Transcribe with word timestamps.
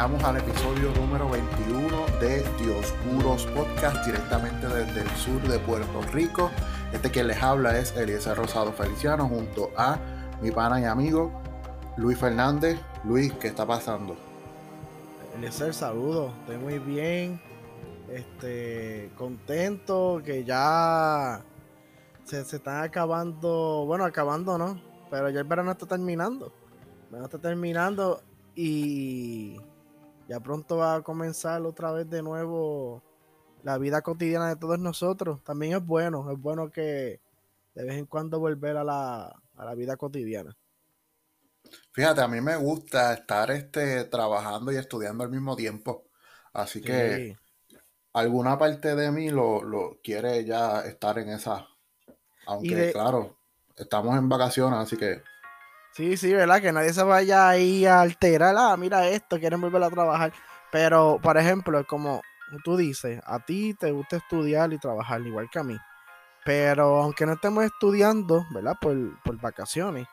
llegamos 0.00 0.24
al 0.24 0.38
episodio 0.38 0.90
número 0.94 1.28
21 1.28 2.06
de 2.20 2.42
Dioscuros 2.58 3.44
Podcast, 3.48 4.06
directamente 4.06 4.66
desde 4.66 5.02
el 5.02 5.10
sur 5.10 5.42
de 5.42 5.58
Puerto 5.58 6.00
Rico. 6.10 6.50
Este 6.90 7.12
que 7.12 7.22
les 7.22 7.42
habla 7.42 7.76
es 7.76 7.94
Eliezer 7.94 8.34
Rosado 8.34 8.72
Feliciano, 8.72 9.28
junto 9.28 9.70
a 9.76 9.98
mi 10.40 10.52
pana 10.52 10.80
y 10.80 10.84
amigo 10.84 11.30
Luis 11.98 12.16
Fernández. 12.16 12.80
Luis, 13.04 13.30
¿qué 13.34 13.48
está 13.48 13.66
pasando? 13.66 14.16
Eliezer, 15.36 15.74
saludo, 15.74 16.32
estoy 16.40 16.56
muy 16.56 16.78
bien, 16.78 17.38
este, 18.08 19.10
contento 19.18 20.22
que 20.24 20.44
ya 20.44 21.42
se, 22.24 22.42
se 22.46 22.56
están 22.56 22.84
acabando, 22.84 23.84
bueno, 23.86 24.06
acabando 24.06 24.56
no, 24.56 24.80
pero 25.10 25.28
ya 25.28 25.40
el 25.40 25.46
verano 25.46 25.72
está 25.72 25.84
terminando. 25.84 26.54
El 27.02 27.10
verano 27.10 27.26
está 27.26 27.38
terminando 27.38 28.22
y 28.56 29.60
ya 30.30 30.38
pronto 30.38 30.76
va 30.76 30.94
a 30.94 31.02
comenzar 31.02 31.60
otra 31.62 31.90
vez 31.90 32.08
de 32.08 32.22
nuevo 32.22 33.02
la 33.64 33.78
vida 33.78 34.00
cotidiana 34.00 34.48
de 34.48 34.54
todos 34.54 34.78
nosotros. 34.78 35.42
También 35.42 35.72
es 35.76 35.84
bueno, 35.84 36.30
es 36.30 36.38
bueno 36.38 36.70
que 36.70 37.20
de 37.74 37.84
vez 37.84 37.96
en 37.96 38.06
cuando 38.06 38.38
volver 38.38 38.76
a 38.76 38.84
la, 38.84 39.24
a 39.56 39.64
la 39.64 39.74
vida 39.74 39.96
cotidiana. 39.96 40.56
Fíjate, 41.90 42.20
a 42.20 42.28
mí 42.28 42.40
me 42.40 42.54
gusta 42.54 43.12
estar 43.12 43.50
este, 43.50 44.04
trabajando 44.04 44.70
y 44.70 44.76
estudiando 44.76 45.24
al 45.24 45.30
mismo 45.30 45.56
tiempo. 45.56 46.04
Así 46.52 46.80
que 46.80 47.36
alguna 48.12 48.56
parte 48.56 48.94
de 48.94 49.10
mí 49.10 49.30
lo, 49.30 49.64
lo, 49.64 49.98
quiere 50.00 50.44
ya 50.44 50.82
estar 50.82 51.18
en 51.18 51.30
esa. 51.30 51.66
Aunque, 52.46 52.92
claro, 52.92 53.36
estamos 53.76 54.16
en 54.16 54.28
vacaciones, 54.28 54.78
así 54.78 54.96
que 54.96 55.24
Sí, 55.92 56.16
sí, 56.16 56.32
¿verdad? 56.32 56.60
Que 56.60 56.72
nadie 56.72 56.92
se 56.92 57.02
vaya 57.02 57.48
ahí 57.48 57.84
a 57.84 58.00
alterar, 58.00 58.54
ah, 58.56 58.76
mira 58.76 59.08
esto, 59.08 59.38
quieren 59.38 59.60
volver 59.60 59.82
a 59.82 59.90
trabajar. 59.90 60.32
Pero, 60.70 61.18
por 61.20 61.36
ejemplo, 61.36 61.84
como 61.86 62.22
tú 62.64 62.76
dices, 62.76 63.20
a 63.26 63.40
ti 63.40 63.74
te 63.74 63.90
gusta 63.90 64.16
estudiar 64.16 64.72
y 64.72 64.78
trabajar 64.78 65.20
igual 65.22 65.48
que 65.50 65.58
a 65.58 65.64
mí. 65.64 65.76
Pero 66.44 67.02
aunque 67.02 67.26
no 67.26 67.34
estemos 67.34 67.64
estudiando, 67.64 68.46
¿verdad? 68.50 68.76
Por, 68.80 68.96
vacaciones, 69.40 70.06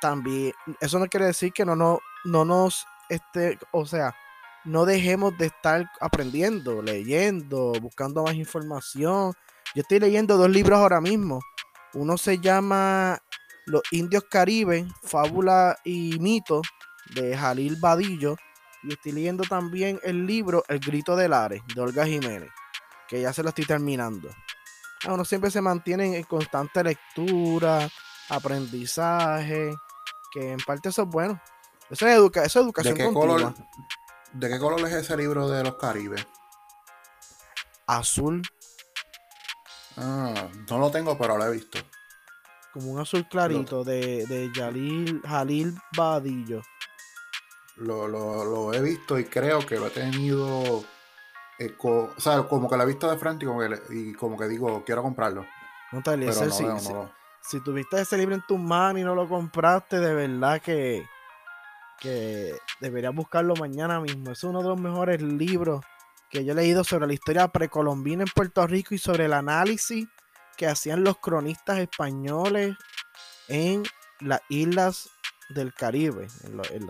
también, 0.00 0.52
eso 0.80 0.98
no 0.98 1.06
quiere 1.06 1.26
decir 1.26 1.52
que 1.52 1.64
no, 1.64 1.74
no, 1.74 1.98
no 2.24 2.44
nos, 2.44 2.86
este, 3.08 3.58
o 3.72 3.86
sea, 3.86 4.14
no 4.64 4.84
dejemos 4.84 5.36
de 5.38 5.46
estar 5.46 5.90
aprendiendo, 6.00 6.82
leyendo, 6.82 7.72
buscando 7.80 8.22
más 8.22 8.34
información. 8.34 9.34
Yo 9.74 9.82
estoy 9.82 9.98
leyendo 9.98 10.36
dos 10.36 10.50
libros 10.50 10.78
ahora 10.78 11.00
mismo. 11.00 11.40
Uno 11.94 12.16
se 12.16 12.38
llama 12.38 13.20
los 13.66 13.82
indios 13.90 14.24
Caribe, 14.28 14.86
fábula 15.02 15.78
y 15.84 16.18
mito 16.18 16.62
de 17.14 17.36
Jalil 17.36 17.76
Vadillo. 17.76 18.36
Y 18.82 18.92
estoy 18.92 19.12
leyendo 19.12 19.44
también 19.44 19.98
el 20.02 20.26
libro 20.26 20.62
El 20.68 20.78
grito 20.78 21.16
del 21.16 21.32
Ares 21.32 21.62
de 21.74 21.80
Olga 21.80 22.04
Jiménez, 22.04 22.50
que 23.08 23.20
ya 23.20 23.32
se 23.32 23.42
lo 23.42 23.48
estoy 23.48 23.64
terminando. 23.64 24.28
Ah, 25.06 25.14
uno 25.14 25.24
siempre 25.24 25.50
se 25.50 25.60
mantiene 25.60 26.16
en 26.18 26.24
constante 26.24 26.84
lectura, 26.84 27.88
aprendizaje, 28.28 29.74
que 30.32 30.52
en 30.52 30.58
parte 30.58 30.90
eso 30.90 31.02
es 31.02 31.08
bueno. 31.08 31.40
Eso 31.90 32.06
es, 32.06 32.14
educa 32.14 32.44
eso 32.44 32.60
es 32.60 32.66
educación 32.66 32.94
¿De 32.94 33.04
qué, 33.04 33.12
color, 33.12 33.54
¿De 34.32 34.48
qué 34.48 34.58
color 34.58 34.80
es 34.86 34.94
ese 34.94 35.16
libro 35.16 35.48
de 35.48 35.62
los 35.62 35.76
Caribes? 35.76 36.26
Azul. 37.86 38.42
Ah, 39.96 40.48
no 40.68 40.78
lo 40.78 40.90
tengo, 40.90 41.16
pero 41.16 41.38
lo 41.38 41.46
he 41.46 41.52
visto 41.52 41.78
como 42.74 42.90
un 42.90 43.00
azul 43.00 43.26
clarito 43.28 43.84
de, 43.84 44.26
de 44.26 44.50
Yalil, 44.52 45.22
Jalil 45.24 45.78
Badillo. 45.96 46.60
Lo, 47.76 48.74
he 48.74 48.80
visto 48.82 49.16
y 49.16 49.24
creo 49.24 49.64
que 49.64 49.76
lo 49.76 49.86
he 49.86 49.90
tenido. 49.90 50.84
Eh, 51.60 51.72
o 51.80 52.10
sea, 52.18 52.42
como 52.42 52.68
que 52.68 52.76
la 52.76 52.82
he 52.82 52.86
visto 52.88 53.08
de 53.08 53.16
frente 53.16 53.46
y 53.90 54.12
como 54.14 54.36
que, 54.36 54.48
digo, 54.48 54.82
quiero 54.84 55.02
comprarlo. 55.02 55.46
No 55.92 56.02
te 56.02 56.16
no, 56.16 56.32
si, 56.32 56.64
si, 57.40 57.60
tuviste 57.60 58.00
ese 58.00 58.18
libro 58.18 58.34
en 58.34 58.42
tu 58.42 58.58
mano 58.58 58.98
y 58.98 59.04
no 59.04 59.14
lo 59.14 59.28
compraste, 59.28 60.00
de 60.00 60.12
verdad 60.12 60.60
que, 60.60 61.06
que 62.00 62.56
deberías 62.80 63.14
buscarlo 63.14 63.54
mañana 63.54 64.00
mismo. 64.00 64.32
Es 64.32 64.42
uno 64.42 64.62
de 64.62 64.68
los 64.68 64.80
mejores 64.80 65.22
libros 65.22 65.84
que 66.28 66.44
yo 66.44 66.52
he 66.52 66.56
leído 66.56 66.82
sobre 66.82 67.06
la 67.06 67.12
historia 67.12 67.46
precolombina 67.46 68.24
en 68.24 68.30
Puerto 68.34 68.66
Rico 68.66 68.96
y 68.96 68.98
sobre 68.98 69.26
el 69.26 69.32
análisis 69.32 70.08
que 70.54 70.66
hacían 70.66 71.04
los 71.04 71.18
cronistas 71.18 71.78
españoles 71.78 72.76
en 73.48 73.84
las 74.20 74.40
islas 74.48 75.10
del 75.50 75.74
Caribe, 75.74 76.28
en, 76.44 76.86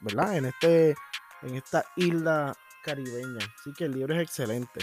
¿verdad? 0.00 0.36
En, 0.36 0.46
este, 0.46 0.94
en 1.42 1.56
esta 1.56 1.84
isla 1.96 2.54
caribeña. 2.82 3.44
Así 3.58 3.72
que 3.72 3.84
el 3.84 3.92
libro 3.92 4.14
es 4.14 4.22
excelente. 4.22 4.80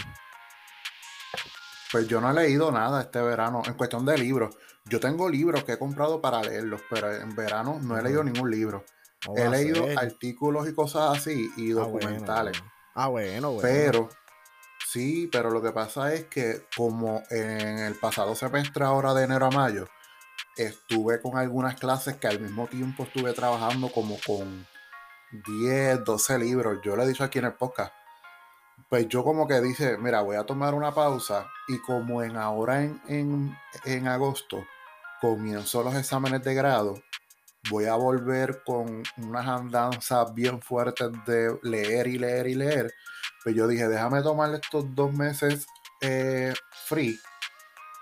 Pues 1.92 2.06
yo 2.06 2.20
no 2.20 2.30
he 2.30 2.34
leído 2.34 2.70
nada 2.70 3.02
este 3.02 3.20
verano 3.20 3.62
en 3.66 3.74
cuestión 3.74 4.06
de 4.06 4.16
libros. 4.16 4.56
Yo 4.84 5.00
tengo 5.00 5.28
libros 5.28 5.64
que 5.64 5.72
he 5.72 5.78
comprado 5.78 6.20
para 6.20 6.40
leerlos, 6.40 6.80
pero 6.88 7.12
en 7.14 7.34
verano 7.34 7.78
no 7.82 7.98
he 7.98 8.02
leído 8.02 8.24
ningún 8.24 8.50
libro. 8.50 8.84
he 9.36 9.48
leído 9.48 9.86
artículos 9.98 10.68
y 10.68 10.74
cosas 10.74 11.18
así 11.18 11.50
y 11.56 11.72
ah, 11.72 11.74
documentales. 11.74 12.62
Ah, 12.94 13.08
bueno, 13.08 13.52
bueno. 13.52 13.62
Pero 13.62 14.08
Sí, 14.92 15.28
pero 15.30 15.50
lo 15.50 15.62
que 15.62 15.70
pasa 15.70 16.12
es 16.14 16.24
que 16.24 16.64
como 16.76 17.22
en 17.30 17.78
el 17.78 17.94
pasado 17.94 18.34
semestre, 18.34 18.84
ahora 18.84 19.14
de 19.14 19.22
enero 19.22 19.46
a 19.46 19.50
mayo, 19.52 19.86
estuve 20.56 21.20
con 21.20 21.38
algunas 21.38 21.76
clases 21.76 22.16
que 22.16 22.26
al 22.26 22.40
mismo 22.40 22.66
tiempo 22.66 23.04
estuve 23.04 23.32
trabajando 23.32 23.92
como 23.92 24.16
con 24.26 24.66
10, 25.62 26.02
12 26.04 26.38
libros. 26.40 26.80
Yo 26.82 26.96
le 26.96 27.04
he 27.04 27.06
dicho 27.06 27.22
aquí 27.22 27.38
en 27.38 27.44
el 27.44 27.52
podcast. 27.52 27.92
Pues 28.88 29.06
yo 29.06 29.22
como 29.22 29.46
que 29.46 29.60
dice, 29.60 29.96
mira, 29.96 30.22
voy 30.22 30.34
a 30.34 30.42
tomar 30.42 30.74
una 30.74 30.92
pausa 30.92 31.46
y 31.68 31.78
como 31.78 32.24
en 32.24 32.36
ahora 32.36 32.82
en, 32.82 33.00
en, 33.06 33.56
en 33.84 34.08
agosto 34.08 34.66
comienzo 35.20 35.84
los 35.84 35.94
exámenes 35.94 36.42
de 36.42 36.52
grado, 36.52 37.00
voy 37.70 37.84
a 37.84 37.94
volver 37.94 38.64
con 38.64 39.04
unas 39.18 39.46
andanzas 39.46 40.34
bien 40.34 40.60
fuertes 40.60 41.10
de 41.26 41.56
leer 41.62 42.08
y 42.08 42.18
leer 42.18 42.48
y 42.48 42.54
leer 42.56 42.92
pues 43.42 43.54
yo 43.54 43.66
dije, 43.66 43.88
déjame 43.88 44.22
tomar 44.22 44.54
estos 44.54 44.94
dos 44.94 45.12
meses 45.12 45.66
eh, 46.00 46.54
free, 46.86 47.18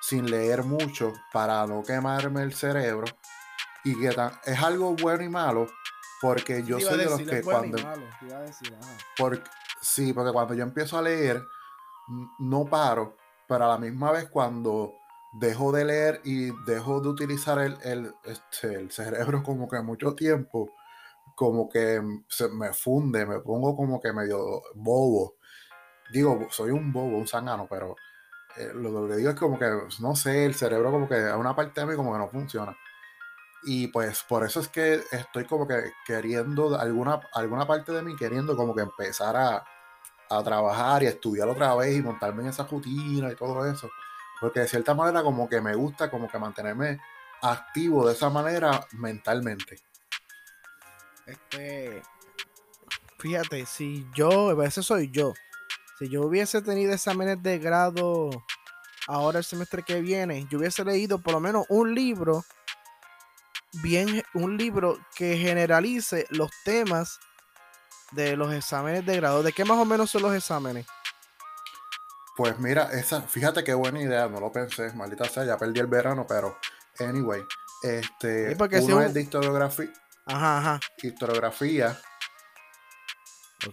sin 0.00 0.30
leer 0.30 0.64
mucho, 0.64 1.12
para 1.32 1.66
no 1.66 1.82
quemarme 1.82 2.42
el 2.42 2.54
cerebro. 2.54 3.06
Y 3.84 3.98
que 3.98 4.08
es 4.44 4.62
algo 4.62 4.94
bueno 4.94 5.22
y 5.22 5.28
malo, 5.28 5.68
porque 6.20 6.62
yo 6.64 6.80
soy 6.80 6.98
de 6.98 7.04
los 7.04 7.22
que 7.22 7.42
cuando... 7.42 7.78
sí, 9.80 10.12
porque 10.12 10.32
cuando 10.32 10.54
yo 10.54 10.64
empiezo 10.64 10.98
a 10.98 11.02
leer, 11.02 11.42
no 12.38 12.64
paro, 12.64 13.16
pero 13.46 13.64
a 13.64 13.68
la 13.68 13.78
misma 13.78 14.12
vez 14.12 14.28
cuando 14.28 14.94
dejo 15.32 15.72
de 15.72 15.84
leer 15.84 16.20
y 16.24 16.50
dejo 16.64 17.00
de 17.00 17.08
utilizar 17.08 17.58
el, 17.58 17.76
el, 17.82 18.14
este, 18.24 18.74
el 18.74 18.90
cerebro 18.90 19.42
como 19.42 19.68
que 19.68 19.80
mucho 19.80 20.14
tiempo, 20.14 20.70
como 21.38 21.68
que 21.68 22.02
se 22.26 22.48
me 22.48 22.72
funde, 22.72 23.24
me 23.24 23.38
pongo 23.38 23.76
como 23.76 24.00
que 24.00 24.12
medio 24.12 24.60
bobo. 24.74 25.36
Digo, 26.12 26.48
soy 26.50 26.72
un 26.72 26.92
bobo, 26.92 27.16
un 27.16 27.28
sangano, 27.28 27.68
pero 27.70 27.94
eh, 28.56 28.72
lo, 28.74 29.06
que 29.06 29.14
digo 29.14 29.30
es 29.30 29.36
como 29.36 29.56
que, 29.56 29.70
no 30.00 30.16
sé, 30.16 30.46
el 30.46 30.56
cerebro 30.56 30.90
como 30.90 31.08
que 31.08 31.14
a 31.14 31.36
una 31.36 31.54
parte 31.54 31.80
de 31.80 31.86
mí 31.86 31.94
como 31.94 32.12
que 32.12 32.18
no 32.18 32.28
funciona. 32.28 32.76
Y 33.62 33.86
pues 33.86 34.24
por 34.24 34.44
eso 34.44 34.58
es 34.58 34.66
que 34.66 35.00
estoy 35.12 35.44
como 35.44 35.68
que 35.68 35.92
queriendo, 36.04 36.76
alguna, 36.76 37.20
alguna 37.32 37.68
parte 37.68 37.92
de 37.92 38.02
mí 38.02 38.16
queriendo 38.16 38.56
como 38.56 38.74
que 38.74 38.82
empezar 38.82 39.36
a, 39.36 39.64
a 40.30 40.42
trabajar 40.42 41.04
y 41.04 41.06
a 41.06 41.10
estudiar 41.10 41.48
otra 41.48 41.72
vez 41.76 41.96
y 41.96 42.02
montarme 42.02 42.42
en 42.42 42.48
esa 42.48 42.64
rutina 42.64 43.30
y 43.30 43.36
todo 43.36 43.64
eso. 43.64 43.88
Porque 44.40 44.58
de 44.60 44.68
cierta 44.68 44.92
manera 44.92 45.22
como 45.22 45.48
que 45.48 45.60
me 45.60 45.76
gusta 45.76 46.10
como 46.10 46.26
que 46.26 46.38
mantenerme 46.40 46.98
activo 47.42 48.08
de 48.08 48.14
esa 48.14 48.28
manera 48.28 48.88
mentalmente. 48.94 49.87
Este, 51.28 52.02
fíjate, 53.18 53.66
si 53.66 54.06
yo, 54.14 54.56
veces 54.56 54.86
soy 54.86 55.10
yo, 55.10 55.34
si 55.98 56.08
yo 56.08 56.22
hubiese 56.22 56.62
tenido 56.62 56.94
exámenes 56.94 57.42
de 57.42 57.58
grado 57.58 58.30
ahora 59.06 59.38
el 59.38 59.44
semestre 59.44 59.82
que 59.82 60.00
viene, 60.00 60.46
yo 60.50 60.58
hubiese 60.58 60.84
leído 60.84 61.18
por 61.18 61.34
lo 61.34 61.40
menos 61.40 61.66
un 61.68 61.94
libro, 61.94 62.44
bien, 63.82 64.22
un 64.32 64.56
libro 64.56 64.98
que 65.14 65.36
generalice 65.36 66.26
los 66.30 66.50
temas 66.64 67.20
de 68.12 68.34
los 68.34 68.54
exámenes 68.54 69.04
de 69.04 69.16
grado. 69.16 69.42
¿De 69.42 69.52
qué 69.52 69.66
más 69.66 69.78
o 69.78 69.84
menos 69.84 70.10
son 70.10 70.22
los 70.22 70.34
exámenes? 70.34 70.86
Pues 72.38 72.58
mira, 72.58 72.90
esa, 72.92 73.20
fíjate 73.20 73.64
qué 73.64 73.74
buena 73.74 74.00
idea, 74.00 74.28
no 74.28 74.40
lo 74.40 74.50
pensé, 74.50 74.94
maldita 74.94 75.24
sea, 75.24 75.44
ya 75.44 75.58
perdí 75.58 75.80
el 75.80 75.88
verano, 75.88 76.24
pero 76.26 76.56
anyway, 77.00 77.42
este, 77.82 78.56
uno 78.80 79.02
es 79.02 79.12
de 79.12 79.22
historiografía, 79.22 79.92
Ajá, 80.28 80.58
ajá. 80.58 80.80
Historiografía. 81.02 81.98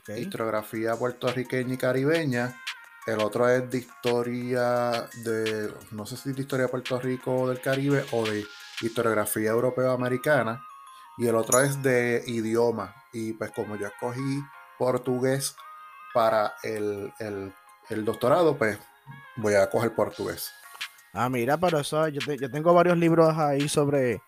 Historiografía 0.08 0.96
puertorriqueña 0.96 1.74
y 1.74 1.78
caribeña. 1.78 2.62
El 3.06 3.20
otro 3.20 3.48
es 3.50 3.70
de 3.70 3.80
historia 3.80 5.08
de, 5.24 5.72
no 5.92 6.06
sé 6.06 6.16
si 6.16 6.32
de 6.32 6.42
historia 6.42 6.66
de 6.66 6.72
Puerto 6.72 7.00
Rico 7.00 7.36
o 7.36 7.50
del 7.50 7.60
Caribe 7.60 8.06
o 8.14 8.26
de 8.26 8.46
historiografía 8.82 9.52
europeo-americana. 9.52 10.66
Y 11.18 11.28
el 11.28 11.36
otro 11.36 11.60
es 11.60 11.84
de 11.84 12.24
idioma. 12.26 12.96
Y 13.12 13.34
pues 13.34 13.52
como 13.52 13.76
yo 13.76 13.88
escogí 13.88 14.42
portugués 14.80 15.56
para 16.14 16.56
el, 16.64 17.12
doctorado, 18.06 18.58
pues 18.58 18.80
voy 19.36 19.56
a 19.56 19.70
coger 19.70 19.94
portugués. 19.94 20.54
Ah, 21.12 21.28
mira, 21.30 21.58
pero 21.58 21.80
eso, 21.80 22.08
yo, 22.08 22.34
yo 22.34 22.50
tengo 22.50 22.74
varios 22.74 22.98
libros 22.98 23.38
ahí 23.38 23.68
sobre 23.68 24.22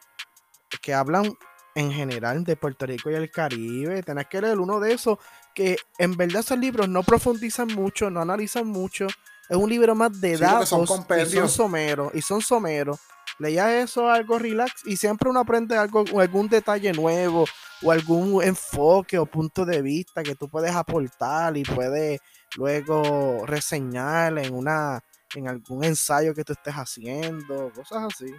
que 0.81 0.93
hablan 0.93 1.33
en 1.77 1.91
general 1.91 2.43
de 2.43 2.55
Puerto 2.55 2.87
Rico 2.87 3.11
y 3.11 3.13
el 3.13 3.29
Caribe. 3.29 4.01
Tenés 4.01 4.25
que 4.25 4.41
leer 4.41 4.57
uno 4.57 4.79
de 4.79 4.93
esos 4.93 5.19
que 5.53 5.77
en 5.99 6.17
verdad 6.17 6.39
esos 6.39 6.57
libros 6.57 6.89
no 6.89 7.03
profundizan 7.03 7.67
mucho, 7.67 8.09
no 8.09 8.19
analizan 8.19 8.65
mucho. 8.65 9.05
Es 9.47 9.55
un 9.55 9.69
libro 9.69 9.93
más 9.93 10.19
de 10.19 10.37
datos 10.37 10.69
son 10.69 10.83
y 10.83 11.25
son 11.29 11.49
someros. 11.49 12.15
Y 12.15 12.21
son 12.23 12.41
someros. 12.41 12.99
Leía 13.37 13.79
eso 13.79 14.09
algo 14.09 14.39
relax 14.39 14.87
y 14.87 14.97
siempre 14.97 15.29
uno 15.29 15.39
aprende 15.39 15.77
algo, 15.77 16.03
algún 16.19 16.49
detalle 16.49 16.91
nuevo 16.93 17.45
o 17.83 17.91
algún 17.91 18.41
enfoque 18.41 19.19
o 19.19 19.27
punto 19.27 19.63
de 19.63 19.83
vista 19.83 20.23
que 20.23 20.33
tú 20.33 20.49
puedes 20.49 20.75
aportar 20.75 21.55
y 21.57 21.63
puedes 21.63 22.19
luego 22.55 23.45
reseñar 23.45 24.39
en 24.39 24.55
una 24.55 25.03
en 25.35 25.47
algún 25.47 25.83
ensayo 25.83 26.33
que 26.33 26.43
tú 26.43 26.53
estés 26.53 26.73
haciendo, 26.73 27.71
cosas 27.75 28.05
así. 28.11 28.33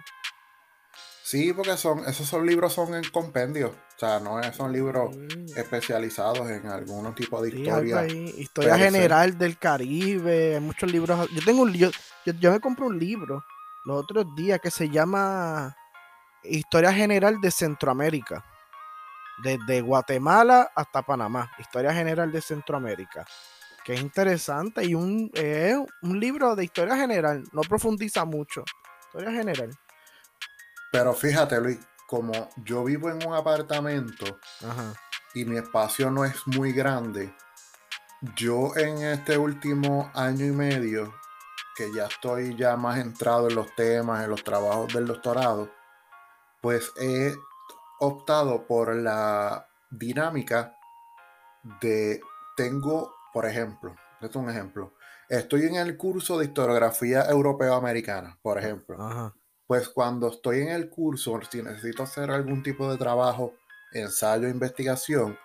Sí, 1.29 1.53
porque 1.53 1.77
son, 1.77 1.99
esos 2.07 2.27
son 2.27 2.43
libros 2.43 2.73
son 2.73 2.95
en 2.95 3.03
compendio. 3.11 3.67
O 3.67 3.99
sea, 3.99 4.19
no 4.19 4.41
son 4.51 4.73
libros 4.73 5.15
especializados 5.55 6.49
en 6.49 6.65
algún 6.65 7.13
tipo 7.13 7.39
de 7.39 7.49
historia. 7.49 8.07
historia 8.07 8.75
general 8.79 9.37
del 9.37 9.59
Caribe, 9.59 10.55
hay 10.55 10.59
muchos 10.59 10.91
libros. 10.91 11.29
Yo 11.29 11.41
tengo 11.45 11.61
un 11.61 11.73
yo, 11.73 11.91
yo, 12.25 12.51
me 12.51 12.59
compré 12.59 12.87
un 12.87 12.97
libro 12.97 13.45
los 13.85 14.01
otros 14.01 14.25
días 14.35 14.59
que 14.59 14.71
se 14.71 14.89
llama 14.89 15.77
Historia 16.41 16.91
General 16.91 17.39
de 17.39 17.51
Centroamérica. 17.51 18.43
Desde 19.43 19.81
Guatemala 19.81 20.71
hasta 20.75 21.03
Panamá. 21.03 21.51
Historia 21.59 21.93
General 21.93 22.31
de 22.31 22.41
Centroamérica. 22.41 23.27
Que 23.85 23.93
es 23.93 24.01
interesante 24.01 24.83
y 24.83 24.95
un, 24.95 25.31
un 26.01 26.19
libro 26.19 26.55
de 26.55 26.63
historia 26.63 26.97
general. 26.97 27.43
No 27.53 27.61
profundiza 27.61 28.25
mucho. 28.25 28.63
Historia 29.05 29.31
general. 29.31 29.77
Pero 30.91 31.13
fíjate, 31.13 31.59
Luis, 31.61 31.79
como 32.07 32.49
yo 32.65 32.83
vivo 32.83 33.09
en 33.09 33.25
un 33.27 33.35
apartamento 33.35 34.39
y 35.35 35.45
mi 35.45 35.57
espacio 35.57 36.09
no 36.09 36.25
es 36.25 36.35
muy 36.47 36.71
grande, 36.71 37.35
yo 38.35 38.75
en 38.75 38.97
este 39.03 39.37
último 39.37 40.11
año 40.15 40.45
y 40.45 40.51
medio, 40.51 41.13
que 41.75 41.93
ya 41.93 42.07
estoy 42.07 42.55
ya 42.57 42.75
más 42.75 42.97
entrado 42.97 43.47
en 43.47 43.55
los 43.55 43.73
temas, 43.75 44.23
en 44.23 44.31
los 44.31 44.43
trabajos 44.43 44.91
del 44.91 45.05
doctorado, 45.05 45.69
pues 46.61 46.91
he 46.99 47.35
optado 47.99 48.65
por 48.65 48.95
la 48.95 49.67
dinámica 49.91 50.75
de, 51.79 52.19
tengo, 52.57 53.13
por 53.31 53.45
ejemplo, 53.45 53.95
esto 54.19 54.39
es 54.39 54.43
un 54.43 54.49
ejemplo, 54.49 54.95
estoy 55.29 55.67
en 55.67 55.75
el 55.75 55.95
curso 55.95 56.39
de 56.39 56.45
historiografía 56.45 57.29
europeo-americana, 57.29 58.39
por 58.41 58.57
ejemplo. 58.57 58.97
Ajá 58.99 59.35
pues 59.69 59.87
cuando 59.87 60.29
estoy 60.29 60.61
en 60.61 60.69
el 60.69 60.89
curso, 60.89 61.39
si 61.47 61.61
necesito 61.61 62.01
hacer 62.01 62.31
algún 62.31 62.63
tipo 62.63 62.91
de 62.91 62.97
trabajo, 62.97 63.53
ensayo, 63.91 64.47
investigación, 64.47 65.37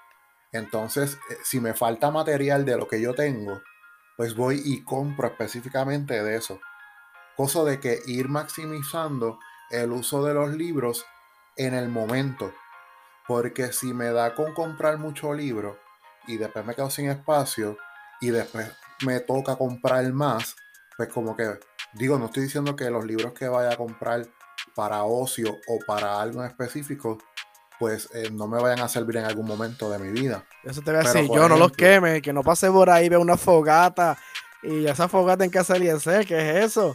entonces 0.50 1.18
eh, 1.28 1.36
si 1.44 1.60
me 1.60 1.74
falta 1.74 2.10
material 2.10 2.64
de 2.64 2.78
lo 2.78 2.88
que 2.88 3.02
yo 3.02 3.12
tengo, 3.14 3.60
pues 4.16 4.34
voy 4.34 4.62
y 4.64 4.82
compro 4.82 5.26
específicamente 5.26 6.22
de 6.22 6.36
eso. 6.36 6.58
Cosa 7.36 7.64
de 7.64 7.80
que 7.80 7.98
ir 8.06 8.30
maximizando 8.30 9.38
el 9.70 9.92
uso 9.92 10.24
de 10.24 10.32
los 10.32 10.54
libros 10.54 11.04
en 11.56 11.74
el 11.74 11.90
momento. 11.90 12.50
Porque 13.28 13.74
si 13.74 13.92
me 13.92 14.10
da 14.10 14.34
con 14.34 14.54
comprar 14.54 14.96
mucho 14.96 15.34
libro 15.34 15.78
y 16.26 16.38
después 16.38 16.64
me 16.64 16.74
quedo 16.74 16.88
sin 16.88 17.10
espacio 17.10 17.76
y 18.22 18.30
después 18.30 18.72
me 19.04 19.20
toca 19.20 19.56
comprar 19.56 20.10
más, 20.14 20.56
pues 20.96 21.10
como 21.10 21.36
que 21.36 21.58
Digo, 21.94 22.18
no 22.18 22.26
estoy 22.26 22.44
diciendo 22.44 22.74
que 22.74 22.90
los 22.90 23.04
libros 23.04 23.32
que 23.32 23.48
vaya 23.48 23.72
a 23.72 23.76
comprar 23.76 24.26
para 24.74 25.04
ocio 25.04 25.56
o 25.68 25.78
para 25.86 26.20
algo 26.20 26.42
en 26.42 26.48
específico, 26.50 27.18
pues 27.78 28.08
eh, 28.14 28.30
no 28.32 28.48
me 28.48 28.60
vayan 28.60 28.80
a 28.80 28.88
servir 28.88 29.18
en 29.18 29.24
algún 29.24 29.46
momento 29.46 29.90
de 29.90 29.98
mi 29.98 30.10
vida. 30.10 30.44
Eso 30.64 30.80
te 30.82 30.90
voy 30.90 31.00
a 31.00 31.04
decir, 31.04 31.30
yo 31.32 31.48
no 31.48 31.56
los 31.56 31.72
queme, 31.72 32.20
que 32.20 32.32
no 32.32 32.42
pase 32.42 32.70
por 32.70 32.90
ahí, 32.90 33.08
ve 33.08 33.16
una 33.16 33.36
fogata 33.36 34.18
y 34.62 34.86
esa 34.86 35.08
fogata 35.08 35.44
en 35.44 35.50
casa 35.50 35.76
y 35.78 35.88
ese, 35.88 36.24
¿qué 36.24 36.50
es 36.50 36.64
eso? 36.66 36.94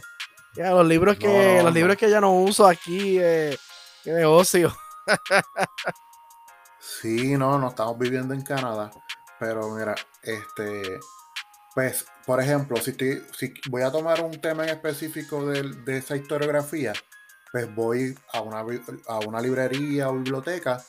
Ya, 0.54 0.70
los 0.70 0.86
libros 0.86 1.16
que, 1.16 1.62
los 1.62 1.72
libros 1.72 1.96
que 1.96 2.10
ya 2.10 2.20
no 2.20 2.32
uso 2.32 2.66
aquí 2.66 3.18
eh, 3.20 3.56
de 4.04 4.24
ocio. 4.24 4.76
sí, 6.80 7.36
no, 7.36 7.58
no 7.58 7.68
estamos 7.68 7.96
viviendo 7.98 8.34
en 8.34 8.42
Canadá, 8.42 8.90
pero 9.38 9.70
mira, 9.70 9.94
este, 10.22 10.98
pues, 11.74 12.04
por 12.30 12.40
ejemplo, 12.40 12.76
si, 12.76 12.92
si 12.92 13.52
voy 13.70 13.82
a 13.82 13.90
tomar 13.90 14.22
un 14.22 14.40
tema 14.40 14.62
en 14.62 14.68
específico 14.68 15.46
de, 15.46 15.98
esa 15.98 16.14
historiografía, 16.14 16.92
pues 17.50 17.74
voy 17.74 18.16
a 18.32 18.40
una, 18.40 18.60
a 19.08 19.18
una 19.18 19.40
librería 19.40 20.08
o 20.10 20.14
biblioteca, 20.14 20.80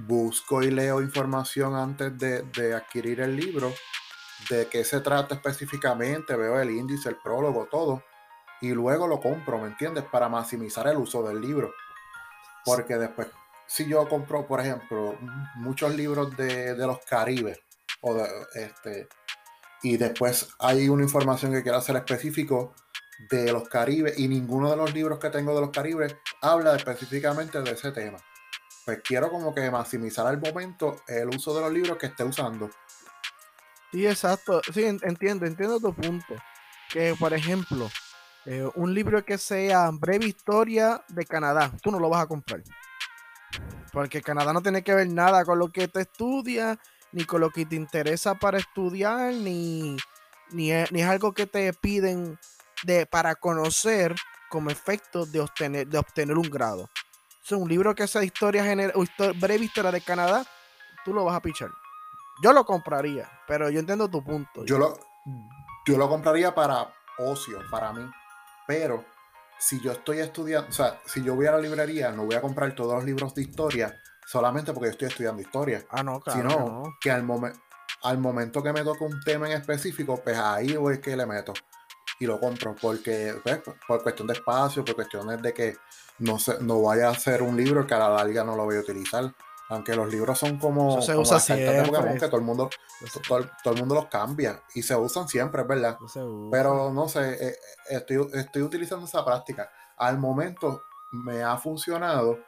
busco 0.00 0.62
y 0.62 0.70
leo 0.70 1.00
información 1.00 1.76
antes 1.76 2.12
de, 2.18 2.74
adquirir 2.74 3.22
el 3.22 3.34
libro, 3.34 3.72
de 4.50 4.66
qué 4.66 4.84
se 4.84 5.00
trata 5.00 5.36
específicamente, 5.36 6.36
veo 6.36 6.60
el 6.60 6.68
índice, 6.68 7.08
el 7.08 7.16
prólogo, 7.16 7.68
todo, 7.70 8.04
y 8.60 8.72
luego 8.72 9.06
lo 9.06 9.18
compro, 9.18 9.56
¿me 9.56 9.68
entiendes? 9.68 10.04
Para 10.12 10.28
maximizar 10.28 10.86
el 10.88 10.98
uso 10.98 11.22
del 11.22 11.40
libro. 11.40 11.72
Porque 12.66 12.98
después, 12.98 13.28
si 13.66 13.88
yo 13.88 14.06
compro, 14.10 14.46
por 14.46 14.60
ejemplo, 14.60 15.16
muchos 15.54 15.96
libros 15.96 16.36
de, 16.36 16.74
de 16.74 16.86
los 16.86 16.98
Caribes, 17.06 17.62
o 18.02 18.14
de, 18.14 18.28
este, 18.56 19.08
y 19.82 19.96
después 19.96 20.48
hay 20.58 20.88
una 20.88 21.02
información 21.02 21.52
que 21.52 21.62
quiero 21.62 21.78
hacer 21.78 21.96
específico 21.96 22.74
de 23.30 23.52
los 23.52 23.68
Caribes 23.68 24.18
y 24.18 24.28
ninguno 24.28 24.70
de 24.70 24.76
los 24.76 24.92
libros 24.94 25.18
que 25.18 25.30
tengo 25.30 25.54
de 25.54 25.60
los 25.60 25.70
Caribes 25.70 26.16
habla 26.40 26.76
específicamente 26.76 27.60
de 27.60 27.72
ese 27.72 27.92
tema. 27.92 28.18
Pues 28.84 29.00
quiero 29.04 29.30
como 29.30 29.54
que 29.54 29.70
maximizar 29.70 30.26
al 30.26 30.40
momento 30.40 31.02
el 31.06 31.28
uso 31.28 31.54
de 31.54 31.60
los 31.60 31.72
libros 31.72 31.98
que 31.98 32.06
esté 32.06 32.24
usando. 32.24 32.70
Sí, 33.92 34.06
exacto. 34.06 34.60
Sí, 34.72 34.84
entiendo, 34.84 35.46
entiendo 35.46 35.78
tu 35.78 35.94
punto. 35.94 36.34
Que, 36.90 37.14
por 37.18 37.32
ejemplo, 37.32 37.90
eh, 38.44 38.68
un 38.74 38.92
libro 38.92 39.24
que 39.24 39.38
sea 39.38 39.90
Breve 39.92 40.26
Historia 40.26 41.04
de 41.08 41.24
Canadá, 41.24 41.70
tú 41.80 41.90
no 41.90 42.00
lo 42.00 42.08
vas 42.08 42.22
a 42.22 42.26
comprar. 42.26 42.62
Porque 43.92 44.22
Canadá 44.22 44.52
no 44.52 44.62
tiene 44.62 44.82
que 44.82 44.94
ver 44.94 45.08
nada 45.08 45.44
con 45.44 45.58
lo 45.58 45.70
que 45.70 45.86
te 45.86 46.00
estudia 46.00 46.78
ni 47.12 47.24
con 47.24 47.40
lo 47.40 47.50
que 47.50 47.66
te 47.66 47.76
interesa 47.76 48.34
para 48.34 48.58
estudiar, 48.58 49.32
ni, 49.34 49.96
ni, 50.50 50.72
es, 50.72 50.90
algo 51.06 51.32
que 51.32 51.46
te 51.46 51.72
piden 51.72 52.38
de, 52.84 53.06
para 53.06 53.34
conocer 53.34 54.14
como 54.50 54.70
efecto 54.70 55.26
de 55.26 55.40
obtener, 55.40 55.86
de 55.86 55.98
obtener 55.98 56.36
un 56.36 56.50
grado. 56.50 56.88
Es 57.44 57.52
un 57.52 57.68
libro 57.68 57.94
que 57.94 58.06
sea 58.06 58.22
historia 58.22 58.64
general, 58.64 58.92
breve 59.36 59.64
historia 59.64 59.90
de 59.90 60.00
Canadá, 60.00 60.44
tú 61.04 61.12
lo 61.12 61.24
vas 61.24 61.36
a 61.36 61.42
pichar. 61.42 61.70
Yo 62.42 62.52
lo 62.52 62.64
compraría, 62.64 63.30
pero 63.46 63.68
yo 63.70 63.80
entiendo 63.80 64.08
tu 64.08 64.22
punto. 64.24 64.64
Yo 64.64 64.78
lo, 64.78 64.98
yo 65.86 65.98
lo 65.98 66.08
compraría 66.08 66.54
para 66.54 66.92
ocio, 67.18 67.58
para 67.70 67.92
mí. 67.92 68.08
Pero 68.66 69.04
si 69.58 69.80
yo 69.80 69.92
estoy 69.92 70.20
estudiando, 70.20 70.68
o 70.68 70.72
sea, 70.72 71.00
si 71.04 71.22
yo 71.22 71.34
voy 71.34 71.46
a 71.46 71.52
la 71.52 71.58
librería, 71.58 72.10
no 72.12 72.24
voy 72.24 72.34
a 72.34 72.40
comprar 72.40 72.74
todos 72.74 72.94
los 72.94 73.04
libros 73.04 73.34
de 73.34 73.42
historia 73.42 74.00
solamente 74.26 74.72
porque 74.72 74.88
yo 74.88 74.92
estoy 74.92 75.08
estudiando 75.08 75.42
historia. 75.42 75.84
Ah, 75.90 76.02
no, 76.02 76.20
claro. 76.20 76.40
Sino 76.40 76.96
que, 77.00 77.10
al, 77.10 77.26
al 78.02 78.18
momento 78.18 78.62
que 78.62 78.72
me 78.72 78.82
toca 78.82 79.04
un 79.04 79.20
tema 79.22 79.46
en 79.46 79.52
específico, 79.58 80.20
pues 80.22 80.36
ahí 80.38 80.76
voy 80.76 81.00
que 81.00 81.16
le 81.16 81.26
meto 81.26 81.52
y 82.22 82.26
lo 82.26 82.38
compro 82.38 82.76
porque 82.80 83.34
pues, 83.42 83.62
por 83.86 84.02
cuestión 84.02 84.28
de 84.28 84.34
espacio, 84.34 84.84
por 84.84 84.94
cuestiones 84.94 85.42
de 85.42 85.52
que 85.52 85.76
no, 86.18 86.38
se, 86.38 86.62
no 86.62 86.80
vaya 86.80 87.08
a 87.08 87.14
ser 87.14 87.42
un 87.42 87.56
libro 87.56 87.84
que 87.84 87.94
a 87.94 87.98
la 87.98 88.10
larga 88.10 88.44
no 88.44 88.54
lo 88.54 88.64
voy 88.64 88.76
a 88.76 88.80
utilizar. 88.80 89.34
Aunque 89.68 89.96
los 89.96 90.12
libros 90.12 90.38
son 90.38 90.58
como, 90.58 91.00
se 91.00 91.16
usa 91.16 91.40
siempre. 91.40 91.82
que 92.20 92.26
todo 92.26 92.36
el 92.36 92.42
mundo 92.42 92.68
todo, 93.26 93.72
el 93.72 93.78
mundo 93.78 93.94
los 93.94 94.06
cambia 94.06 94.62
y 94.74 94.82
se 94.82 94.94
usan 94.94 95.26
siempre, 95.28 95.62
es 95.62 95.68
verdad. 95.68 95.96
Pero 96.50 96.92
no 96.92 97.08
sé, 97.08 97.48
eh, 97.48 97.56
estoy, 97.88 98.28
estoy 98.34 98.62
utilizando 98.62 99.06
esa 99.06 99.24
práctica. 99.24 99.70
Al 99.96 100.18
momento 100.18 100.82
me 101.10 101.42
ha 101.42 101.56
funcionado, 101.56 102.38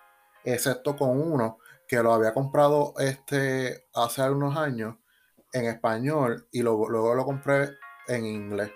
excepto 0.45 0.97
con 0.97 1.19
uno 1.19 1.59
que 1.95 2.03
lo 2.03 2.13
había 2.13 2.35
comprado 2.35 2.93
este, 2.99 3.87
hace 3.95 4.29
unos 4.29 4.57
años 4.57 4.97
en 5.53 5.67
español 5.67 6.49
y 6.51 6.63
luego 6.63 7.15
lo 7.15 7.25
compré 7.25 7.71
en 8.09 8.27
inglés. 8.27 8.73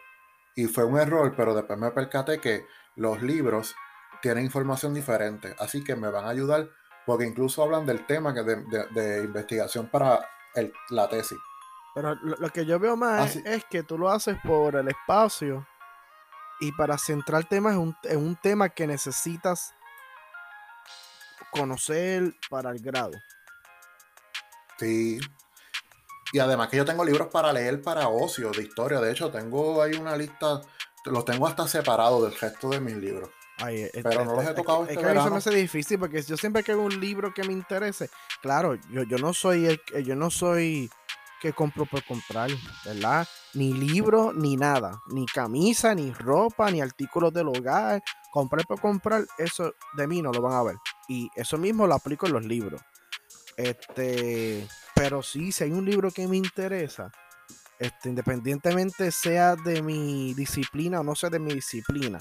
Y 0.55 0.67
fue 0.67 0.85
un 0.85 0.99
error, 0.99 1.35
pero 1.37 1.53
después 1.53 1.77
me 1.81 1.91
percaté 1.91 2.39
que 2.39 2.65
los 2.95 3.21
libros 3.21 3.75
tienen 4.23 4.45
información 4.45 4.95
diferente. 4.95 5.53
Así 5.59 5.83
que 5.83 5.97
me 5.97 6.11
van 6.11 6.27
a 6.27 6.29
ayudar 6.29 6.69
porque 7.07 7.27
incluso 7.27 7.61
hablan 7.65 7.87
del 7.87 8.07
tema 8.07 8.33
que 8.33 8.45
de, 8.45 9.25
investigación 9.25 9.89
para 9.89 10.21
la 10.91 11.09
tesis. 11.09 11.39
Pero 11.97 12.15
lo, 12.15 12.51
que 12.51 12.65
yo 12.65 12.79
veo 12.79 12.97
más 12.97 13.35
es, 13.35 13.65
que 13.65 13.83
tú 13.83 13.99
lo 13.99 14.11
haces 14.11 14.37
por 14.45 14.77
el 14.77 14.87
espacio 14.87 15.67
y 16.61 16.71
para 16.71 16.97
centrar 16.99 17.49
temas 17.49 17.73
en 17.73 17.81
un, 17.81 17.97
en 18.05 18.19
un 18.19 18.37
tema 18.37 18.69
que 18.69 18.87
necesitas 18.87 19.75
conocer 21.51 22.35
para 22.51 22.71
el 22.71 22.79
grado. 22.81 23.13
Sí. 24.79 25.19
Y 26.33 26.39
además 26.39 26.69
que 26.69 26.77
yo 26.77 26.85
tengo 26.85 27.05
libros 27.05 27.29
para 27.29 27.53
leer 27.53 27.81
para 27.83 28.09
ocio, 28.09 28.51
de 28.51 28.63
historia. 28.63 29.01
De 29.01 29.11
hecho, 29.11 29.31
tengo 29.31 29.83
ahí 29.83 29.95
una 29.95 30.17
lista, 30.17 30.61
los 31.07 31.25
tengo 31.25 31.47
hasta 31.47 31.67
separados 31.67 32.23
del 32.23 32.39
resto 32.39 32.69
de 32.69 32.81
mis 32.81 32.97
libros. 32.97 33.31
Ay, 33.61 33.89
Pero 33.93 34.11
este- 34.11 34.25
no 34.25 34.35
los 34.37 34.45
he 34.45 34.49
es- 34.51 34.55
tocado 34.55 34.85
es, 34.85 34.91
este 34.91 35.03
que 35.03 35.11
a 35.11 35.15
mí 35.15 35.21
se 35.23 35.31
me 35.31 35.37
hace 35.39 35.51
difícil 35.51 35.99
porque 35.99 36.23
yo 36.23 36.37
siempre 36.37 36.63
que 36.63 36.75
veo 36.75 36.85
un 36.85 37.01
libro 37.01 37.35
que 37.35 37.43
me 37.43 37.53
interese, 37.53 38.09
claro, 38.41 38.77
yo, 38.91 39.03
yo 39.03 39.19
no 39.19 39.35
soy 39.35 39.67
el, 39.67 40.05
yo 40.05 40.15
no 40.15 40.31
soy 40.31 40.89
que 41.41 41.53
compro 41.53 41.87
por 41.87 42.05
comprar, 42.05 42.51
¿verdad? 42.85 43.27
Ni 43.55 43.73
libro, 43.73 44.33
ni 44.33 44.57
nada, 44.57 45.01
ni 45.09 45.27
camisa, 45.27 45.95
ni 45.95 46.13
ropa, 46.13 46.71
ni 46.71 46.81
artículos 46.81 47.33
del 47.33 47.49
hogar. 47.49 48.03
Comprar 48.31 48.67
por 48.67 48.81
comprar, 48.81 49.27
eso 49.39 49.73
de 49.95 50.07
mí 50.07 50.23
no 50.23 50.33
lo 50.33 50.43
van 50.43 50.55
a 50.55 50.63
ver. 50.63 50.77
Y 51.09 51.29
eso 51.35 51.57
mismo 51.59 51.87
lo 51.87 51.95
aplico 51.95 52.27
en 52.27 52.33
los 52.33 52.45
libros. 52.45 52.81
Este, 53.57 54.67
pero 54.95 55.23
sí, 55.23 55.53
si 55.53 55.65
hay 55.65 55.73
un 55.73 55.85
libro 55.85 56.11
que 56.11 56.29
me 56.29 56.37
interesa, 56.37 57.11
este, 57.79 58.09
independientemente 58.09 59.11
sea 59.11 59.57
de 59.57 59.83
mi 59.83 60.35
disciplina 60.35 61.01
o 61.01 61.05
no 61.05 61.15
sea 61.15 61.31
de 61.31 61.39
mi 61.39 61.55
disciplina, 61.55 62.21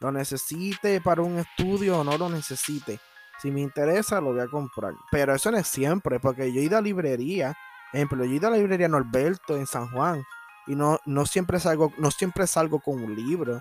lo 0.00 0.12
necesite 0.12 1.00
para 1.00 1.22
un 1.22 1.38
estudio 1.38 1.98
o 1.98 2.04
no 2.04 2.16
lo 2.16 2.28
necesite. 2.28 3.00
Si 3.40 3.50
me 3.50 3.60
interesa, 3.60 4.20
lo 4.20 4.32
voy 4.32 4.40
a 4.40 4.48
comprar. 4.48 4.94
Pero 5.10 5.34
eso 5.34 5.50
no 5.50 5.58
es 5.58 5.68
siempre, 5.68 6.20
porque 6.20 6.52
yo 6.52 6.60
he 6.60 6.64
ido 6.64 6.76
a 6.76 6.82
librería, 6.82 7.56
ejemplo, 7.92 8.24
yo 8.24 8.32
he 8.32 8.36
ido 8.36 8.48
a 8.48 8.50
la 8.50 8.56
librería 8.58 8.88
Norberto 8.88 9.56
en 9.56 9.66
San 9.66 9.88
Juan 9.90 10.22
y 10.66 10.74
no, 10.74 10.98
no 11.06 11.26
siempre 11.26 11.58
salgo, 11.60 11.92
no 11.98 12.10
siempre 12.10 12.46
salgo 12.46 12.80
con 12.80 13.02
un 13.02 13.14
libro. 13.14 13.60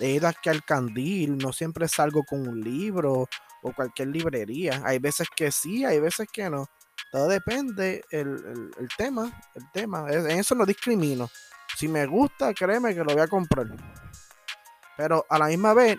He 0.00 0.10
ido 0.10 0.28
aquí 0.28 0.48
al 0.48 0.64
Candil, 0.64 1.36
no 1.38 1.52
siempre 1.52 1.88
salgo 1.88 2.22
con 2.24 2.46
un 2.48 2.60
libro 2.60 3.28
o 3.62 3.72
cualquier 3.72 4.08
librería. 4.08 4.82
Hay 4.84 4.98
veces 4.98 5.28
que 5.34 5.50
sí, 5.50 5.84
hay 5.84 6.00
veces 6.00 6.26
que 6.32 6.48
no. 6.50 6.66
Todo 7.10 7.28
depende 7.28 8.02
el, 8.10 8.28
el- 8.28 8.70
el 8.78 8.88
tema, 8.96 9.30
el 9.54 9.70
tema. 9.72 10.10
En 10.10 10.30
eso 10.30 10.54
no 10.54 10.64
discrimino. 10.66 11.28
Si 11.76 11.88
me 11.88 12.06
gusta, 12.06 12.54
créeme 12.54 12.94
que 12.94 13.00
lo 13.04 13.12
voy 13.12 13.20
a 13.22 13.26
comprar. 13.28 13.66
Pero 14.96 15.26
a 15.28 15.38
la 15.38 15.46
misma 15.46 15.74
vez, 15.74 15.98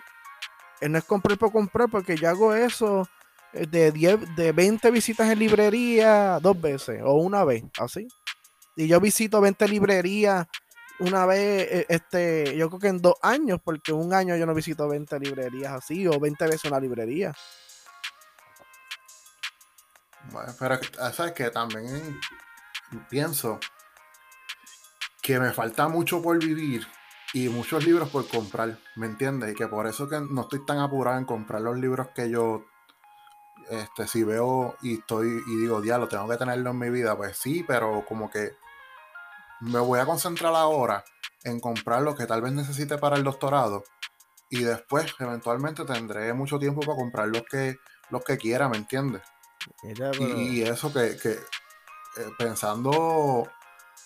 eh, 0.80 0.88
no 0.88 0.98
es 0.98 1.04
comprar 1.04 1.38
por 1.38 1.52
comprar, 1.52 1.88
porque 1.90 2.16
yo 2.16 2.28
hago 2.28 2.54
eso 2.54 3.08
de 3.70 3.92
10, 3.92 4.36
de 4.36 4.52
20 4.52 4.90
visitas 4.90 5.30
en 5.30 5.38
librería 5.38 6.38
dos 6.40 6.60
veces 6.60 7.00
o 7.02 7.14
una 7.14 7.44
vez, 7.44 7.64
así. 7.78 8.06
Y 8.76 8.86
yo 8.88 9.00
visito 9.00 9.40
20 9.40 9.68
librerías 9.68 10.46
una 10.98 11.26
vez, 11.26 11.68
eh, 11.70 11.86
este, 11.88 12.56
yo 12.56 12.68
creo 12.68 12.80
que 12.80 12.88
en 12.88 13.02
dos 13.02 13.14
años, 13.22 13.60
porque 13.62 13.92
un 13.92 14.14
año 14.14 14.36
yo 14.36 14.46
no 14.46 14.54
visito 14.54 14.88
20 14.88 15.18
librerías 15.20 15.72
así 15.72 16.06
o 16.06 16.18
20 16.18 16.44
veces 16.46 16.64
una 16.64 16.80
librería. 16.80 17.34
Pero 20.58 20.78
ah, 20.98 21.12
sabes 21.12 21.32
que 21.32 21.50
también 21.50 22.18
pienso 23.08 23.60
que 25.22 25.38
me 25.38 25.52
falta 25.52 25.88
mucho 25.88 26.22
por 26.22 26.38
vivir 26.38 26.86
y 27.32 27.48
muchos 27.48 27.84
libros 27.84 28.08
por 28.08 28.26
comprar, 28.28 28.78
¿me 28.96 29.06
entiendes? 29.06 29.52
Y 29.52 29.54
que 29.54 29.68
por 29.68 29.86
eso 29.86 30.08
que 30.08 30.20
no 30.20 30.42
estoy 30.42 30.64
tan 30.64 30.78
apurado 30.78 31.18
en 31.18 31.24
comprar 31.24 31.60
los 31.60 31.78
libros 31.78 32.08
que 32.14 32.30
yo, 32.30 32.64
este, 33.70 34.06
si 34.06 34.22
veo 34.22 34.76
y 34.82 34.98
estoy 34.98 35.42
y 35.46 35.56
digo, 35.56 35.80
diablo, 35.80 36.08
tengo 36.08 36.28
que 36.28 36.36
tenerlo 36.36 36.70
en 36.70 36.78
mi 36.78 36.90
vida, 36.90 37.16
pues 37.16 37.36
sí, 37.36 37.64
pero 37.66 38.04
como 38.06 38.30
que 38.30 38.52
me 39.60 39.78
voy 39.78 40.00
a 40.00 40.06
concentrar 40.06 40.54
ahora 40.54 41.04
en 41.44 41.60
comprar 41.60 42.02
lo 42.02 42.14
que 42.14 42.26
tal 42.26 42.42
vez 42.42 42.52
necesite 42.52 42.98
para 42.98 43.16
el 43.16 43.24
doctorado 43.24 43.84
y 44.50 44.62
después 44.62 45.14
eventualmente 45.18 45.84
tendré 45.84 46.32
mucho 46.32 46.58
tiempo 46.58 46.80
para 46.80 46.96
comprar 46.96 47.28
los 47.28 47.42
que 47.42 47.76
los 48.10 48.22
que 48.24 48.36
quiera, 48.36 48.68
¿me 48.68 48.76
entiendes? 48.76 49.22
Y 49.82 50.62
eso 50.62 50.92
que, 50.92 51.16
que, 51.16 51.32
eh, 51.32 52.30
pensando 52.38 53.48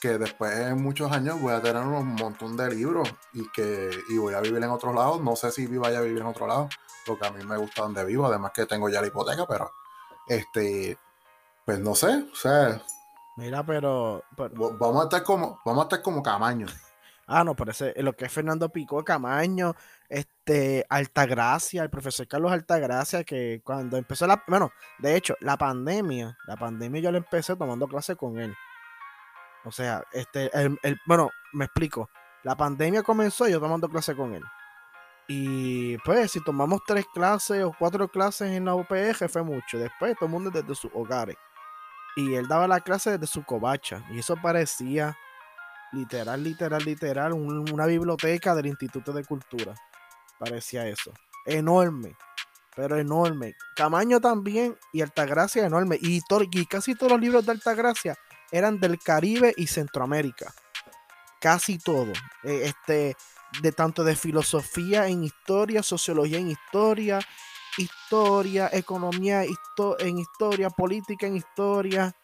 que 0.01 0.17
después 0.19 0.57
en 0.59 0.83
muchos 0.83 1.13
años 1.13 1.41
voy 1.41 1.53
a 1.53 1.61
tener 1.61 1.83
un 1.83 2.15
montón 2.15 2.57
de 2.57 2.71
libros 2.75 3.13
y 3.35 3.47
que 3.51 3.91
y 4.09 4.17
voy 4.17 4.35
a 4.35 4.41
vivir 4.41 4.63
en 4.63 4.71
otro 4.71 4.93
lado. 4.95 5.21
No 5.23 5.37
sé 5.37 5.53
si 5.53 5.67
vaya 5.67 5.99
a 5.99 6.03
vivir 6.03 6.21
en 6.21 6.27
otro 6.27 6.47
lado, 6.47 6.69
porque 7.07 7.27
a 7.27 7.31
mí 7.31 7.45
me 7.45 7.59
gusta 7.59 7.83
donde 7.83 8.05
vivo, 8.05 8.27
además 8.27 8.53
que 8.55 8.67
tengo 8.67 8.89
ya 8.89 9.01
la 9.01 9.09
hipoteca, 9.09 9.47
pero 9.47 9.71
este, 10.27 10.99
pues 11.65 11.79
no 11.79 11.95
sé, 11.95 12.27
o 12.33 12.35
sea, 12.35 12.81
mira, 13.37 13.65
pero, 13.65 14.25
vamos 14.37 15.03
a 15.03 15.05
estar 15.05 15.23
como, 15.23 15.61
vamos 15.65 15.83
a 15.83 15.85
estar 15.85 16.03
como 16.03 16.23
Camaño. 16.23 16.67
Ah, 17.33 17.45
no, 17.45 17.55
parece 17.55 17.95
lo 18.03 18.13
que 18.15 18.25
es 18.25 18.33
Fernando 18.33 18.71
Picó 18.71 19.05
Camaño, 19.05 19.77
este, 20.09 20.85
Altagracia, 20.89 21.85
el 21.85 21.91
profesor 21.91 22.27
Carlos 22.27 22.51
Altagracia, 22.51 23.23
que 23.23 23.61
cuando 23.63 23.97
empezó 23.97 24.27
la, 24.27 24.43
bueno, 24.49 24.73
de 24.99 25.15
hecho, 25.17 25.37
la 25.41 25.57
pandemia, 25.57 26.37
la 26.49 26.57
pandemia 26.57 27.01
yo 27.01 27.13
la 27.13 27.19
empecé 27.19 27.55
tomando 27.55 27.87
clase 27.87 28.17
con 28.17 28.39
él. 28.41 28.53
O 29.65 29.73
sea, 29.73 30.03
este, 30.13 30.51
el, 30.59 30.79
bueno, 31.07 31.31
me 31.53 31.67
explico. 31.67 32.09
La 32.43 32.57
pandemia 32.57 33.03
comenzó 33.03 33.47
yo 33.49 33.61
tomando 33.61 33.89
clase 33.89 34.15
con 34.17 34.35
él. 34.35 34.43
Y 35.29 35.97
pues, 35.99 36.33
si 36.33 36.43
tomamos 36.43 36.81
tres 36.87 37.05
clases 37.15 37.63
o 37.63 37.73
cuatro 37.79 38.09
clases 38.09 38.51
en 38.51 38.65
la 38.65 38.75
UPG 38.75 39.29
fue 39.29 39.43
mucho. 39.43 39.79
Después, 39.79 40.15
todo 40.17 40.27
el 40.27 40.33
mundo 40.33 40.51
desde 40.51 40.75
sus 40.75 40.91
hogares. 40.95 41.37
Y 42.17 42.35
él 42.35 42.49
daba 42.49 42.67
la 42.67 42.81
clase 42.81 43.11
desde 43.13 43.27
su 43.27 43.45
covacha. 43.45 44.03
Y 44.11 44.19
eso 44.19 44.37
parecía 44.37 45.17
literal, 45.93 46.43
literal, 46.43 46.83
literal, 46.85 47.33
un- 47.33 47.71
una 47.73 47.87
biblioteca 47.87 48.55
del 48.55 48.67
Instituto 48.67 49.13
de 49.13 49.25
Cultura. 49.25 49.75
Parecía 50.39 50.87
eso. 50.89 51.13
Enorme, 51.47 52.17
pero 52.75 52.97
enorme. 52.99 53.55
Camaño 53.77 54.21
también 54.21 54.77
y 54.93 55.03
Altagracia 55.03 55.65
enorme. 55.67 55.97
Y, 56.01 56.21
y 56.53 56.67
casi 56.67 56.95
todos 56.95 57.13
los 57.13 57.21
libros 57.21 57.45
de 57.47 57.53
Altagracia 57.53 58.17
eran 58.53 58.81
del 58.81 58.99
Caribe 58.99 59.55
y 59.57 59.67
Centroamérica. 59.67 60.55
Casi 61.41 61.79
todo. 61.79 62.13
Eh, 62.45 62.63
este, 62.65 63.17
de 63.63 63.73
tanto 63.73 64.05
de 64.05 64.17
filosofía 64.17 65.09
en 65.09 65.25
historia, 65.25 65.83
sociología 65.83 66.39
en 66.39 66.51
historia, 66.51 67.19
historia, 67.79 68.69
economía 68.73 69.45
histo- 69.45 69.97
en 70.01 70.19
historia, 70.19 70.71
política 70.71 71.27
en 71.27 71.37
historia 71.37 72.15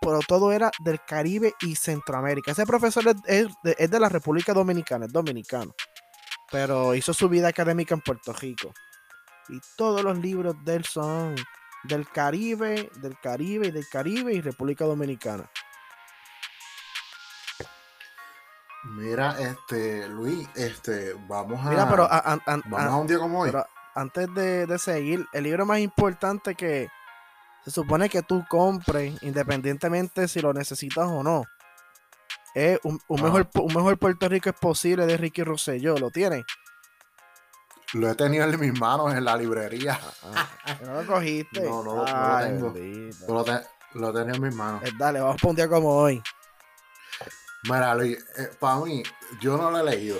pero 0.00 0.20
todo 0.26 0.50
era 0.50 0.70
del 0.82 1.04
Caribe 1.04 1.54
y 1.60 1.76
Centroamérica. 1.76 2.52
Ese 2.52 2.64
profesor 2.64 3.06
es, 3.06 3.16
es 3.26 3.48
es 3.78 3.90
de 3.90 4.00
la 4.00 4.08
República 4.08 4.54
Dominicana, 4.54 5.04
es 5.06 5.12
dominicano, 5.12 5.74
pero 6.50 6.94
hizo 6.94 7.12
su 7.12 7.28
vida 7.28 7.48
académica 7.48 7.94
en 7.94 8.00
Puerto 8.00 8.32
Rico. 8.32 8.72
Y 9.50 9.60
todos 9.76 10.02
los 10.02 10.16
libros 10.18 10.54
de 10.64 10.76
él 10.76 10.84
son 10.84 11.34
del 11.84 12.08
Caribe, 12.08 12.90
del 12.96 13.18
Caribe 13.18 13.68
y 13.68 13.70
del 13.70 13.88
Caribe 13.88 14.32
y 14.32 14.40
República 14.40 14.84
Dominicana. 14.84 15.48
Mira, 18.84 19.36
este, 19.38 20.08
Luis, 20.08 20.48
este, 20.54 21.14
vamos 21.28 21.64
a, 21.64 21.68
Mira, 21.70 21.88
pero, 21.88 22.04
a- 22.04 22.16
a- 22.18 22.32
a- 22.34 22.60
vamos 22.64 22.80
a- 22.80 22.96
un 22.96 23.06
día 23.06 23.18
como 23.18 23.40
hoy. 23.40 23.52
antes 23.94 24.32
de, 24.34 24.66
de 24.66 24.78
seguir, 24.78 25.26
el 25.32 25.44
libro 25.44 25.66
más 25.66 25.80
importante 25.80 26.54
que 26.54 26.88
se 27.64 27.70
supone 27.70 28.08
que 28.08 28.22
tú 28.22 28.44
compres, 28.48 29.22
independientemente 29.22 30.28
si 30.28 30.40
lo 30.40 30.54
necesitas 30.54 31.06
o 31.08 31.22
no, 31.22 31.44
es 32.54 32.80
un, 32.84 32.98
un 33.06 33.22
mejor, 33.22 33.48
un 33.54 33.74
mejor 33.74 33.98
Puerto 33.98 34.28
Rico 34.28 34.48
es 34.48 34.56
posible 34.56 35.04
de 35.06 35.16
Ricky 35.18 35.42
Rosselló. 35.44 35.96
¿Lo 35.98 36.10
tienes? 36.10 36.44
Lo 37.94 38.08
he 38.10 38.14
tenido 38.14 38.44
en 38.48 38.60
mis 38.60 38.78
manos 38.78 39.12
en 39.14 39.24
la 39.24 39.36
librería. 39.36 39.98
Ah, 40.22 40.48
que 40.78 40.84
no 40.86 41.02
lo 41.02 41.06
cogiste. 41.06 41.60
No, 41.62 41.82
no 41.82 41.96
lo- 41.96 42.04
no 42.06 42.28
lo 42.28 42.36
Ay, 42.36 42.46
tengo. 42.46 42.72
bendito. 42.72 43.34
Lo, 43.34 43.44
te- 43.44 43.66
lo 43.94 44.12
tenía 44.12 44.34
en 44.34 44.42
mis 44.42 44.54
manos. 44.54 44.82
Eh, 44.84 44.92
Dale, 44.96 45.20
vamos 45.20 45.36
para 45.40 45.50
un 45.50 45.56
día 45.56 45.68
como 45.68 45.88
hoy. 45.96 46.22
Mira, 47.64 47.94
Luis, 47.94 48.24
para 48.58 48.76
mí, 48.76 49.02
yo 49.40 49.56
no 49.56 49.70
lo 49.70 49.78
he 49.80 49.84
leído. 49.96 50.18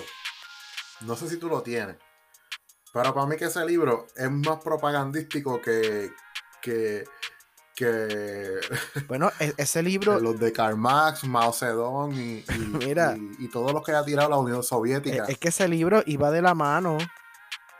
No 1.01 1.15
sé 1.15 1.27
si 1.29 1.37
tú 1.37 1.47
lo 1.47 1.61
tienes. 1.63 1.95
Pero 2.93 3.13
para 3.13 3.25
mí 3.25 3.37
que 3.37 3.45
ese 3.45 3.65
libro 3.65 4.07
es 4.15 4.29
más 4.29 4.59
propagandístico 4.61 5.61
que, 5.61 6.11
que, 6.61 7.05
que 7.73 8.59
Bueno, 9.07 9.31
e- 9.39 9.53
ese 9.57 9.81
libro 9.81 10.19
los 10.19 10.37
de 10.39 10.51
Karl 10.51 10.75
Marx, 10.77 11.23
Mao 11.23 11.53
Zedong 11.53 12.13
y, 12.13 12.39
y, 12.39 12.45
Mira. 12.85 13.15
y- 13.17 13.45
y 13.45 13.47
todos 13.49 13.71
los 13.73 13.81
que 13.83 13.93
ha 13.93 14.03
tirado 14.03 14.29
la 14.29 14.37
Unión 14.37 14.61
Soviética. 14.61 15.23
Es, 15.23 15.29
es 15.29 15.37
que 15.37 15.47
ese 15.47 15.67
libro 15.69 16.03
iba 16.05 16.29
de 16.31 16.41
la 16.41 16.53
mano 16.53 16.97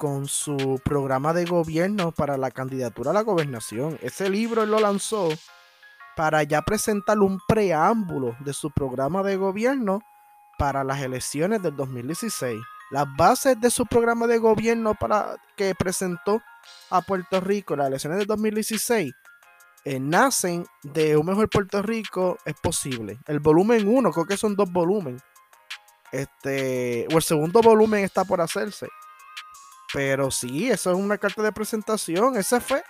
con 0.02 0.28
su 0.28 0.82
programa 0.84 1.32
de 1.32 1.46
gobierno 1.46 2.12
para 2.12 2.36
la 2.36 2.50
candidatura 2.50 3.12
a 3.12 3.14
la 3.14 3.22
gobernación. 3.22 4.00
Ese 4.02 4.32
libro 4.32 4.64
él 4.64 4.72
lo 4.72 4.80
lanzó 4.80 5.30
para 6.16 6.42
ya 6.42 6.64
presentar 6.64 7.20
un 7.20 7.40
preámbulo 7.48 8.36
de 8.40 8.52
su 8.52 8.72
programa 8.72 9.22
de 9.22 9.36
gobierno 9.36 10.02
para 10.58 10.84
las 10.84 11.02
elecciones 11.02 11.62
del 11.62 11.76
2016. 11.76 12.60
Las 12.90 13.06
bases 13.16 13.62
de 13.62 13.70
su 13.70 13.86
programa 13.86 14.26
de 14.26 14.40
gobierno 14.40 14.96
para 14.96 15.36
que 15.56 15.76
presentó 15.76 16.42
a 16.90 17.04
Puerto 17.04 17.40
Rico 17.40 17.76
en 17.76 17.82
las 17.82 17.90
elecciones 17.90 18.18
del 18.18 18.28
2016 18.28 19.14
eh, 19.86 20.00
nacen 20.00 20.66
de 20.82 21.16
un 21.16 21.28
mejor 21.28 21.48
Puerto 21.48 21.84
Rico 21.84 22.40
es 22.44 22.56
posible. 22.56 23.20
El 23.28 23.40
volumen 23.40 23.88
1, 23.88 24.12
creo 24.14 24.26
que 24.26 24.36
son 24.36 24.56
dos 24.56 24.72
volúmenes. 24.72 25.22
Este, 26.12 27.06
o 27.14 27.18
el 27.18 27.24
segundo 27.24 27.62
volumen 27.62 28.04
está 28.04 28.26
por 28.26 28.42
hacerse. 28.42 28.88
Pero 29.94 30.32
sí, 30.32 30.70
eso 30.70 30.92
es 30.92 30.98
una 30.98 31.18
carta 31.18 31.42
de 31.42 31.52
presentación. 31.52 32.36
Ese 32.38 32.62
fue 32.62 32.84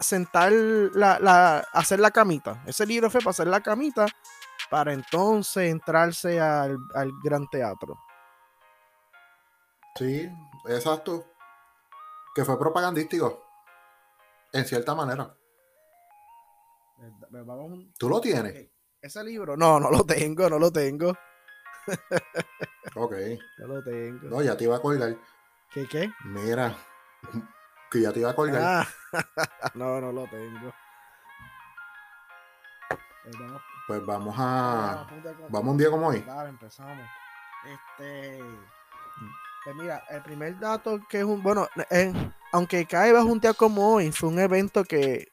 sentar 0.00 0.52
la, 0.52 1.18
la- 1.18 1.58
hacer 1.72 2.00
la 2.00 2.10
camita. 2.10 2.62
Ese 2.66 2.86
libro 2.86 3.10
fue 3.10 3.20
para 3.20 3.30
hacer 3.30 3.46
la 3.46 3.60
camita 3.60 4.06
para 4.70 4.92
entonces 4.92 5.70
entrarse 5.70 6.40
al, 6.40 6.78
al 6.94 7.10
gran 7.22 7.46
teatro. 7.48 7.98
Sí, 9.96 10.28
exacto. 10.66 11.26
Que 12.34 12.44
fue 12.44 12.58
propagandístico. 12.58 13.44
En 14.52 14.64
cierta 14.64 14.94
manera. 14.94 15.36
¿Tú 17.98 18.08
lo 18.08 18.20
tienes? 18.20 18.68
Ese 19.00 19.22
libro, 19.22 19.56
no, 19.56 19.78
no 19.78 19.90
lo 19.90 20.04
tengo, 20.04 20.48
no 20.48 20.58
lo 20.58 20.72
tengo. 20.72 21.10
ok. 22.96 23.14
No 23.58 23.66
lo 23.66 23.84
tengo. 23.84 24.28
No, 24.28 24.42
ya 24.42 24.56
te 24.56 24.64
iba 24.64 24.76
a 24.76 24.80
colgar. 24.80 25.16
¿Qué 25.74 25.88
qué? 25.88 26.12
Mira, 26.24 26.76
que 27.90 28.00
ya 28.00 28.12
te 28.12 28.20
iba 28.20 28.30
a 28.30 28.36
colgar. 28.36 28.62
Ah, 28.62 28.88
no, 29.74 30.00
no 30.00 30.12
lo 30.12 30.24
tengo. 30.28 30.72
Pues 33.88 34.06
vamos 34.06 34.36
a. 34.38 35.04
Vamos 35.48 35.72
un 35.72 35.78
día 35.78 35.90
como 35.90 36.06
hoy. 36.06 36.22
Claro, 36.22 36.48
empezamos. 36.48 37.04
Este. 37.64 38.40
Pues 39.64 39.74
mira, 39.74 40.04
el 40.10 40.22
primer 40.22 40.60
dato 40.60 41.00
que 41.08 41.18
es 41.18 41.24
un. 41.24 41.42
Bueno, 41.42 41.66
aunque 42.52 42.86
cae 42.86 43.10
bajo 43.12 43.26
un 43.26 43.40
día 43.40 43.52
como 43.52 43.94
hoy, 43.94 44.12
fue 44.12 44.28
un 44.28 44.38
evento 44.38 44.84
que, 44.84 45.32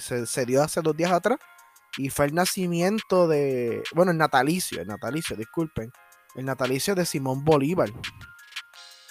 se, 0.00 0.46
dio 0.46 0.64
hace 0.64 0.82
dos 0.82 0.96
días 0.96 1.12
atrás. 1.12 1.38
Y 1.96 2.10
fue 2.10 2.26
el 2.26 2.34
nacimiento 2.34 3.28
de. 3.28 3.84
Bueno, 3.94 4.10
el 4.10 4.18
natalicio, 4.18 4.80
el 4.80 4.88
natalicio, 4.88 5.36
disculpen. 5.36 5.92
El 6.34 6.44
natalicio 6.44 6.96
de 6.96 7.06
Simón 7.06 7.44
Bolívar. 7.44 7.90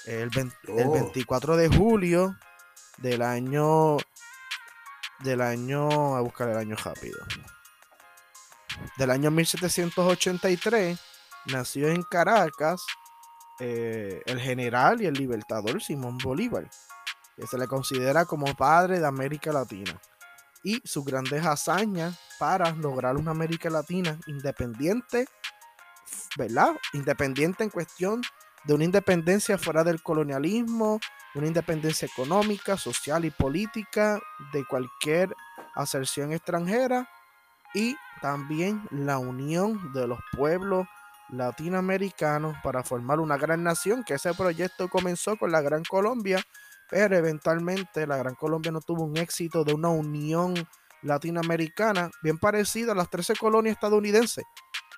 El, 0.06 0.30
el 0.68 0.90
24 0.90 1.58
de 1.58 1.70
julio 1.70 2.38
del 2.98 3.22
año. 3.22 3.98
Del 5.20 5.42
año. 5.42 6.16
A 6.16 6.22
buscar 6.22 6.50
el 6.50 6.58
año 6.58 6.76
rápido 6.76 7.20
del 8.98 9.12
año 9.12 9.32
1783, 9.32 11.00
nació 11.48 11.90
en 11.90 12.04
Caracas 12.04 12.86
eh, 13.60 14.22
el 14.26 14.40
general 14.40 15.02
y 15.02 15.06
el 15.06 15.14
libertador 15.14 15.82
Simón 15.82 16.18
Bolívar, 16.18 16.70
que 17.36 17.48
se 17.48 17.58
le 17.58 17.68
considera 17.68 18.26
como 18.26 18.54
padre 18.56 19.00
de 19.00 19.08
América 19.08 19.52
Latina, 19.52 20.00
y 20.64 20.82
sus 20.84 21.06
grandes 21.06 21.46
hazañas 21.46 22.18
para 22.40 22.72
lograr 22.72 23.18
una 23.18 23.32
América 23.32 23.70
Latina 23.70 24.20
independiente, 24.28 25.28
¿verdad? 26.38 26.76
Independiente 26.94 27.64
en 27.64 27.70
cuestión 27.70 28.22
de 28.66 28.74
una 28.74 28.84
independencia 28.84 29.58
fuera 29.58 29.84
del 29.84 30.02
colonialismo, 30.02 31.00
una 31.36 31.48
independencia 31.48 32.08
económica, 32.08 32.78
social 32.78 33.26
y 33.26 33.30
política 33.30 34.20
de 34.52 34.66
cualquier 34.66 35.36
aserción 35.76 36.34
extranjera 36.34 37.10
y 37.74 37.96
también 38.22 38.82
la 38.90 39.20
unión 39.20 39.92
de 39.94 40.08
los 40.08 40.20
pueblos 40.32 40.88
latinoamericanos 41.30 42.56
para 42.64 42.84
formar 42.84 43.20
una 43.20 43.38
gran 43.38 43.64
nación, 43.64 44.04
que 44.04 44.14
ese 44.14 44.34
proyecto 44.34 44.88
comenzó 44.90 45.38
con 45.38 45.52
la 45.52 45.62
Gran 45.62 45.84
Colombia, 45.84 46.42
pero 46.90 47.18
eventualmente 47.18 48.08
la 48.08 48.18
Gran 48.18 48.36
Colombia 48.36 48.72
no 48.72 48.80
tuvo 48.82 49.04
un 49.04 49.18
éxito 49.18 49.64
de 49.64 49.74
una 49.74 49.90
unión 49.90 50.54
latinoamericana 51.02 52.10
bien 52.24 52.38
parecida 52.38 52.94
a 52.94 52.96
las 52.96 53.10
13 53.10 53.36
colonias 53.36 53.74
estadounidenses 53.74 54.46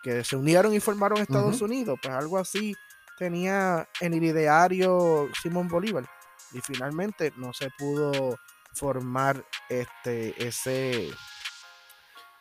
que 0.04 0.24
se 0.24 0.36
unieron 0.36 0.74
y 0.74 0.80
formaron 0.80 1.18
Estados 1.18 1.62
Unidos, 1.62 1.98
pues 2.02 2.14
algo 2.14 2.38
así 2.38 2.76
tenía 3.18 3.90
en 4.00 4.14
el 4.14 4.24
ideario 4.24 5.30
Simón 5.42 5.68
Bolívar 5.68 6.06
y 6.54 6.62
finalmente 6.62 7.34
no 7.36 7.52
se 7.54 7.70
pudo 7.72 8.38
formar 8.74 9.44
este 9.70 10.48
ese 10.48 11.10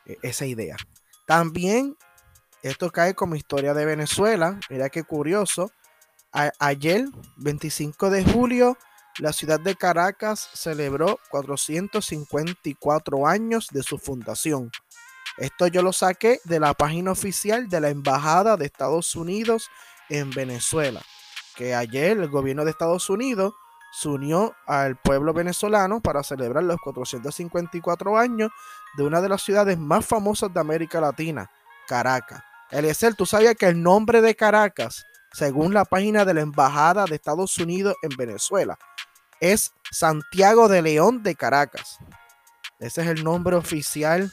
e, 0.04 0.18
esa 0.22 0.46
idea. 0.46 0.76
También 1.26 1.96
esto 2.62 2.90
cae 2.90 3.14
como 3.14 3.36
historia 3.36 3.74
de 3.74 3.84
Venezuela. 3.84 4.58
Mira 4.70 4.88
qué 4.90 5.04
curioso. 5.04 5.70
ayer, 6.58 7.06
25 7.36 8.10
de 8.10 8.24
julio, 8.24 8.76
la 9.18 9.32
ciudad 9.32 9.58
de 9.58 9.74
Caracas 9.76 10.50
celebró 10.52 11.18
454 11.30 13.26
años 13.26 13.68
de 13.70 13.82
su 13.82 13.98
fundación. 13.98 14.70
Esto 15.38 15.66
yo 15.68 15.82
lo 15.82 15.92
saqué 15.92 16.40
de 16.44 16.60
la 16.60 16.74
página 16.74 17.12
oficial 17.12 17.68
de 17.68 17.80
la 17.80 17.88
Embajada 17.90 18.56
de 18.56 18.66
Estados 18.66 19.14
Unidos 19.16 19.70
en 20.08 20.30
Venezuela, 20.30 21.02
que 21.54 21.74
ayer 21.74 22.18
el 22.18 22.28
gobierno 22.28 22.64
de 22.64 22.70
Estados 22.70 23.10
Unidos 23.10 23.54
se 23.92 24.08
unió 24.08 24.54
al 24.66 24.96
pueblo 24.96 25.32
venezolano 25.32 26.00
para 26.00 26.22
celebrar 26.22 26.64
los 26.64 26.78
454 26.80 28.18
años 28.18 28.50
de 28.96 29.04
una 29.04 29.20
de 29.20 29.28
las 29.28 29.42
ciudades 29.42 29.78
más 29.78 30.04
famosas 30.04 30.52
de 30.52 30.60
América 30.60 31.00
Latina, 31.00 31.50
Caracas. 31.86 32.42
Eliezer, 32.70 33.14
¿tú 33.14 33.24
sabías 33.24 33.54
que 33.54 33.66
el 33.66 33.82
nombre 33.82 34.20
de 34.20 34.34
Caracas, 34.34 35.04
según 35.32 35.72
la 35.72 35.84
página 35.84 36.24
de 36.24 36.34
la 36.34 36.40
Embajada 36.42 37.04
de 37.06 37.14
Estados 37.14 37.56
Unidos 37.58 37.94
en 38.02 38.16
Venezuela, 38.16 38.78
es 39.40 39.72
Santiago 39.90 40.68
de 40.68 40.82
León 40.82 41.22
de 41.22 41.34
Caracas? 41.34 41.98
Ese 42.78 43.00
es 43.00 43.06
el 43.08 43.24
nombre 43.24 43.56
oficial 43.56 44.30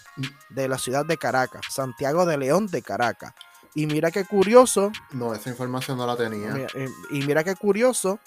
de 0.49 0.67
la 0.67 0.77
ciudad 0.77 1.05
de 1.05 1.17
Caracas, 1.17 1.61
Santiago 1.69 2.25
de 2.25 2.37
León 2.37 2.67
de 2.67 2.81
Caracas. 2.81 3.33
Y 3.75 3.87
mira 3.87 4.11
qué 4.11 4.25
curioso. 4.25 4.91
No, 5.11 5.33
esa 5.33 5.49
información 5.49 5.97
no 5.97 6.05
la 6.05 6.15
tenía. 6.15 6.67
y 7.11 7.21
mira 7.25 7.43
qué 7.43 7.55
curioso 7.55 8.19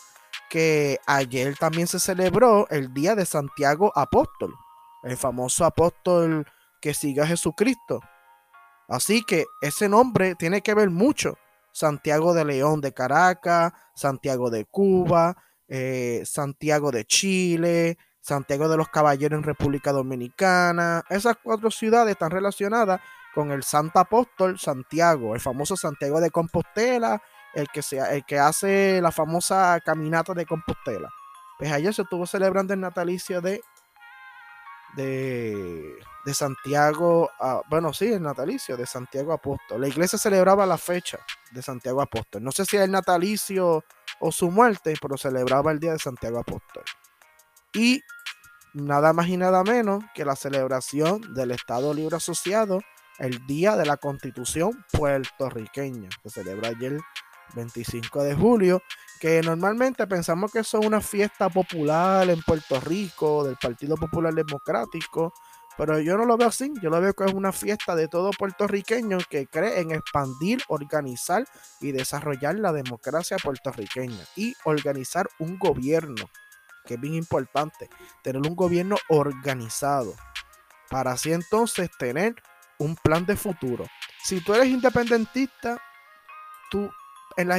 que 0.50 0.98
ayer 1.06 1.56
también 1.56 1.86
se 1.86 1.98
celebró 1.98 2.68
el 2.68 2.92
día 2.92 3.14
de 3.14 3.26
Santiago 3.26 3.92
Apóstol, 3.94 4.54
el 5.02 5.16
famoso 5.16 5.64
apóstol 5.64 6.46
que 6.80 6.94
sigue 6.94 7.20
a 7.22 7.26
Jesucristo. 7.26 8.00
Así 8.88 9.22
que 9.22 9.46
ese 9.60 9.88
nombre 9.88 10.34
tiene 10.34 10.62
que 10.62 10.74
ver 10.74 10.90
mucho. 10.90 11.36
Santiago 11.72 12.32
de 12.32 12.44
León 12.44 12.80
de 12.80 12.92
Caracas, 12.92 13.72
Santiago 13.94 14.50
de 14.50 14.64
Cuba, 14.64 15.36
eh, 15.68 16.22
Santiago 16.24 16.90
de 16.90 17.04
Chile, 17.04 17.98
Santiago 18.20 18.68
de 18.68 18.76
los 18.76 18.88
Caballeros 18.88 19.38
en 19.38 19.44
República 19.44 19.92
Dominicana. 19.92 21.04
Esas 21.10 21.36
cuatro 21.42 21.70
ciudades 21.70 22.12
están 22.12 22.30
relacionadas 22.30 23.00
con 23.36 23.52
el 23.52 23.62
Santo 23.64 23.98
Apóstol 23.98 24.58
Santiago, 24.58 25.34
el 25.34 25.42
famoso 25.42 25.76
Santiago 25.76 26.22
de 26.22 26.30
Compostela 26.30 27.20
el 27.52 27.68
que, 27.68 27.82
el 28.10 28.24
que 28.24 28.38
hace 28.38 29.00
la 29.02 29.12
famosa 29.12 29.78
caminata 29.84 30.32
de 30.32 30.46
Compostela. 30.46 31.10
Pues 31.58 31.70
ayer 31.70 31.92
se 31.92 32.02
estuvo 32.02 32.26
celebrando 32.26 32.72
el 32.72 32.80
natalicio 32.80 33.42
de, 33.42 33.60
de, 34.94 35.98
de 36.24 36.34
Santiago, 36.34 37.30
ah, 37.38 37.60
bueno, 37.68 37.92
sí, 37.92 38.10
el 38.10 38.22
natalicio 38.22 38.78
de 38.78 38.86
Santiago 38.86 39.34
Apóstol. 39.34 39.82
La 39.82 39.88
iglesia 39.88 40.18
celebraba 40.18 40.64
la 40.64 40.78
fecha 40.78 41.18
de 41.50 41.60
Santiago 41.60 42.00
Apóstol. 42.00 42.42
No 42.42 42.52
sé 42.52 42.64
si 42.64 42.78
el 42.78 42.90
natalicio 42.90 43.84
o 44.18 44.32
su 44.32 44.50
muerte, 44.50 44.94
pero 45.00 45.18
celebraba 45.18 45.72
el 45.72 45.78
día 45.78 45.92
de 45.92 45.98
Santiago 45.98 46.38
Apóstol. 46.38 46.84
Y 47.74 48.02
nada 48.72 49.12
más 49.12 49.28
y 49.28 49.36
nada 49.36 49.62
menos 49.62 50.04
que 50.14 50.24
la 50.24 50.36
celebración 50.36 51.34
del 51.34 51.50
Estado 51.50 51.92
Libre 51.92 52.16
Asociado 52.16 52.80
el 53.18 53.46
día 53.46 53.76
de 53.76 53.86
la 53.86 53.96
Constitución 53.96 54.84
puertorriqueña, 54.92 56.08
que 56.22 56.30
celebra 56.30 56.68
ayer 56.68 57.00
25 57.54 58.22
de 58.22 58.34
julio, 58.34 58.82
que 59.20 59.40
normalmente 59.42 60.06
pensamos 60.06 60.52
que 60.52 60.60
eso 60.60 60.80
es 60.80 60.86
una 60.86 61.00
fiesta 61.00 61.48
popular 61.48 62.28
en 62.28 62.42
Puerto 62.42 62.80
Rico 62.80 63.44
del 63.44 63.56
Partido 63.56 63.96
Popular 63.96 64.34
Democrático, 64.34 65.32
pero 65.76 66.00
yo 66.00 66.16
no 66.16 66.24
lo 66.24 66.36
veo 66.36 66.48
así, 66.48 66.72
yo 66.80 66.88
lo 66.90 67.00
veo 67.00 67.12
que 67.12 67.24
es 67.24 67.34
una 67.34 67.52
fiesta 67.52 67.94
de 67.94 68.08
todo 68.08 68.30
puertorriqueño 68.30 69.18
que 69.28 69.46
cree 69.46 69.80
en 69.80 69.90
expandir, 69.90 70.62
organizar 70.68 71.46
y 71.80 71.92
desarrollar 71.92 72.56
la 72.56 72.72
democracia 72.72 73.36
puertorriqueña 73.36 74.24
y 74.36 74.54
organizar 74.64 75.28
un 75.38 75.58
gobierno, 75.58 76.30
que 76.86 76.94
es 76.94 77.00
bien 77.00 77.14
importante, 77.14 77.90
tener 78.22 78.42
un 78.42 78.56
gobierno 78.56 78.96
organizado, 79.08 80.14
para 80.88 81.12
así 81.12 81.32
entonces 81.32 81.90
tener 81.98 82.36
un 82.78 82.96
plan 82.96 83.24
de 83.26 83.36
futuro. 83.36 83.86
Si 84.22 84.40
tú 84.40 84.54
eres 84.54 84.68
independentista, 84.68 85.78
tú 86.70 86.90
en, 87.36 87.50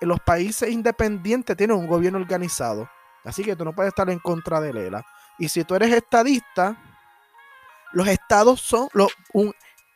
los 0.00 0.20
países 0.20 0.70
independientes 0.70 1.56
tienen 1.56 1.76
un 1.76 1.86
gobierno 1.86 2.18
organizado. 2.18 2.88
Así 3.24 3.42
que 3.42 3.56
tú 3.56 3.64
no 3.64 3.74
puedes 3.74 3.88
estar 3.88 4.08
en 4.10 4.18
contra 4.18 4.60
de 4.60 4.72
Lela. 4.72 5.04
Y 5.38 5.48
si 5.48 5.64
tú 5.64 5.74
eres 5.74 5.92
estadista, 5.92 6.76
los 7.92 8.06
estados 8.06 8.60
son 8.60 8.88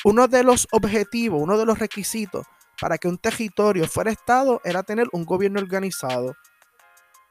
uno 0.04 0.28
de 0.28 0.42
los 0.42 0.66
objetivos, 0.72 1.40
uno 1.42 1.58
de 1.58 1.66
los 1.66 1.78
requisitos 1.78 2.46
para 2.80 2.98
que 2.98 3.08
un 3.08 3.18
territorio 3.18 3.88
fuera 3.88 4.10
estado 4.10 4.60
era 4.64 4.82
tener 4.82 5.08
un 5.12 5.24
gobierno 5.24 5.60
organizado. 5.60 6.36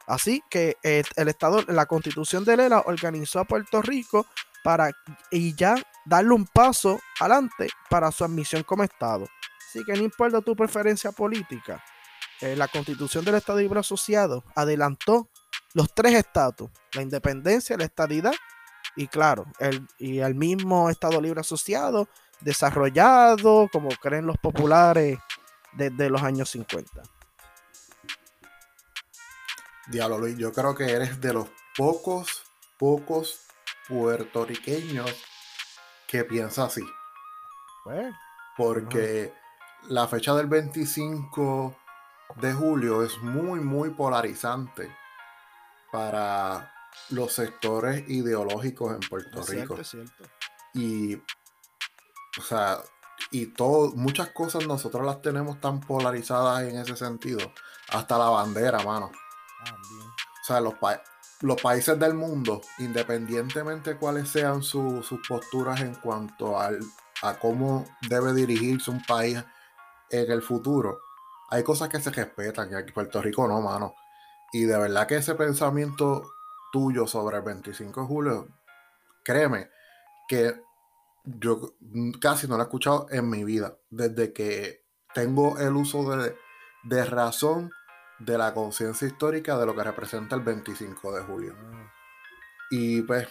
Así 0.05 0.41
que 0.49 0.77
eh, 0.83 1.03
el, 1.15 1.27
estado, 1.27 1.63
la 1.67 1.85
constitución 1.85 2.45
de 2.45 2.57
Lela 2.57 2.83
organizó 2.85 3.39
a 3.39 3.45
Puerto 3.45 3.81
Rico 3.81 4.25
para 4.63 4.91
y 5.31 5.53
ya 5.55 5.75
darle 6.07 6.33
un 6.33 6.45
paso 6.45 6.99
adelante 7.19 7.67
para 7.89 8.11
su 8.11 8.23
admisión 8.23 8.63
como 8.63 8.83
estado. 8.83 9.27
Así 9.67 9.83
que 9.83 9.93
no 9.93 10.03
importa 10.03 10.41
tu 10.41 10.55
preferencia 10.55 11.11
política, 11.11 11.83
eh, 12.41 12.55
la 12.55 12.67
constitución 12.67 13.25
del 13.25 13.35
Estado 13.35 13.59
Libre 13.59 13.79
Asociado 13.79 14.43
adelantó 14.55 15.29
los 15.73 15.93
tres 15.93 16.13
estatus, 16.13 16.69
la 16.93 17.01
independencia, 17.01 17.77
la 17.77 17.83
estadidad 17.83 18.33
y 18.95 19.07
claro, 19.07 19.45
el, 19.59 19.85
y 19.97 20.19
el 20.19 20.35
mismo 20.35 20.89
Estado 20.89 21.19
Libre 21.19 21.41
Asociado 21.41 22.07
desarrollado 22.41 23.67
como 23.71 23.89
creen 23.89 24.27
los 24.27 24.37
populares 24.37 25.19
desde 25.73 26.09
los 26.09 26.21
años 26.21 26.49
50. 26.51 27.03
Diablo 29.87 30.19
Luis, 30.19 30.37
yo 30.37 30.51
creo 30.53 30.75
que 30.75 30.89
eres 30.91 31.19
de 31.19 31.33
los 31.33 31.47
pocos, 31.75 32.43
pocos 32.77 33.41
puertorriqueños 33.87 35.13
que 36.07 36.23
piensa 36.23 36.65
así. 36.65 36.85
Pues, 37.83 38.13
porque 38.55 39.33
la 39.89 40.07
fecha 40.07 40.33
del 40.35 40.47
25 40.47 41.75
de 42.35 42.53
julio 42.53 43.03
es 43.03 43.17
muy, 43.19 43.59
muy 43.59 43.91
polarizante 43.91 44.95
para 45.91 46.73
los 47.09 47.33
sectores 47.33 48.09
ideológicos 48.09 48.93
en 48.93 48.99
Puerto 49.07 49.43
Rico. 49.43 49.77
Y, 50.73 51.15
o 51.15 52.41
sea, 52.41 52.79
y 53.31 53.47
todo, 53.47 53.91
muchas 53.95 54.29
cosas 54.29 54.67
nosotros 54.67 55.05
las 55.05 55.21
tenemos 55.21 55.59
tan 55.59 55.79
polarizadas 55.79 56.63
en 56.63 56.77
ese 56.77 56.95
sentido. 56.95 57.53
Hasta 57.89 58.17
la 58.17 58.29
bandera, 58.29 58.79
mano. 58.79 59.11
o 59.11 60.45
sea, 60.45 60.59
los, 60.59 60.75
los 61.41 61.61
países 61.61 61.99
del 61.99 62.13
mundo, 62.13 62.61
independientemente 62.79 63.91
de 63.91 63.97
cuáles 63.97 64.29
sean 64.29 64.63
sus 64.63 65.07
posturas 65.27 65.81
en 65.81 65.95
cuanto 65.95 66.59
al, 66.59 66.79
a 67.21 67.37
cómo 67.37 67.85
debe 68.09 68.33
dirigirse 68.33 68.89
un 68.89 69.03
país 69.03 69.43
en 70.09 70.31
el 70.31 70.41
futuro, 70.41 70.99
hay 71.49 71.63
cosas 71.63 71.89
que 71.89 71.99
se 71.99 72.09
respetan, 72.09 72.69
que 72.69 72.75
aquí 72.75 72.91
Puerto 72.91 73.21
Rico 73.21 73.47
no, 73.47 73.61
mano. 73.61 73.95
Y 74.51 74.63
de 74.63 74.77
verdad 74.77 75.07
que 75.07 75.17
ese 75.17 75.35
pensamiento 75.35 76.31
tuyo 76.71 77.07
sobre 77.07 77.37
el 77.37 77.43
25 77.43 78.01
de 78.01 78.07
julio, 78.07 78.47
créeme 79.23 79.69
que 80.27 80.61
yo 81.23 81.75
casi 82.21 82.47
no 82.47 82.55
lo 82.55 82.63
he 82.63 82.65
escuchado 82.65 83.07
en 83.11 83.29
mi 83.29 83.43
vida, 83.43 83.77
desde 83.89 84.33
que 84.33 84.85
tengo 85.13 85.57
el 85.57 85.75
uso 85.75 86.09
de, 86.15 86.35
de 86.83 87.05
razón 87.05 87.71
de 88.19 88.37
la 88.37 88.53
conciencia 88.53 89.07
histórica 89.07 89.57
de 89.57 89.65
lo 89.65 89.75
que 89.75 89.83
representa 89.83 90.35
el 90.35 90.41
25 90.41 91.11
de 91.13 91.21
julio. 91.23 91.55
Y 92.69 93.01
pues, 93.03 93.27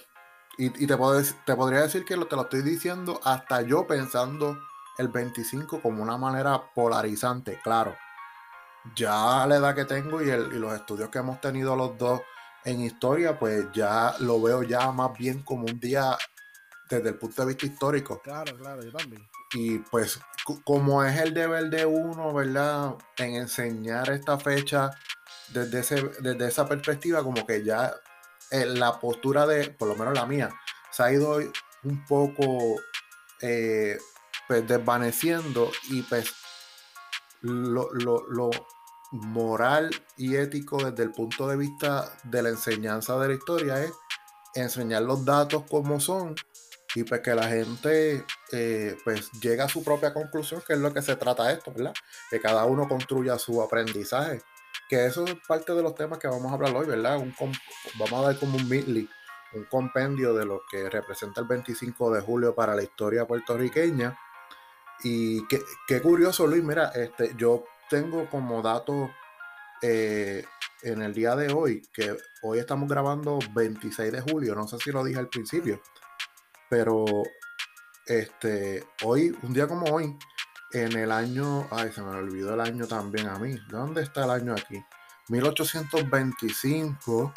y, 0.59 0.87
te, 0.87 0.97
puedo, 0.97 1.23
te 1.45 1.55
podría 1.55 1.83
decir 1.83 2.05
que 2.05 2.17
lo, 2.17 2.27
te 2.27 2.37
lo 2.37 2.43
estoy 2.43 2.63
diciendo 2.63 3.21
hasta 3.25 3.63
yo 3.63 3.87
pensando 3.87 4.59
el 4.97 5.09
25 5.09 5.83
como 5.83 6.03
una 6.03 6.17
manera 6.17 6.63
polarizante, 6.75 7.61
claro. 7.63 7.95
Ya 8.95 9.47
la 9.47 9.57
edad 9.57 9.75
que 9.75 9.85
tengo 9.85 10.23
y, 10.23 10.31
el, 10.31 10.53
y 10.53 10.59
los 10.59 10.73
estudios 10.73 11.11
que 11.11 11.19
hemos 11.19 11.41
tenido 11.41 11.77
los 11.77 11.99
dos 11.99 12.23
en 12.65 12.81
historia, 12.81 13.39
pues 13.39 13.67
ya 13.73 14.15
lo 14.21 14.41
veo 14.41 14.63
ya 14.63 14.91
más 14.93 15.13
bien 15.17 15.43
como 15.43 15.67
un 15.67 15.79
día 15.79 16.17
desde 16.89 17.09
el 17.09 17.15
punto 17.17 17.43
de 17.43 17.49
vista 17.49 17.67
histórico. 17.67 18.21
Claro, 18.23 18.57
claro, 18.57 18.83
yo 18.83 18.93
también. 18.93 19.29
Y 19.55 19.79
pues 19.79 20.21
como 20.65 21.03
es 21.05 21.19
el 21.21 21.35
deber 21.35 21.71
de 21.71 21.87
uno, 21.87 22.33
¿verdad? 22.33 22.95
En 23.17 23.35
enseñar 23.35 24.11
esta 24.11 24.39
fecha 24.39 24.91
desde, 25.49 25.81
ese, 25.81 26.11
desde 26.21 26.49
esa 26.49 26.69
perspectiva, 26.69 27.23
como 27.23 27.47
que 27.47 27.65
ya 27.65 27.95
eh, 28.51 28.67
la 28.67 28.99
postura 29.01 29.47
de, 29.47 29.71
por 29.71 29.89
lo 29.89 29.97
menos 29.97 30.15
la 30.15 30.27
mía, 30.27 30.51
se 30.91 31.03
ha 31.03 31.13
ido 31.13 31.39
un 31.83 32.05
poco 32.07 32.77
eh, 33.41 33.99
pues 34.47 34.67
desvaneciendo 34.67 35.71
y 35.91 36.03
pues 36.03 36.33
lo, 37.43 37.93
lo, 37.93 38.51
moral 39.13 39.91
y 40.17 40.35
ético 40.35 40.79
desde 40.79 41.05
el 41.05 41.13
punto 41.13 41.47
de 41.47 41.57
vista 41.57 42.13
de 42.25 42.43
la 42.43 42.49
enseñanza 42.49 43.17
de 43.19 43.29
la 43.29 43.35
historia 43.35 43.83
es 43.83 43.93
enseñar 44.55 45.03
los 45.03 45.25
datos 45.25 45.63
como 45.71 46.01
son 46.01 46.35
y 46.95 47.05
pues 47.05 47.21
que 47.21 47.35
la 47.35 47.49
gente 47.49 48.25
eh, 48.53 48.97
pues 49.05 49.31
llega 49.33 49.65
a 49.65 49.69
su 49.69 49.83
propia 49.83 50.15
conclusión, 50.15 50.63
que 50.67 50.75
es 50.75 50.79
lo 50.79 50.93
que 50.93 51.03
se 51.03 51.17
trata 51.17 51.51
esto, 51.51 51.73
¿verdad? 51.73 51.95
Que 52.31 52.41
cada 52.41 52.65
uno 52.65 52.89
construya 52.89 53.39
su 53.39 53.61
aprendizaje. 53.63 54.41
Que 54.89 55.07
eso 55.07 55.25
es 55.25 55.35
parte 55.47 55.75
de 55.75 55.83
los 55.83 55.95
temas 55.95 56.19
que 56.19 56.29
vamos 56.29 56.51
a 56.51 56.55
hablar 56.55 56.75
hoy, 56.75 56.87
¿verdad? 56.87 57.19
Un 57.19 57.35
vamos 57.99 58.13
a 58.13 58.27
dar 58.29 58.39
como 58.39 58.57
un 58.57 58.69
midley, 58.69 59.09
un 59.55 59.65
compendio 59.65 60.33
de 60.35 60.47
lo 60.47 60.63
que 60.71 60.89
representa 60.89 61.41
el 61.41 61.47
25 61.47 62.13
de 62.13 62.21
julio 62.21 62.55
para 62.55 62.75
la 62.75 62.83
historia 62.83 63.27
puertorriqueña. 63.27 64.17
Y 65.03 65.47
qué, 65.49 66.01
curioso, 66.01 66.47
Luis, 66.47 66.63
mira, 66.63 66.93
este, 66.95 67.35
yo 67.37 67.65
tengo 67.91 68.29
como 68.31 68.63
dato 68.63 69.11
eh, 69.83 70.45
en 70.83 71.03
el 71.03 71.13
día 71.13 71.35
de 71.37 71.53
hoy, 71.53 71.83
que 71.93 72.17
hoy 72.43 72.59
estamos 72.59 72.89
grabando 72.89 73.39
26 73.53 74.13
de 74.13 74.21
julio, 74.21 74.55
no 74.55 74.67
sé 74.67 74.79
si 74.79 74.91
lo 74.93 75.05
dije 75.05 75.19
al 75.19 75.29
principio, 75.29 75.81
pero 76.69 77.05
este, 78.07 78.85
hoy, 79.03 79.37
un 79.43 79.53
día 79.53 79.67
como 79.67 79.87
hoy, 79.87 80.17
en 80.73 80.93
el 80.93 81.13
año, 81.13 81.67
ay, 81.71 81.93
se 81.93 82.03
me 82.03 82.11
olvidó 82.11 82.55
el 82.55 82.61
año 82.61 82.87
también 82.87 83.29
a 83.29 83.39
mí. 83.39 83.57
¿Dónde 83.69 84.03
está 84.03 84.25
el 84.25 84.31
año 84.31 84.53
aquí? 84.53 84.83
1825, 85.29 87.33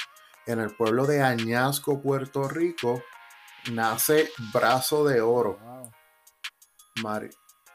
en 0.46 0.60
el 0.60 0.76
pueblo 0.76 1.06
de 1.06 1.22
Añasco, 1.22 2.02
Puerto 2.02 2.48
Rico, 2.48 3.04
nace 3.72 4.30
Brazo 4.54 5.06
de 5.06 5.22
Oro. 5.22 5.60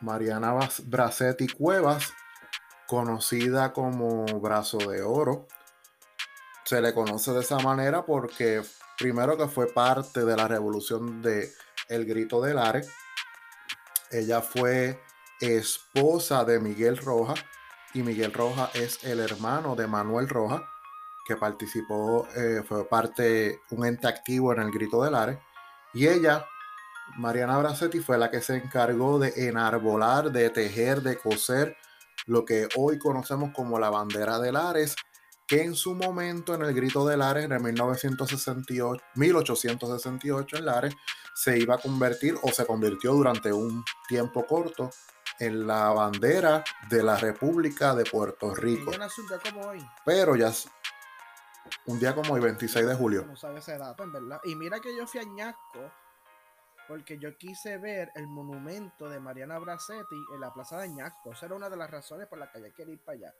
Mariana 0.00 0.54
Bracetti 0.84 1.48
Cuevas, 1.48 2.12
conocida 2.86 3.72
como 3.72 4.24
Brazo 4.40 4.78
de 4.78 5.02
Oro. 5.02 5.46
Se 6.64 6.80
le 6.80 6.94
conoce 6.94 7.32
de 7.32 7.40
esa 7.40 7.58
manera 7.58 8.04
porque 8.04 8.62
primero 8.98 9.36
que 9.36 9.48
fue 9.48 9.66
parte 9.66 10.24
de 10.24 10.36
la 10.36 10.48
revolución 10.48 11.22
de 11.22 11.52
El 11.88 12.04
Grito 12.04 12.40
del 12.40 12.58
Ares. 12.58 12.88
Ella 14.10 14.40
fue 14.40 15.00
esposa 15.40 16.44
de 16.44 16.60
Miguel 16.60 16.96
Roja 16.96 17.34
y 17.92 18.02
Miguel 18.02 18.32
Roja 18.32 18.70
es 18.74 19.04
el 19.04 19.20
hermano 19.20 19.76
de 19.76 19.86
Manuel 19.86 20.28
Roja 20.28 20.68
que 21.24 21.36
participó, 21.36 22.28
eh, 22.36 22.62
fue 22.66 22.86
parte, 22.86 23.60
un 23.70 23.86
ente 23.86 24.06
activo 24.06 24.52
en 24.52 24.60
el 24.60 24.70
Grito 24.70 25.02
del 25.02 25.14
Ares. 25.14 25.38
Y 25.94 26.06
ella, 26.06 26.44
Mariana 27.16 27.58
Bracetti, 27.58 28.00
fue 28.00 28.18
la 28.18 28.30
que 28.30 28.42
se 28.42 28.56
encargó 28.56 29.18
de 29.18 29.48
enarbolar, 29.48 30.30
de 30.30 30.50
tejer, 30.50 31.00
de 31.00 31.16
coser 31.16 31.76
lo 32.26 32.44
que 32.44 32.68
hoy 32.76 32.98
conocemos 32.98 33.52
como 33.54 33.78
la 33.78 33.90
bandera 33.90 34.38
de 34.38 34.52
Lares 34.52 34.96
que 35.46 35.62
en 35.62 35.74
su 35.74 35.94
momento 35.94 36.54
en 36.54 36.62
el 36.62 36.74
Grito 36.74 37.06
de 37.06 37.16
Lares, 37.16 37.44
en 37.44 37.62
1968, 37.62 39.04
1868 39.14 40.56
en 40.56 40.64
Lares, 40.64 40.94
se 41.34 41.58
iba 41.58 41.74
a 41.74 41.78
convertir 41.78 42.36
o 42.42 42.50
se 42.50 42.64
convirtió 42.64 43.12
durante 43.12 43.52
un 43.52 43.84
tiempo 44.08 44.46
corto 44.46 44.90
en 45.38 45.66
la 45.66 45.90
bandera 45.90 46.64
de 46.88 47.02
la 47.02 47.16
República 47.16 47.94
de 47.94 48.04
Puerto 48.04 48.54
Rico. 48.54 48.92
Pero 50.04 50.36
ya 50.36 50.52
un 51.86 51.98
día 51.98 52.14
como 52.14 52.34
hoy, 52.34 52.40
26 52.40 52.86
de 52.86 52.94
julio. 52.94 53.24
No 53.26 53.36
sabe 53.36 53.58
ese 53.58 53.76
dato, 53.76 54.02
en 54.04 54.12
verdad. 54.12 54.40
Y 54.44 54.54
mira 54.54 54.80
que 54.80 54.96
yo 54.96 55.06
fui 55.06 55.20
a 55.20 55.24
Ñasco 55.24 55.90
porque 56.86 57.18
yo 57.18 57.36
quise 57.38 57.78
ver 57.78 58.10
el 58.14 58.26
monumento 58.26 59.08
de 59.08 59.18
Mariana 59.18 59.58
Bracetti 59.58 60.16
en 60.34 60.40
la 60.40 60.52
plaza 60.52 60.78
de 60.78 60.90
Ñasco. 60.90 61.32
Esa 61.32 61.46
era 61.46 61.54
una 61.54 61.70
de 61.70 61.76
las 61.76 61.90
razones 61.90 62.28
por 62.28 62.38
las 62.38 62.50
que 62.50 62.60
yo 62.60 62.72
quería 62.74 62.94
ir 62.94 63.00
para 63.00 63.18
allá 63.18 63.34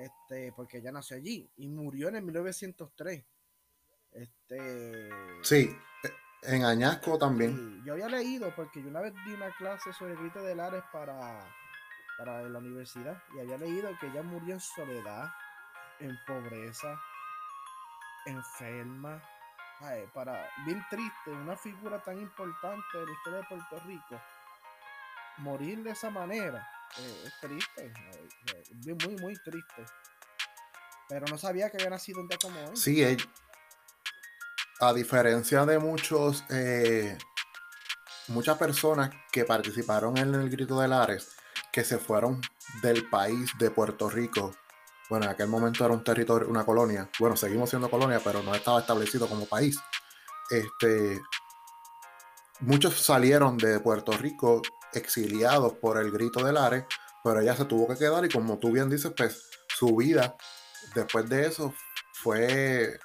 este, 0.00 0.52
porque 0.52 0.78
ella 0.78 0.92
nació 0.92 1.16
allí 1.16 1.50
y 1.56 1.68
murió 1.68 2.08
en 2.08 2.16
el 2.16 2.22
1903. 2.22 3.24
Este, 4.12 5.10
sí, 5.42 5.76
en 6.42 6.64
Añasco 6.64 7.18
también. 7.18 7.84
yo 7.84 7.92
había 7.92 8.08
leído, 8.08 8.52
porque 8.56 8.82
yo 8.82 8.88
una 8.88 9.00
vez 9.00 9.12
di 9.24 9.32
una 9.34 9.50
clase 9.56 9.92
sobre 9.92 10.16
grito 10.16 10.42
de 10.42 10.54
Lares 10.54 10.82
para, 10.92 11.40
para 12.18 12.42
la 12.42 12.58
universidad 12.58 13.22
y 13.36 13.40
había 13.40 13.58
leído 13.58 13.90
que 14.00 14.06
ella 14.06 14.22
murió 14.22 14.54
en 14.54 14.60
soledad, 14.60 15.30
en 16.00 16.18
pobreza, 16.26 16.98
enferma. 18.26 19.22
para 20.14 20.48
bien 20.64 20.82
triste, 20.88 21.30
una 21.30 21.56
figura 21.56 22.02
tan 22.02 22.18
importante 22.18 22.98
de 22.98 23.06
la 23.06 23.12
historia 23.12 23.38
de 23.40 23.46
Puerto 23.46 23.80
Rico, 23.86 24.20
morir 25.38 25.82
de 25.82 25.90
esa 25.90 26.10
manera 26.10 26.66
eh, 26.98 27.22
es 27.26 27.40
triste, 27.40 27.86
eh, 27.86 28.64
eh, 28.86 28.94
muy, 29.04 29.16
muy 29.16 29.34
triste. 29.36 29.84
Pero 31.08 31.26
no 31.26 31.38
sabía 31.38 31.70
que 31.70 31.76
había 31.76 31.90
nacido 31.90 32.20
un 32.20 32.28
día 32.28 32.38
como 32.40 32.58
hoy. 32.60 32.76
Sí, 32.76 33.04
a 34.80 34.92
diferencia 34.94 35.66
de 35.66 35.78
muchos, 35.78 36.44
muchas 38.28 38.56
personas 38.56 39.10
que 39.30 39.44
participaron 39.44 40.16
en 40.16 40.34
el 40.34 40.48
Grito 40.48 40.80
de 40.80 40.88
Lares, 40.88 41.28
que 41.72 41.84
se 41.84 41.98
fueron 41.98 42.40
del 42.82 43.08
país 43.08 43.50
de 43.58 43.70
Puerto 43.70 44.08
Rico. 44.08 44.54
Bueno, 45.08 45.26
en 45.26 45.32
aquel 45.32 45.48
momento 45.48 45.84
era 45.84 45.92
un 45.92 46.04
territorio, 46.04 46.48
una 46.48 46.64
colonia. 46.64 47.10
Bueno, 47.18 47.36
seguimos 47.36 47.68
siendo 47.68 47.90
colonia, 47.90 48.20
pero 48.22 48.42
no 48.42 48.54
estaba 48.54 48.80
establecido 48.80 49.28
como 49.28 49.46
país. 49.46 49.76
Este, 50.50 51.20
muchos 52.60 52.94
salieron 53.00 53.58
de 53.58 53.80
Puerto 53.80 54.12
Rico 54.12 54.62
exiliados 54.94 55.74
por 55.74 55.98
el 55.98 56.10
grito 56.10 56.44
del 56.44 56.56
Ares, 56.56 56.84
pero 57.22 57.40
ella 57.40 57.56
se 57.56 57.64
tuvo 57.64 57.88
que 57.88 57.98
quedar 57.98 58.24
y 58.24 58.28
como 58.28 58.58
tú 58.58 58.72
bien 58.72 58.90
dices, 58.90 59.12
pues 59.16 59.48
su 59.68 59.96
vida 59.96 60.36
después 60.94 61.28
de 61.28 61.46
eso 61.46 61.74
fue 62.12 62.98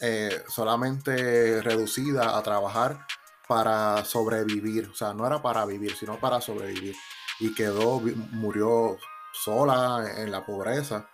eh, 0.00 0.42
solamente 0.48 1.62
reducida 1.62 2.36
a 2.36 2.42
trabajar 2.42 3.06
para 3.48 4.04
sobrevivir, 4.04 4.88
o 4.88 4.94
sea, 4.94 5.14
no 5.14 5.26
era 5.26 5.42
para 5.42 5.64
vivir, 5.66 5.94
sino 5.96 6.18
para 6.18 6.40
sobrevivir. 6.40 6.94
Y 7.40 7.54
quedó, 7.54 8.00
murió 8.30 8.98
sola 9.32 10.04
en 10.16 10.30
la 10.30 10.44
pobreza. 10.44 11.08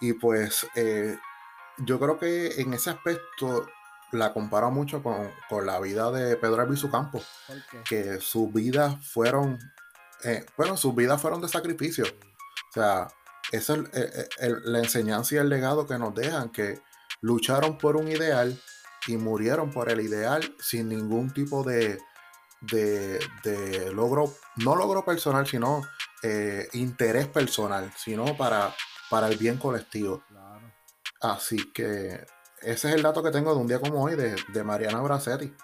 Y 0.00 0.14
pues 0.14 0.66
eh, 0.74 1.16
yo 1.78 1.98
creo 2.00 2.18
que 2.18 2.60
en 2.60 2.74
ese 2.74 2.90
aspecto 2.90 3.66
la 4.12 4.32
comparo 4.32 4.70
mucho 4.70 5.02
con, 5.02 5.30
la 5.66 5.80
vida 5.80 6.10
de 6.10 6.36
Pedro 6.36 6.62
Albizu 6.62 6.90
Campos, 6.90 7.26
que 7.88 8.20
sus 8.20 8.52
vidas 8.52 8.96
fueron, 9.06 9.58
eh, 10.22 10.44
bueno, 10.56 10.76
sus 10.76 10.94
vidas 10.94 11.20
fueron 11.20 11.40
de 11.40 11.48
sacrificio. 11.48 12.04
O 12.04 12.72
sea, 12.72 13.08
esa 13.52 13.74
es 13.92 14.52
la 14.64 14.78
enseñanza 14.78 15.34
y 15.34 15.38
el 15.38 15.48
legado 15.48 15.86
que 15.86 15.98
nos 15.98 16.14
dejan, 16.14 16.50
que 16.50 16.80
lucharon 17.20 17.78
por 17.78 17.96
un 17.96 18.08
ideal 18.08 18.60
y 19.06 19.16
murieron 19.16 19.70
por 19.70 19.90
el 19.90 20.00
ideal 20.00 20.54
sin 20.60 20.88
ningún 20.88 21.32
tipo 21.32 21.62
de, 21.62 21.98
de, 22.60 23.90
logro, 23.92 24.34
no 24.56 24.76
logro 24.76 25.04
personal, 25.04 25.46
sino 25.46 25.82
eh, 26.22 26.68
interés 26.72 27.28
personal, 27.28 27.92
sino 27.96 28.36
para, 28.36 28.74
para 29.10 29.28
el 29.28 29.36
bien 29.36 29.58
colectivo. 29.58 30.22
Así 31.20 31.72
que 31.72 32.26
ese 32.64 32.88
es 32.88 32.94
el 32.94 33.02
dato 33.02 33.22
que 33.22 33.30
tengo 33.30 33.54
de 33.54 33.60
un 33.60 33.66
día 33.66 33.78
como 33.78 34.02
hoy 34.02 34.16
de, 34.16 34.64
Mariana 34.64 35.00
Bracetti. 35.00 35.54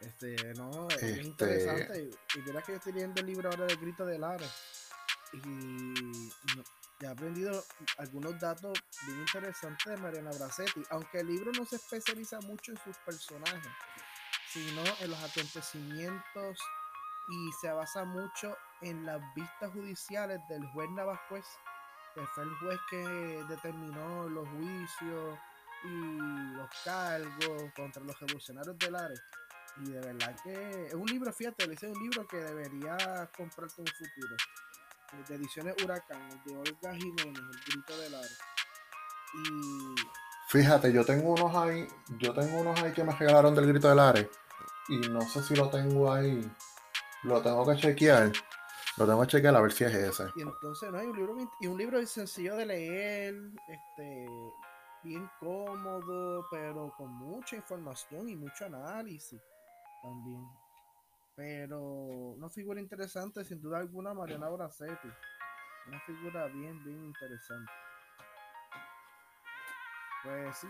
Este, 0.00 0.36
no, 0.54 0.88
es 0.88 1.02
este 1.02 1.22
interesante. 1.22 2.10
Y 2.36 2.38
mira 2.42 2.62
que 2.62 2.72
yo 2.72 2.78
estoy 2.78 2.92
leyendo 2.92 3.20
el 3.20 3.26
libro 3.26 3.50
ahora 3.50 3.66
de 3.66 3.76
Grito 3.76 4.06
de 4.06 4.18
Lara. 4.18 4.46
Y 5.32 6.30
he 7.00 7.06
aprendido 7.06 7.64
algunos 7.98 8.38
datos 8.38 8.78
bien 9.06 9.20
interesantes 9.20 9.86
de 9.86 9.96
Mariana 9.96 10.30
Bracetti. 10.38 10.82
Aunque 10.90 11.20
el 11.20 11.26
libro 11.26 11.50
no 11.52 11.64
se 11.64 11.76
especializa 11.76 12.40
mucho 12.40 12.72
en 12.72 12.78
sus 12.78 12.96
personajes, 12.98 13.72
sino 14.52 14.82
en 15.00 15.10
los 15.10 15.22
acontecimientos 15.22 16.58
y 17.28 17.52
se 17.60 17.70
basa 17.72 18.04
mucho 18.04 18.56
en 18.80 19.04
las 19.04 19.20
vistas 19.34 19.72
judiciales 19.72 20.40
del 20.48 20.64
juez 20.68 20.88
Navascuez, 20.90 21.44
que 22.14 22.26
fue 22.26 22.44
el 22.44 22.54
juez 22.56 22.78
que 22.90 23.44
determinó 23.48 24.28
los 24.28 24.48
juicios 24.48 25.38
y 25.84 26.56
los 26.56 26.68
cargos 26.84 27.72
contra 27.74 28.02
los 28.02 28.18
revolucionarios 28.20 28.78
del 28.78 28.96
Ares. 28.96 29.22
Y 29.84 29.90
de 29.90 30.00
verdad 30.00 30.34
que 30.42 30.86
es 30.86 30.94
un 30.94 31.06
libro, 31.06 31.32
fíjate, 31.32 31.72
es 31.72 31.82
un 31.82 31.98
libro 32.02 32.26
que 32.26 32.38
debería 32.38 33.30
comprarte 33.36 33.82
en 33.82 33.88
un 33.88 33.94
futuro. 33.94 34.36
De 35.26 35.34
ediciones 35.36 35.74
Huracán, 35.82 36.28
de 36.44 36.56
Olga 36.56 36.94
Jiménez, 36.94 37.38
El 37.38 37.60
Grito 37.66 37.98
del 37.98 38.14
Ares. 38.14 38.38
Y. 39.34 39.94
Fíjate, 40.48 40.92
yo 40.92 41.04
tengo 41.04 41.32
unos 41.32 41.54
ahí, 41.54 41.86
yo 42.18 42.32
tengo 42.34 42.60
unos 42.60 42.80
ahí 42.82 42.92
que 42.92 43.04
me 43.04 43.14
regalaron 43.14 43.54
del 43.54 43.66
Grito 43.66 43.88
del 43.88 43.98
Ares. 43.98 44.28
Y 44.88 44.96
no 45.08 45.20
sé 45.22 45.42
si 45.42 45.54
lo 45.54 45.68
tengo 45.70 46.12
ahí. 46.12 46.50
Lo 47.22 47.40
tengo 47.42 47.66
que 47.66 47.76
chequear. 47.76 48.32
Lo 48.96 49.06
tengo 49.06 49.20
que 49.22 49.28
chequear 49.28 49.54
a 49.54 49.60
ver 49.60 49.72
si 49.72 49.84
es 49.84 49.94
ese. 49.94 50.24
Y 50.34 50.42
entonces, 50.42 50.90
no, 50.90 50.98
hay 50.98 51.06
un 51.06 51.16
libro, 51.16 51.36
y 51.60 51.66
un 51.66 51.78
libro 51.78 52.04
sencillo 52.06 52.56
de 52.56 52.66
leer, 52.66 53.34
este, 53.68 54.26
bien 55.08 55.30
cómodo, 55.40 56.46
pero 56.50 56.92
con 56.96 57.10
mucha 57.10 57.56
información 57.56 58.28
y 58.28 58.36
mucho 58.36 58.66
análisis 58.66 59.40
también. 60.02 60.46
Pero 61.34 61.80
una 61.80 62.48
figura 62.50 62.80
interesante, 62.80 63.44
sin 63.44 63.60
duda 63.60 63.78
alguna, 63.78 64.12
Mariana 64.12 64.48
Bracetti. 64.48 65.08
Una 65.86 66.00
figura 66.00 66.46
bien, 66.46 66.82
bien 66.84 67.04
interesante. 67.04 67.72
Pues 70.24 70.58
sí, 70.58 70.68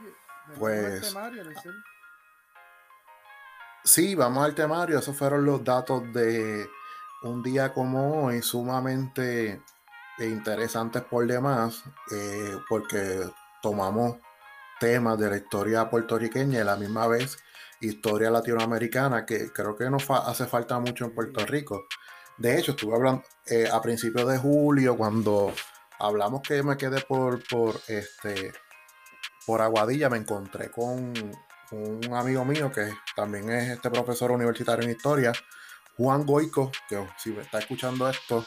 pues, 0.59 1.09
temario, 1.09 1.43
sí, 3.83 4.15
vamos 4.15 4.45
al 4.45 4.55
temario. 4.55 4.99
Esos 4.99 5.17
fueron 5.17 5.45
los 5.45 5.65
datos 5.65 6.13
de 6.13 6.69
un 7.23 7.43
día 7.43 7.73
como 7.73 8.27
hoy, 8.27 8.43
sumamente 8.43 9.63
interesantes 10.19 11.03
por 11.05 11.27
demás, 11.27 11.83
eh, 12.13 12.59
porque 12.69 13.23
tomamos 13.63 14.19
temas 14.79 15.19
de 15.19 15.31
la 15.31 15.37
historia 15.37 15.91
puertorriqueña 15.91 16.61
y 16.61 16.65
la 16.65 16.77
misma 16.77 17.07
vez 17.07 17.39
historia 17.81 18.31
latinoamericana, 18.31 19.25
que 19.25 19.53
creo 19.53 19.77
que 19.77 19.89
nos 19.91 20.09
hace 20.11 20.47
falta 20.47 20.79
mucho 20.79 21.05
en 21.05 21.15
Puerto 21.15 21.45
Rico. 21.47 21.87
De 22.37 22.59
hecho, 22.59 22.73
estuve 22.73 22.95
hablando 22.95 23.23
eh, 23.47 23.69
a 23.71 23.81
principios 23.81 24.29
de 24.29 24.39
julio, 24.39 24.97
cuando 24.97 25.53
hablamos 25.99 26.43
que 26.43 26.63
me 26.63 26.77
quedé 26.77 27.01
por, 27.01 27.47
por, 27.49 27.81
este, 27.89 28.53
por 29.47 29.61
Aguadilla, 29.61 30.09
me 30.09 30.19
encontré 30.19 30.71
con 30.71 31.13
un 31.71 32.15
amigo 32.15 32.45
mío 32.45 32.73
que 32.73 32.93
también 33.15 33.51
es 33.51 33.71
este 33.71 33.91
profesor 33.91 34.31
universitario 34.31 34.85
en 34.85 34.91
historia, 34.91 35.33
Juan 35.97 36.25
Goico, 36.25 36.71
que 36.89 37.05
si 37.19 37.31
me 37.31 37.43
está 37.43 37.59
escuchando 37.59 38.09
esto, 38.09 38.45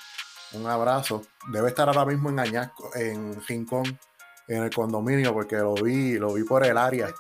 un 0.54 0.67
abrazo. 0.67 1.22
Debe 1.52 1.70
estar 1.70 1.88
ahora 1.88 2.06
mismo 2.06 2.30
en 2.30 2.39
Añasco, 2.39 2.91
en 2.96 3.41
Rincón, 3.46 4.00
en 4.47 4.63
el 4.63 4.73
condominio, 4.73 5.34
porque 5.34 5.58
lo 5.58 5.75
vi, 5.75 6.17
lo 6.17 6.34
vi 6.34 6.43
por 6.43 6.65
el 6.65 6.77
área. 6.77 7.13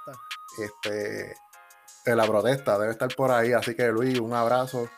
Este, 0.57 1.35
en 2.05 2.17
la 2.17 2.25
protesta, 2.25 2.77
debe 2.77 2.91
estar 2.91 3.13
por 3.15 3.31
ahí. 3.31 3.53
Así 3.53 3.75
que 3.75 3.87
Luis, 3.87 4.19
un 4.19 4.33
abrazo. 4.33 4.89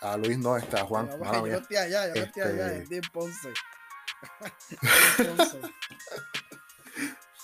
A 0.00 0.16
Luis 0.16 0.38
no 0.38 0.56
está, 0.56 0.84
Juan. 0.84 1.08
yo 1.08 1.56
estoy 1.56 1.76
allá, 1.76 2.14
yo 2.14 2.22
estoy 2.22 2.42
allá, 2.42 2.74
en 2.74 3.00
Ponce. 3.12 3.52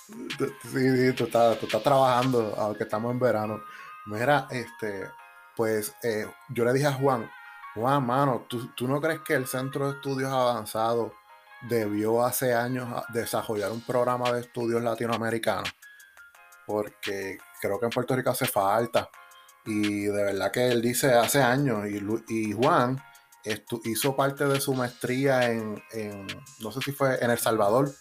sí, 0.08 0.96
sí, 0.96 1.12
tú 1.14 1.24
estás, 1.24 1.58
tú 1.58 1.66
estás 1.66 1.82
trabajando, 1.82 2.54
aunque 2.58 2.84
estamos 2.84 3.10
en 3.10 3.18
verano. 3.18 3.62
Mira, 4.06 4.46
este, 4.50 5.10
pues 5.56 5.94
eh, 6.02 6.26
yo 6.50 6.64
le 6.64 6.72
dije 6.72 6.86
a 6.86 6.92
Juan, 6.92 7.30
Juan, 7.74 8.04
mano, 8.04 8.46
¿tú, 8.48 8.68
¿tú, 8.74 8.86
no 8.86 9.00
crees 9.00 9.20
que 9.20 9.34
el 9.34 9.46
Centro 9.46 9.86
de 9.86 9.96
Estudios 9.96 10.30
Avanzados 10.30 11.12
debió 11.68 12.24
hace 12.24 12.54
años 12.54 12.88
desarrollar 13.12 13.72
un 13.72 13.80
programa 13.80 14.32
de 14.32 14.40
estudios 14.40 14.82
latinoamericanos? 14.82 15.72
Porque 16.66 17.38
creo 17.60 17.78
que 17.78 17.86
en 17.86 17.90
Puerto 17.90 18.16
Rico 18.16 18.30
hace 18.30 18.46
falta. 18.46 19.08
Y 19.64 20.04
de 20.04 20.24
verdad 20.24 20.50
que 20.50 20.68
él 20.68 20.82
dice 20.82 21.12
hace 21.14 21.40
años, 21.40 21.86
y, 21.86 22.02
y 22.28 22.52
Juan 22.52 23.00
hizo 23.84 24.16
parte 24.16 24.44
de 24.44 24.60
su 24.60 24.74
maestría 24.74 25.50
en, 25.50 25.82
en, 25.92 26.26
no 26.60 26.72
sé 26.72 26.80
si 26.80 26.92
fue 26.92 27.22
en 27.22 27.30
El 27.30 27.38
Salvador, 27.38 27.92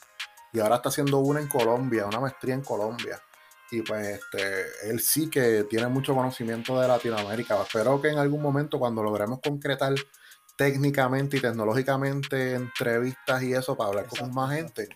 y 0.53 0.59
ahora 0.59 0.77
está 0.77 0.89
haciendo 0.89 1.19
una 1.19 1.39
en 1.39 1.47
Colombia, 1.47 2.05
una 2.05 2.19
maestría 2.19 2.55
en 2.55 2.61
Colombia. 2.61 3.21
Y 3.71 3.83
pues 3.83 4.19
este, 4.19 4.89
él 4.89 4.99
sí 4.99 5.29
que 5.29 5.63
tiene 5.63 5.87
mucho 5.87 6.13
conocimiento 6.13 6.79
de 6.79 6.87
Latinoamérica. 6.87 7.61
Espero 7.61 8.01
que 8.01 8.09
en 8.09 8.17
algún 8.17 8.41
momento 8.41 8.77
cuando 8.77 9.01
logremos 9.01 9.39
concretar 9.41 9.93
técnicamente 10.61 11.37
y 11.37 11.39
tecnológicamente 11.39 12.53
entrevistas 12.53 13.41
y 13.41 13.51
eso 13.51 13.75
para 13.75 13.89
hablar 13.89 14.05
con 14.05 14.31
más 14.31 14.53
gente, 14.53 14.89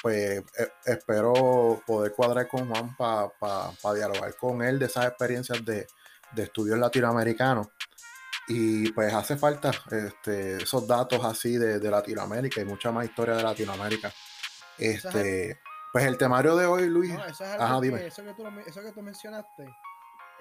pues 0.00 0.38
eh, 0.38 0.68
espero 0.84 1.82
poder 1.84 2.12
cuadrar 2.12 2.46
con 2.46 2.72
Juan 2.72 2.96
para 2.96 3.94
dialogar 3.96 4.36
con 4.36 4.62
él 4.62 4.78
de 4.78 4.86
esas 4.86 5.06
experiencias 5.06 5.64
de, 5.64 5.88
estudios 6.36 6.78
latinoamericanos. 6.78 7.66
Y 8.46 8.92
pues 8.92 9.12
hace 9.12 9.36
falta 9.36 9.72
este, 9.90 10.62
esos 10.62 10.86
datos 10.86 11.24
así 11.24 11.56
de, 11.56 11.80
de 11.80 11.90
Latinoamérica 11.90 12.60
y 12.60 12.64
mucha 12.64 12.92
más 12.92 13.06
historia 13.06 13.34
de 13.34 13.42
Latinoamérica. 13.42 14.12
Este, 14.78 15.60
pues 15.92 16.04
el 16.04 16.16
temario 16.16 16.54
de 16.54 16.66
hoy, 16.66 16.88
Luis. 16.88 17.12
eso, 17.12 17.44
es 17.44 17.50
algo 17.50 17.80
que, 17.80 18.06
eso, 18.06 18.22
que 18.22 18.34
tú, 18.34 18.46
eso 18.66 18.80
que 18.82 18.92
tú 18.92 19.02
mencionaste, 19.02 19.66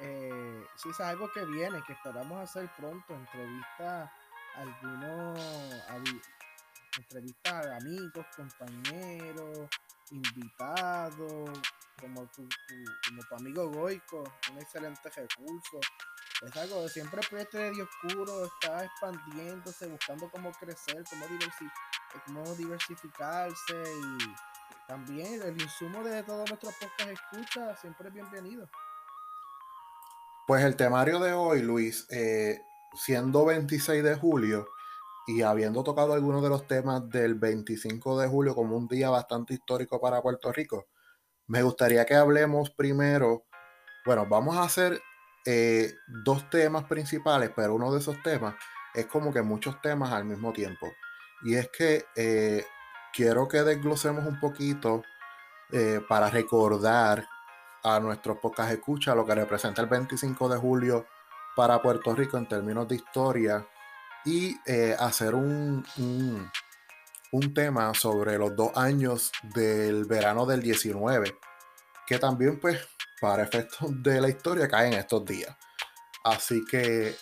eh, 0.02 0.66
sí, 0.76 0.90
es 0.90 1.00
algo 1.00 1.32
que 1.32 1.46
viene, 1.46 1.82
que 1.88 1.94
esperamos 1.94 2.40
hacer 2.42 2.70
pronto. 2.78 3.16
Entrevista 3.16 4.04
a 4.04 4.12
algunos, 4.56 5.40
entrevistas 6.98 7.68
a 7.68 7.78
amigos, 7.78 8.26
compañeros, 8.36 9.70
invitados, 10.12 11.60
como 12.00 12.26
tu, 12.28 12.48
como 13.08 13.24
tu 13.24 13.36
amigo 13.36 13.70
Goico, 13.70 14.24
un 14.52 14.60
excelente 14.60 15.10
recurso. 15.10 15.80
Es 16.42 16.52
que 16.52 16.90
siempre 16.90 17.22
Puente 17.30 17.58
de 17.58 17.84
Oscuro 17.84 18.46
está 18.46 18.84
expandiéndose, 18.84 19.88
buscando 19.88 20.30
cómo 20.32 20.52
crecer, 20.54 21.04
cómo, 21.08 21.26
cómo 22.26 22.56
diversificarse 22.56 23.76
y 23.76 24.88
también 24.88 25.42
el 25.44 25.62
insumo 25.62 26.04
de 26.04 26.24
todos 26.24 26.50
nuestros 26.50 26.74
podcast 26.76 27.12
escucha 27.12 27.76
siempre 27.78 28.08
es 28.08 28.14
bienvenido. 28.14 28.68
Pues 30.48 30.64
el 30.64 30.76
temario 30.76 31.20
de 31.20 31.32
hoy, 31.34 31.62
Luis, 31.62 32.08
eh, 32.10 32.60
siendo 32.94 33.46
26 33.46 34.04
de 34.04 34.16
julio 34.16 34.68
y 35.28 35.42
habiendo 35.42 35.84
tocado 35.84 36.14
algunos 36.14 36.42
de 36.42 36.50
los 36.50 36.68
temas 36.68 37.08
del 37.10 37.36
25 37.36 38.20
de 38.20 38.28
julio 38.28 38.56
como 38.56 38.76
un 38.76 38.88
día 38.88 39.10
bastante 39.10 39.54
histórico 39.54 40.00
para 40.02 40.22
Puerto 40.22 40.52
Rico, 40.52 40.88
me 41.48 41.64
gustaría 41.64 42.06
que 42.06 42.16
hablemos 42.16 42.72
primero, 42.72 43.46
bueno, 44.06 44.26
vamos 44.26 44.58
a 44.58 44.64
hacer 44.64 45.02
eh, 45.46 45.94
dos 46.24 46.50
temas 46.50 46.86
principales, 46.86 47.52
pero 47.56 47.76
uno 47.76 47.92
de 47.92 48.00
esos 48.00 48.22
temas 48.24 48.56
es 48.94 49.06
como 49.08 49.34
que 49.34 49.42
muchos 49.42 49.82
temas 49.82 50.12
al 50.12 50.26
mismo 50.26 50.54
tiempo. 50.54 50.88
Y 51.44 51.56
es 51.56 51.70
que 51.70 52.06
eh, 52.16 52.66
quiero 53.14 53.48
que 53.48 53.64
desglosemos 53.64 54.26
un 54.26 54.40
poquito 54.40 55.04
eh, 55.72 56.02
para 56.08 56.30
recordar 56.30 57.28
a 57.84 58.00
nuestros 58.00 58.38
pocas 58.38 58.72
escuchas 58.72 59.16
lo 59.16 59.26
que 59.26 59.36
representa 59.36 59.82
el 59.82 59.88
25 59.88 60.50
de 60.50 60.58
julio 60.58 61.06
para 61.62 61.80
Puerto 61.80 62.16
Rico 62.16 62.40
en 62.40 62.48
términos 62.48 62.88
de 62.88 62.96
historia 62.96 63.64
y 64.26 64.58
eh, 64.66 64.96
hacer 64.98 65.36
un, 65.36 65.86
un, 65.98 66.52
un, 67.34 67.54
tema 67.54 67.94
sobre 67.94 68.36
los 68.40 68.56
dos 68.56 68.72
años 68.76 69.32
del 69.44 70.06
verano 70.06 70.48
del 70.48 70.64
19, 70.64 71.38
que 72.08 72.18
también 72.18 72.60
pues 72.60 72.80
para 73.20 73.44
efectos 73.44 73.92
de 74.02 74.20
la 74.20 74.30
historia 74.30 74.68
caen 74.68 74.94
estos 74.94 75.24
días. 75.24 75.56
Así 76.24 76.66
que, 76.66 77.16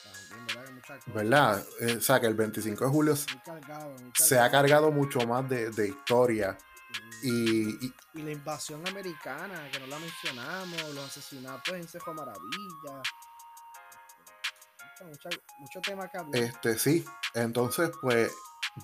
¿verdad? 1.08 1.62
Eh, 1.82 1.98
o 1.98 2.02
sea, 2.02 2.22
que 2.22 2.28
el 2.28 2.36
25 2.36 2.86
de 2.86 2.90
julio 2.90 3.16
se 4.14 4.40
ha 4.40 4.50
cargado 4.50 4.90
mucho 4.90 5.20
más 5.28 5.50
de, 5.50 5.70
de 5.70 5.90
historia. 5.90 6.58
Y, 7.24 7.86
y, 7.86 7.94
y, 8.14 8.22
la 8.22 8.32
invasión 8.32 8.88
americana, 8.88 9.70
que 9.70 9.82
no 9.82 9.88
la 9.88 10.00
mencionamos, 10.00 10.96
los 10.96 11.04
asesinatos 11.04 11.76
en 11.76 11.86
Cejo 11.86 12.14
Maravilla, 12.14 13.02
mucho, 15.06 15.30
mucho 15.60 15.82
tema 15.82 16.08
que. 16.08 16.40
Este, 16.40 16.78
sí, 16.78 17.06
entonces, 17.34 17.92
pues, 18.02 18.32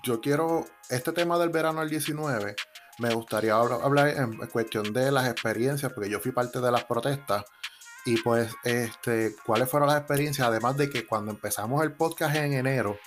yo 0.03 0.21
quiero, 0.21 0.65
este 0.89 1.11
tema 1.11 1.37
del 1.37 1.49
verano 1.49 1.81
del 1.81 1.89
19, 1.89 2.55
me 2.99 3.13
gustaría 3.13 3.55
hablar 3.55 4.09
en 4.09 4.37
cuestión 4.47 4.93
de 4.93 5.11
las 5.11 5.27
experiencias, 5.29 5.91
porque 5.93 6.09
yo 6.09 6.19
fui 6.19 6.31
parte 6.31 6.59
de 6.59 6.71
las 6.71 6.85
protestas. 6.85 7.45
Y 8.05 8.17
pues, 8.21 8.53
este, 8.63 9.35
¿cuáles 9.45 9.69
fueron 9.69 9.89
las 9.89 9.97
experiencias? 9.97 10.47
Además 10.47 10.77
de 10.77 10.89
que 10.89 11.07
cuando 11.07 11.31
empezamos 11.31 11.83
el 11.83 11.93
podcast 11.93 12.35
en 12.35 12.53
enero, 12.53 12.99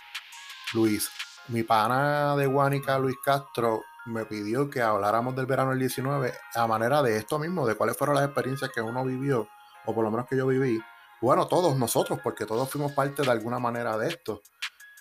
Luis, 0.75 1.09
mi 1.49 1.63
pana 1.63 2.37
de 2.37 2.47
Guanica, 2.47 2.99
Luis 2.99 3.17
Castro, 3.25 3.83
me 4.07 4.25
pidió 4.25 4.69
que 4.69 4.83
habláramos 4.83 5.37
del 5.37 5.47
verano 5.47 5.71
del 5.71 5.79
19 5.81 6.35
a 6.55 6.67
manera 6.67 7.03
de 7.03 7.17
esto 7.17 7.39
mismo, 7.39 7.67
de 7.67 7.75
cuáles 7.75 7.97
fueron 7.97 8.17
las 8.17 8.25
experiencias 8.25 8.71
que 8.75 8.81
uno 8.81 9.05
vivió, 9.05 9.49
o 9.87 9.95
por 9.95 10.05
lo 10.05 10.11
menos 10.11 10.27
que 10.27 10.37
yo 10.37 10.47
viví, 10.47 10.81
bueno, 11.21 11.49
todos 11.49 11.77
nosotros, 11.77 12.21
porque 12.23 12.47
todos 12.47 12.71
fuimos 12.71 12.93
parte 12.93 13.23
de 13.23 13.31
alguna 13.31 13.59
manera 13.59 13.97
de 13.99 14.09
esto. 14.09 14.43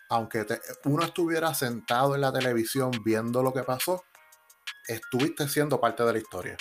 Aunque 0.10 0.46
uno 0.86 1.04
estuviera 1.04 1.54
sentado 1.54 2.16
en 2.16 2.22
la 2.22 2.32
televisión 2.32 2.92
viendo 3.04 3.44
lo 3.44 3.54
que 3.54 3.64
pasó, 3.64 4.04
estuviste 4.88 5.48
siendo 5.50 5.80
parte 5.80 6.04
de 6.04 6.14
la 6.14 6.20
historia, 6.20 6.58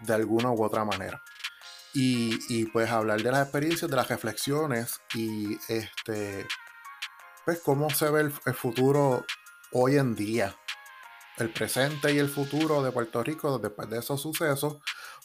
de 0.00 0.14
alguna 0.14 0.50
u 0.50 0.62
otra 0.62 0.84
manera. 0.84 1.22
Y, 1.92 2.38
y 2.48 2.66
pues 2.66 2.90
hablar 2.90 3.22
de 3.22 3.32
las 3.32 3.42
experiencias, 3.42 3.90
de 3.90 3.96
las 3.96 4.08
reflexiones 4.08 5.00
y 5.14 5.58
este, 5.68 6.46
pues 7.44 7.60
cómo 7.60 7.90
se 7.90 8.08
ve 8.10 8.20
el, 8.20 8.32
el 8.46 8.54
futuro 8.54 9.24
hoy 9.72 9.96
en 9.96 10.14
día, 10.14 10.54
el 11.38 11.52
presente 11.52 12.12
y 12.12 12.18
el 12.18 12.28
futuro 12.28 12.82
de 12.82 12.92
Puerto 12.92 13.24
Rico 13.24 13.58
después 13.58 13.88
de 13.90 13.98
esos 13.98 14.20
sucesos, 14.20 14.76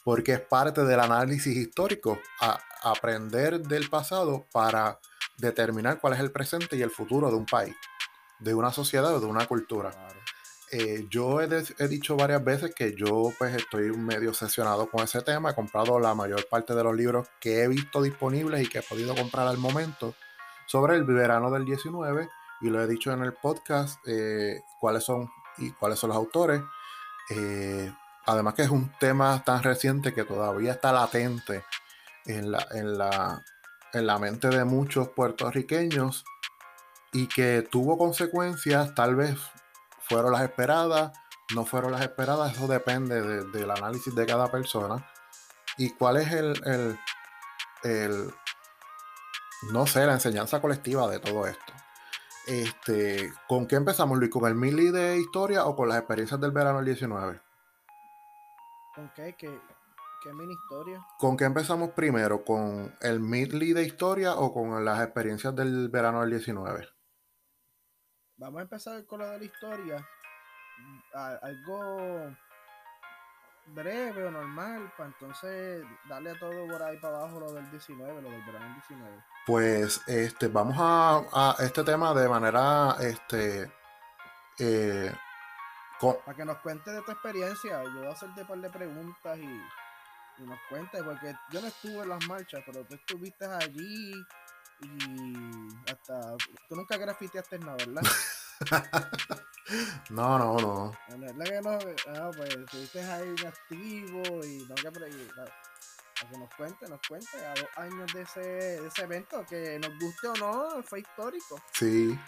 porque 0.06 0.34
es 0.34 0.40
parte 0.40 0.84
del 0.84 1.00
análisis 1.00 1.56
histórico, 1.56 2.20
a 2.40 2.60
aprender 2.84 3.58
del 3.58 3.90
pasado 3.90 4.46
para 4.52 5.00
determinar 5.36 5.98
cuál 6.00 6.12
es 6.12 6.20
el 6.20 6.30
presente 6.30 6.76
y 6.76 6.82
el 6.82 6.92
futuro 6.92 7.28
de 7.28 7.34
un 7.34 7.44
país, 7.44 7.74
de 8.38 8.54
una 8.54 8.70
sociedad 8.72 9.12
o 9.12 9.18
de 9.18 9.26
una 9.26 9.46
cultura. 9.46 9.90
Eh, 10.70 11.08
yo 11.10 11.40
he, 11.40 11.48
he, 11.80 11.88
dicho 11.88 12.14
varias 12.14 12.44
veces 12.44 12.72
que 12.72 12.94
yo 12.94 13.32
pues 13.36 13.56
estoy 13.56 13.96
medio 13.96 14.30
obsesionado 14.30 14.88
con 14.88 15.02
ese 15.02 15.22
tema, 15.22 15.50
he 15.50 15.54
comprado 15.56 15.98
la 15.98 16.14
mayor 16.14 16.48
parte 16.48 16.76
de 16.76 16.84
los 16.84 16.94
libros 16.94 17.26
que 17.40 17.64
he 17.64 17.68
visto 17.68 18.00
disponibles 18.00 18.62
y 18.62 18.68
que 18.68 18.78
he 18.78 18.82
podido 18.82 19.12
comprar 19.16 19.48
al 19.48 19.58
momento 19.58 20.14
sobre 20.66 20.94
el 20.94 21.02
verano 21.02 21.50
del 21.50 21.64
19 21.64 22.28
y 22.60 22.70
lo 22.70 22.80
he 22.80 22.86
dicho 22.86 23.10
en 23.10 23.22
el 23.24 23.32
podcast 23.32 23.98
eh, 24.06 24.62
cuáles 24.78 25.02
son 25.02 25.28
y 25.58 25.72
cuáles 25.72 25.98
son 25.98 26.10
los 26.10 26.16
autores. 26.16 26.62
Eh, 27.30 27.92
Además 28.26 28.54
que 28.54 28.62
es 28.62 28.70
un 28.70 28.92
tema 28.98 29.42
tan 29.44 29.62
reciente 29.62 30.12
que 30.12 30.24
todavía 30.24 30.72
está 30.72 30.92
latente 30.92 31.64
en 32.24 32.50
la, 32.50 32.66
en 32.72 32.98
la, 32.98 33.44
en 33.92 34.06
la 34.06 34.18
mente 34.18 34.48
de 34.48 34.64
muchos 34.64 35.08
puertorriqueños 35.10 36.24
y 37.12 37.28
que 37.28 37.62
tuvo 37.62 37.96
consecuencias, 37.96 38.94
tal 38.94 39.14
vez 39.14 39.38
fueron 40.00 40.32
las 40.32 40.42
esperadas, 40.42 41.12
no 41.54 41.64
fueron 41.64 41.92
las 41.92 42.02
esperadas, 42.02 42.52
eso 42.52 42.66
depende 42.66 43.44
del 43.44 43.70
análisis 43.70 44.14
de 44.14 44.26
cada 44.26 44.50
persona. 44.50 45.08
¿Y 45.78 45.90
cuál 45.90 46.16
es 46.16 46.32
el, 46.32 46.60
el, 46.64 46.98
el, 47.84 48.34
no 49.70 49.86
sé, 49.86 50.04
la 50.04 50.14
enseñanza 50.14 50.60
colectiva 50.60 51.08
de 51.08 51.20
todo 51.20 51.46
esto? 51.46 51.72
Este, 52.46 53.32
¿Con 53.48 53.66
qué 53.66 53.76
empezamos, 53.76 54.18
Luis? 54.18 54.30
¿Con 54.30 54.46
el 54.46 54.54
mili 54.54 54.90
de 54.90 55.18
historia 55.18 55.64
o 55.66 55.76
con 55.76 55.88
las 55.88 55.98
experiencias 55.98 56.40
del 56.40 56.52
verano 56.52 56.78
del 56.78 56.86
19? 56.86 57.45
¿Con 58.96 59.10
qué? 59.10 59.36
¿Qué, 59.36 59.60
qué 60.22 60.32
mini 60.32 60.54
historia? 60.54 61.06
¿Con 61.18 61.36
qué 61.36 61.44
empezamos 61.44 61.90
primero? 61.90 62.42
¿Con 62.42 62.96
el 63.02 63.20
midley 63.20 63.74
de 63.74 63.82
historia 63.82 64.34
o 64.36 64.54
con 64.54 64.82
las 64.86 65.02
experiencias 65.02 65.54
del 65.54 65.90
verano 65.90 66.22
del 66.22 66.30
19? 66.30 66.88
Vamos 68.38 68.58
a 68.58 68.62
empezar 68.62 69.04
con 69.04 69.20
la 69.20 69.32
de 69.32 69.38
la 69.38 69.44
historia. 69.44 70.08
algo 71.12 72.34
breve 73.66 74.24
o 74.24 74.30
normal, 74.30 74.90
para 74.96 75.10
entonces 75.10 75.84
darle 76.08 76.30
a 76.30 76.38
todo 76.38 76.66
por 76.66 76.82
ahí 76.82 76.96
para 76.98 77.18
abajo 77.18 77.40
lo 77.40 77.52
del 77.52 77.70
19, 77.70 78.22
lo 78.22 78.30
del 78.30 78.46
verano 78.46 78.74
19. 78.88 79.24
Pues 79.44 80.00
este, 80.06 80.48
vamos 80.48 80.76
a, 80.78 81.18
a 81.32 81.56
este 81.62 81.84
tema 81.84 82.14
de 82.14 82.28
manera 82.30 82.96
este, 83.00 83.70
eh, 84.58 85.12
para 86.00 86.36
que 86.36 86.44
nos 86.44 86.58
cuente 86.58 86.90
de 86.90 87.02
tu 87.02 87.10
experiencia, 87.12 87.82
yo 87.82 87.98
voy 87.98 88.06
a 88.06 88.10
hacerte 88.10 88.42
un 88.42 88.46
par 88.46 88.58
de 88.58 88.70
preguntas 88.70 89.38
y, 89.38 90.42
y 90.42 90.46
nos 90.46 90.58
cuentes, 90.68 91.02
porque 91.02 91.34
yo 91.50 91.60
no 91.60 91.66
estuve 91.66 92.02
en 92.02 92.08
las 92.08 92.26
marchas, 92.26 92.62
pero 92.66 92.84
tú 92.84 92.94
estuviste 92.94 93.46
allí 93.46 94.14
y 94.80 95.90
hasta 95.90 96.36
tú 96.68 96.76
nunca 96.76 96.96
grafiteaste 96.96 97.58
nada, 97.58 97.76
¿verdad? 97.76 98.02
no, 100.10 100.38
no, 100.38 100.56
no. 100.58 100.92
La 101.08 101.44
que 101.44 101.60
no, 101.60 101.78
ah, 102.08 102.30
pues 102.36 102.54
estuviste 102.54 103.02
ahí 103.02 103.34
activo 103.46 104.22
y 104.44 104.66
no 104.68 104.74
que. 104.74 104.90
Para 106.18 106.30
que 106.30 106.38
nos 106.38 106.54
cuente, 106.54 106.88
nos 106.88 107.00
cuente 107.06 107.44
a 107.44 107.54
dos 107.54 107.68
años 107.76 108.12
de 108.14 108.22
ese, 108.22 108.40
de 108.40 108.86
ese 108.86 109.02
evento, 109.02 109.44
que 109.46 109.78
nos 109.78 109.98
guste 109.98 110.28
o 110.28 110.34
no, 110.34 110.82
fue 110.82 111.00
histórico. 111.00 111.60
Sí, 111.72 112.18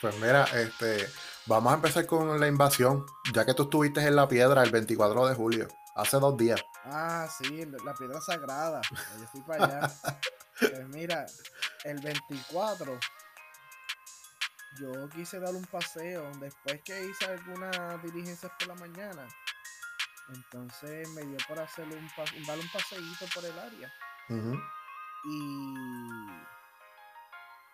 pues 0.00 0.14
mira, 0.16 0.44
este, 0.44 1.08
vamos 1.46 1.72
a 1.72 1.76
empezar 1.76 2.06
con 2.06 2.38
la 2.38 2.46
invasión, 2.46 3.04
ya 3.32 3.44
que 3.44 3.54
tú 3.54 3.64
estuviste 3.64 4.00
en 4.00 4.16
la 4.16 4.28
piedra 4.28 4.62
el 4.62 4.70
24 4.70 5.26
de 5.26 5.34
julio, 5.34 5.68
hace 5.94 6.18
dos 6.18 6.36
días. 6.36 6.60
Ah, 6.84 7.28
sí, 7.38 7.64
la 7.84 7.94
piedra 7.94 8.20
sagrada. 8.20 8.80
Yo 9.20 9.26
fui 9.32 9.40
para 9.42 9.64
allá. 9.64 9.92
pues 10.60 10.88
mira, 10.88 11.26
el 11.84 12.00
24 12.00 12.98
yo 14.78 15.08
quise 15.08 15.40
dar 15.40 15.54
un 15.54 15.64
paseo 15.64 16.30
después 16.38 16.80
que 16.84 17.04
hice 17.04 17.24
algunas 17.24 18.02
diligencias 18.02 18.52
por 18.58 18.68
la 18.68 18.74
mañana. 18.74 19.26
Entonces 20.28 21.08
me 21.10 21.22
dio 21.22 21.36
por 21.48 21.58
hacer 21.58 21.86
un, 21.86 22.46
dar 22.46 22.58
un 22.58 22.70
paseíto 22.70 23.26
por 23.34 23.44
el 23.44 23.58
área. 23.58 23.92
Y 25.24 25.74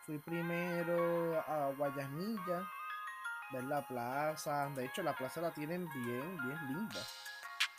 fui 0.05 0.19
primero 0.19 1.41
a 1.41 1.71
Guayanilla, 1.77 2.69
ver 3.53 3.65
la 3.65 3.87
plaza. 3.87 4.69
De 4.75 4.85
hecho, 4.85 5.03
la 5.03 5.17
plaza 5.17 5.41
la 5.41 5.53
tienen 5.53 5.89
bien, 5.93 6.37
bien 6.45 6.59
linda. 6.69 7.01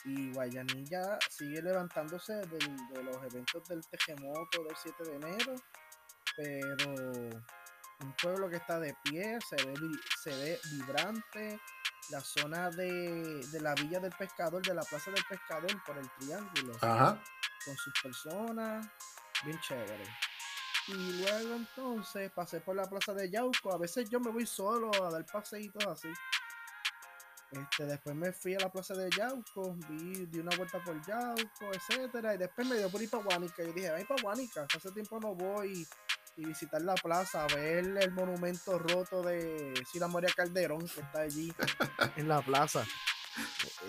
Y 0.05 0.31
Guayanilla 0.33 1.17
sigue 1.29 1.61
levantándose 1.61 2.33
de 2.33 3.03
los 3.03 3.23
eventos 3.23 3.67
del 3.67 3.85
terremoto 3.87 4.63
del 4.63 4.75
7 4.75 5.03
de 5.03 5.15
enero. 5.15 5.55
Pero 6.35 6.93
un 8.01 8.13
pueblo 8.21 8.49
que 8.49 8.57
está 8.57 8.79
de 8.79 8.95
pie, 9.03 9.39
se 9.47 9.55
ve, 9.55 9.75
se 10.21 10.29
ve 10.31 10.59
vibrante. 10.71 11.59
La 12.11 12.21
zona 12.21 12.69
de, 12.69 13.41
de 13.51 13.61
la 13.61 13.73
Villa 13.73 13.99
del 13.99 14.11
Pescador, 14.11 14.61
de 14.61 14.75
la 14.75 14.83
Plaza 14.83 15.09
del 15.09 15.23
Pescador, 15.27 15.83
por 15.83 15.97
el 15.97 16.07
triángulo. 16.19 16.75
Ajá. 16.81 17.19
Con 17.65 17.75
sus 17.77 17.93
personas, 17.99 18.87
bien 19.43 19.59
chévere. 19.61 20.05
Y 20.87 20.93
luego 20.93 21.55
entonces 21.55 22.31
pasé 22.31 22.59
por 22.59 22.75
la 22.75 22.89
plaza 22.89 23.13
de 23.13 23.29
Yauco. 23.29 23.73
A 23.73 23.77
veces 23.77 24.09
yo 24.09 24.19
me 24.19 24.31
voy 24.31 24.45
solo 24.45 24.91
a 25.03 25.09
dar 25.09 25.25
paseitos 25.25 25.85
así. 25.85 26.09
Este, 27.51 27.85
después 27.85 28.15
me 28.15 28.31
fui 28.31 28.55
a 28.55 28.59
la 28.59 28.71
plaza 28.71 28.95
de 28.95 29.09
Yauco, 29.09 29.75
vi, 29.89 30.25
di 30.25 30.39
una 30.39 30.55
vuelta 30.57 30.83
por 30.83 30.99
Yauco, 31.05 31.71
etcétera, 31.73 32.35
y 32.35 32.37
después 32.37 32.67
me 32.67 32.77
dio 32.77 32.89
por 32.89 33.01
ir 33.01 33.09
para 33.09 33.23
Guanica. 33.23 33.63
Y 33.63 33.71
dije, 33.71 33.89
ay 33.89 34.03
para 34.03 34.21
Guanica, 34.21 34.67
hace 34.75 34.91
tiempo 34.91 35.19
no 35.19 35.33
voy 35.33 35.87
y 36.37 36.45
visitar 36.45 36.81
la 36.81 36.95
plaza, 36.95 37.47
ver 37.47 37.97
el 37.97 38.11
monumento 38.11 38.77
roto 38.77 39.21
de 39.21 39.73
Sila 39.89 40.07
Moria 40.07 40.33
Calderón 40.35 40.85
que 40.87 41.01
está 41.01 41.21
allí 41.21 41.53
en 42.17 42.27
la 42.27 42.41
plaza. 42.41 42.83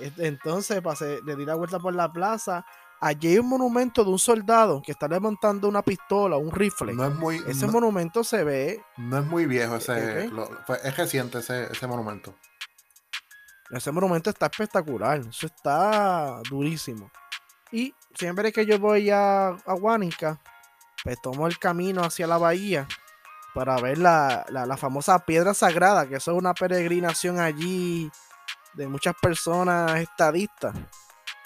Este, 0.00 0.26
entonces 0.26 0.80
pasé, 0.80 1.20
le 1.24 1.36
di 1.36 1.44
la 1.44 1.54
vuelta 1.54 1.78
por 1.78 1.94
la 1.94 2.12
plaza 2.12 2.64
Allí 3.00 3.28
hay 3.28 3.38
un 3.38 3.48
monumento 3.48 4.04
de 4.04 4.10
un 4.10 4.18
soldado 4.18 4.80
que 4.82 4.92
está 4.92 5.06
levantando 5.06 5.68
una 5.68 5.82
pistola, 5.82 6.36
un 6.36 6.50
rifle. 6.50 6.94
No 6.94 7.06
es 7.06 7.14
muy, 7.14 7.42
ese 7.46 7.66
monumento 7.66 8.24
se 8.24 8.42
ve. 8.42 8.82
No 8.96 9.18
es 9.18 9.26
muy 9.26 9.46
viejo 9.46 9.76
ese. 9.76 10.30
es 10.82 10.96
reciente 10.96 11.38
ese, 11.38 11.86
monumento. 11.86 12.34
Ese 13.70 13.92
monumento 13.92 14.30
está 14.30 14.46
espectacular. 14.46 15.20
Eso 15.20 15.46
está 15.46 16.40
durísimo. 16.48 17.10
Y 17.70 17.94
siempre 18.14 18.52
que 18.52 18.64
yo 18.64 18.78
voy 18.78 19.10
a, 19.10 19.48
a 19.48 19.74
Guánica, 19.74 20.40
pues 21.04 21.20
tomo 21.20 21.46
el 21.46 21.58
camino 21.58 22.02
hacia 22.02 22.26
la 22.26 22.38
bahía 22.38 22.88
para 23.56 23.76
ver 23.80 23.96
la, 23.96 24.44
la, 24.50 24.76
famosa 24.76 25.18
piedra 25.20 25.54
sagrada, 25.54 26.06
que 26.06 26.16
eso 26.16 26.32
es 26.32 26.36
una 26.36 26.52
peregrinación 26.52 27.40
allí 27.40 28.10
de 28.74 28.86
muchas 28.86 29.14
personas 29.20 29.98
estadistas. 29.98 30.74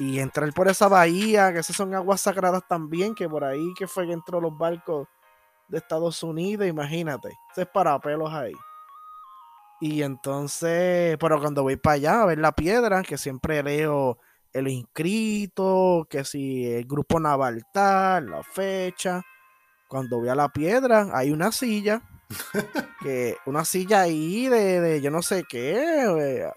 Y 0.01 0.19
entrar 0.19 0.51
por 0.55 0.67
esa 0.67 0.89
bahía, 0.89 1.53
que 1.53 1.59
esas 1.59 1.77
son 1.77 1.95
aguas 1.95 2.23
sagradas 2.23 2.67
también, 2.67 3.15
que 3.15 3.29
por 3.29 3.45
ahí 3.45 3.75
que 3.77 3.87
fue 3.87 4.07
que 4.07 4.15
entró 4.15 4.41
los 4.41 4.57
barcos 4.57 5.07
de 5.69 5.77
Estados 5.77 6.23
Unidos, 6.23 6.67
imagínate. 6.67 7.29
Ese 7.53 7.63
es 7.63 7.69
para 7.69 7.99
pelos 8.01 8.33
ahí. 8.33 8.55
Y 9.79 10.03
entonces, 10.03 11.19
pero 11.21 11.39
cuando 11.39 11.63
voy 11.63 11.77
para 11.77 11.95
allá 11.95 12.23
a 12.23 12.27
ver 12.27 12.39
la 12.39 12.53
piedra, 12.53 13.03
que 13.03 13.19
siempre 13.19 13.63
leo 13.63 14.19
el 14.55 14.69
inscrito, 14.69 16.07
que 16.09 16.25
si 16.25 16.67
el 16.67 16.87
grupo 16.87 17.21
naval 17.21 17.63
tal, 17.71 18.31
la 18.31 18.43
fecha. 18.43 19.21
Cuando 19.87 20.19
voy 20.19 20.31
a 20.31 20.35
la 20.35 20.49
piedra, 20.49 21.09
hay 21.13 21.31
una 21.31 21.53
silla, 21.53 22.01
que 23.03 23.37
una 23.45 23.67
silla 23.67 24.01
ahí 24.01 24.49
de, 24.49 25.03
yo 25.03 25.11
no 25.11 25.21
sé 25.21 25.45
qué, 25.47 26.51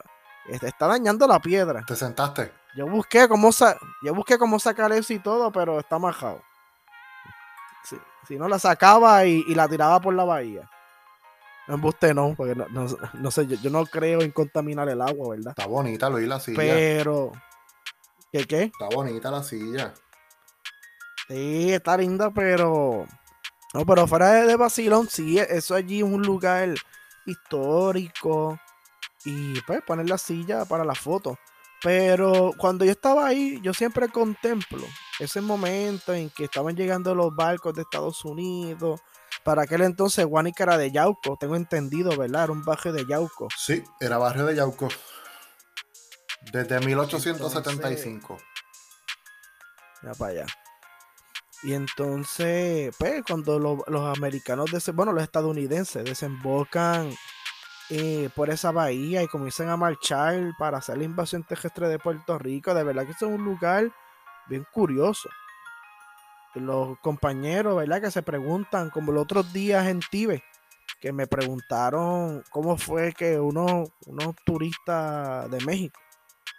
está 0.49 0.87
dañando 0.87 1.27
la 1.27 1.39
piedra. 1.39 1.83
¿Te 1.85 1.97
sentaste? 1.97 2.62
Yo 2.75 2.87
busqué 2.87 3.27
cómo, 3.27 3.51
yo 4.01 4.15
busqué 4.15 4.37
cómo 4.37 4.59
sacar 4.59 4.91
eso 4.91 5.13
y 5.13 5.19
todo, 5.19 5.51
pero 5.51 5.79
está 5.79 5.99
majado. 5.99 6.41
Si, 8.27 8.37
no 8.37 8.47
la 8.47 8.57
sacaba 8.57 9.25
y, 9.25 9.43
la 9.53 9.67
tiraba 9.67 9.99
por 9.99 10.13
la 10.13 10.23
bahía. 10.23 10.69
No 11.67 11.75
embuste 11.75 12.13
no, 12.13 12.33
porque 12.35 12.55
no, 12.55 13.31
sé, 13.31 13.47
yo, 13.47 13.69
no 13.69 13.85
creo 13.85 14.21
en 14.21 14.31
contaminar 14.31 14.89
el 14.89 15.01
agua, 15.01 15.35
¿verdad? 15.35 15.53
Está 15.57 15.67
bonita, 15.67 16.09
lo 16.09 16.17
la 16.19 16.39
silla. 16.39 16.57
Pero, 16.57 17.31
¿qué 18.31 18.45
qué? 18.45 18.63
Está 18.63 18.87
bonita 18.93 19.29
la 19.29 19.43
silla. 19.43 19.93
Sí, 21.27 21.71
está 21.71 21.97
linda, 21.97 22.31
pero... 22.31 23.07
No, 23.73 23.85
pero 23.85 24.07
fuera 24.07 24.31
de, 24.33 24.47
de 24.47 24.55
vacilón, 24.55 25.07
sí, 25.09 25.39
eso 25.39 25.75
allí 25.75 25.99
es 25.99 26.03
un 26.03 26.21
lugar 26.21 26.69
histórico. 27.25 28.59
Y 29.25 29.59
pues 29.61 29.81
poner 29.83 30.09
la 30.09 30.17
silla 30.17 30.65
para 30.65 30.83
la 30.83 30.95
foto. 30.95 31.37
Pero 31.83 32.53
cuando 32.57 32.85
yo 32.85 32.91
estaba 32.91 33.27
ahí, 33.27 33.59
yo 33.61 33.73
siempre 33.73 34.07
contemplo 34.07 34.81
ese 35.19 35.41
momento 35.41 36.13
en 36.13 36.29
que 36.29 36.45
estaban 36.45 36.77
llegando 36.77 37.13
los 37.13 37.35
barcos 37.35 37.73
de 37.73 37.81
Estados 37.81 38.23
Unidos. 38.23 39.01
Para 39.43 39.63
aquel 39.63 39.81
entonces, 39.81 40.25
Guanica 40.25 40.63
era 40.63 40.77
de 40.77 40.91
Yauco, 40.91 41.35
tengo 41.37 41.57
entendido, 41.57 42.15
¿verdad? 42.17 42.45
Era 42.45 42.53
un 42.53 42.63
barrio 42.63 42.93
de 42.93 43.05
Yauco. 43.05 43.49
Sí, 43.57 43.83
era 43.99 44.17
barrio 44.17 44.45
de 44.45 44.55
Yauco. 44.55 44.87
Desde 46.53 46.79
1875. 46.79 48.37
ya 50.03 50.13
para 50.13 50.31
allá. 50.31 50.45
Y 51.63 51.73
entonces, 51.73 52.95
pues, 52.97 53.23
cuando 53.27 53.59
los 53.59 54.17
americanos, 54.17 54.69
bueno, 54.93 55.11
los 55.11 55.23
estadounidenses 55.23 56.03
desembocan 56.03 57.13
eh, 57.89 58.29
por 58.35 58.49
esa 58.49 58.71
bahía 58.71 59.21
y 59.23 59.27
comienzan 59.27 59.69
a 59.69 59.77
marchar 59.77 60.53
para 60.57 60.77
hacer 60.77 60.97
la 60.97 61.03
invasión 61.03 61.43
terrestre 61.43 61.87
de 61.87 61.99
Puerto 61.99 62.37
Rico. 62.37 62.73
De 62.73 62.83
verdad 62.83 63.05
que 63.05 63.11
es 63.11 63.21
un 63.21 63.43
lugar 63.43 63.91
bien 64.47 64.65
curioso. 64.71 65.29
Los 66.55 66.97
compañeros, 66.99 67.75
¿verdad? 67.75 68.01
Que 68.01 68.11
se 68.11 68.21
preguntan, 68.21 68.89
como 68.89 69.11
los 69.11 69.23
otros 69.23 69.51
días 69.53 69.87
en 69.87 69.99
Tibe, 69.99 70.43
que 70.99 71.11
me 71.11 71.27
preguntaron 71.27 72.43
cómo 72.51 72.77
fue 72.77 73.13
que 73.13 73.39
uno, 73.39 73.85
unos 74.05 74.35
turistas 74.45 75.49
de 75.49 75.59
México, 75.65 75.99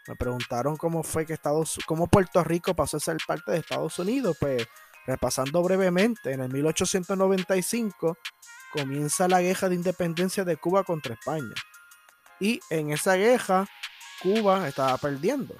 me 0.09 0.16
preguntaron 0.16 0.77
cómo 0.77 1.03
fue 1.03 1.25
que 1.25 1.33
Estados, 1.33 1.79
cómo 1.87 2.09
Puerto 2.09 2.45
Rico 2.45 2.75
pasó 2.75 2.99
a 2.99 3.01
ser 3.01 3.16
parte 3.27 3.53
de 3.53 3.59
Estados 3.59 3.99
Unidos. 3.99 4.37
Pues 4.39 4.66
repasando 5.07 5.62
brevemente, 5.62 6.33
en 6.33 6.41
el 6.41 6.53
1895 6.53 8.16
comienza 8.75 9.29
la 9.29 9.41
guerra 9.41 9.68
de 9.68 9.77
independencia 9.77 10.45
de 10.45 10.57
Cuba 10.57 10.83
contra 10.83 11.14
España. 11.14 11.55
Y 12.41 12.61
en 12.70 12.91
esa 12.91 13.14
guerra, 13.14 13.66
Cuba 14.20 14.66
estaba 14.66 14.99
perdiendo. 14.99 15.55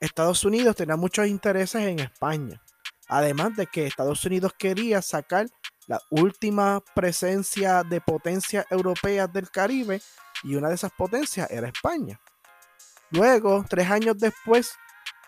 Estados 0.00 0.44
Unidos 0.44 0.74
tenía 0.74 0.96
muchos 0.96 1.28
intereses 1.28 1.82
en 1.82 2.00
España. 2.00 2.60
Además 3.08 3.56
de 3.56 3.66
que 3.66 3.86
Estados 3.86 4.24
Unidos 4.24 4.52
quería 4.58 5.00
sacar 5.00 5.46
la 5.86 6.00
última 6.10 6.82
presencia 6.94 7.84
de 7.84 8.00
potencias 8.00 8.66
europeas 8.68 9.32
del 9.32 9.50
Caribe 9.50 10.02
y 10.42 10.56
una 10.56 10.68
de 10.68 10.74
esas 10.74 10.92
potencias 10.92 11.50
era 11.50 11.68
España. 11.68 12.20
Luego, 13.10 13.64
tres 13.68 13.88
años 13.90 14.18
después, 14.18 14.72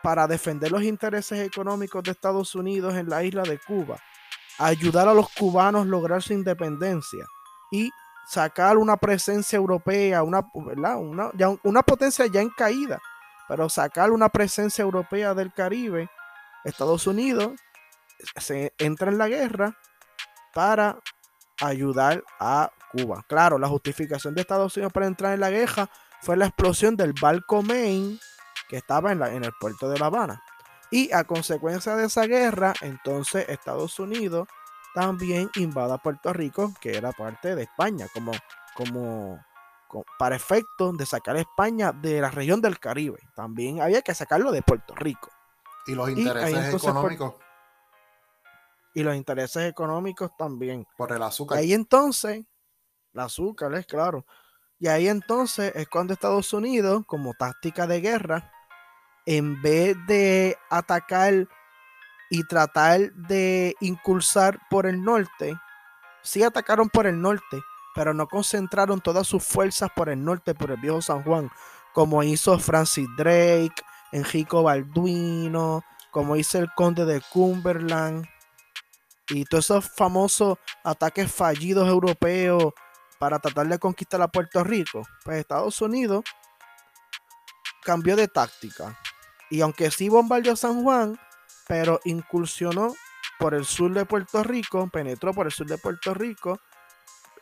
para 0.02 0.26
defender 0.26 0.72
los 0.72 0.82
intereses 0.82 1.38
económicos 1.38 2.02
de 2.02 2.10
Estados 2.10 2.54
Unidos 2.54 2.94
en 2.94 3.08
la 3.08 3.22
isla 3.22 3.42
de 3.42 3.58
Cuba 3.58 3.98
ayudar 4.58 5.08
a 5.08 5.14
los 5.14 5.28
cubanos 5.30 5.82
a 5.82 5.86
lograr 5.86 6.22
su 6.22 6.32
independencia 6.32 7.24
y 7.70 7.90
sacar 8.28 8.76
una 8.76 8.96
presencia 8.96 9.56
europea, 9.56 10.22
una, 10.22 10.44
Una, 10.54 11.30
una 11.62 11.82
potencia 11.82 12.26
ya 12.26 12.40
en 12.40 12.50
caída, 12.50 13.00
pero 13.48 13.68
sacar 13.68 14.10
una 14.10 14.28
presencia 14.28 14.82
europea 14.82 15.34
del 15.34 15.52
Caribe, 15.52 16.08
Estados 16.64 17.06
Unidos 17.06 17.52
se 18.36 18.72
entra 18.78 19.10
en 19.10 19.18
la 19.18 19.28
guerra 19.28 19.76
para 20.52 20.98
ayudar 21.60 22.22
a 22.38 22.70
Cuba. 22.92 23.24
Claro, 23.28 23.58
la 23.58 23.68
justificación 23.68 24.34
de 24.34 24.42
Estados 24.42 24.76
Unidos 24.76 24.92
para 24.92 25.06
entrar 25.06 25.34
en 25.34 25.40
la 25.40 25.50
guerra 25.50 25.88
fue 26.20 26.36
la 26.36 26.46
explosión 26.46 26.96
del 26.96 27.14
barco 27.20 27.62
Maine 27.62 28.18
que 28.68 28.76
estaba 28.76 29.10
en, 29.12 29.18
la, 29.18 29.32
en 29.32 29.44
el 29.44 29.52
puerto 29.58 29.88
de 29.88 29.98
La 29.98 30.06
Habana. 30.06 30.42
Y 30.90 31.12
a 31.12 31.24
consecuencia 31.24 31.94
de 31.96 32.06
esa 32.06 32.26
guerra, 32.26 32.74
entonces 32.80 33.48
Estados 33.48 33.98
Unidos 33.98 34.48
también 34.94 35.50
invada 35.54 35.98
Puerto 35.98 36.32
Rico, 36.32 36.74
que 36.80 36.96
era 36.96 37.12
parte 37.12 37.54
de 37.54 37.62
España, 37.62 38.08
como, 38.12 38.32
como, 38.74 39.44
para 40.18 40.36
efecto 40.36 40.92
de 40.92 41.06
sacar 41.06 41.36
a 41.36 41.40
España 41.40 41.92
de 41.92 42.20
la 42.20 42.30
región 42.30 42.60
del 42.60 42.78
Caribe. 42.78 43.20
También 43.34 43.80
había 43.80 44.02
que 44.02 44.14
sacarlo 44.14 44.50
de 44.50 44.62
Puerto 44.62 44.94
Rico. 44.94 45.30
Y 45.86 45.94
los 45.94 46.10
intereses 46.10 46.74
económicos. 46.74 47.34
y 48.94 49.02
los 49.02 49.14
intereses 49.14 49.70
económicos 49.70 50.30
también. 50.36 50.86
Por 50.96 51.12
el 51.12 51.22
azúcar. 51.22 51.58
Y 51.58 51.60
ahí 51.62 51.72
entonces, 51.72 52.44
el 53.12 53.20
azúcar 53.20 53.74
es 53.74 53.86
claro. 53.86 54.26
Y 54.78 54.88
ahí 54.88 55.08
entonces 55.08 55.72
es 55.74 55.88
cuando 55.88 56.12
Estados 56.12 56.52
Unidos, 56.52 57.04
como 57.06 57.34
táctica 57.34 57.86
de 57.86 58.00
guerra, 58.00 58.52
en 59.26 59.60
vez 59.62 59.96
de 60.06 60.56
atacar 60.70 61.48
y 62.30 62.44
tratar 62.44 63.12
de 63.12 63.74
incursar 63.80 64.60
por 64.70 64.86
el 64.86 65.02
norte, 65.02 65.58
sí 66.22 66.42
atacaron 66.42 66.88
por 66.88 67.06
el 67.06 67.20
norte, 67.20 67.62
pero 67.94 68.14
no 68.14 68.28
concentraron 68.28 69.00
todas 69.00 69.26
sus 69.26 69.44
fuerzas 69.44 69.90
por 69.94 70.08
el 70.08 70.24
norte, 70.24 70.54
por 70.54 70.70
el 70.70 70.80
viejo 70.80 71.02
San 71.02 71.22
Juan, 71.24 71.50
como 71.92 72.22
hizo 72.22 72.58
Francis 72.58 73.08
Drake, 73.16 73.82
Enrico 74.12 74.62
Balduino, 74.62 75.82
como 76.10 76.36
hizo 76.36 76.58
el 76.58 76.70
conde 76.74 77.04
de 77.04 77.20
Cumberland, 77.20 78.26
y 79.28 79.44
todos 79.44 79.66
esos 79.66 79.90
famosos 79.94 80.58
ataques 80.84 81.32
fallidos 81.32 81.88
europeos 81.88 82.72
para 83.18 83.38
tratar 83.38 83.68
de 83.68 83.78
conquistar 83.78 84.20
a 84.22 84.28
Puerto 84.28 84.64
Rico. 84.64 85.02
Pues 85.24 85.38
Estados 85.38 85.80
Unidos 85.80 86.24
cambió 87.82 88.16
de 88.16 88.28
táctica 88.28 88.98
y 89.50 89.60
aunque 89.60 89.90
sí 89.90 90.08
bombardeó 90.08 90.56
San 90.56 90.82
Juan, 90.82 91.18
pero 91.66 92.00
incursionó 92.04 92.94
por 93.38 93.54
el 93.54 93.64
sur 93.64 93.92
de 93.92 94.04
Puerto 94.04 94.42
Rico, 94.42 94.88
penetró 94.88 95.34
por 95.34 95.46
el 95.46 95.52
sur 95.52 95.66
de 95.66 95.78
Puerto 95.78 96.14
Rico 96.14 96.60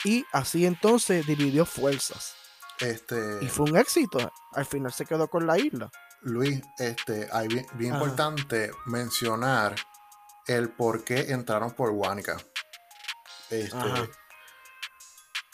y 0.04 0.24
así 0.32 0.64
entonces 0.66 1.26
dividió 1.26 1.64
fuerzas. 1.66 2.34
Este... 2.80 3.38
Y 3.42 3.48
fue 3.48 3.70
un 3.70 3.76
éxito. 3.76 4.32
Al 4.52 4.64
final 4.64 4.92
se 4.92 5.04
quedó 5.04 5.28
con 5.28 5.46
la 5.46 5.58
isla. 5.58 5.90
Luis, 6.22 6.60
este, 6.78 7.28
hay 7.32 7.48
bien, 7.48 7.66
importante 7.94 8.70
mencionar 8.86 9.76
el 10.46 10.68
por 10.70 11.04
qué 11.04 11.32
entraron 11.32 11.72
por 11.72 11.90
Huánica. 11.90 12.36
Este, 13.50 13.76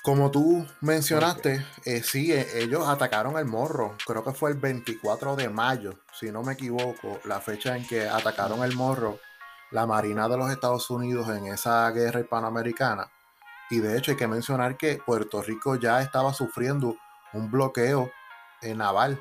como 0.05 0.31
tú 0.31 0.67
mencionaste, 0.83 1.65
eh, 1.87 2.03
sí, 2.03 2.31
e, 2.31 2.63
ellos 2.63 2.87
atacaron 2.87 3.39
el 3.39 3.47
morro. 3.47 3.97
Creo 4.07 4.23
que 4.23 4.35
fue 4.35 4.51
el 4.51 4.59
24 4.59 5.35
de 5.35 5.49
mayo, 5.49 5.95
si 6.13 6.31
no 6.31 6.43
me 6.43 6.53
equivoco, 6.53 7.21
la 7.25 7.41
fecha 7.41 7.75
en 7.75 7.87
que 7.87 8.07
atacaron 8.07 8.63
el 8.65 8.77
morro 8.77 9.19
la 9.71 9.87
Marina 9.87 10.29
de 10.29 10.37
los 10.37 10.51
Estados 10.51 10.91
Unidos 10.91 11.31
en 11.31 11.47
esa 11.47 11.91
guerra 11.91 12.21
hispanoamericana. 12.21 13.11
Y 13.71 13.79
de 13.79 13.97
hecho 13.97 14.11
hay 14.11 14.19
que 14.19 14.29
mencionar 14.29 14.77
que 14.77 15.01
Puerto 15.05 15.41
Rico 15.41 15.77
ya 15.77 16.03
estaba 16.03 16.35
sufriendo 16.35 16.97
un 17.33 17.51
bloqueo 17.51 18.13
naval. 18.63 19.19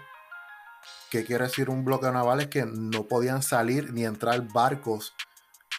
¿Qué 1.09 1.23
quiere 1.23 1.45
decir 1.45 1.69
un 1.69 1.85
bloqueo 1.85 2.11
naval? 2.11 2.41
Es 2.41 2.47
que 2.47 2.65
no 2.65 3.07
podían 3.07 3.41
salir 3.41 3.93
ni 3.93 4.03
entrar 4.03 4.41
barcos 4.51 5.15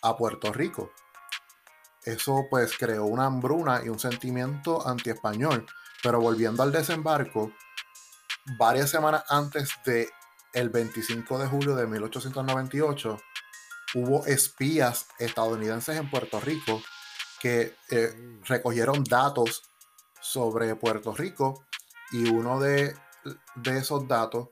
a 0.01 0.17
Puerto 0.17 0.51
Rico. 0.51 0.91
Eso 2.05 2.47
pues 2.51 2.77
creó 2.77 3.07
una 3.07 3.27
hambruna 3.27 3.83
y 3.85 3.89
un 3.89 3.99
sentimiento 3.99 4.87
anti-español. 4.87 5.67
Pero 6.03 6.21
volviendo 6.21 6.63
al 6.63 6.73
desembarco, 6.73 7.53
varias 8.59 8.91
semanas 8.91 9.25
antes 9.29 9.71
de 9.85 10.11
el 10.53 10.69
25 10.69 11.39
de 11.39 11.47
julio 11.47 11.75
de 11.75 11.87
1898, 11.87 13.19
hubo 13.95 14.27
espías 14.27 15.07
estadounidenses 15.19 15.97
en 15.97 16.11
Puerto 16.11 16.41
Rico 16.41 16.83
que 17.41 17.77
eh, 17.91 18.39
recogieron 18.45 19.03
datos 19.05 19.63
sobre 20.21 20.75
Puerto 20.77 21.15
Rico 21.15 21.65
y 22.13 22.29
uno 22.31 22.61
de, 22.61 22.95
de 23.57 23.79
esos 23.79 24.07
datos 24.07 24.49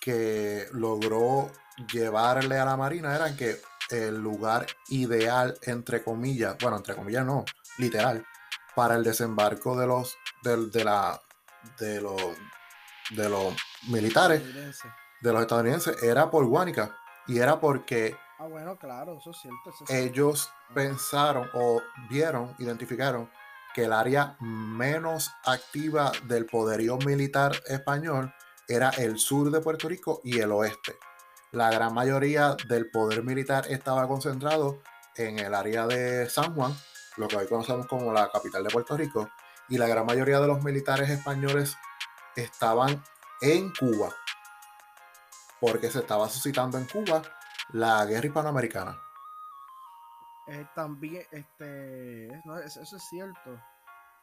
que 0.00 0.66
logró 0.72 1.50
llevarle 1.92 2.58
a 2.58 2.64
la 2.64 2.76
Marina 2.76 3.14
era 3.14 3.36
que 3.36 3.60
el 3.92 4.18
lugar 4.18 4.66
ideal, 4.88 5.56
entre 5.62 6.02
comillas, 6.02 6.56
bueno, 6.60 6.78
entre 6.78 6.94
comillas 6.94 7.24
no, 7.24 7.44
literal, 7.78 8.26
para 8.74 8.96
el 8.96 9.04
desembarco 9.04 9.76
de 9.78 9.86
los, 9.86 10.16
de, 10.42 10.84
la, 10.84 11.20
de 11.78 12.00
los, 12.00 12.20
de 13.10 13.28
los 13.28 13.54
militares, 13.88 14.42
de 15.20 15.32
los 15.32 15.42
estadounidenses, 15.42 16.02
era 16.02 16.30
por 16.30 16.46
Guánica. 16.46 16.96
Y 17.28 17.38
era 17.38 17.60
porque 17.60 18.16
Ah, 18.42 18.48
bueno, 18.48 18.76
claro, 18.76 19.18
eso 19.18 19.30
es 19.30 19.36
cierto. 19.36 19.70
ellos 19.88 20.50
pensaron 20.74 21.48
o 21.54 21.80
vieron, 22.10 22.56
identificaron 22.58 23.30
que 23.72 23.84
el 23.84 23.92
área 23.92 24.36
menos 24.40 25.30
activa 25.44 26.10
del 26.24 26.46
poderío 26.46 26.98
militar 26.98 27.52
español 27.68 28.34
era 28.66 28.90
el 28.90 29.20
sur 29.20 29.52
de 29.52 29.60
Puerto 29.60 29.88
Rico 29.88 30.20
y 30.24 30.40
el 30.40 30.50
oeste. 30.50 30.96
La 31.52 31.70
gran 31.70 31.92
mayoría 31.92 32.56
del 32.66 32.90
poder 32.90 33.22
militar 33.22 33.66
estaba 33.68 34.08
concentrado 34.08 34.80
en 35.16 35.38
el 35.38 35.54
área 35.54 35.86
de 35.86 36.26
San 36.30 36.54
Juan, 36.54 36.74
lo 37.18 37.28
que 37.28 37.36
hoy 37.36 37.46
conocemos 37.46 37.86
como 37.86 38.10
la 38.10 38.30
capital 38.30 38.64
de 38.64 38.70
Puerto 38.70 38.96
Rico, 38.96 39.28
y 39.68 39.76
la 39.76 39.86
gran 39.86 40.06
mayoría 40.06 40.40
de 40.40 40.46
los 40.46 40.64
militares 40.64 41.10
españoles 41.10 41.76
estaban 42.36 43.04
en 43.42 43.70
Cuba, 43.78 44.14
porque 45.60 45.90
se 45.90 45.98
estaba 45.98 46.26
suscitando 46.30 46.78
en 46.78 46.86
Cuba 46.86 47.20
la 47.72 48.02
guerra 48.06 48.28
hispanoamericana. 48.28 48.98
Eh, 50.46 50.66
también, 50.74 51.26
este, 51.32 52.28
eso 52.64 52.80
es 52.80 53.08
cierto. 53.10 53.60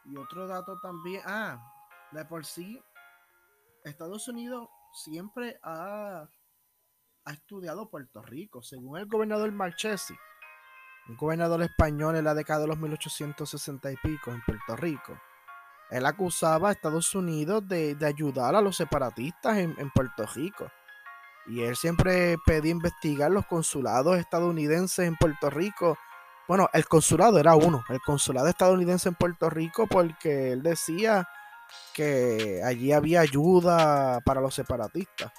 Y 0.05 0.17
otro 0.17 0.47
dato 0.47 0.79
también, 0.79 1.21
ah, 1.27 1.59
de 2.11 2.25
por 2.25 2.43
sí, 2.43 2.83
Estados 3.83 4.27
Unidos 4.27 4.67
siempre 4.93 5.59
ha, 5.61 6.27
ha 7.29 7.33
estudiado 7.33 7.89
Puerto 7.89 8.23
Rico, 8.23 8.63
según 8.63 8.97
el 8.97 9.05
gobernador 9.05 9.51
Marchesi, 9.51 10.15
un 11.07 11.15
gobernador 11.15 11.61
español 11.61 12.15
en 12.15 12.25
la 12.25 12.33
década 12.33 12.61
de 12.61 12.67
los 12.67 12.79
1860 12.79 13.91
y 13.91 13.95
pico 13.97 14.31
en 14.31 14.41
Puerto 14.41 14.75
Rico. 14.75 15.15
Él 15.91 16.05
acusaba 16.05 16.69
a 16.69 16.71
Estados 16.71 17.13
Unidos 17.13 17.67
de, 17.67 17.95
ayudar 18.03 18.55
a 18.55 18.61
los 18.61 18.77
separatistas 18.77 19.57
en, 19.57 19.75
en 19.77 19.91
Puerto 19.91 20.25
Rico 20.25 20.71
y 21.47 21.61
él 21.61 21.75
siempre 21.75 22.37
pedía 22.45 22.71
investigar 22.71 23.31
los 23.31 23.45
consulados 23.45 24.17
estadounidenses 24.17 25.07
en 25.07 25.15
Puerto 25.15 25.49
Rico. 25.49 25.97
Bueno, 26.47 26.67
el 26.73 26.87
consulado 26.87 27.39
era 27.39 27.55
uno, 27.55 27.83
el 27.89 27.99
consulado 28.01 28.47
estadounidense 28.47 29.09
en 29.09 29.15
Puerto 29.15 29.49
Rico, 29.49 29.87
porque 29.87 30.51
él 30.51 30.63
decía 30.63 31.27
que 31.93 32.61
allí 32.63 32.91
había 32.91 33.21
ayuda 33.21 34.19
para 34.21 34.41
los 34.41 34.55
separatistas. 34.55 35.31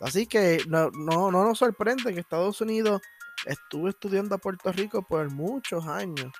Así 0.00 0.26
que 0.26 0.62
no, 0.66 0.90
no, 0.90 1.30
no 1.30 1.44
nos 1.44 1.58
sorprende 1.58 2.14
que 2.14 2.20
Estados 2.20 2.60
Unidos 2.60 3.02
estuvo 3.44 3.88
estudiando 3.88 4.34
a 4.34 4.38
Puerto 4.38 4.72
Rico 4.72 5.02
por 5.02 5.30
muchos 5.30 5.86
años 5.86 6.32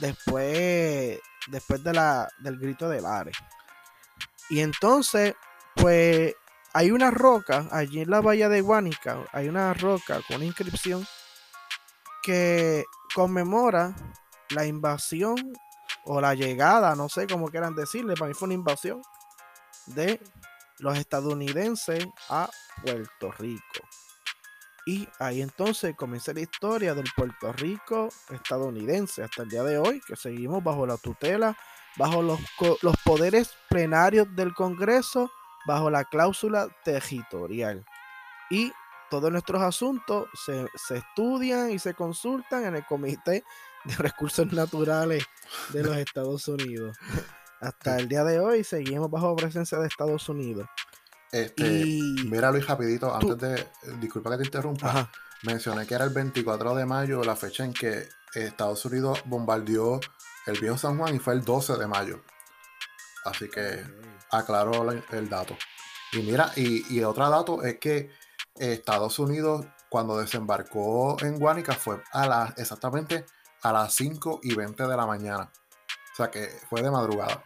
después, 0.00 1.20
después 1.48 1.82
de 1.82 1.92
la, 1.92 2.28
del 2.40 2.58
grito 2.58 2.88
de 2.88 3.00
Lares. 3.00 3.36
Y 4.50 4.60
entonces, 4.60 5.34
pues 5.74 6.34
hay 6.72 6.90
una 6.90 7.10
roca 7.10 7.68
allí 7.70 8.00
en 8.00 8.10
la 8.10 8.20
bahía 8.20 8.48
de 8.48 8.60
Guánica, 8.60 9.24
hay 9.32 9.48
una 9.48 9.72
roca 9.74 10.20
con 10.26 10.36
una 10.36 10.44
inscripción 10.44 11.06
que 12.22 12.84
conmemora 13.14 13.94
la 14.50 14.66
invasión 14.66 15.36
o 16.04 16.20
la 16.20 16.34
llegada, 16.34 16.94
no 16.94 17.08
sé 17.08 17.26
cómo 17.26 17.48
quieran 17.48 17.74
decirle, 17.74 18.14
para 18.14 18.28
mí 18.28 18.34
fue 18.34 18.46
una 18.46 18.54
invasión 18.54 19.02
de 19.86 20.20
los 20.78 20.98
estadounidenses 20.98 22.06
a 22.28 22.50
Puerto 22.82 23.32
Rico. 23.38 23.80
Y 24.86 25.06
ahí 25.18 25.42
entonces 25.42 25.94
comienza 25.96 26.32
la 26.32 26.40
historia 26.40 26.94
del 26.94 27.06
Puerto 27.14 27.52
Rico 27.52 28.08
estadounidense 28.30 29.22
hasta 29.22 29.42
el 29.42 29.50
día 29.50 29.62
de 29.62 29.78
hoy, 29.78 30.00
que 30.06 30.16
seguimos 30.16 30.64
bajo 30.64 30.86
la 30.86 30.96
tutela, 30.96 31.56
bajo 31.96 32.22
los, 32.22 32.40
los 32.80 32.96
poderes 33.04 33.54
plenarios 33.68 34.34
del 34.34 34.54
Congreso 34.54 35.30
bajo 35.66 35.90
la 35.90 36.04
cláusula 36.04 36.68
territorial. 36.84 37.84
Y 38.50 38.72
todos 39.10 39.30
nuestros 39.30 39.62
asuntos 39.62 40.28
se, 40.34 40.66
estudian 40.94 41.70
y 41.70 41.78
se 41.78 41.94
consultan 41.94 42.64
en 42.64 42.76
el 42.76 42.86
Comité 42.86 43.44
de 43.84 43.94
Recursos 43.96 44.52
Naturales 44.52 45.24
de 45.70 45.82
los 45.82 45.96
Estados 45.98 46.48
Unidos. 46.48 46.96
Hasta 47.60 47.98
el 47.98 48.08
día 48.08 48.24
de 48.24 48.40
hoy 48.40 48.64
seguimos 48.64 49.10
bajo 49.10 49.34
presencia 49.36 49.78
de 49.78 49.86
Estados 49.86 50.28
Unidos. 50.28 50.68
Este, 51.32 52.00
Mira 52.24 52.50
Luis, 52.50 52.66
rapidito, 52.66 53.14
antes 53.14 53.38
de, 53.38 53.68
disculpa 54.00 54.30
que 54.30 54.38
te 54.38 54.44
interrumpa, 54.44 55.10
mencioné 55.42 55.86
que 55.86 55.94
era 55.94 56.04
el 56.04 56.10
24 56.10 56.74
de 56.74 56.86
mayo 56.86 57.22
la 57.22 57.36
fecha 57.36 57.64
en 57.64 57.72
que 57.72 58.08
Estados 58.34 58.84
Unidos 58.84 59.22
bombardeó 59.26 60.00
el 60.46 60.58
viejo 60.58 60.78
San 60.78 60.96
Juan 60.96 61.14
y 61.14 61.18
fue 61.18 61.34
el 61.34 61.44
12 61.44 61.76
de 61.76 61.86
mayo. 61.86 62.20
Así 63.24 63.48
que 63.50 63.84
aclaró 64.30 64.90
el 64.90 65.28
dato. 65.28 65.56
Y 66.12 66.18
mira, 66.22 66.50
y, 66.56 67.02
otro 67.02 67.28
dato 67.28 67.62
es 67.62 67.78
que 67.78 68.10
Estados 68.54 69.18
Unidos, 69.18 69.66
cuando 69.90 70.18
desembarcó 70.18 71.16
en 71.20 71.38
Guánica, 71.38 71.74
fue 71.74 72.02
a 72.12 72.26
la, 72.26 72.54
exactamente 72.56 73.26
a 73.62 73.72
las 73.72 73.94
5 73.94 74.40
y 74.42 74.54
20 74.54 74.86
de 74.86 74.96
la 74.96 75.06
mañana. 75.06 75.50
O 76.12 76.16
sea 76.16 76.30
que 76.30 76.48
fue 76.68 76.82
de 76.82 76.90
madrugada. 76.90 77.44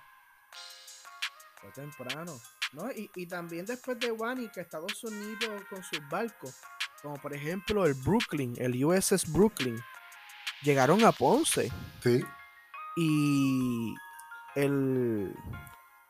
Fue 1.63 1.71
temprano. 1.71 2.39
¿no? 2.73 2.89
Y, 2.91 3.27
también 3.27 3.67
después 3.67 3.99
de 4.01 4.11
Guánica, 4.11 4.61
Estados 4.61 5.03
Unidos 5.05 5.63
con 5.71 5.83
sus 5.83 6.01
barcos, 6.11 6.55
como 7.03 7.17
por 7.17 7.35
ejemplo 7.35 7.87
el 7.87 7.95
Brooklyn, 7.95 8.55
el 8.59 8.85
USS 8.85 9.31
Brooklyn, 9.33 9.79
llegaron 10.63 11.05
a 11.05 11.13
Ponce. 11.13 11.71
Sí. 12.03 12.25
Y 12.97 13.95
el, 14.55 15.35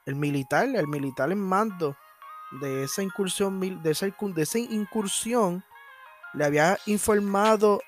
el 0.07 0.15
militar, 0.15 0.69
el 0.75 0.89
militar 0.89 1.31
en 1.31 1.41
mando 1.41 1.97
de 2.61 2.85
esa 2.85 3.03
incursión, 3.03 3.83
de 3.83 3.91
esa, 3.91 4.07
de 4.07 4.43
esa 4.43 4.59
incursión, 4.59 5.65
le 6.35 6.45
había 6.45 6.79
informado 6.87 7.81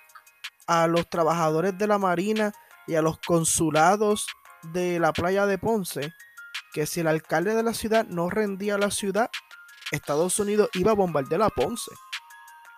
a 0.67 0.87
los 0.87 1.09
trabajadores 1.09 1.77
de 1.79 1.87
la 1.87 1.99
Marina 1.99 2.53
y 2.87 2.95
a 2.95 3.03
los 3.03 3.19
consulados 3.19 4.27
de 4.73 4.99
la 4.99 5.13
playa 5.13 5.47
de 5.47 5.59
Ponce 5.59 6.13
que 6.75 6.87
si 6.87 7.01
el 7.01 7.07
alcalde 7.07 7.55
de 7.55 7.63
la 7.63 7.73
ciudad 7.73 8.05
no 8.09 8.29
rendía 8.29 8.77
la 8.77 8.91
ciudad, 8.91 9.31
Estados 9.93 10.41
Unidos 10.41 10.69
iba 10.75 10.91
a 10.91 10.97
bombardear 10.97 11.41
a 11.43 11.49
Ponce. 11.49 11.93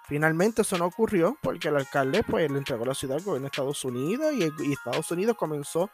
Finalmente 0.06 0.62
eso 0.62 0.76
no 0.76 0.84
ocurrió 0.84 1.36
porque 1.42 1.68
el 1.68 1.76
alcalde 1.76 2.22
pues 2.22 2.48
le 2.50 2.58
entregó 2.58 2.84
la 2.84 2.94
ciudad 2.94 3.16
al 3.16 3.24
gobierno 3.24 3.46
de 3.46 3.50
Estados 3.50 3.82
Unidos 3.86 4.34
y, 4.34 4.72
Estados 4.72 5.10
Unidos 5.10 5.36
comenzó 5.38 5.90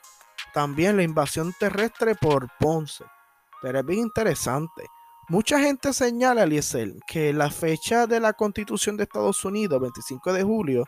también 0.53 0.97
la 0.97 1.05
invasión 1.05 1.55
terrestre 1.59 2.17
por 2.17 2.49
Ponce. 2.59 3.05
Pero 3.63 3.79
es 3.79 3.87
bien 3.87 4.01
interesante. 4.01 4.83
Mucha 5.29 5.61
gente 5.61 5.93
señala, 5.93 6.43
Eliezer, 6.43 6.95
que 7.07 7.33
la 7.33 7.53
fecha 7.53 8.09
de 8.09 8.19
la 8.19 8.33
constitución 8.33 8.97
de 8.97 9.05
Estados 9.05 9.45
Unidos, 9.45 9.81
25 9.81 10.33
de 10.33 10.43
julio, 10.43 10.85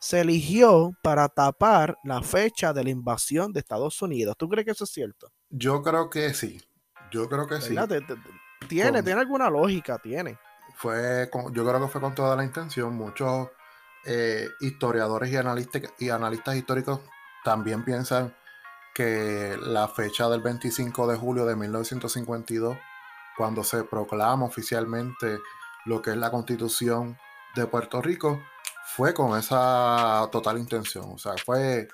se 0.00 0.20
eligió 0.20 0.90
para 1.00 1.28
tapar 1.28 1.96
la 2.02 2.20
fecha 2.22 2.72
de 2.72 2.82
la 2.82 2.90
invasión 2.90 3.52
de 3.52 3.60
Estados 3.60 4.02
Unidos. 4.02 4.34
¿Tú 4.36 4.48
crees 4.48 4.64
que 4.64 4.72
eso 4.72 4.84
es 4.84 4.90
cierto? 4.90 5.28
Yo 5.50 5.82
creo 5.82 6.10
que 6.10 6.34
sí. 6.34 6.60
Yo 7.10 7.28
creo 7.28 7.46
que 7.46 7.60
sí. 7.60 7.74
Tiene, 8.68 9.02
tiene 9.02 9.20
alguna 9.20 9.48
lógica, 9.50 9.98
tiene. 9.98 10.38
Fue 10.76 11.30
yo 11.52 11.66
creo 11.66 11.80
que 11.80 11.88
fue 11.88 12.00
con 12.00 12.14
toda 12.14 12.36
la 12.36 12.44
intención. 12.44 12.94
Muchos 12.94 13.48
eh, 14.04 14.48
historiadores 14.60 15.30
y 15.30 15.36
analistas, 15.36 15.82
y 15.98 16.10
analistas 16.10 16.56
históricos 16.56 17.00
también 17.44 17.84
piensan 17.84 18.34
que 18.94 19.56
la 19.60 19.88
fecha 19.88 20.28
del 20.28 20.40
25 20.40 21.06
de 21.06 21.16
julio 21.16 21.44
de 21.44 21.54
1952, 21.54 22.76
cuando 23.36 23.62
se 23.62 23.84
proclama 23.84 24.46
oficialmente 24.46 25.38
lo 25.84 26.00
que 26.00 26.10
es 26.10 26.16
la 26.16 26.30
constitución 26.30 27.18
de 27.54 27.66
Puerto 27.66 28.00
Rico, 28.00 28.42
fue 28.86 29.12
con 29.12 29.38
esa 29.38 30.28
total 30.32 30.58
intención. 30.58 31.12
O 31.12 31.18
sea, 31.18 31.34
fue 31.44 31.88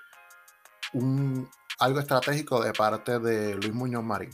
un, 0.92 1.50
algo 1.82 1.98
estratégico 1.98 2.62
de 2.62 2.72
parte 2.72 3.18
de 3.18 3.56
Luis 3.56 3.74
Muñoz 3.74 4.04
Marín. 4.04 4.30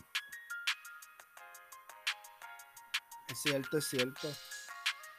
Es 3.31 3.41
cierto, 3.41 3.79
es 3.79 3.89
cierto. 3.89 4.29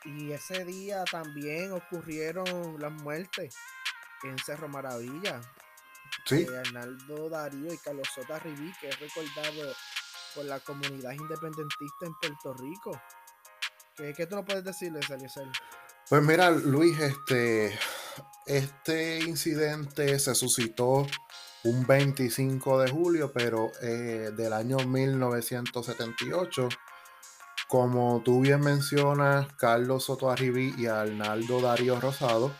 Y 0.05 0.31
ese 0.31 0.63
día 0.63 1.03
también 1.05 1.71
ocurrieron 1.71 2.79
las 2.79 2.91
muertes 2.91 3.55
en 4.23 4.37
Cerro 4.37 4.67
Maravilla. 4.67 5.41
Sí. 6.25 6.45
Arnaldo 6.55 7.29
Darío 7.29 7.73
y 7.73 7.77
Carlos 7.79 8.07
Sota 8.13 8.37
Ribí, 8.37 8.71
que 8.79 8.89
es 8.89 8.99
recordado 8.99 9.73
por 10.35 10.45
la 10.45 10.59
comunidad 10.59 11.13
independentista 11.13 12.05
en 12.05 12.13
Puerto 12.21 12.53
Rico. 12.53 13.01
¿Qué, 13.97 14.13
qué 14.15 14.27
tú 14.27 14.35
no 14.35 14.45
puedes 14.45 14.63
decirles, 14.63 15.09
Eliezer? 15.09 15.47
Pues 16.07 16.21
mira, 16.21 16.51
Luis, 16.51 16.99
este, 16.99 17.77
este 18.45 19.19
incidente 19.19 20.19
se 20.19 20.35
suscitó 20.35 21.07
un 21.63 21.85
25 21.85 22.79
de 22.79 22.89
julio, 22.89 23.31
pero 23.33 23.71
eh, 23.81 24.31
del 24.35 24.53
año 24.53 24.77
1978. 24.77 26.69
Como 27.67 28.21
tú 28.23 28.41
bien 28.41 28.61
mencionas, 28.61 29.47
Carlos 29.55 30.05
Soto 30.05 30.31
Arribí 30.31 30.73
y 30.77 30.87
Arnaldo 30.87 31.61
Darío 31.61 31.99
Rosado 31.99 32.51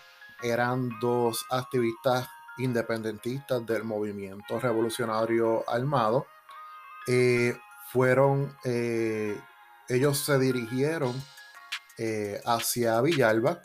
eran 0.44 0.90
dos 1.00 1.46
activistas 1.50 2.28
independentistas 2.58 3.66
del 3.66 3.84
movimiento 3.84 4.60
revolucionario 4.60 5.68
armado. 5.68 6.28
Eh, 7.08 7.58
fueron, 7.92 8.56
eh, 8.66 9.40
ellos 9.88 10.20
se 10.20 10.38
dirigieron 10.38 11.16
hacia 12.46 13.02
Villalba, 13.02 13.62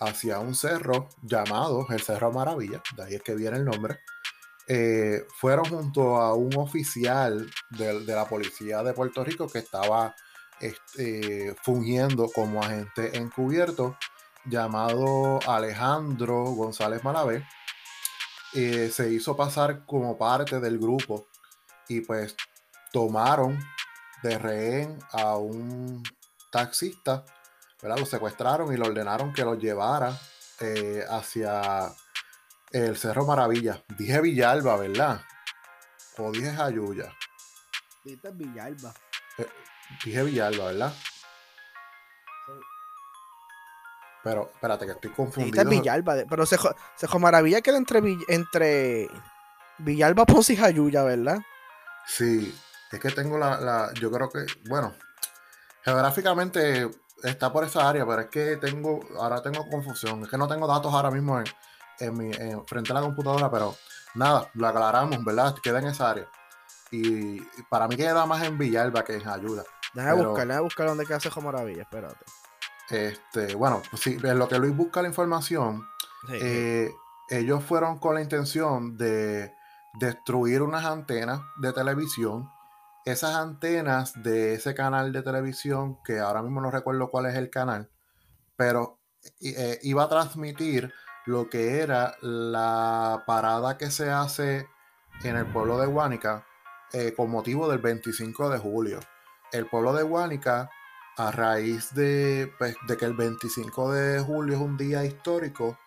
hacia 0.00 0.40
un 0.40 0.56
cerro 0.56 1.08
llamado 1.22 1.86
el 1.90 2.00
Cerro 2.00 2.32
Maravilla, 2.32 2.82
de 2.96 3.04
ahí 3.04 3.14
es 3.14 3.22
que 3.22 3.36
viene 3.36 3.58
el 3.58 3.64
nombre, 3.64 4.00
eh, 4.66 5.26
fueron 5.38 5.66
junto 5.66 6.16
a 6.16 6.34
un 6.34 6.56
oficial 6.56 7.50
de, 7.70 8.02
la 8.04 8.26
policía 8.26 8.82
de 8.82 8.94
Puerto 8.94 9.22
Rico 9.22 9.46
que 9.46 9.58
estaba 9.58 10.14
este, 10.60 11.54
fungiendo 11.62 12.28
como 12.28 12.62
agente 12.62 13.18
encubierto 13.18 13.96
llamado 14.46 15.40
Alejandro 15.46 16.44
González 16.52 17.04
Malavé. 17.04 17.46
Eh, 18.54 18.90
se 18.92 19.10
hizo 19.10 19.36
pasar 19.36 19.84
como 19.84 20.16
parte 20.16 20.60
del 20.60 20.78
grupo 20.78 21.26
y 21.88 22.00
pues 22.00 22.36
tomaron 22.92 23.58
de 24.22 24.38
rehén 24.38 24.98
a 25.12 25.36
un 25.36 26.02
taxista, 26.50 27.24
lo 27.82 28.06
secuestraron 28.06 28.72
y 28.72 28.76
le 28.76 28.88
ordenaron 28.88 29.32
que 29.32 29.44
lo 29.44 29.56
llevara 29.56 30.18
eh, 30.60 31.04
hacia 31.10 31.92
el 32.74 32.96
Cerro 32.96 33.24
Maravilla. 33.24 33.84
Dije 33.96 34.20
Villalba, 34.20 34.76
¿verdad? 34.76 35.20
O 36.18 36.32
dije 36.32 36.52
Jayuya. 36.52 37.12
Dije 38.02 38.30
Villalba. 38.32 38.92
Eh, 39.38 39.48
dije 40.04 40.24
Villalba, 40.24 40.64
¿verdad? 40.66 40.92
Sí. 42.46 42.52
Pero, 44.24 44.50
espérate, 44.52 44.86
que 44.86 44.92
estoy 44.92 45.10
confundido. 45.12 45.64
Dije 45.64 45.76
Villalba, 45.76 46.16
pero 46.28 46.44
Cerro, 46.46 47.18
Maravilla 47.20 47.60
queda 47.60 47.76
entre, 47.76 48.02
entre 48.26 49.08
Villalba, 49.78 50.26
Ponce 50.26 50.54
y 50.54 50.56
Jayuya, 50.56 51.04
¿verdad? 51.04 51.38
Sí, 52.06 52.52
es 52.90 52.98
que 52.98 53.10
tengo 53.10 53.38
la, 53.38 53.60
la, 53.60 53.92
Yo 53.94 54.10
creo 54.10 54.28
que, 54.30 54.46
bueno, 54.68 54.94
geográficamente 55.84 56.90
está 57.22 57.52
por 57.52 57.62
esa 57.62 57.88
área, 57.88 58.04
pero 58.04 58.22
es 58.22 58.28
que 58.30 58.56
tengo, 58.56 59.00
ahora 59.16 59.40
tengo 59.42 59.68
confusión. 59.68 60.24
Es 60.24 60.28
que 60.28 60.36
no 60.36 60.48
tengo 60.48 60.66
datos 60.66 60.92
ahora 60.92 61.12
mismo 61.12 61.38
en, 61.38 61.46
en 62.00 62.16
mi, 62.16 62.32
frente 62.66 62.92
a 62.92 62.94
la 62.94 63.00
computadora, 63.00 63.50
pero 63.50 63.76
nada, 64.14 64.50
lo 64.54 64.66
aclaramos, 64.66 65.24
¿verdad? 65.24 65.54
Queda 65.62 65.78
en 65.78 65.86
esa 65.86 66.10
área. 66.10 66.28
Y, 66.90 67.40
para 67.68 67.88
mí 67.88 67.96
queda 67.96 68.26
más 68.26 68.44
en 68.44 68.56
Villalba 68.58 69.04
que 69.04 69.16
en 69.16 69.28
Ayuda. 69.28 69.64
Déjame 69.94 70.24
buscar, 70.24 70.46
déjame 70.46 70.64
buscar 70.64 70.86
dónde 70.86 71.06
queda 71.06 71.20
Cejo 71.20 71.40
Maravilla, 71.40 71.82
espérate. 71.82 72.24
Este, 72.90 73.54
bueno, 73.54 73.82
pues 73.90 74.02
sí, 74.02 74.18
en 74.22 74.38
lo 74.38 74.48
que 74.48 74.58
Luis 74.58 74.76
busca 74.76 75.00
la 75.02 75.08
información, 75.08 75.86
eh, 76.30 76.90
ellos 77.30 77.64
fueron 77.64 77.98
con 77.98 78.14
la 78.14 78.20
intención 78.20 78.96
de 78.96 79.54
destruir 79.98 80.62
unas 80.62 80.84
antenas 80.84 81.40
de 81.56 81.72
televisión. 81.72 82.50
Esas 83.04 83.36
antenas 83.36 84.12
de 84.22 84.54
ese 84.54 84.74
canal 84.74 85.12
de 85.12 85.22
televisión, 85.22 85.98
que 86.04 86.20
ahora 86.20 86.42
mismo 86.42 86.60
no 86.60 86.70
recuerdo 86.70 87.10
cuál 87.10 87.26
es 87.26 87.36
el 87.36 87.50
canal, 87.50 87.90
pero 88.56 88.98
eh, 89.40 89.78
iba 89.82 90.04
a 90.04 90.08
transmitir 90.08 90.92
lo 91.26 91.48
que 91.48 91.80
era 91.80 92.16
la 92.20 93.24
parada 93.26 93.78
que 93.78 93.90
se 93.90 94.10
hace 94.10 94.68
en 95.22 95.36
el 95.36 95.46
pueblo 95.46 95.78
de 95.78 95.86
Huánica 95.86 96.44
eh, 96.92 97.14
con 97.16 97.30
motivo 97.30 97.68
del 97.68 97.78
25 97.78 98.50
de 98.50 98.58
julio. 98.58 99.00
El 99.52 99.66
pueblo 99.66 99.92
de 99.94 100.02
Huánica, 100.02 100.70
a 101.16 101.30
raíz 101.30 101.90
pues, 102.58 102.76
de, 102.86 102.96
que 102.96 103.04
el 103.04 103.14
25 103.14 103.92
de 103.92 104.20
julio 104.20 104.56
es 104.56 104.60
un 104.60 104.76
día 104.76 105.04
histórico, 105.04 105.78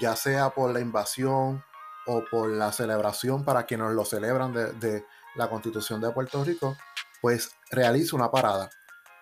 ya 0.00 0.16
sea 0.16 0.50
por 0.50 0.72
la 0.72 0.80
invasión 0.80 1.62
o 2.06 2.24
por 2.30 2.50
la 2.50 2.72
celebración 2.72 3.44
para 3.44 3.64
quienes 3.64 3.92
lo 3.92 4.04
celebran 4.04 4.52
de, 4.52 4.72
de 4.72 5.06
la 5.34 5.48
constitución 5.48 6.00
de 6.00 6.10
Puerto 6.10 6.42
Rico, 6.44 6.76
pues 7.20 7.54
realiza 7.70 8.16
una 8.16 8.30
parada. 8.30 8.70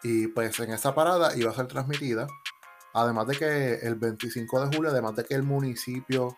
Y 0.02 0.28
pues 0.28 0.58
en 0.60 0.72
esa 0.72 0.94
parada 0.94 1.36
iba 1.36 1.50
a 1.50 1.54
ser 1.54 1.66
transmitida 1.66 2.26
Además 2.94 3.26
de 3.26 3.36
que 3.36 3.74
el 3.74 3.94
25 3.94 4.66
de 4.66 4.76
julio, 4.76 4.90
además 4.90 5.16
de 5.16 5.24
que 5.24 5.34
el 5.34 5.42
municipio 5.42 6.36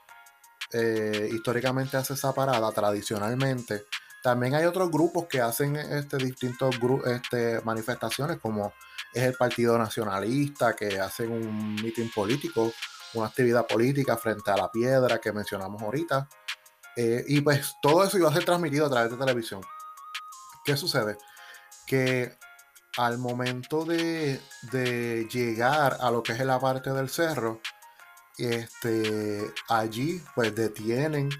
eh, 0.72 1.30
históricamente 1.32 1.96
hace 1.96 2.14
esa 2.14 2.32
parada 2.32 2.70
tradicionalmente, 2.72 3.84
también 4.22 4.54
hay 4.54 4.64
otros 4.64 4.90
grupos 4.90 5.26
que 5.26 5.40
hacen 5.40 5.76
este, 5.76 6.16
distintos 6.16 6.76
este, 7.04 7.60
manifestaciones, 7.62 8.38
como 8.38 8.72
es 9.12 9.22
el 9.22 9.34
Partido 9.34 9.76
Nacionalista, 9.76 10.74
que 10.74 10.98
hacen 10.98 11.30
un 11.30 11.74
mitin 11.74 12.10
político, 12.10 12.72
una 13.12 13.26
actividad 13.26 13.66
política 13.66 14.16
frente 14.16 14.50
a 14.50 14.56
la 14.56 14.70
piedra 14.70 15.20
que 15.20 15.32
mencionamos 15.32 15.82
ahorita. 15.82 16.28
Eh, 16.96 17.24
y 17.28 17.40
pues 17.42 17.74
todo 17.82 18.02
eso 18.02 18.16
iba 18.16 18.30
a 18.30 18.32
ser 18.32 18.44
transmitido 18.44 18.86
a 18.86 18.90
través 18.90 19.10
de 19.10 19.18
televisión. 19.18 19.60
¿Qué 20.64 20.76
sucede? 20.76 21.18
Que 21.86 22.38
al 22.96 23.18
momento 23.18 23.84
de, 23.84 24.40
llegar 25.30 25.96
a 26.00 26.10
lo 26.10 26.22
que 26.22 26.32
es 26.32 26.40
la 26.40 26.60
parte 26.60 26.90
del 26.90 27.08
cerro, 27.08 27.60
este, 28.38 29.52
allí 29.68 30.22
pues 30.34 30.54
detienen 30.54 31.30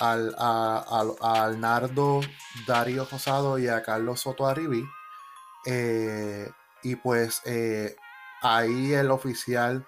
al, 0.00 0.34
a, 0.38 1.52
Nardo 1.56 2.20
Darío 2.66 3.06
Rosado 3.10 3.58
y 3.58 3.68
a 3.68 3.82
Carlos 3.82 4.20
Soto 4.20 4.46
Arribí. 4.46 4.84
Eh, 5.66 6.48
y 6.82 6.96
pues 6.96 7.40
eh, 7.44 7.96
ahí 8.42 8.92
el 8.92 9.10
oficial 9.10 9.84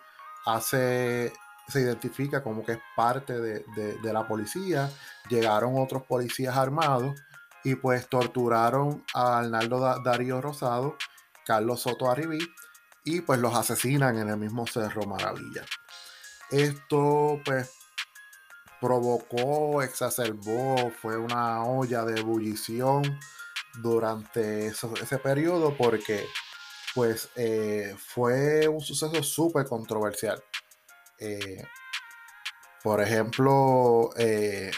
hace, 0.46 1.32
se 1.68 1.80
identifica 1.80 2.42
como 2.42 2.64
que 2.64 2.72
es 2.72 2.80
parte 2.96 3.40
de, 3.40 3.64
de 4.02 4.12
la 4.12 4.26
policía. 4.26 4.90
Llegaron 5.28 5.74
otros 5.76 6.04
policías 6.04 6.56
armados 6.56 7.14
y 7.64 7.74
pues 7.74 8.08
torturaron 8.08 9.04
a 9.14 9.38
Arnaldo 9.38 10.00
Darío 10.02 10.40
Rosado, 10.40 10.96
Carlos 11.48 11.80
Soto 11.80 12.10
Arribí 12.10 12.38
y 13.04 13.22
pues 13.22 13.40
los 13.40 13.54
asesinan 13.54 14.18
en 14.18 14.28
el 14.28 14.36
mismo 14.36 14.66
Cerro 14.66 15.06
Maravilla. 15.06 15.64
Esto 16.50 17.40
pues 17.42 17.72
provocó, 18.82 19.82
exacerbó, 19.82 20.92
fue 21.00 21.16
una 21.16 21.64
olla 21.64 22.04
de 22.04 22.20
ebullición 22.20 23.18
durante 23.80 24.66
ese 24.66 25.18
periodo 25.22 25.74
porque 25.74 26.26
pues 26.94 27.30
eh, 27.34 27.96
fue 27.98 28.68
un 28.68 28.82
suceso 28.82 29.22
súper 29.22 29.64
controversial. 29.64 30.44
Eh, 31.18 31.64
por 32.82 33.00
ejemplo, 33.00 34.10
eh, 34.18 34.70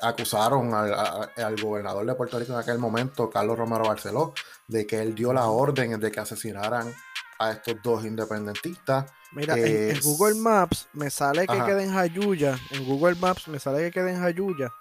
acusaron 0.00 0.72
al, 0.74 1.56
gobernador 1.60 2.06
de 2.06 2.14
Puerto 2.14 2.38
Rico 2.38 2.52
en 2.52 2.58
aquel 2.58 2.78
momento, 2.78 3.30
Carlos 3.30 3.58
Romero 3.58 3.84
Barceló, 3.84 4.34
de 4.66 4.86
que 4.86 5.00
él 5.00 5.14
dio 5.14 5.32
la 5.32 5.46
orden 5.46 5.98
de 5.98 6.10
que 6.10 6.20
asesinaran 6.20 6.94
a 7.38 7.52
estos 7.52 7.76
dos 7.82 8.04
independentistas. 8.04 9.10
Mira, 9.32 9.56
en, 9.56 9.98
Google 10.00 10.36
Maps 10.36 10.88
me 10.92 11.10
sale 11.10 11.46
que 11.46 11.62
queda 11.64 11.82
en 11.82 11.92
Jayuya. 11.92 12.58
En 12.70 12.84
Google 12.84 13.16
Maps 13.16 13.48
me 13.48 13.58
sale 13.58 13.84
que 13.84 13.90
queda 13.90 14.10
en 14.10 14.20
Jayuya. 14.20 14.72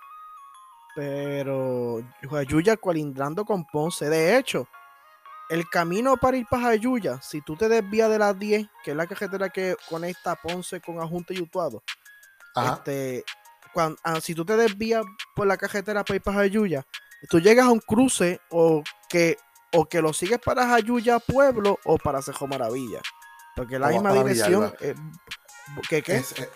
Pero 0.95 2.03
Jayuya 2.29 2.77
colindrando 2.77 3.45
con 3.45 3.65
Ponce. 3.65 4.09
De 4.09 4.37
hecho, 4.37 4.67
el 5.49 5.67
camino 5.69 6.17
para 6.17 6.37
ir 6.37 6.45
para 6.47 6.63
Jayuya, 6.63 7.19
si 7.21 7.41
tú 7.41 7.55
te 7.55 7.67
desvías 7.67 8.09
de 8.09 8.19
las 8.19 8.37
10, 8.37 8.67
que 8.83 8.91
es 8.91 8.97
la 8.97 9.07
carretera 9.07 9.49
que 9.49 9.75
conecta 9.89 10.35
Ponce 10.35 10.81
con 10.81 10.99
Ajunta 10.99 11.33
y 11.33 11.41
Utuado, 11.41 11.83
este, 12.55 13.23
Ah, 13.75 14.19
si 14.21 14.35
tú 14.35 14.45
te 14.45 14.55
desvías 14.55 15.03
por 15.35 15.47
la 15.47 15.57
carretera 15.57 16.03
para 16.03 16.15
ir 16.15 16.21
para 16.21 16.37
Jayuya, 16.37 16.85
tú 17.29 17.39
llegas 17.39 17.67
a 17.67 17.71
un 17.71 17.79
cruce 17.79 18.39
o 18.49 18.83
que, 19.09 19.37
o 19.71 19.85
que 19.85 20.01
lo 20.01 20.13
sigues 20.13 20.39
para 20.39 20.67
Jayuya 20.67 21.19
Pueblo 21.19 21.79
o 21.85 21.97
para 21.97 22.21
Cejo 22.21 22.47
Maravilla. 22.47 23.01
Porque 23.55 23.79
la 23.79 23.89
misma 23.89 24.13
dirección. 24.13 24.73
Eh, 24.79 24.95
¿Qué 25.89 26.01
qué? 26.01 26.17
Eh, 26.17 26.49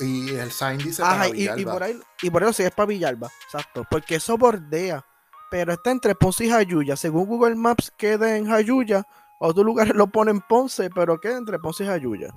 y 0.00 0.34
el 0.34 0.50
sign 0.50 0.78
dice 0.78 1.02
para 1.02 1.28
y, 1.28 1.48
y, 1.56 1.64
por 1.64 1.82
ahí, 1.82 2.00
y 2.22 2.30
por 2.30 2.42
eso 2.42 2.52
sigues 2.52 2.72
para 2.72 2.86
Villalba. 2.86 3.30
Exacto. 3.44 3.84
Porque 3.90 4.16
eso 4.16 4.36
bordea. 4.36 5.04
Pero 5.50 5.72
está 5.72 5.90
entre 5.90 6.14
Ponce 6.14 6.44
y 6.44 6.50
Jayuya. 6.50 6.96
Según 6.96 7.26
Google 7.26 7.56
Maps 7.56 7.92
queda 7.96 8.36
en 8.36 8.46
Jayuya. 8.46 9.06
Otros 9.38 9.64
lugares 9.64 9.94
lo 9.96 10.06
ponen 10.08 10.40
Ponce, 10.40 10.90
pero 10.90 11.20
queda 11.20 11.36
entre 11.36 11.58
Ponce 11.58 11.84
y 11.84 11.86
Jayuya. 11.86 12.34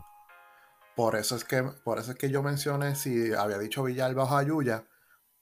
Por 0.95 1.15
eso 1.15 1.35
es 1.35 1.43
que, 1.43 1.63
por 1.63 1.99
eso 1.99 2.11
es 2.11 2.17
que 2.17 2.29
yo 2.29 2.43
mencioné 2.43 2.95
si 2.95 3.33
había 3.33 3.57
dicho 3.57 3.83
Villalba 3.83 4.23
o 4.23 4.27
Jayuya 4.27 4.85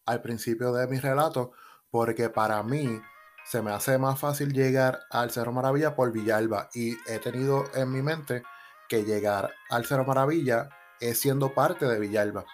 al 0.06 0.22
principio 0.22 0.72
de 0.72 0.88
mi 0.88 1.00
relato, 1.00 1.52
porque 1.90 2.30
para 2.30 2.64
mí 2.64 3.02
se 3.46 3.62
me 3.62 3.72
hace 3.72 3.98
más 3.98 4.20
fácil 4.20 4.54
llegar 4.54 5.00
al 5.10 5.32
Cerro 5.32 5.52
Maravilla 5.52 5.96
por 5.96 6.12
Villalba 6.12 6.70
y 6.74 6.98
he 7.08 7.20
tenido 7.20 7.66
en 7.74 7.92
mi 7.92 8.02
mente 8.02 8.44
que 8.88 9.04
llegar 9.04 9.54
al 9.70 9.86
Cerro 9.86 10.06
Maravilla 10.06 10.70
es 11.00 11.20
siendo 11.20 11.54
parte 11.54 11.86
de 11.86 12.00
Villalba. 12.00 12.46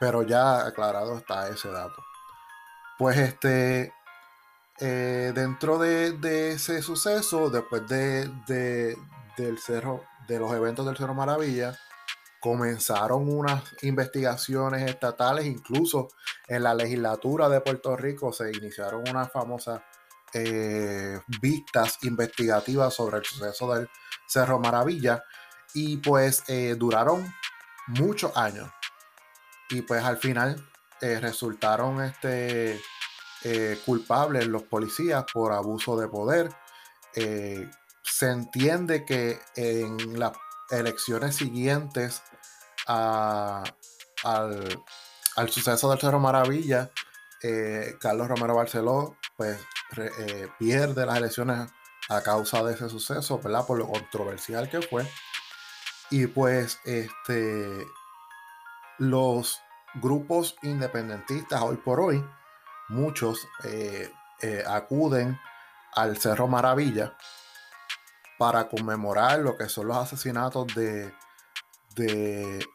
Pero 0.00 0.22
ya 0.22 0.66
aclarado 0.66 1.18
está 1.18 1.48
ese 1.48 1.68
dato. 1.70 2.02
Pues 2.98 3.18
este, 3.18 3.92
eh, 4.80 5.32
dentro 5.34 5.78
de, 5.78 6.52
ese 6.52 6.82
suceso, 6.82 7.50
después 7.50 7.86
de, 7.88 8.28
del 9.36 9.58
cerro, 9.58 10.04
de 10.28 10.38
los 10.38 10.52
eventos 10.52 10.86
del 10.86 10.96
Cerro 10.96 11.14
Maravilla, 11.14 11.78
comenzaron 12.44 13.34
unas 13.34 13.62
investigaciones 13.84 14.82
estatales, 14.82 15.46
incluso 15.46 16.08
en 16.46 16.62
la 16.62 16.74
legislatura 16.74 17.48
de 17.48 17.62
Puerto 17.62 17.96
Rico 17.96 18.34
se 18.34 18.52
iniciaron 18.52 19.02
unas 19.08 19.32
famosas 19.32 19.80
eh, 20.34 21.18
vistas 21.40 21.96
investigativas 22.02 22.92
sobre 22.92 23.16
el 23.16 23.24
suceso 23.24 23.72
del 23.72 23.88
Cerro 24.26 24.58
Maravilla 24.58 25.24
y 25.72 25.96
pues 25.96 26.44
eh, 26.48 26.74
duraron 26.78 27.34
muchos 27.86 28.36
años 28.36 28.70
y 29.70 29.80
pues 29.80 30.04
al 30.04 30.18
final 30.18 30.70
eh, 31.00 31.20
resultaron 31.20 32.02
este, 32.02 32.78
culpables 33.86 34.46
los 34.48 34.64
policías 34.64 35.24
por 35.32 35.52
abuso 35.52 35.98
de 35.98 36.08
poder. 36.08 36.50
se 37.14 38.30
entiende 38.30 39.06
que 39.06 39.40
en 39.56 40.18
las 40.18 40.32
elecciones 40.70 41.36
siguientes 41.36 42.22
al, 42.86 43.64
suceso 45.48 45.90
del 45.90 46.00
Cerro 46.00 46.20
Maravilla, 46.20 46.90
Carlos 48.00 48.28
Romero 48.28 48.54
Barceló 48.54 49.16
pues 49.36 49.58
eh, 49.96 50.48
pierde 50.58 51.06
las 51.06 51.18
elecciones 51.18 51.70
a 52.08 52.22
causa 52.22 52.62
de 52.62 52.74
ese 52.74 52.88
suceso, 52.88 53.38
¿verdad? 53.38 53.66
Por 53.66 53.78
lo 53.78 53.88
controversial 53.88 54.68
que 54.68 54.82
fue. 54.82 55.06
Y 56.10 56.26
pues 56.26 56.78
este, 56.84 57.86
los 58.98 59.60
grupos 59.94 60.56
independentistas 60.62 61.62
hoy 61.62 61.76
por 61.76 62.00
hoy, 62.00 62.24
muchos 62.88 63.46
eh, 63.64 64.12
eh, 64.42 64.62
acuden 64.66 65.38
al 65.94 66.18
Cerro 66.18 66.46
Maravilla 66.46 67.16
para 68.38 68.68
conmemorar 68.68 69.40
lo 69.40 69.56
que 69.56 69.68
son 69.68 69.88
los 69.88 69.96
asesinatos 69.96 70.66
de, 70.74 71.14
de, 71.94 72.66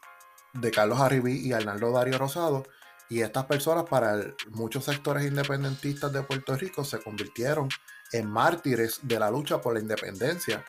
de 0.54 0.72
Carlos 0.72 1.00
Arribí 1.00 1.39
y 1.39 1.54
Arnaldo 1.54 1.91
Dario 1.91 2.18
Rosado 2.18 2.64
y 3.10 3.22
estas 3.22 3.45
personas 3.45 3.86
para 3.89 4.36
muchos 4.52 4.86
sectores 4.86 5.26
independentistas 5.26 6.14
de 6.14 6.22
Puerto 6.22 6.56
Rico 6.56 6.86
se 6.86 7.02
convirtieron 7.02 7.68
en 8.12 8.30
mártires 8.30 9.00
de 9.02 9.20
la 9.20 9.32
lucha 9.32 9.60
por 9.62 9.74
la 9.74 9.80
independencia, 9.80 10.64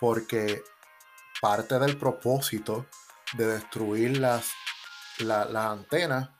porque 0.00 0.62
parte 1.40 1.78
del 1.78 1.98
propósito 1.98 2.86
de 3.36 3.46
destruir 3.46 4.18
las, 4.18 4.50
las 5.18 5.54
antenas 5.54 6.30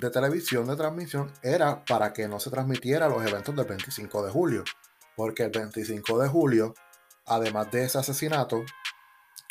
de 0.00 0.10
televisión 0.10 0.66
de 0.66 0.76
transmisión 0.76 1.32
era 1.42 1.84
para 1.84 2.12
que 2.12 2.28
no 2.28 2.38
se 2.38 2.50
transmitiera 2.50 3.08
los 3.08 3.26
eventos 3.26 3.54
del 3.56 3.66
25 3.66 4.24
de 4.24 4.30
julio, 4.30 4.64
porque 5.16 5.44
el 5.44 5.50
25 5.50 6.18
de 6.20 6.28
julio, 6.28 6.74
además 7.26 7.70
de 7.72 7.84
ese 7.84 7.98
asesinato, 7.98 8.64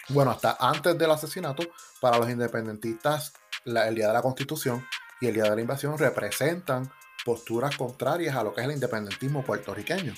bueno, 0.10 0.32
hasta 0.32 0.58
antes 0.60 0.98
del 0.98 1.12
asesinato, 1.12 1.64
para 2.00 2.18
los 2.18 2.30
independentistas, 2.30 3.34
el 3.66 3.96
día 3.96 4.08
de 4.08 4.14
la 4.14 4.22
Constitución 4.22 4.86
y 5.22 5.28
el 5.28 5.34
día 5.34 5.44
de 5.44 5.56
la 5.56 5.62
invasión 5.62 5.98
representan 5.98 6.92
posturas 7.26 7.76
contrarias 7.78 8.36
a 8.36 8.44
lo 8.44 8.54
que 8.54 8.62
es 8.62 8.68
el 8.68 8.74
independentismo 8.74 9.44
puertorriqueño. 9.44 10.14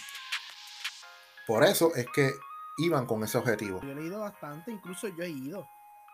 Por 1.48 1.64
eso 1.64 1.94
es 1.96 2.06
que 2.14 2.32
iban 2.78 3.06
con 3.06 3.24
ese 3.24 3.38
objetivo. 3.38 3.82
Yo 3.82 3.92
he 3.92 3.96
leído 3.96 4.20
bastante, 4.20 4.72
incluso 4.72 5.08
yo 5.10 5.24
he 5.24 5.30
ido 5.30 5.68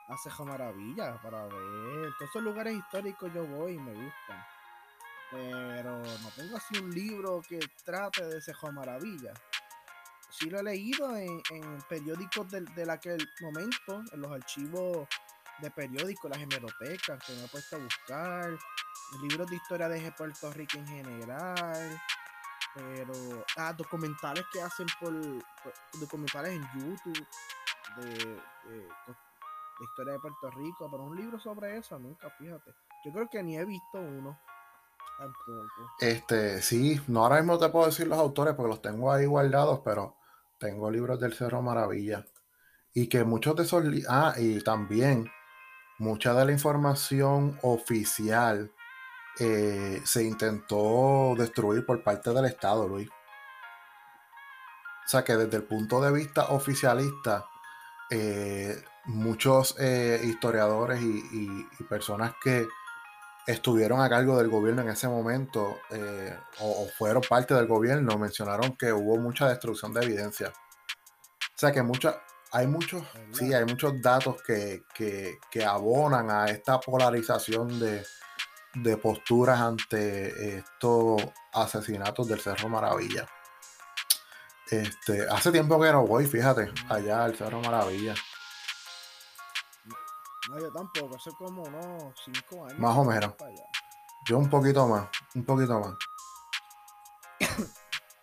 a 0.07 0.17
Ceja 0.17 0.43
Maravilla 0.43 1.21
para 1.21 1.43
ver. 1.45 2.13
Todos 2.17 2.29
esos 2.29 2.41
lugares 2.41 2.75
históricos 2.75 3.31
yo 3.33 3.45
voy 3.45 3.73
y 3.73 3.79
me 3.79 3.93
gustan. 3.93 4.43
Pero 5.29 5.97
no 5.97 6.29
tengo 6.35 6.55
así 6.55 6.77
un 6.79 6.91
libro 6.91 7.41
que 7.47 7.59
trate 7.83 8.25
de 8.25 8.41
Ceja 8.41 8.71
Maravilla. 8.71 9.33
Sí 10.29 10.49
lo 10.49 10.59
he 10.59 10.63
leído 10.63 11.15
en, 11.15 11.41
periódicos 11.89 12.49
de, 12.51 12.61
de 12.61 12.91
aquel 12.91 13.29
momento, 13.41 14.03
en 14.11 14.21
los 14.21 14.31
archivos 14.31 15.07
de 15.59 15.71
periódicos, 15.71 16.29
las 16.29 16.39
hemerotecas 16.39 17.23
que 17.25 17.33
me 17.33 17.45
he 17.45 17.47
puesto 17.47 17.75
a 17.75 17.79
buscar, 17.79 18.57
libros 19.21 19.49
de 19.49 19.55
historia 19.55 19.89
de 19.89 20.11
Puerto 20.11 20.51
Rico 20.51 20.77
en 20.77 20.87
general, 20.87 22.01
pero 22.75 23.45
ah, 23.57 23.73
documentales 23.73 24.45
que 24.51 24.61
hacen 24.61 24.87
por, 24.99 25.13
documentales 25.99 26.53
en 26.53 26.61
YouTube 26.75 27.27
de, 27.97 28.41
historia 29.79 30.13
de 30.13 30.19
Puerto 30.19 30.51
Rico, 30.51 30.87
pero 30.91 31.03
un 31.03 31.15
libro 31.15 31.39
sobre 31.39 31.77
eso 31.77 31.97
nunca, 31.97 32.29
fíjate. 32.31 32.73
Yo 33.05 33.11
creo 33.11 33.29
que 33.29 33.41
ni 33.43 33.57
he 33.57 33.65
visto 33.65 33.99
uno. 33.99 34.37
Este, 35.99 36.61
sí, 36.61 37.01
no 37.07 37.23
ahora 37.23 37.37
mismo 37.37 37.57
te 37.57 37.69
puedo 37.69 37.87
decir 37.87 38.07
los 38.07 38.19
autores 38.19 38.53
porque 38.53 38.69
los 38.69 38.81
tengo 38.81 39.11
ahí 39.11 39.25
guardados, 39.25 39.81
pero 39.83 40.15
tengo 40.59 40.91
libros 40.91 41.19
del 41.19 41.33
Cerro 41.33 41.61
Maravilla. 41.61 42.25
Y 42.93 43.07
que 43.07 43.23
muchos 43.23 43.55
de 43.55 43.63
esos. 43.63 43.83
Ah, 44.07 44.33
y 44.37 44.61
también 44.61 45.29
mucha 45.99 46.33
de 46.33 46.45
la 46.45 46.51
información 46.51 47.59
oficial 47.61 48.71
eh, 49.39 50.01
se 50.03 50.23
intentó 50.23 51.35
destruir 51.37 51.85
por 51.85 52.03
parte 52.03 52.31
del 52.31 52.45
Estado, 52.45 52.87
Luis. 52.87 53.09
O 53.09 55.09
sea 55.09 55.23
que 55.23 55.37
desde 55.37 55.57
el 55.57 55.63
punto 55.63 56.01
de 56.01 56.11
vista 56.11 56.47
oficialista, 56.49 57.45
eh, 58.09 58.83
muchos 59.05 59.75
eh, 59.79 60.19
historiadores 60.23 61.01
y, 61.01 61.67
personas 61.89 62.33
que 62.43 62.67
estuvieron 63.47 64.01
a 64.01 64.09
cargo 64.09 64.37
del 64.37 64.49
gobierno 64.49 64.81
en 64.81 64.89
ese 64.89 65.07
momento 65.07 65.79
o, 66.59 66.87
fueron 66.97 67.23
parte 67.27 67.53
del 67.53 67.65
gobierno 67.65 68.17
mencionaron 68.17 68.75
que 68.75 68.91
hubo 68.91 69.17
mucha 69.17 69.47
destrucción 69.47 69.93
de 69.93 70.03
evidencia. 70.03 70.49
O 70.49 71.59
sea 71.59 71.71
que 71.71 71.81
mucha, 71.81 72.21
hay 72.51 72.67
muchos, 72.67 73.03
sí, 73.31 73.53
hay 73.53 73.65
muchos 73.65 73.99
datos 74.01 74.35
que, 74.43 74.83
abonan 75.65 76.29
a 76.29 76.45
esta 76.47 76.79
polarización 76.79 77.79
de, 77.79 78.97
posturas 78.97 79.59
ante 79.59 80.57
estos 80.57 81.23
asesinatos 81.53 82.27
del 82.27 82.41
Cerro 82.41 82.69
Maravilla. 82.69 83.27
Este, 84.69 85.27
hace 85.29 85.51
tiempo 85.51 85.79
que 85.79 85.91
no 85.91 86.05
voy, 86.05 86.25
fíjate, 86.25 86.69
allá 86.89 87.23
al 87.23 87.35
Cerro 87.35 87.61
Maravilla. 87.61 88.13
No, 90.49 90.59
yo 90.59 90.71
tampoco, 90.71 91.15
hace 91.15 91.31
como 91.31 91.63
unos 91.63 92.13
cinco 92.23 92.65
años. 92.65 92.79
Más 92.79 92.95
o 92.95 93.03
menos. 93.03 93.33
Yo 94.25 94.37
un 94.37 94.49
poquito 94.49 94.87
más, 94.87 95.07
un 95.35 95.43
poquito 95.43 95.79
más. 95.79 95.95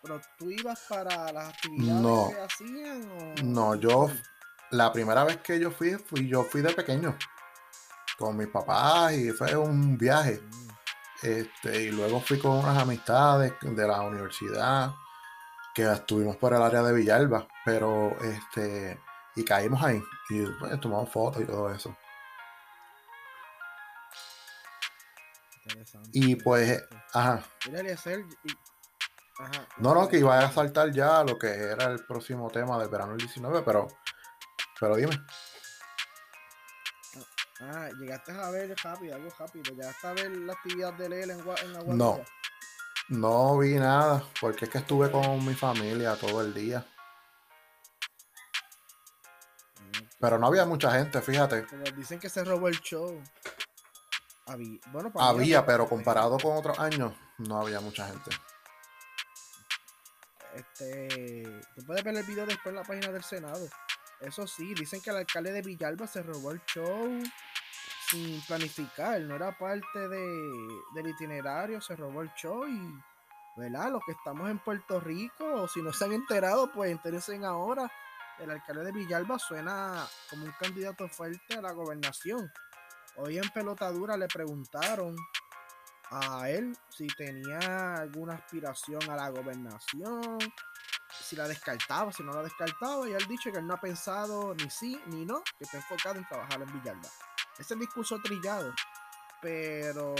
¿Pero 0.01 0.21
tú 0.37 0.49
ibas 0.49 0.79
para 0.89 1.31
las 1.31 1.49
actividades 1.49 2.35
que 2.35 2.41
hacían? 2.41 3.11
O... 3.11 3.43
No, 3.43 3.75
yo, 3.75 4.09
la 4.71 4.91
primera 4.91 5.23
vez 5.23 5.37
que 5.37 5.59
yo 5.59 5.71
fui, 5.71 5.95
fui, 5.95 6.27
yo 6.27 6.43
fui 6.43 6.61
de 6.61 6.73
pequeño, 6.73 7.15
con 8.17 8.37
mis 8.37 8.47
papás 8.47 9.13
y 9.13 9.31
fue 9.31 9.55
un 9.55 9.97
viaje. 9.97 10.41
Mm. 10.41 10.65
Este, 11.23 11.83
y 11.83 11.91
luego 11.91 12.21
fui 12.21 12.39
con 12.39 12.51
unas 12.51 12.77
amistades 12.77 13.53
de 13.61 13.87
la 13.87 14.01
universidad 14.01 14.93
que 15.73 15.91
estuvimos 15.91 16.37
por 16.37 16.53
el 16.53 16.61
área 16.61 16.83
de 16.83 16.93
Villalba, 16.93 17.47
pero 17.63 18.15
este, 18.21 18.99
y 19.35 19.43
caímos 19.43 19.83
ahí 19.83 20.01
y 20.29 20.45
pues, 20.59 20.79
tomamos 20.79 21.09
fotos 21.09 21.41
y 21.41 21.45
todo 21.45 21.71
eso. 21.71 21.95
Y 26.11 26.35
pues, 26.35 26.83
ajá. 27.13 27.43
No, 29.77 29.93
no, 29.93 30.07
que 30.07 30.19
iba 30.19 30.39
a 30.39 30.51
saltar 30.51 30.91
ya 30.91 31.23
lo 31.23 31.37
que 31.37 31.47
era 31.47 31.85
el 31.85 32.05
próximo 32.05 32.49
tema 32.49 32.79
del 32.79 32.89
verano 32.89 33.11
del 33.11 33.19
19, 33.19 33.63
pero, 33.63 33.87
pero 34.79 34.95
dime. 34.95 35.19
Ah, 37.61 37.89
llegaste 37.99 38.31
a 38.31 38.49
ver 38.49 38.75
rápido, 38.83 39.15
algo 39.15 39.29
rápido. 39.37 39.63
Llegaste 39.73 40.07
a 40.07 40.13
ver 40.13 40.31
la 40.31 40.53
actividad 40.53 40.93
de 40.93 41.05
él 41.05 41.31
en, 41.31 41.39
en 41.39 41.97
No, 41.97 42.21
no 43.09 43.57
vi 43.57 43.75
nada, 43.75 44.23
porque 44.39 44.65
es 44.65 44.71
que 44.71 44.77
estuve 44.79 45.11
con 45.11 45.45
mi 45.45 45.53
familia 45.53 46.15
todo 46.15 46.41
el 46.41 46.53
día. 46.53 46.85
Pero 50.19 50.39
no 50.39 50.47
había 50.47 50.65
mucha 50.65 50.91
gente, 50.91 51.21
fíjate. 51.21 51.65
dicen 51.95 52.19
que 52.19 52.29
se 52.29 52.43
robó 52.43 52.67
el 52.67 52.79
show. 52.79 53.21
Había, 54.47 54.79
bueno, 54.91 55.11
había 55.15 55.65
pero 55.65 55.87
comparado 55.87 56.37
con 56.37 56.55
otros 56.55 56.77
años, 56.79 57.13
no 57.39 57.59
había 57.59 57.79
mucha 57.79 58.07
gente. 58.07 58.31
Este, 60.53 61.61
tú 61.75 61.83
puedes 61.85 62.03
ver 62.03 62.15
el 62.15 62.23
video 62.23 62.45
después 62.45 62.67
en 62.67 62.75
la 62.75 62.83
página 62.83 63.11
del 63.11 63.23
Senado. 63.23 63.67
Eso 64.21 64.47
sí, 64.47 64.73
dicen 64.73 65.01
que 65.01 65.09
el 65.09 65.17
alcalde 65.17 65.51
de 65.51 65.61
Villalba 65.61 66.07
se 66.07 66.23
robó 66.23 66.51
el 66.51 66.61
show 66.65 67.21
sin 68.09 68.41
planificar, 68.41 69.19
no 69.21 69.35
era 69.35 69.57
parte 69.57 70.07
de, 70.07 70.67
del 70.93 71.07
itinerario, 71.07 71.81
se 71.81 71.95
robó 71.95 72.21
el 72.21 72.31
show 72.33 72.65
y, 72.67 73.03
¿verdad? 73.57 73.91
Los 73.91 74.03
que 74.05 74.13
estamos 74.13 74.49
en 74.49 74.59
Puerto 74.59 74.99
Rico, 74.99 75.45
o 75.45 75.67
si 75.67 75.81
no 75.81 75.91
se 75.91 76.05
han 76.05 76.13
enterado, 76.13 76.71
pues 76.71 76.91
enteren 76.91 77.43
ahora. 77.43 77.91
el 78.39 78.51
alcalde 78.51 78.85
de 78.85 78.91
Villalba 78.91 79.39
suena 79.39 80.07
como 80.29 80.45
un 80.45 80.53
candidato 80.59 81.07
fuerte 81.07 81.57
a 81.57 81.61
la 81.61 81.71
gobernación. 81.71 82.51
Hoy 83.17 83.37
en 83.37 83.49
Pelotadura 83.49 84.17
le 84.17 84.27
preguntaron 84.27 85.15
a 86.11 86.49
él 86.49 86.77
si 86.89 87.07
tenía 87.07 87.95
alguna 87.95 88.33
aspiración 88.33 89.09
a 89.09 89.15
la 89.15 89.29
gobernación, 89.29 90.37
si 91.09 91.37
la 91.37 91.47
descartaba, 91.47 92.11
si 92.11 92.23
no 92.23 92.33
la 92.33 92.43
descartaba, 92.43 93.07
y 93.07 93.13
él 93.13 93.25
dicho 93.27 93.53
que 93.53 93.59
él 93.59 93.67
no 93.67 93.75
ha 93.75 93.79
pensado 93.79 94.53
ni 94.55 94.69
sí 94.69 94.99
ni 95.07 95.25
no, 95.25 95.41
que 95.57 95.63
está 95.63 95.77
enfocado 95.77 96.17
en 96.17 96.27
trabajar 96.27 96.61
en 96.61 96.73
Villalba. 96.73 97.09
Es 97.57 97.71
el 97.71 97.79
discurso 97.79 98.19
trillado, 98.21 98.73
pero, 99.41 100.13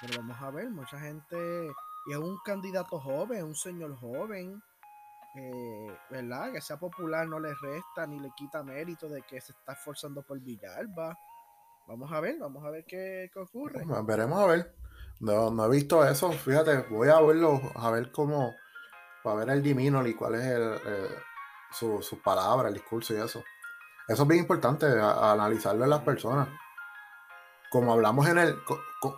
pero 0.00 0.18
vamos 0.18 0.40
a 0.40 0.50
ver, 0.50 0.70
mucha 0.70 1.00
gente, 1.00 1.68
y 2.06 2.12
es 2.12 2.18
un 2.18 2.38
candidato 2.44 3.00
joven, 3.00 3.42
un 3.42 3.56
señor 3.56 3.98
joven, 3.98 4.62
eh, 5.34 5.96
¿verdad? 6.10 6.52
Que 6.52 6.60
sea 6.60 6.78
popular 6.78 7.26
no 7.26 7.38
le 7.38 7.54
resta 7.54 8.06
ni 8.06 8.18
le 8.18 8.30
quita 8.36 8.62
mérito 8.62 9.08
de 9.08 9.22
que 9.22 9.40
se 9.40 9.52
está 9.52 9.72
esforzando 9.72 10.22
por 10.22 10.40
Villalba. 10.40 11.18
Vamos 11.86 12.12
a 12.12 12.20
ver, 12.20 12.38
vamos 12.38 12.64
a 12.64 12.70
ver 12.70 12.84
qué, 12.84 13.30
ocurre. 13.36 13.84
veremos 14.04 14.38
a 14.40 14.46
ver. 14.46 14.74
No, 15.20 15.50
no, 15.50 15.66
he 15.66 15.70
visto 15.70 16.06
eso. 16.06 16.30
Fíjate, 16.32 16.82
voy 16.90 17.08
a 17.08 17.20
verlo, 17.20 17.60
a 17.74 17.90
ver 17.90 18.12
cómo, 18.12 18.54
para 19.22 19.36
ver 19.36 19.50
el 19.50 19.62
Diminol 19.62 20.06
y 20.06 20.14
cuál 20.14 20.36
es 20.36 20.44
el, 20.44 20.78
su, 21.72 22.02
su, 22.02 22.20
palabra, 22.20 22.68
el 22.68 22.74
discurso 22.74 23.14
y 23.14 23.16
eso. 23.16 23.42
Eso 24.06 24.22
es 24.22 24.28
bien 24.28 24.40
importante, 24.40 24.86
analizarlo 24.86 25.84
en 25.84 25.90
las 25.90 26.00
personas. 26.00 26.48
Como 27.70 27.92
hablamos 27.92 28.26
en 28.28 28.38
el, 28.38 28.56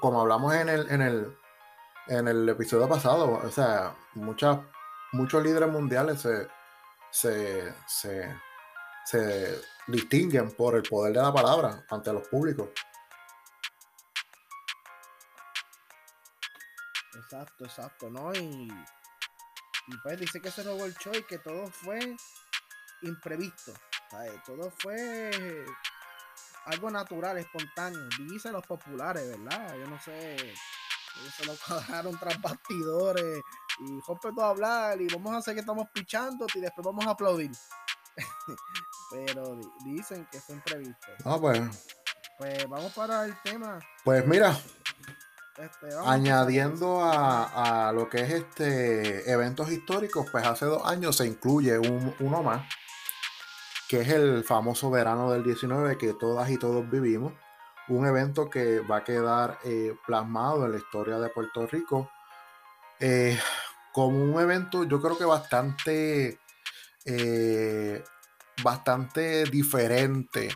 como 0.01 0.21
hablamos 0.21 0.55
en 0.55 0.69
el, 0.69 0.91
en 0.91 1.03
el, 1.03 1.37
en 2.09 2.29
el 2.29 2.49
episodio 2.49 2.89
pasado, 2.89 3.41
o 3.45 3.51
sea, 3.51 3.95
muchas 4.15 4.59
muchos 5.13 5.43
líderes 5.43 5.69
mundiales 5.69 6.21
se, 6.21 6.49
se, 7.11 7.75
se, 9.05 9.61
distinguen 9.87 10.53
por 10.53 10.77
el 10.77 10.83
poder 10.83 11.13
de 11.15 11.23
la 11.23 11.33
palabra 11.33 11.85
ante 11.91 12.13
los 12.13 12.27
públicos. 12.29 12.69
Exacto, 17.15 17.65
exacto, 17.65 18.11
¿no? 18.11 18.33
Y, 18.35 18.69
pues 20.03 20.21
dice 20.21 20.41
que 20.41 20.51
se 20.51 20.63
robó 20.63 20.85
el 20.85 20.95
show 20.95 21.13
y 21.15 21.25
que 21.25 21.39
todo 21.39 21.67
fue 21.69 22.17
imprevisto. 23.03 23.73
Todo 24.45 24.73
fue 24.79 25.65
algo 26.67 26.91
natural, 26.91 27.39
espontáneo. 27.39 28.09
Dice 28.29 28.51
los 28.51 28.67
populares, 28.67 29.29
¿verdad? 29.29 29.77
Yo 29.77 29.87
no 29.87 30.01
sé. 30.01 30.55
Ellos 31.21 31.35
se 31.35 31.45
lo 31.47 31.55
cuadraron 31.67 32.19
tras 32.19 32.41
bastidores 32.41 33.43
y 33.81 34.01
todo 34.01 34.43
a 34.43 34.51
hablar 34.51 35.01
y 35.01 35.07
vamos 35.09 35.33
a 35.33 35.39
hacer 35.39 35.55
que 35.55 35.61
estamos 35.61 35.89
pichando 35.93 36.47
y 36.55 36.61
después 36.61 36.85
vamos 36.85 37.07
a 37.07 37.11
aplaudir. 37.11 37.51
Pero 39.11 39.59
dicen 39.85 40.27
que 40.31 40.41
fue 40.41 40.57
imprevisto. 40.57 41.09
Ah, 41.25 41.39
pues. 41.41 41.61
Pues 42.39 42.69
vamos 42.69 42.93
para 42.93 43.27
el 43.27 43.35
tema. 43.43 43.79
Pues 44.03 44.27
mira, 44.27 44.59
este, 45.59 45.89
añadiendo 46.07 47.03
a, 47.03 47.89
a, 47.89 47.93
lo 47.93 48.09
que 48.09 48.23
es 48.23 48.31
este 48.31 49.31
eventos 49.31 49.71
históricos, 49.71 50.27
pues 50.33 50.47
hace 50.47 50.65
dos 50.65 50.83
años 50.87 51.17
se 51.17 51.27
incluye 51.27 51.79
un, 51.79 52.15
uno 52.21 52.43
más, 52.43 52.67
que 53.87 54.01
es 54.01 54.09
el 54.09 54.43
famoso 54.43 54.91
verano 54.91 55.31
del 55.31 55.45
19 55.45 55.99
que 55.99 56.15
todas 56.15 56.49
y 56.49 56.57
todos 56.57 56.89
vivimos. 56.89 57.35
Un 57.91 58.07
evento 58.07 58.49
que 58.49 58.79
va 58.79 58.99
a 58.99 59.05
quedar 59.05 59.59
eh, 59.65 59.97
plasmado 60.07 60.65
en 60.65 60.73
la 60.73 60.79
historia 60.79 61.19
de 61.19 61.29
Puerto 61.29 61.67
Rico. 61.67 62.09
Eh, 63.01 63.37
como 63.93 64.23
un 64.23 64.41
evento, 64.41 64.85
yo 64.85 65.03
creo 65.03 65.19
que 65.19 65.25
bastante, 65.25 66.39
eh, 67.05 68.05
bastante 68.63 69.43
diferente 69.47 70.51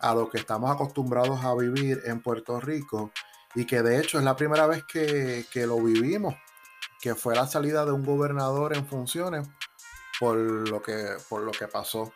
a 0.00 0.14
lo 0.14 0.28
que 0.28 0.38
estamos 0.38 0.68
acostumbrados 0.68 1.44
a 1.44 1.54
vivir 1.54 2.02
en 2.06 2.20
Puerto 2.20 2.58
Rico 2.58 3.12
y 3.54 3.66
que 3.66 3.82
de 3.82 4.00
hecho 4.00 4.18
es 4.18 4.24
la 4.24 4.34
primera 4.34 4.66
vez 4.66 4.82
que, 4.84 5.46
lo 5.66 5.80
vivimos, 5.80 6.34
que 7.00 7.14
fue 7.14 7.36
la 7.36 7.46
salida 7.46 7.84
de 7.84 7.92
un 7.92 8.04
gobernador 8.04 8.76
en 8.76 8.84
funciones 8.84 9.48
por 10.18 10.36
lo 10.36 10.82
que, 10.82 11.16
por 11.28 11.42
lo 11.42 11.52
que 11.52 11.68
pasó. 11.68 12.12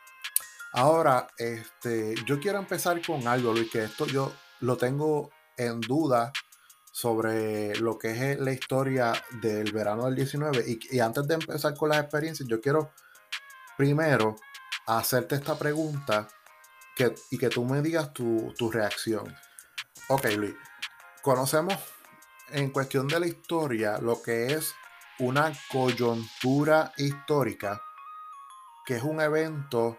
Ahora, 0.73 1.29
este, 1.39 2.17
yo 2.27 2.41
quiero 2.41 2.59
empezar 2.59 3.01
con 3.07 3.29
algo, 3.29 3.53
Luis, 3.53 3.71
que 3.71 3.85
esto 3.85 4.07
yo 4.07 4.33
lo 4.65 4.77
tengo 4.77 5.31
en 5.57 5.81
duda 5.81 6.33
sobre 6.91 7.77
lo 7.77 7.99
que 7.99 8.33
es 8.33 8.41
la 8.41 8.53
historia 8.53 9.13
del 9.43 9.73
verano 9.73 10.07
del 10.07 10.15
19. 10.15 10.65
Y, 10.91 11.01
antes 11.01 11.27
de 11.27 11.35
empezar 11.35 11.77
con 11.77 11.91
las 11.91 12.01
experiencias, 12.01 12.49
yo 12.49 12.61
quiero 12.61 12.93
primero 13.77 14.37
hacerte 14.87 15.35
esta 15.35 15.59
pregunta 15.59 16.29
que, 16.97 17.15
y 17.31 17.39
que 17.39 17.49
tú 17.49 17.65
me 17.65 17.83
digas 17.83 18.13
tu, 18.13 18.55
tu 18.57 18.71
reacción. 18.71 19.35
Ok, 20.09 20.27
Luis. 20.37 20.55
Conocemos 21.23 21.77
en 22.51 22.71
cuestión 22.71 23.09
de 23.09 23.21
la 23.21 23.27
historia 23.27 23.99
lo 23.99 24.23
que 24.23 24.53
es 24.53 24.75
una 25.19 25.53
coyuntura 25.71 26.93
histórica, 26.97 27.83
que 28.87 28.97
es 28.97 29.03
un 29.03 29.21
evento 29.21 29.99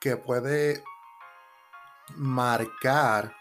que 0.00 0.16
puede 0.16 0.84
marcar 2.16 3.37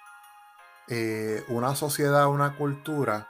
eh, 0.89 1.43
una 1.49 1.75
sociedad, 1.75 2.27
una 2.27 2.55
cultura 2.55 3.29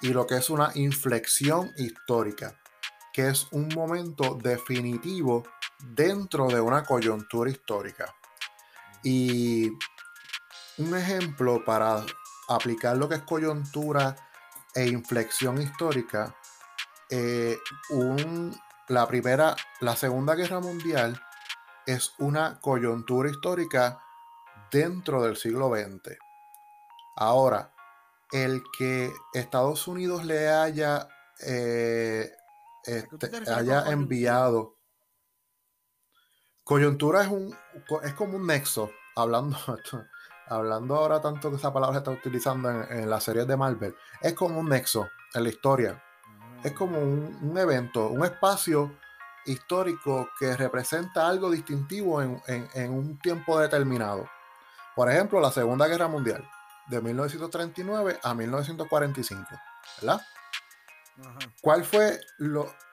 y 0.00 0.08
lo 0.08 0.26
que 0.26 0.36
es 0.36 0.50
una 0.50 0.70
inflexión 0.74 1.72
histórica, 1.76 2.60
que 3.12 3.28
es 3.28 3.46
un 3.52 3.68
momento 3.74 4.34
definitivo 4.34 5.44
dentro 5.80 6.48
de 6.48 6.60
una 6.60 6.84
coyuntura 6.84 7.50
histórica. 7.50 8.14
Y 9.02 9.70
un 10.78 10.96
ejemplo 10.96 11.64
para 11.64 12.04
aplicar 12.48 12.96
lo 12.96 13.08
que 13.08 13.16
es 13.16 13.22
coyuntura 13.22 14.16
e 14.74 14.86
inflexión 14.86 15.60
histórica, 15.62 16.34
eh, 17.08 17.56
la 18.88 19.06
primera, 19.06 19.56
la 19.80 19.96
segunda 19.96 20.34
guerra 20.34 20.60
mundial 20.60 21.20
es 21.86 22.12
una 22.18 22.58
coyuntura 22.60 23.30
histórica 23.30 24.00
dentro 24.70 25.22
del 25.22 25.36
siglo 25.36 25.70
XX. 25.70 26.23
Ahora, 27.16 27.72
el 28.32 28.64
que 28.76 29.12
Estados 29.32 29.86
Unidos 29.86 30.24
le 30.24 30.48
haya, 30.48 31.08
eh, 31.46 32.32
este, 32.84 33.50
haya 33.50 33.84
enviado. 33.92 34.76
Coyuntura 36.64 37.22
es 37.22 37.28
un 37.28 37.54
es 38.02 38.14
como 38.14 38.36
un 38.36 38.46
nexo, 38.46 38.90
hablando, 39.14 39.56
hablando 40.48 40.96
ahora 40.96 41.20
tanto 41.20 41.50
que 41.50 41.56
esa 41.56 41.72
palabra 41.72 41.94
se 41.94 41.98
está 41.98 42.10
utilizando 42.10 42.70
en, 42.70 43.08
las 43.08 43.22
series 43.22 43.46
de 43.46 43.56
Marvel, 43.56 43.94
es 44.20 44.32
como 44.32 44.58
un 44.58 44.68
nexo 44.68 45.08
en 45.34 45.44
la 45.44 45.48
historia. 45.50 46.02
Es 46.64 46.72
mm. 46.72 46.76
como 46.76 46.98
un, 46.98 47.56
evento, 47.56 48.08
un 48.08 48.24
espacio 48.24 48.96
histórico 49.46 50.30
que 50.40 50.56
representa 50.56 51.28
algo 51.28 51.50
distintivo 51.50 52.22
en, 52.22 52.42
en 52.48 52.90
un 52.90 53.18
tiempo 53.18 53.60
determinado. 53.60 54.28
Por 54.96 55.10
ejemplo, 55.10 55.40
la 55.40 55.52
Segunda 55.52 55.86
Guerra 55.86 56.08
Mundial 56.08 56.48
de 56.88 57.00
1939 57.00 58.18
a 58.22 58.34
1945, 58.34 59.48
¿verdad? 60.00 60.20
¿Cuál 61.60 61.84
fue 61.84 62.20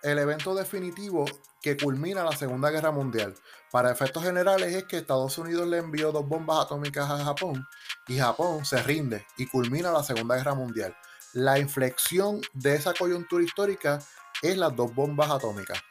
el 0.04 0.20
evento 0.20 0.54
definitivo 0.54 1.26
que 1.62 1.76
culmina 1.76 2.24
la 2.24 2.32
Segunda 2.32 2.70
Guerra 2.70 2.92
Mundial? 2.92 3.36
Para 3.72 3.92
efectos 3.92 4.24
generales 4.24 4.74
es 4.74 4.84
que 4.84 4.98
Estados 4.98 5.38
Unidos 5.38 5.68
le 5.68 5.78
envió 5.78 6.12
dos 6.12 6.28
bombas 6.28 6.66
atómicas 6.66 7.10
a 7.10 7.24
Japón 7.24 7.68
y 8.08 8.20
Japón 8.20 8.64
se 8.66 8.82
rinde 8.84 9.26
y 9.38 9.48
culmina 9.48 9.92
la 9.92 10.04
Segunda 10.04 10.36
Guerra 10.36 10.54
Mundial. 10.54 10.96
La 11.34 11.58
inflexión 11.58 12.42
de 12.54 12.76
esa 12.76 12.94
coyuntura 12.94 13.44
histórica 13.44 14.00
es 14.42 14.58
las 14.58 14.76
dos 14.76 14.94
bombas 14.94 15.32
atómicas, 15.32 15.82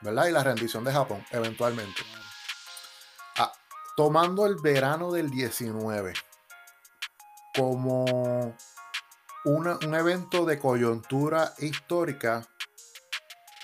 ¿verdad? 0.00 0.26
Y 0.26 0.32
la 0.32 0.44
rendición 0.44 0.84
de 0.84 0.92
Japón, 0.92 1.24
eventualmente. 1.30 2.02
Ah, 3.38 3.52
tomando 3.96 4.46
el 4.46 4.56
verano 4.56 5.12
del 5.12 5.30
19 5.30 6.12
como 7.56 8.56
un 9.44 9.94
evento 9.94 10.44
de 10.44 10.58
coyuntura 10.58 11.52
histórica 11.58 12.46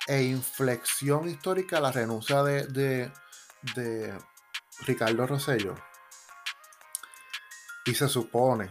e 0.07 0.23
inflexión 0.23 1.29
histórica 1.29 1.81
la 1.81 1.93
renuncia 1.93 2.43
de, 2.43 3.13
de, 3.75 4.19
Ricardo 4.81 5.27
Rosello. 5.27 5.75
Y 7.87 7.95
se 7.95 8.09
supone, 8.09 8.71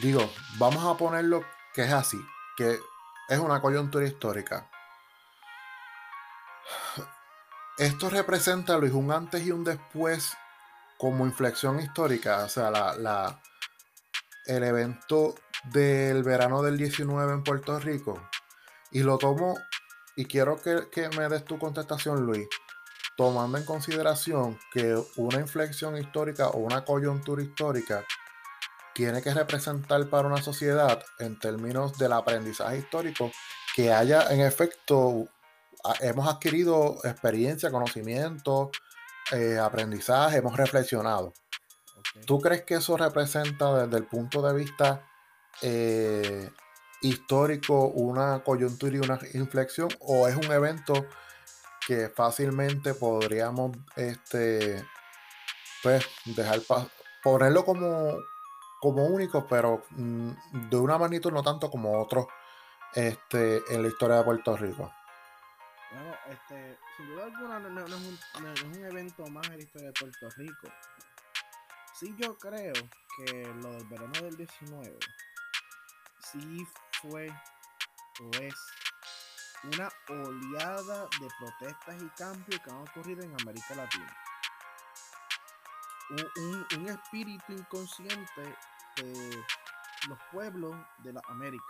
digo, 0.00 0.30
vamos 0.58 0.84
a 0.84 0.96
ponerlo 0.96 1.44
que 1.72 1.84
es 1.84 1.92
así, 1.92 2.20
que 2.56 2.78
es 3.28 3.38
una 3.38 3.60
coyuntura 3.60 4.06
histórica. 4.06 4.70
Esto 7.76 8.08
representa, 8.08 8.78
Luis, 8.78 8.92
un 8.92 9.10
antes 9.10 9.44
y 9.44 9.50
un 9.50 9.64
después 9.64 10.36
como 10.98 11.26
inflexión 11.26 11.80
histórica, 11.80 12.44
o 12.44 12.48
sea, 12.48 12.70
la, 12.70 13.40
el 14.46 14.62
evento 14.62 15.34
del 15.72 16.22
verano 16.22 16.62
del 16.62 16.76
19 16.76 17.32
en 17.32 17.42
Puerto 17.42 17.78
Rico, 17.78 18.28
y 18.90 19.02
lo 19.02 19.18
tomo 19.18 19.58
y 20.16 20.26
quiero 20.26 20.60
que, 20.60 20.88
que 20.92 21.08
me 21.10 21.28
des 21.28 21.44
tu 21.44 21.58
contestación, 21.58 22.24
Luis, 22.24 22.46
tomando 23.16 23.58
en 23.58 23.64
consideración 23.64 24.58
que 24.72 24.96
una 25.16 25.40
inflexión 25.40 25.96
histórica 25.96 26.48
o 26.48 26.58
una 26.58 26.84
coyuntura 26.84 27.42
histórica 27.42 28.04
tiene 28.94 29.20
que 29.22 29.34
representar 29.34 30.08
para 30.08 30.28
una 30.28 30.40
sociedad 30.40 31.04
en 31.18 31.38
términos 31.38 31.98
del 31.98 32.12
aprendizaje 32.12 32.78
histórico 32.78 33.30
que 33.74 33.92
haya 33.92 34.32
en 34.32 34.40
efecto, 34.40 35.28
hemos 36.00 36.28
adquirido 36.28 36.98
experiencia, 37.02 37.72
conocimiento, 37.72 38.70
eh, 39.32 39.58
aprendizaje, 39.58 40.38
hemos 40.38 40.56
reflexionado. 40.56 41.32
¿Tú 42.26 42.40
crees 42.40 42.62
que 42.64 42.74
eso 42.74 42.96
representa 42.96 43.86
desde 43.86 43.96
el 43.96 44.06
punto 44.06 44.42
de 44.42 44.54
vista 44.54 45.06
eh, 45.62 46.50
histórico 47.00 47.86
una 47.88 48.42
coyuntura 48.42 48.96
y 48.96 48.98
una 48.98 49.18
inflexión 49.34 49.88
o 50.00 50.28
es 50.28 50.36
un 50.36 50.50
evento 50.50 51.06
que 51.86 52.08
fácilmente 52.08 52.94
podríamos 52.94 53.72
este 53.96 54.84
pues 55.82 56.06
dejar 56.24 56.60
ponerlo 57.22 57.64
como 57.64 58.16
como 58.80 59.04
único 59.04 59.46
pero 59.46 59.84
mm, 59.90 60.30
de 60.70 60.76
una 60.76 60.96
magnitud 60.96 61.30
no 61.30 61.42
tanto 61.42 61.70
como 61.70 62.00
otros 62.00 62.26
este 62.94 63.60
en 63.68 63.82
la 63.82 63.88
historia 63.88 64.16
de 64.16 64.24
Puerto 64.24 64.56
Rico 64.56 64.90
bueno 65.94 66.16
este 66.28 66.78
sin 66.96 67.06
duda 67.06 67.24
alguna 67.24 67.58
no, 67.60 67.86
es 67.86 67.92
un, 67.92 68.18
un, 68.66 68.84
evento 68.84 69.26
más 69.28 69.46
en 69.48 69.56
la 69.56 69.62
historia 69.62 69.88
de 69.88 69.92
Puerto 69.92 70.28
Rico 70.36 70.68
sí 71.94 72.14
yo 72.18 72.36
creo 72.38 72.72
que 73.16 73.54
lo 73.62 73.72
del 73.72 73.86
verano 73.86 74.20
del 74.20 74.36
19 74.36 74.98
sí 76.20 76.66
fue 77.00 77.30
o 78.20 78.30
es 78.40 78.54
una 79.72 79.90
oleada 80.08 81.08
de 81.20 81.28
protestas 81.38 82.02
y 82.02 82.08
cambios 82.10 82.60
que 82.60 82.70
han 82.70 82.82
ocurrido 82.82 83.22
en 83.22 83.34
América 83.40 83.74
Latina. 83.74 84.16
Un, 86.76 86.88
espíritu 86.88 87.52
inconsciente 87.52 88.56
de 88.96 89.44
los 90.08 90.18
pueblos 90.30 90.76
de 90.98 91.14
la 91.14 91.22
América. 91.28 91.64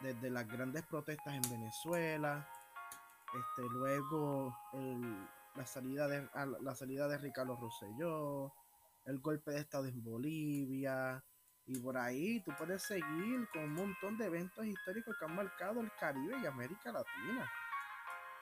Desde, 0.00 0.30
las 0.30 0.46
grandes 0.46 0.84
protestas 0.86 1.34
en 1.34 1.42
Venezuela, 1.50 2.48
este, 3.26 3.68
luego 3.70 4.56
la, 5.56 5.66
salida 5.66 6.06
de, 6.06 6.28
la 6.60 6.74
salida 6.74 7.08
de 7.08 7.18
Ricardo 7.18 7.56
Rosselló, 7.56 8.52
el 9.06 9.18
golpe 9.18 9.50
de 9.50 9.60
Estado 9.60 9.86
en 9.86 10.02
Bolivia, 10.02 11.22
y 11.66 11.78
por 11.78 11.96
ahí 11.96 12.40
tú 12.40 12.52
puedes 12.58 12.82
seguir 12.82 13.48
con 13.52 13.62
un 13.62 13.74
montón 13.74 14.18
de 14.18 14.26
eventos 14.26 14.64
históricos 14.66 15.16
que 15.18 15.24
han 15.24 15.36
marcado 15.36 15.80
el 15.80 15.90
Caribe 15.98 16.36
y 16.42 16.46
América 16.46 16.92
Latina. 16.92 17.50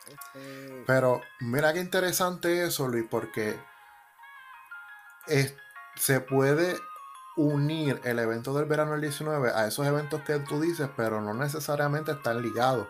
Este... 0.06 0.84
Pero 0.86 1.20
mira 1.40 1.72
qué 1.72 1.80
interesante 1.80 2.64
eso, 2.64 2.88
Luis, 2.88 3.06
porque 3.10 3.58
se 5.96 6.20
puede 6.20 6.76
unir 7.38 8.00
el 8.02 8.18
evento 8.18 8.52
del 8.52 8.66
verano 8.66 8.92
del 8.92 9.02
19 9.02 9.52
a 9.54 9.68
esos 9.68 9.86
eventos 9.86 10.22
que 10.22 10.40
tú 10.40 10.60
dices, 10.60 10.90
pero 10.96 11.20
no 11.20 11.32
necesariamente 11.34 12.12
están 12.12 12.42
ligados. 12.42 12.88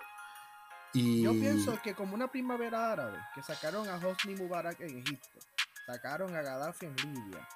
Y... 0.95 1.23
Yo 1.23 1.33
pienso 1.33 1.79
que 1.83 1.95
como 1.95 2.15
una 2.15 2.29
primavera 2.29 2.93
árabe, 2.93 3.19
que 3.35 3.43
sacaron 3.43 3.87
a 3.89 3.97
Hosni 3.97 4.35
Mubarak 4.35 4.81
en 4.81 4.99
Egipto, 4.99 5.39
sacaron 5.87 6.35
a 6.35 6.41
Gaddafi 6.41 6.87
en 6.87 6.97
Libia, 6.97 7.47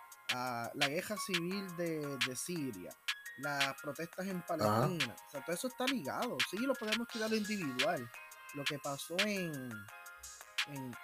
la 0.74 0.88
guerra 0.88 1.16
civil 1.16 1.76
de, 1.76 2.36
Siria, 2.36 2.90
las 3.38 3.74
protestas 3.80 4.26
en 4.26 4.42
Palestina. 4.42 5.14
O 5.28 5.30
sea, 5.30 5.42
todo 5.44 5.56
eso 5.56 5.68
está 5.68 5.86
ligado. 5.86 6.36
Sí, 6.50 6.58
lo 6.58 6.74
podemos 6.74 7.08
tirar 7.08 7.30
lo 7.30 7.36
individual. 7.36 8.10
Lo 8.54 8.64
que 8.64 8.78
pasó 8.78 9.16
en, 9.20 9.70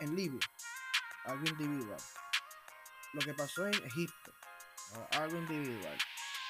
en, 0.01 0.17
Libia, 0.17 0.41
algo 1.25 1.47
individual. 1.47 2.01
Lo 3.15 3.21
que 3.21 3.33
pasó 3.33 3.67
en 3.67 3.75
Egipto, 3.85 4.33
algo 5.13 5.37
individual. 5.39 5.99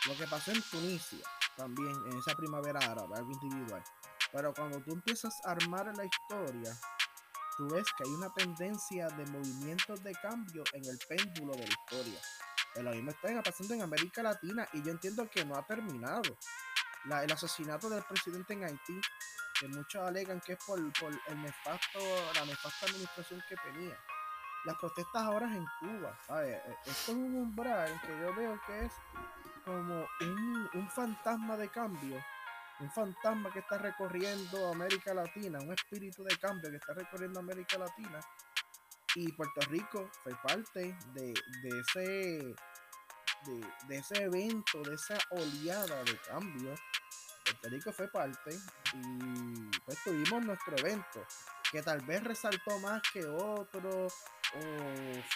Lo 0.07 0.17
que 0.17 0.27
pasó 0.27 0.53
en 0.53 0.63
Tunisia, 0.71 1.25
también 1.57 1.95
en 2.07 2.19
esa 2.19 2.35
primavera 2.35 2.79
árabe, 2.81 3.17
algo 3.17 3.33
individual. 3.33 3.83
Pero 4.33 4.53
cuando 4.55 4.81
tú 4.81 4.93
empiezas 4.93 5.35
a 5.45 5.53
armar 5.53 5.93
la 5.97 6.05
historia, 6.05 6.79
tú 7.57 7.69
ves 7.69 7.85
que 7.97 8.05
hay 8.05 8.11
una 8.11 8.33
tendencia 8.35 9.09
de 9.09 9.27
movimientos 9.27 10.03
de 10.03 10.13
cambio 10.13 10.65
en 10.73 10.85
el 10.85 10.99
péndulo 11.09 11.53
de 11.55 11.67
la 11.67 11.75
historia. 11.75 12.21
Lo 12.77 12.91
mismo 12.93 13.11
está 13.11 13.43
pasando 13.43 13.75
en 13.75 13.83
América 13.83 14.23
Latina 14.23 14.69
y 14.73 14.83
yo 14.83 14.93
entiendo 14.93 15.29
que 15.29 15.45
no 15.45 15.57
ha 15.57 15.67
terminado. 15.67 16.37
el 17.05 17.33
asesinato 17.33 17.89
del 17.89 18.05
presidente 18.05 18.53
en 18.53 18.65
Haití, 18.65 19.01
que 19.59 19.69
muchos 19.69 20.01
alegan 20.07 20.41
que 20.41 20.53
es 20.53 20.59
por, 20.65 20.79
el 20.79 21.43
nefasto, 21.43 21.99
la 22.35 22.45
nefasta 22.45 22.87
administración 22.87 23.43
que 23.49 23.57
tenía. 23.57 23.99
Las 24.65 24.77
protestas 24.77 25.23
ahora 25.23 25.47
en 25.47 25.65
Cuba, 25.81 26.19
e, 26.43 26.61
Esto 26.87 27.13
es 27.13 27.17
un 27.17 27.35
umbral 27.35 28.01
que 28.03 28.19
yo 28.21 28.35
veo 28.35 28.61
que 28.67 28.87
es 28.87 28.93
como 29.65 30.07
un, 30.21 30.71
un 30.75 30.91
fantasma 30.91 31.57
de 31.57 31.69
cambio 31.69 32.23
un 32.81 32.91
fantasma 32.91 33.51
que 33.51 33.59
está 33.59 33.79
recorriendo 33.79 34.69
América 34.73 35.13
Latina, 35.13 35.59
un 35.59 35.73
espíritu 35.73 36.23
de 36.23 36.37
cambio 36.39 36.71
que 36.71 36.77
está 36.77 36.95
recorriendo 36.95 37.41
América 37.41 37.79
Latina. 37.79 38.21
Y 39.15 39.33
Puerto 39.33 39.61
Rico 39.69 40.09
fue 40.23 40.35
parte 40.43 40.97
de, 41.15 41.35
ese 41.81 42.55
de, 43.89 43.97
ese 43.97 44.23
evento, 44.23 44.83
de 44.83 44.95
esa 44.95 45.19
oleada 45.31 46.05
de 46.05 46.17
cambio. 46.19 46.75
Puerto 47.45 47.69
Rico 47.69 47.93
fue 47.93 48.09
parte 48.09 48.51
y 48.95 49.79
pues 49.85 49.99
tuvimos 50.05 50.45
nuestro 50.45 50.77
evento, 50.77 51.25
que 51.71 51.83
tal 51.83 52.01
vez 52.01 52.23
resaltó 52.25 52.79
más 52.81 53.03
que 53.13 53.25
otro 53.27 54.07
o 54.07 54.61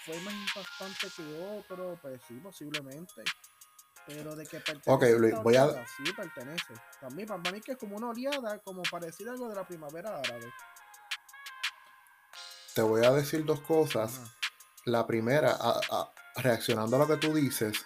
fue 0.05 0.21
más 0.21 0.35
impactante 0.35 1.09
que 1.17 1.59
otro, 1.59 1.99
pues 2.01 2.21
sí, 2.27 2.35
posiblemente. 2.43 3.23
Pero 4.07 4.35
de 4.35 4.45
que 4.45 4.59
pertenece. 4.59 4.91
Ok, 4.91 5.43
voy 5.43 5.57
a. 5.57 5.69
Sí, 5.87 6.13
pertenece. 6.13 6.75
También 7.01 7.29
para 7.29 7.53
mí 7.53 7.61
que 7.61 7.73
es 7.73 7.79
como 7.79 7.97
una 7.97 8.09
oleada, 8.09 8.59
como 8.59 8.83
parecido 8.83 9.31
a 9.31 9.35
algo 9.35 9.49
de 9.49 9.55
la 9.55 9.67
primavera 9.67 10.19
árabe 10.19 10.53
te 12.75 12.83
voy 12.83 13.05
a 13.05 13.13
decir 13.13 13.45
dos 13.45 13.61
cosas. 13.61 14.21
La 14.85 15.07
primera, 15.07 15.57
reaccionando 16.37 16.97
a 16.97 17.01
lo 17.01 17.07
que 17.07 17.17
tú 17.17 17.35
dices, 17.35 17.85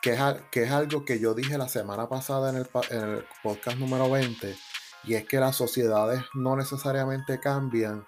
que 0.00 0.14
es, 0.14 0.20
que 0.50 0.62
es 0.64 0.70
algo 0.70 1.04
que 1.04 1.18
yo 1.18 1.34
dije 1.34 1.58
la 1.58 1.68
semana 1.68 2.08
pasada 2.08 2.50
en 2.50 2.56
el, 2.56 2.70
en 2.90 3.02
el 3.02 3.26
podcast 3.42 3.76
número 3.78 4.10
20, 4.10 4.56
y 5.06 5.14
es 5.14 5.26
que 5.26 5.38
las 5.38 5.56
sociedades 5.56 6.22
no 6.34 6.56
necesariamente 6.56 7.40
cambian 7.40 8.06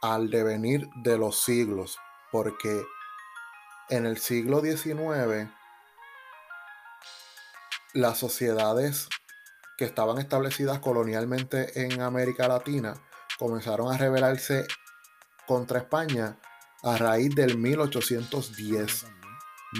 al 0.00 0.30
devenir 0.30 0.88
de 1.02 1.18
los 1.18 1.42
siglos, 1.42 1.98
porque 2.30 2.84
en 3.88 4.06
el 4.06 4.18
siglo 4.18 4.60
XIX 4.60 5.50
las 7.94 8.18
sociedades 8.18 9.08
que 9.76 9.84
estaban 9.84 10.18
establecidas 10.18 10.78
colonialmente 10.78 11.84
en 11.84 12.00
América 12.00 12.48
Latina 12.48 12.94
comenzaron 13.38 13.92
a 13.92 13.96
revelarse 13.96 14.66
contra 15.46 15.78
España 15.78 16.36
a 16.82 16.96
raíz 16.96 17.34
del 17.34 17.58
1810, 17.58 19.06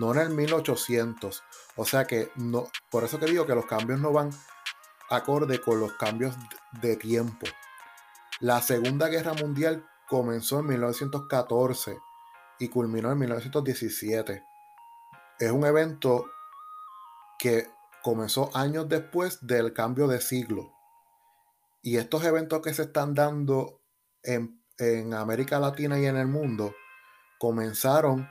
no 0.01 0.13
en 0.15 0.19
el 0.21 0.31
1800. 0.31 1.43
O 1.77 1.85
sea 1.85 2.07
que 2.07 2.31
no, 2.37 2.71
por 2.91 3.05
eso 3.05 3.19
que 3.21 3.27
digo 3.27 3.47
que 3.47 3.55
los 3.55 3.67
cambios 3.67 4.01
no 4.01 4.13
van 4.13 4.31
acorde 5.11 5.61
con 5.61 5.81
los 5.81 5.93
cambios 5.95 6.37
de 6.81 6.97
tiempo. 6.97 7.47
La 8.41 8.61
Segunda 8.63 9.09
Guerra 9.09 9.35
Mundial 9.35 9.87
comenzó 10.09 10.61
en 10.61 10.67
1914 10.67 11.99
y 12.59 12.69
culminó 12.69 13.11
en 13.11 13.19
1917. 13.19 14.45
Es 15.39 15.51
un 15.51 15.65
evento 15.67 16.27
que 17.39 17.71
comenzó 18.03 18.51
años 18.55 18.89
después 18.89 19.47
del 19.47 19.73
cambio 19.73 20.09
de 20.09 20.21
siglo. 20.21 20.73
Y 21.83 21.97
estos 21.97 22.25
eventos 22.25 22.61
que 22.61 22.75
se 22.75 22.83
están 22.83 23.15
dando 23.15 23.81
en 24.23 24.59
en 24.79 25.13
América 25.13 25.59
Latina 25.59 25.99
y 25.99 26.07
en 26.07 26.17
el 26.17 26.29
mundo 26.29 26.75
comenzaron 27.39 28.29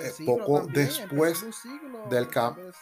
eh, 0.00 0.12
poco 0.24 0.66
después 0.66 1.44
del 2.08 2.28
cambio. 2.28 2.72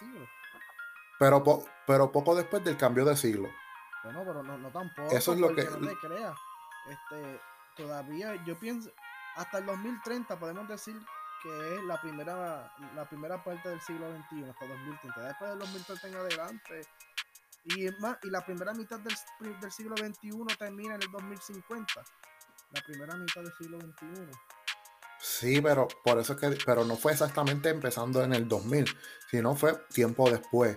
Pero, 1.18 1.42
pero 1.86 2.12
poco 2.12 2.34
después 2.34 2.64
del 2.64 2.76
cambio 2.76 3.04
de 3.04 3.16
siglo. 3.16 3.48
Bueno, 4.04 4.22
pero 4.24 4.42
no, 4.42 4.58
no 4.58 4.70
tampoco. 4.70 5.10
Eso 5.10 5.32
es 5.32 5.40
lo 5.40 5.54
que. 5.54 5.64
No 5.64 5.88
te 5.88 5.96
creas. 5.98 6.36
Este, 6.88 7.40
todavía, 7.76 8.34
yo 8.44 8.58
pienso, 8.58 8.90
hasta 9.36 9.58
el 9.58 9.66
2030 9.66 10.38
podemos 10.38 10.68
decir 10.68 10.96
que 11.42 11.76
es 11.76 11.82
la 11.84 12.00
primera, 12.00 12.72
la 12.94 13.08
primera 13.08 13.42
parte 13.42 13.68
del 13.68 13.80
siglo 13.80 14.10
XXI, 14.10 14.48
hasta 14.48 14.66
2030. 14.66 15.20
Después 15.20 15.50
del 15.50 15.58
2030 15.58 16.08
en 16.08 16.14
adelante. 16.14 16.82
Y, 17.64 17.90
más, 18.00 18.16
y 18.22 18.30
la 18.30 18.44
primera 18.44 18.72
mitad 18.72 18.98
del, 19.00 19.14
del 19.60 19.72
siglo 19.72 19.94
XXI 19.96 20.56
termina 20.58 20.94
en 20.94 21.02
el 21.02 21.10
2050 21.10 22.02
la 22.72 22.82
primera 22.82 23.16
mitad 23.16 23.42
del 23.42 23.52
siglo 23.54 23.78
XXI. 23.80 24.30
Sí, 25.20 25.60
pero 25.60 25.88
por 26.04 26.18
eso 26.18 26.34
es 26.34 26.40
que, 26.40 26.58
pero 26.64 26.84
no 26.84 26.96
fue 26.96 27.12
exactamente 27.12 27.68
empezando 27.70 28.22
en 28.22 28.32
el 28.34 28.46
2000, 28.46 28.86
sino 29.30 29.54
fue 29.54 29.74
tiempo 29.92 30.30
después. 30.30 30.76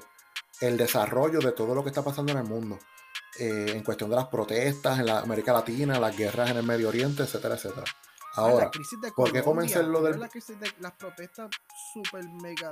El 0.61 0.77
desarrollo 0.77 1.39
de 1.39 1.51
todo 1.51 1.75
lo 1.75 1.83
que 1.83 1.89
está 1.89 2.03
pasando 2.03 2.31
en 2.31 2.37
el 2.39 2.43
mundo. 2.45 2.79
eh, 3.39 3.71
en 3.75 3.83
cuestión 3.83 4.09
de 4.09 4.15
las 4.17 4.27
protestas 4.27 4.99
en 4.99 5.05
la 5.05 5.19
América 5.19 5.53
Latina, 5.53 5.97
las 5.99 6.15
guerras 6.15 6.49
en 6.51 6.57
el 6.57 6.63
Medio 6.63 6.89
Oriente, 6.89 7.23
etcétera, 7.23 7.55
etcétera. 7.55 7.85
Ah, 8.35 8.41
Ahora, 8.41 8.69
¿por 9.15 9.31
qué 9.31 9.41
comenzar 9.41 9.83
lo 9.85 10.01
del... 10.01 10.19
La 10.19 10.29
crisis 10.29 10.59
de 10.59 10.71
las 10.79 10.91
protestas 10.93 11.49
super 11.93 12.23
mega 12.41 12.71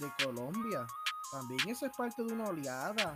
de 0.00 0.24
Colombia. 0.24 0.86
También 1.30 1.68
eso 1.68 1.86
es 1.86 1.92
parte 1.96 2.22
de 2.24 2.32
una 2.32 2.46
oleada 2.46 3.14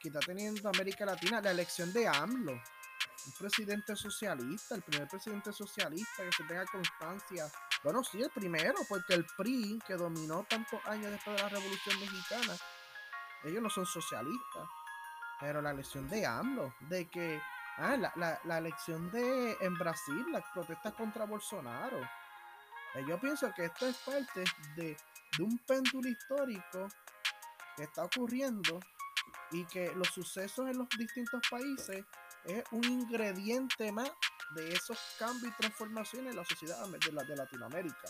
que 0.00 0.08
está 0.08 0.20
teniendo 0.20 0.68
América 0.68 1.04
Latina. 1.06 1.40
La 1.40 1.52
elección 1.52 1.92
de 1.92 2.06
AMLO, 2.08 2.52
un 2.52 3.32
presidente 3.38 3.94
socialista, 3.96 4.74
el 4.74 4.82
primer 4.82 5.08
presidente 5.08 5.52
socialista 5.52 6.24
que 6.24 6.32
se 6.32 6.44
tenga 6.44 6.64
constancia. 6.66 7.50
Bueno, 7.84 8.02
sí, 8.04 8.20
el 8.20 8.30
primero, 8.30 8.78
porque 8.88 9.14
el 9.14 9.24
PRI, 9.36 9.80
que 9.86 9.94
dominó 9.94 10.44
tantos 10.48 10.80
años 10.86 11.10
después 11.12 11.36
de 11.36 11.42
la 11.42 11.48
Revolución 11.48 12.00
Mexicana, 12.00 12.54
ellos 13.44 13.62
no 13.62 13.70
son 13.70 13.86
socialistas. 13.86 14.68
Pero 15.40 15.60
la 15.60 15.70
elección 15.72 16.08
de 16.08 16.24
AMLO, 16.24 16.74
de 16.88 17.08
que 17.08 17.40
ah, 17.78 17.96
la, 17.96 18.58
elección 18.58 19.10
de 19.10 19.56
en 19.60 19.74
Brasil, 19.74 20.26
las 20.30 20.44
protestas 20.52 20.94
contra 20.94 21.24
Bolsonaro. 21.24 22.00
Eh, 22.94 23.04
yo 23.08 23.18
pienso 23.18 23.52
que 23.54 23.64
esto 23.64 23.86
es 23.86 23.96
parte 23.98 24.44
de, 24.76 24.96
de 25.36 25.42
un 25.42 25.58
péndulo 25.58 26.08
histórico 26.08 26.88
que 27.76 27.84
está 27.84 28.04
ocurriendo 28.04 28.78
y 29.50 29.64
que 29.64 29.92
los 29.94 30.08
sucesos 30.08 30.68
en 30.68 30.78
los 30.78 30.88
distintos 30.90 31.40
países 31.50 32.04
es 32.44 32.64
un 32.70 32.84
ingrediente 32.84 33.92
más 33.92 34.10
de 34.54 34.72
esos 34.72 34.98
cambios 35.18 35.52
y 35.52 35.56
transformaciones 35.56 36.30
en 36.30 36.36
la 36.36 36.44
sociedad 36.44 36.86
de, 36.86 37.12
la, 37.12 37.24
de 37.24 37.36
Latinoamérica. 37.36 38.08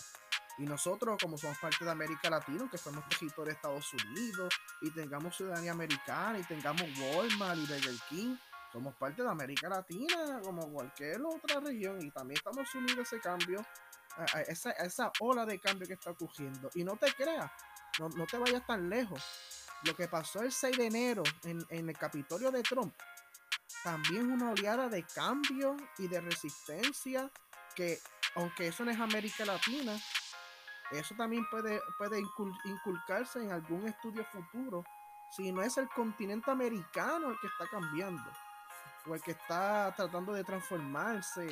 Y 0.57 0.63
nosotros, 0.63 1.17
como 1.21 1.37
somos 1.37 1.57
parte 1.57 1.83
de 1.83 1.91
América 1.91 2.29
Latina, 2.29 2.67
que 2.69 2.77
somos 2.77 3.07
territorio 3.09 3.45
de 3.45 3.51
Estados 3.53 3.91
Unidos, 3.93 4.53
y 4.81 4.91
tengamos 4.91 5.35
ciudadanía 5.35 5.71
americana, 5.71 6.37
y 6.37 6.43
tengamos 6.43 6.83
Walmart 6.99 7.57
y 7.57 7.65
Burger 7.65 7.95
King, 8.09 8.35
somos 8.71 8.95
parte 8.95 9.23
de 9.23 9.29
América 9.29 9.69
Latina, 9.69 10.41
como 10.43 10.71
cualquier 10.71 11.21
otra 11.23 11.59
región, 11.59 12.01
y 12.01 12.11
también 12.11 12.37
estamos 12.37 12.73
unidos 12.75 12.99
a 12.99 13.01
ese 13.01 13.19
cambio, 13.19 13.65
a 14.17 14.41
esa, 14.41 14.71
esa 14.71 15.11
ola 15.19 15.45
de 15.45 15.59
cambio 15.59 15.87
que 15.87 15.93
está 15.93 16.11
ocurriendo. 16.11 16.69
Y 16.75 16.83
no 16.83 16.97
te 16.97 17.11
creas, 17.13 17.51
no, 17.99 18.09
no 18.09 18.25
te 18.25 18.37
vayas 18.37 18.65
tan 18.65 18.89
lejos. 18.89 19.23
Lo 19.83 19.95
que 19.95 20.07
pasó 20.07 20.41
el 20.41 20.51
6 20.51 20.77
de 20.77 20.85
enero 20.85 21.23
en, 21.43 21.65
en 21.69 21.89
el 21.89 21.97
Capitolio 21.97 22.51
de 22.51 22.63
Trump, 22.63 22.93
también 23.83 24.31
una 24.31 24.51
oleada 24.51 24.87
de 24.87 25.03
cambio 25.03 25.75
y 25.97 26.07
de 26.07 26.21
resistencia 26.21 27.29
que, 27.75 27.99
aunque 28.35 28.67
eso 28.67 28.85
no 28.85 28.91
es 28.91 28.99
América 28.99 29.45
Latina, 29.45 29.99
eso 30.91 31.15
también 31.15 31.47
puede, 31.49 31.81
puede 31.97 32.19
inculcarse 32.19 33.41
en 33.41 33.51
algún 33.51 33.87
estudio 33.87 34.25
futuro. 34.25 34.83
Si 35.31 35.51
no 35.51 35.61
es 35.61 35.77
el 35.77 35.89
continente 35.89 36.51
americano 36.51 37.29
el 37.29 37.39
que 37.39 37.47
está 37.47 37.67
cambiando, 37.67 38.23
o 39.07 39.15
el 39.15 39.21
que 39.21 39.31
está 39.31 39.93
tratando 39.95 40.33
de 40.33 40.43
transformarse, 40.43 41.47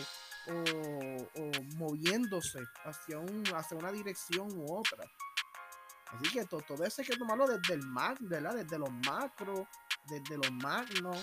o, 0.47 1.77
moviéndose 1.77 2.59
hacia, 2.86 3.19
un, 3.19 3.43
hacia 3.55 3.77
una 3.77 3.91
dirección 3.91 4.47
u 4.57 4.77
otra. 4.77 5.05
Así 6.07 6.32
que 6.32 6.45
todo, 6.45 6.61
todo 6.61 6.84
eso 6.84 7.01
hay 7.01 7.07
que 7.07 7.17
tomarlo 7.17 7.47
desde 7.47 7.73
el 7.73 7.84
mac, 7.88 8.17
¿verdad? 8.19 8.55
Desde 8.55 8.77
los 8.77 8.91
macros, 8.91 9.67
desde 10.07 10.38
los 10.38 10.51
magnos 10.51 11.17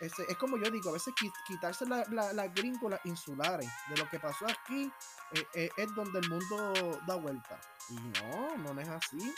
es, 0.00 0.36
como 0.38 0.56
yo 0.58 0.70
digo, 0.70 0.90
a 0.90 0.94
veces 0.94 1.14
quitarse 1.46 1.86
las 1.86 2.08
la, 2.10 2.32
la 2.32 2.48
gringolas 2.48 3.00
insulares 3.04 3.68
de 3.88 3.96
lo 3.96 4.08
que 4.10 4.20
pasó 4.20 4.46
aquí 4.46 4.92
eh, 5.32 5.46
eh, 5.54 5.70
es 5.76 5.94
donde 5.94 6.18
el 6.18 6.28
mundo 6.28 7.00
da 7.06 7.16
vuelta. 7.16 7.58
Y 7.88 7.94
no, 7.94 8.56
no 8.58 8.80
es 8.80 8.88
así. 8.88 9.34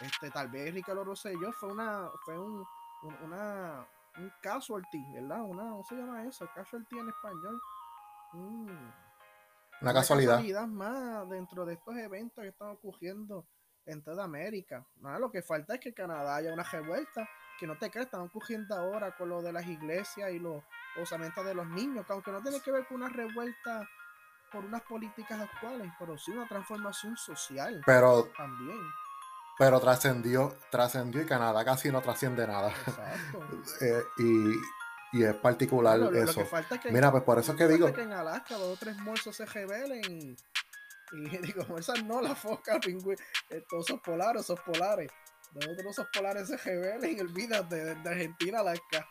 Este, 0.00 0.30
tal 0.30 0.48
vez 0.48 0.74
Ricardo 0.74 1.04
Rosselló 1.04 1.52
fue 1.52 1.70
una, 1.70 2.10
fue 2.24 2.38
un, 2.38 2.66
un, 3.02 3.14
una, 3.22 3.86
un 4.18 4.32
casualty, 4.40 5.04
¿verdad? 5.12 5.42
Una, 5.42 5.70
¿cómo 5.70 5.84
se 5.84 5.94
llama 5.94 6.24
eso? 6.24 6.48
Casualty 6.54 6.98
en 6.98 7.08
español. 7.08 7.60
una, 8.32 9.92
casualidad. 9.92 10.32
casualidad 10.32 10.66
más 10.66 11.28
dentro 11.28 11.64
de 11.64 11.74
estos 11.74 11.96
eventos 11.96 12.42
que 12.42 12.48
están 12.48 12.70
ocurriendo 12.70 13.46
en 13.86 14.02
toda 14.02 14.24
América. 14.24 14.84
Nada, 14.96 15.18
lo 15.18 15.30
que 15.30 15.42
falta 15.42 15.74
es 15.74 15.80
que 15.80 15.94
Canadá 15.94 16.36
haya 16.36 16.52
una 16.52 16.64
revuelta 16.64 17.28
que 17.58 17.66
no 17.66 17.76
te 17.76 17.90
creas, 17.90 18.06
están 18.06 18.22
ocurriendo 18.22 18.74
ahora 18.74 19.14
con 19.16 19.28
lo 19.28 19.42
de 19.42 19.52
las 19.52 19.66
iglesias 19.66 20.30
y 20.32 20.38
los 20.38 20.62
osamentos 21.00 21.44
de 21.44 21.54
los 21.54 21.66
niños, 21.68 22.06
que 22.06 22.12
aunque 22.12 22.32
no 22.32 22.42
tiene 22.42 22.60
que 22.60 22.72
ver 22.72 22.86
con 22.86 22.98
una 23.02 23.08
revuelta 23.08 23.88
por 24.50 24.64
unas 24.64 24.82
políticas 24.82 25.40
actuales, 25.40 25.90
pero 25.98 26.18
sí 26.18 26.30
una 26.30 26.46
transformación 26.46 27.16
social 27.16 27.82
pero, 27.86 28.24
también. 28.36 28.80
Pero 29.58 29.80
trascendió, 29.80 30.56
trascendió 30.70 31.22
y 31.22 31.26
Canadá 31.26 31.64
casi 31.64 31.90
no 31.90 32.02
trasciende 32.02 32.46
nada. 32.46 32.70
Exacto. 32.70 33.46
Eh, 33.80 34.02
y, 34.18 35.22
es 35.22 35.34
particular 35.36 36.00
eso. 36.14 36.42
Mira, 36.90 37.10
pues 37.10 37.22
por 37.22 37.38
eso 37.38 37.52
es 37.52 37.58
que 37.58 37.68
digo. 37.68 37.92
que 37.92 38.00
en 38.00 38.14
Alaska 38.14 38.56
dos 38.56 38.72
o 38.72 38.76
tres 38.78 38.96
morzos 38.96 39.36
se 39.36 39.44
rebelen 39.44 40.02
y, 40.10 40.36
y 41.12 41.28
digo, 41.42 41.78
esas 41.78 42.02
no, 42.02 42.22
la 42.22 42.34
foca, 42.34 42.80
pingüinos, 42.80 43.22
todos 43.68 43.90
esos 43.90 44.00
polares, 44.00 44.42
esos 44.42 44.58
polares 44.60 45.10
de 45.54 45.90
esos 45.90 46.06
polares 46.12 46.48
se 46.48 46.56
rebelen, 46.56 47.20
olvídate, 47.20 47.76
de, 47.76 47.94
de 47.96 48.10
Argentina 48.10 48.58
a 48.58 48.60
Alaska. 48.62 49.06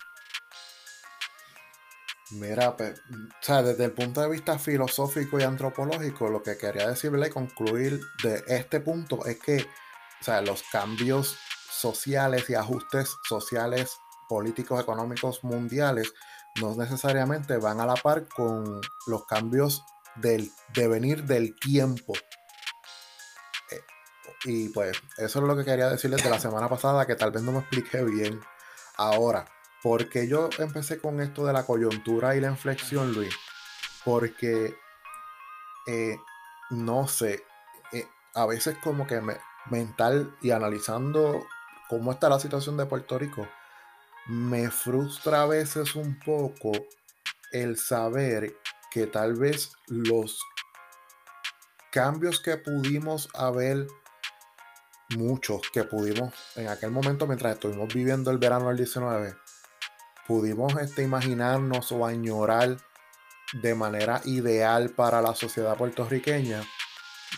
Mira, 2.32 2.78
pues, 2.78 3.00
o 3.00 3.44
sea, 3.44 3.62
desde 3.62 3.86
el 3.86 3.92
punto 3.92 4.22
de 4.22 4.30
vista 4.30 4.58
filosófico 4.58 5.38
y 5.38 5.44
antropológico, 5.44 6.30
lo 6.30 6.42
que 6.42 6.58
quería 6.58 6.88
decirle 6.88 7.28
y 7.28 7.32
concluir 7.32 8.00
de 8.24 8.44
este 8.48 8.80
punto 8.80 9.26
es 9.26 9.38
que, 9.39 9.58
o 9.58 10.24
sea, 10.24 10.42
los 10.42 10.64
cambios 10.72 11.38
sociales 11.70 12.50
y 12.50 12.56
ajustes 12.56 13.14
sociales, 13.28 13.98
políticos, 14.30 14.80
económicos 14.80 15.44
mundiales 15.44 16.14
no 16.62 16.74
necesariamente 16.76 17.58
van 17.58 17.82
a 17.82 17.86
la 17.86 17.96
par 17.96 18.28
con 18.28 18.80
los 19.08 19.26
cambios 19.26 19.84
del 20.16 20.52
devenir 20.74 21.24
del 21.26 21.56
tiempo 21.60 22.14
y 24.45 24.70
pues 24.70 25.01
eso 25.17 25.39
es 25.39 25.45
lo 25.45 25.55
que 25.55 25.66
quería 25.66 25.89
decirles 25.89 26.24
de 26.24 26.29
la 26.29 26.39
semana 26.39 26.70
pasada, 26.70 27.05
que 27.05 27.16
tal 27.16 27.32
vez 27.32 27.43
no 27.43 27.51
me 27.51 27.59
expliqué 27.59 28.03
bien. 28.03 28.39
Ahora, 28.97 29.45
¿por 29.82 30.09
qué 30.09 30.28
yo 30.28 30.49
empecé 30.58 30.99
con 30.99 31.21
esto 31.21 31.45
de 31.45 31.53
la 31.53 31.66
coyuntura 31.66 32.36
y 32.36 32.41
la 32.41 32.49
inflexión, 32.49 33.13
Luis? 33.13 33.33
Porque, 34.03 34.75
eh, 35.87 36.17
no 36.70 37.08
sé, 37.08 37.43
eh, 37.91 38.08
a 38.36 38.45
veces 38.45 38.78
como 38.83 39.08
que 39.08 39.21
me, 39.21 39.37
mental 39.70 40.36
y 40.41 40.51
analizando 40.51 41.45
cómo 41.89 42.12
está 42.12 42.29
la 42.29 42.39
situación 42.39 42.78
de 42.78 42.86
Puerto 42.86 43.17
Rico, 43.17 43.47
me 44.28 44.70
frustra 44.70 45.43
a 45.43 45.47
veces 45.47 45.95
un 45.95 46.20
poco 46.20 46.71
el 47.51 47.78
saber 47.78 48.55
que 48.91 49.08
tal 49.08 49.36
vez 49.36 49.71
los 49.87 50.39
cambios 51.91 52.39
que 52.39 52.58
pudimos 52.58 53.29
haber 53.33 53.87
muchos 55.17 55.62
que 55.71 55.83
pudimos 55.83 56.33
en 56.55 56.67
aquel 56.67 56.92
momento 56.92 57.28
mientras 57.28 57.54
estuvimos 57.54 57.93
viviendo 57.93 58.32
el 58.32 58.38
verano 58.38 58.67
del 58.67 58.78
19 58.78 59.36
pudimos 60.28 60.74
este, 60.82 61.04
imaginarnos 61.04 61.92
o 61.92 62.05
añorar 62.05 62.78
de 63.54 63.75
manera 63.75 64.21
ideal 64.25 64.92
para 64.92 65.21
la 65.21 65.36
sociedad 65.36 65.78
puertorriqueña 65.78 66.63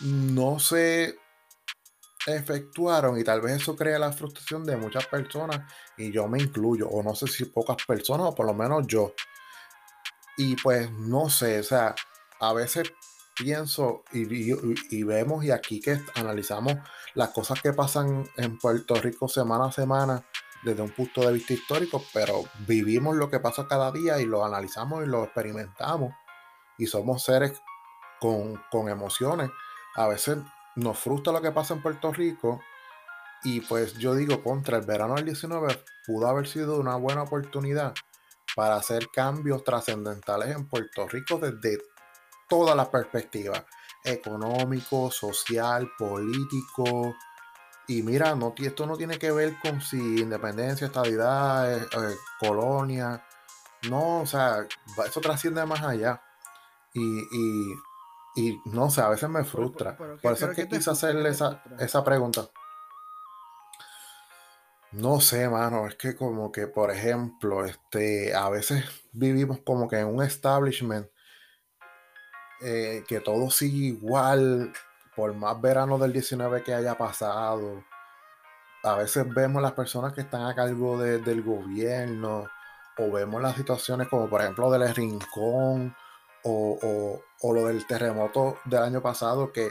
no 0.01 0.59
se 0.59 1.17
efectuaron 2.25 3.19
y 3.19 3.23
tal 3.23 3.41
vez 3.41 3.61
eso 3.61 3.75
crea 3.75 3.99
la 3.99 4.11
frustración 4.11 4.63
de 4.63 4.77
muchas 4.77 5.07
personas 5.07 5.61
y 5.97 6.11
yo 6.11 6.27
me 6.27 6.41
incluyo 6.41 6.87
o 6.87 7.03
no 7.03 7.15
sé 7.15 7.27
si 7.27 7.45
pocas 7.45 7.77
personas 7.85 8.27
o 8.27 8.35
por 8.35 8.45
lo 8.45 8.53
menos 8.53 8.87
yo. 8.87 9.13
Y 10.37 10.55
pues 10.55 10.89
no 10.91 11.29
sé 11.29 11.59
o 11.59 11.63
sea 11.63 11.95
a 12.39 12.53
veces 12.53 12.91
pienso 13.35 14.03
y, 14.11 15.03
vemos 15.03 15.43
y 15.43 15.51
aquí 15.51 15.79
que 15.79 15.99
analizamos 16.15 16.75
las 17.15 17.29
cosas 17.29 17.61
que 17.61 17.73
pasan 17.73 18.29
en 18.37 18.57
Puerto 18.57 18.95
Rico 18.95 19.27
semana 19.27 19.65
a 19.65 19.71
semana 19.71 20.23
desde 20.63 20.81
un 20.81 20.91
punto 20.91 21.21
de 21.21 21.33
vista 21.33 21.53
histórico, 21.53 22.03
pero 22.13 22.43
vivimos 22.67 23.15
lo 23.15 23.29
que 23.29 23.39
pasa 23.39 23.67
cada 23.67 23.91
día 23.91 24.19
y 24.21 24.25
lo 24.25 24.45
analizamos 24.45 25.03
y 25.03 25.07
lo 25.07 25.23
experimentamos 25.25 26.13
y 26.77 26.85
somos 26.85 27.23
seres 27.23 27.61
con, 28.19 28.61
con 28.71 28.87
emociones. 28.87 29.49
A 29.95 30.07
veces 30.07 30.37
nos 30.75 30.97
frustra 30.97 31.33
lo 31.33 31.41
que 31.41 31.51
pasa 31.51 31.73
en 31.73 31.81
Puerto 31.81 32.13
Rico 32.13 32.61
y 33.43 33.59
pues 33.61 33.95
yo 33.95 34.15
digo, 34.15 34.41
contra 34.41 34.77
el 34.77 34.85
verano 34.85 35.15
del 35.15 35.25
19 35.25 35.83
pudo 36.05 36.27
haber 36.27 36.47
sido 36.47 36.79
una 36.79 36.95
buena 36.95 37.23
oportunidad 37.23 37.93
para 38.55 38.75
hacer 38.75 39.09
cambios 39.09 39.63
trascendentales 39.63 40.55
en 40.55 40.67
Puerto 40.67 41.07
Rico 41.07 41.39
desde 41.39 41.79
toda 42.53 42.75
la 42.75 42.91
perspectiva, 42.91 43.65
económico, 44.03 45.09
social, 45.09 45.89
político. 45.97 47.15
Y 47.87 48.03
mira, 48.03 48.35
no, 48.35 48.53
esto 48.55 48.85
no 48.85 48.95
tiene 48.95 49.17
que 49.17 49.31
ver 49.31 49.55
con 49.59 49.81
si 49.81 49.97
independencia, 49.97 50.85
estabilidad, 50.85 51.73
eh, 51.73 51.87
eh, 51.91 52.15
colonia. 52.39 53.25
No, 53.89 54.21
o 54.21 54.25
sea, 54.27 54.67
eso 55.03 55.19
trasciende 55.19 55.65
más 55.65 55.81
allá. 55.81 56.21
Y, 56.93 57.73
y, 58.35 58.61
no 58.65 58.91
sé, 58.91 59.01
a 59.01 59.09
veces 59.09 59.27
me 59.29 59.43
frustra. 59.43 59.97
Por, 59.97 60.33
eso 60.33 60.51
es 60.51 60.55
que 60.55 60.67
quise 60.67 60.91
hacerle 60.91 61.29
esa, 61.29 61.63
esa 61.79 62.03
pregunta. 62.03 62.47
No 64.91 65.19
sé, 65.21 65.49
mano, 65.49 65.87
es 65.87 65.95
que 65.95 66.15
como 66.15 66.51
que, 66.51 66.67
por 66.67 66.91
ejemplo, 66.91 67.65
este, 67.65 68.35
a 68.35 68.47
veces 68.49 68.85
vivimos 69.11 69.57
como 69.65 69.89
que 69.89 69.97
en 69.97 70.05
un 70.05 70.21
establishment 70.21 71.07
eh, 72.63 73.03
que 73.07 73.19
todo 73.19 73.49
sigue 73.51 73.87
igual, 73.87 74.73
por 75.15 75.33
más 75.33 75.59
verano 75.61 75.97
del 75.97 76.13
19 76.13 76.63
que 76.63 76.73
haya 76.73 76.97
pasado. 76.97 77.83
A 78.83 78.95
veces 78.95 79.25
vemos 79.33 79.61
las 79.61 79.73
personas 79.73 80.13
que 80.13 80.21
están 80.21 80.45
a 80.45 80.55
cargo 80.55 80.97
del 80.99 81.41
gobierno, 81.41 82.49
o 82.97 83.11
vemos 83.11 83.41
las 83.41 83.55
situaciones 83.55 84.07
como 84.07 84.29
por 84.29 84.41
ejemplo 84.41 84.71
del 84.71 84.93
Rincón, 84.93 85.95
o, 86.43 87.21
lo 87.43 87.67
del 87.67 87.85
terremoto 87.87 88.57
del 88.65 88.83
año 88.83 89.01
pasado, 89.01 89.51
que 89.51 89.69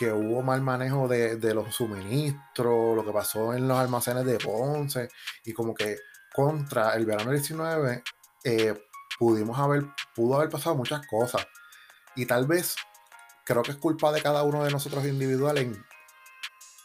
que 0.00 0.10
hubo 0.10 0.40
mal 0.40 0.62
manejo 0.62 1.08
de, 1.08 1.54
los 1.54 1.74
suministros, 1.74 2.96
lo 2.96 3.04
que 3.04 3.12
pasó 3.12 3.52
en 3.52 3.68
los 3.68 3.76
almacenes 3.76 4.24
de 4.24 4.38
Ponce, 4.38 5.10
y 5.44 5.52
como 5.52 5.74
que 5.74 5.98
contra 6.32 6.94
el 6.94 7.04
verano 7.04 7.32
19 7.32 8.02
eh, 8.44 8.82
pudimos 9.18 9.58
haber, 9.58 9.84
pudo 10.14 10.36
haber 10.36 10.48
pasado 10.48 10.74
muchas 10.74 11.06
cosas. 11.06 11.46
Y 12.20 12.26
tal 12.26 12.46
vez 12.46 12.76
creo 13.44 13.62
que 13.62 13.70
es 13.70 13.78
culpa 13.78 14.12
de 14.12 14.20
cada 14.20 14.42
uno 14.42 14.62
de 14.62 14.70
nosotros 14.70 15.06
individual 15.06 15.56
en 15.56 15.84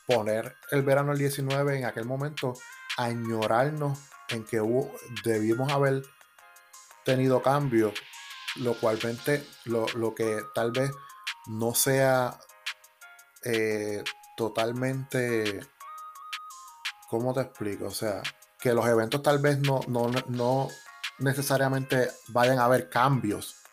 poner 0.07 0.55
el 0.71 0.81
verano 0.83 1.09
del 1.09 1.19
19 1.19 1.77
en 1.77 1.83
aquel 1.83 2.05
momento, 2.05 2.53
añorarnos 2.95 3.99
en 4.29 4.45
que 4.45 4.61
debimos 5.25 5.71
haber 5.73 6.03
tenido 7.03 7.41
cambios, 7.41 7.93
lo 8.55 8.75
cualmente 8.79 9.45
lo, 9.65 9.87
lo 9.95 10.15
que 10.15 10.41
tal 10.53 10.71
vez 10.71 10.91
no 11.47 11.75
sea 11.75 12.39
eh, 13.43 14.05
totalmente, 14.37 15.59
¿cómo 17.09 17.33
te 17.33 17.41
explico? 17.41 17.87
O 17.87 17.91
sea, 17.91 18.21
que 18.57 18.73
los 18.73 18.87
eventos 18.87 19.21
tal 19.21 19.39
vez 19.39 19.59
no, 19.59 19.81
no, 19.87 20.69
necesariamente 21.19 22.09
vayan 22.29 22.57
a 22.59 22.65
haber 22.65 22.89
cambios. 22.89 23.64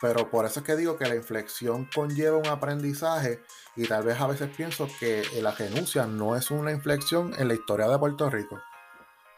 Pero 0.00 0.30
por 0.30 0.46
eso 0.46 0.60
es 0.60 0.66
que 0.66 0.76
digo 0.76 0.96
que 0.96 1.08
la 1.08 1.16
inflexión 1.16 1.88
conlleva 1.92 2.36
un 2.36 2.46
aprendizaje 2.46 3.42
y 3.74 3.86
tal 3.86 4.04
vez 4.04 4.20
a 4.20 4.28
veces 4.28 4.48
pienso 4.56 4.88
que 5.00 5.24
la 5.42 5.50
renuncia 5.50 6.06
no 6.06 6.36
es 6.36 6.50
una 6.50 6.70
inflexión 6.70 7.34
en 7.36 7.48
la 7.48 7.54
historia 7.54 7.88
de 7.88 7.98
Puerto 7.98 8.30
Rico. 8.30 8.60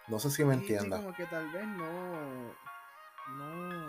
No 0.09 0.19
sé 0.19 0.31
si 0.31 0.45
me 0.45 0.55
entiendas. 0.55 1.01
como 1.01 1.15
que 1.15 1.25
tal 1.27 1.51
vez 1.51 1.67
no, 1.67 2.53
no, 3.37 3.87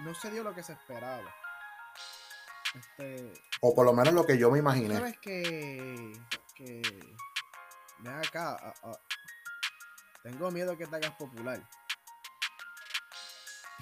no 0.00 0.14
se 0.14 0.30
dio 0.30 0.42
lo 0.42 0.54
que 0.54 0.62
se 0.62 0.72
esperaba. 0.72 1.32
Este, 2.74 3.32
o 3.60 3.74
por 3.74 3.86
lo 3.86 3.92
menos 3.92 4.12
lo 4.12 4.26
que 4.26 4.36
yo 4.36 4.50
me 4.50 4.58
imaginé. 4.58 4.96
Sabes 4.96 5.18
que. 5.20 6.12
que 6.54 6.82
ven 8.00 8.14
acá. 8.14 8.74
tengo 10.22 10.50
miedo 10.50 10.76
que 10.76 10.86
te 10.86 10.96
hagas 10.96 11.12
popular. 11.12 11.62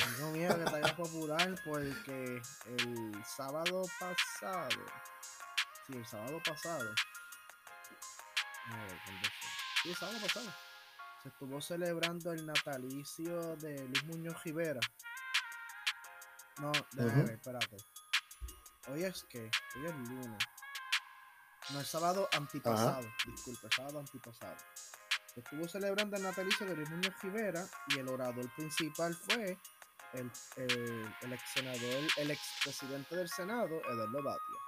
Tengo 0.05 0.31
miedo 0.33 0.59
que 0.59 0.65
te 0.65 0.77
hagas 0.77 0.93
popular 0.93 1.55
porque 1.65 2.43
el 2.67 3.25
sábado 3.25 3.83
pasado. 3.99 4.85
Sí, 5.87 5.95
el 5.97 6.07
sábado 6.07 6.41
pasado. 6.45 6.95
Sí, 9.83 9.91
el 9.91 9.97
sábado 9.97 10.19
pasado. 10.21 10.55
Se 11.23 11.29
estuvo 11.29 11.61
celebrando 11.61 12.33
el 12.33 12.45
natalicio 12.45 13.57
de 13.57 13.87
Luis 13.89 14.05
Muñoz 14.05 14.43
Rivera. 14.45 14.81
No, 16.59 16.73
déjame 16.93 17.23
ver, 17.23 17.35
espérate. 17.35 17.77
Hoy 18.89 19.05
es 19.05 19.25
que, 19.25 19.39
hoy 19.77 19.87
es 19.87 19.95
lunes. 20.09 20.45
No, 21.71 21.81
el 21.81 21.87
sábado 21.87 22.29
antipasado, 22.33 23.09
disculpe, 23.25 23.69
sábado 23.75 24.01
antipasado. 24.01 24.57
Estuvo 25.37 25.67
celebrando 25.69 26.17
el 26.17 26.23
natalicio 26.25 26.67
de 26.67 26.77
Luis 26.77 26.91
Muñoz 26.91 27.15
Rivera 27.23 27.65
y 27.89 28.01
el 28.01 28.09
orador 28.09 28.53
principal 28.55 29.15
fue 29.15 29.57
el, 30.15 30.31
el 30.57 31.33
ex 31.33 31.43
senador, 31.55 32.05
el 32.19 32.31
ex 32.31 32.41
presidente 32.63 33.17
del 33.17 33.29
Senado, 33.29 33.81
Eduardo 33.91 34.23
Batia. 34.23 34.59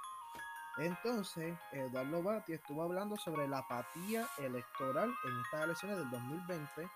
Entonces, 0.77 1.57
Eduardo 1.71 2.21
Batia 2.21 2.55
estuvo 2.55 2.83
hablando 2.83 3.15
sobre 3.17 3.47
la 3.47 3.59
apatía 3.59 4.27
electoral 4.39 5.13
en 5.23 5.41
estas 5.41 5.63
elecciones 5.63 5.97
del 5.97 6.09
2020 6.11 6.89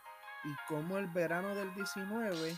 y 0.44 0.56
cómo 0.68 0.98
el 0.98 1.08
verano 1.08 1.56
del 1.56 1.74
19 1.76 2.58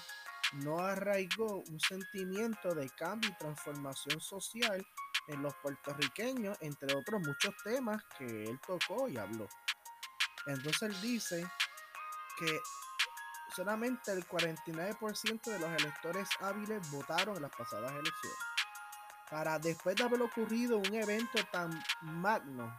no 0.54 0.80
arraigó 0.80 1.64
un 1.70 1.80
sentimiento 1.80 2.74
de 2.74 2.90
cambio 2.90 3.30
y 3.30 3.38
transformación 3.38 4.20
social 4.20 4.86
en 5.28 5.42
los 5.42 5.54
puertorriqueños, 5.56 6.58
entre 6.62 6.96
otros 6.96 7.22
muchos 7.22 7.54
temas 7.64 8.04
que 8.18 8.26
él 8.26 8.60
tocó 8.66 9.08
y 9.08 9.18
habló. 9.18 9.48
Entonces 10.48 10.82
él 10.82 11.02
dice 11.02 11.48
que 12.40 12.60
solamente 13.56 14.12
el 14.12 14.26
49% 14.28 15.42
de 15.44 15.60
los 15.60 15.70
electores 15.82 16.30
hábiles 16.40 16.90
votaron 16.92 17.36
en 17.36 17.44
las 17.44 17.52
pasadas 17.52 17.92
elecciones. 17.92 18.38
Para 19.30 19.60
después 19.60 19.96
de 19.96 20.04
haber 20.04 20.22
ocurrido 20.22 20.78
un 20.78 20.94
evento 20.94 21.40
tan 21.52 21.72
magno, 22.02 22.74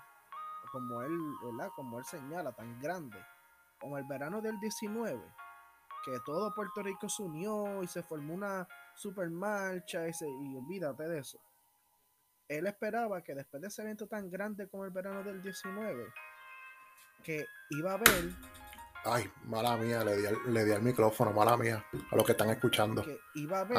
como 0.70 1.02
él, 1.02 1.12
Como 1.76 1.98
él 1.98 2.04
señala, 2.06 2.52
tan 2.52 2.80
grande, 2.80 3.18
como 3.78 3.98
el 3.98 4.04
verano 4.04 4.40
del 4.40 4.58
19, 4.58 5.20
que 6.04 6.18
todo 6.24 6.54
Puerto 6.54 6.82
Rico 6.82 7.08
se 7.08 7.22
unió 7.22 7.82
y 7.82 7.86
se 7.86 8.02
formó 8.02 8.34
una 8.34 8.66
super 8.94 9.28
marcha 9.30 10.08
y, 10.08 10.10
y 10.10 10.56
olvídate 10.56 11.08
de 11.08 11.18
eso. 11.18 11.38
Él 12.48 12.66
esperaba 12.66 13.22
que 13.22 13.34
después 13.34 13.60
de 13.60 13.68
ese 13.68 13.82
evento 13.82 14.06
tan 14.06 14.30
grande 14.30 14.68
como 14.68 14.84
el 14.84 14.90
verano 14.90 15.22
del 15.22 15.42
19, 15.42 16.12
que 17.22 17.46
iba 17.70 17.92
a 17.92 17.94
haber... 17.94 18.32
Ay, 19.04 19.30
mala 19.44 19.76
mía, 19.76 20.04
le 20.04 20.16
di, 20.16 20.26
al, 20.26 20.38
le 20.52 20.64
di 20.64 20.72
al 20.72 20.82
micrófono, 20.82 21.32
mala 21.32 21.56
mía, 21.56 21.84
a 22.10 22.16
los 22.16 22.24
que 22.24 22.32
están 22.32 22.50
escuchando. 22.50 23.02
Que 23.02 23.18
iba 23.34 23.58
a 23.58 23.60
haber 23.60 23.78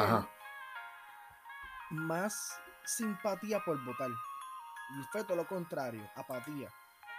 más 1.90 2.60
simpatía 2.84 3.60
por 3.64 3.82
votar. 3.84 4.10
Y 4.10 5.02
fue 5.10 5.24
todo 5.24 5.36
lo 5.36 5.46
contrario, 5.46 6.08
apatía. 6.14 6.68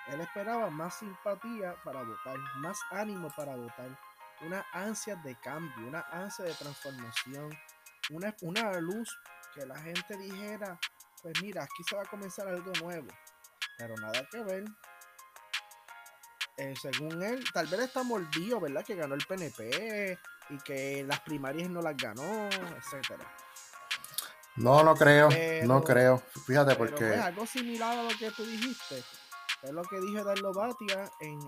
Él 0.08 0.22
esperaba 0.22 0.70
más 0.70 1.00
simpatía 1.00 1.76
para 1.84 2.04
votar, 2.04 2.38
más 2.58 2.80
ánimo 2.92 3.32
para 3.36 3.56
votar 3.56 3.98
una 4.42 4.66
ansia 4.74 5.16
de 5.18 5.36
cambio, 5.36 5.88
una 5.88 6.02
ansia 6.12 6.46
de 6.46 6.54
transformación, 6.54 7.58
una, 8.10 8.36
una 8.42 8.80
luz 8.80 9.18
que 9.54 9.66
la 9.66 9.78
gente 9.78 10.18
dijera, 10.18 10.80
pues 11.22 11.34
mira, 11.42 11.64
aquí 11.64 11.84
se 11.84 11.96
va 11.96 12.04
a 12.04 12.06
comenzar 12.06 12.48
algo 12.48 12.72
nuevo, 12.82 13.08
pero 13.78 13.96
nada 13.98 14.28
que 14.30 14.44
ver. 14.44 14.66
Eh, 16.58 16.74
según 16.82 17.22
él, 17.22 17.44
tal 17.54 17.68
vez 17.68 17.82
está 17.82 18.04
mordido, 18.04 18.60
¿verdad? 18.60 18.86
Que 18.86 18.96
ganó 18.96 19.16
el 19.16 19.26
PNP 19.26 20.18
y 20.50 20.58
que 20.60 21.04
las 21.08 21.20
primarias 21.22 21.70
no 21.70 21.82
las 21.82 21.98
ganó, 21.98 22.48
etcétera. 22.78 23.26
No, 24.56 24.84
no 24.84 24.96
creo, 24.96 25.30
no 25.64 25.84
creo. 25.84 26.24
Fíjate 26.46 26.76
porque... 26.76 27.08
Pues, 27.08 27.20
algo 27.20 27.46
similar 27.46 27.98
a 27.98 28.04
lo 28.04 28.18
que 28.18 28.32
tú 28.32 28.46
dijiste. 28.46 29.04
Es 29.62 29.72
lo 29.72 29.84
que 29.84 30.00
dijo 30.00 30.24
Darlo 30.24 30.54
Batia 30.54 31.12
en, 31.20 31.40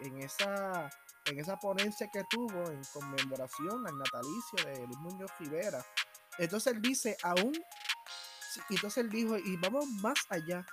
en 0.00 0.22
esa 0.22 0.90
en 1.26 1.40
esa 1.40 1.56
ponencia 1.56 2.08
que 2.12 2.24
tuvo 2.24 2.70
en 2.70 2.82
conmemoración 2.92 3.86
al 3.86 3.98
natalicio 3.98 4.64
de 4.64 4.86
Luis 4.86 4.98
Muñoz 4.98 5.30
Rivera. 5.38 5.84
Entonces 6.38 6.74
él 6.74 6.82
dice, 6.82 7.16
aún, 7.22 7.52
entonces 8.70 9.04
él 9.04 9.10
dijo, 9.10 9.36
y 9.36 9.56
vamos 9.56 9.86
más 10.00 10.18
allá, 10.28 10.64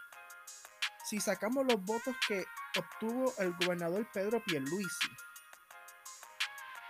si 1.05 1.19
sacamos 1.19 1.65
los 1.65 1.83
votos 1.83 2.15
que 2.27 2.45
obtuvo 2.77 3.33
el 3.37 3.53
gobernador 3.53 4.07
Pedro 4.11 4.43
Pierluisi 4.43 5.09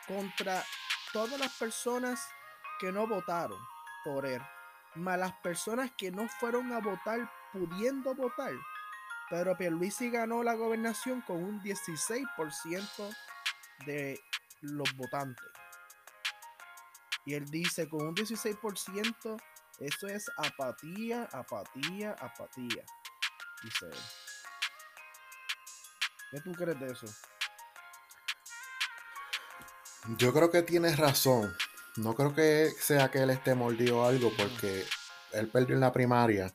contra 0.07 0.63
todas 1.11 1.39
las 1.39 1.53
personas 1.53 2.27
que 2.79 2.91
no 2.91 3.07
votaron 3.07 3.59
por 4.03 4.25
él, 4.25 4.41
más 4.95 5.17
las 5.17 5.33
personas 5.41 5.91
que 5.97 6.11
no 6.11 6.27
fueron 6.27 6.73
a 6.73 6.79
votar 6.79 7.31
pudiendo 7.51 8.13
votar, 8.15 8.53
Pedro 9.29 9.57
Pierluisi 9.57 10.09
ganó 10.09 10.43
la 10.43 10.53
gobernación 10.53 11.21
con 11.21 11.43
un 11.43 11.61
16% 11.61 13.15
de 13.85 14.19
los 14.61 14.95
votantes. 14.95 15.45
Y 17.25 17.35
él 17.35 17.45
dice, 17.45 17.87
con 17.87 18.07
un 18.07 18.15
16%, 18.15 19.41
eso 19.79 20.07
es 20.07 20.29
apatía, 20.37 21.27
apatía, 21.31 22.11
apatía. 22.19 22.83
Dice 23.63 23.85
él. 23.85 24.32
¿Qué 26.33 26.41
tú 26.41 26.51
crees 26.53 26.79
de 26.79 26.91
eso? 26.91 27.05
Yo 30.17 30.33
creo 30.33 30.49
que 30.49 30.63
tienes 30.63 30.97
razón. 30.97 31.55
No 31.97 32.15
creo 32.15 32.33
que 32.33 32.71
sea 32.79 33.11
que 33.11 33.21
él 33.21 33.29
esté 33.29 33.53
mordido 33.53 34.03
algo 34.03 34.31
porque 34.35 34.83
él 35.31 35.47
perdió 35.49 35.75
en 35.75 35.81
la 35.81 35.93
primaria. 35.93 36.51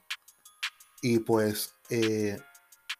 Y 1.00 1.20
pues 1.20 1.76
eh, 1.90 2.40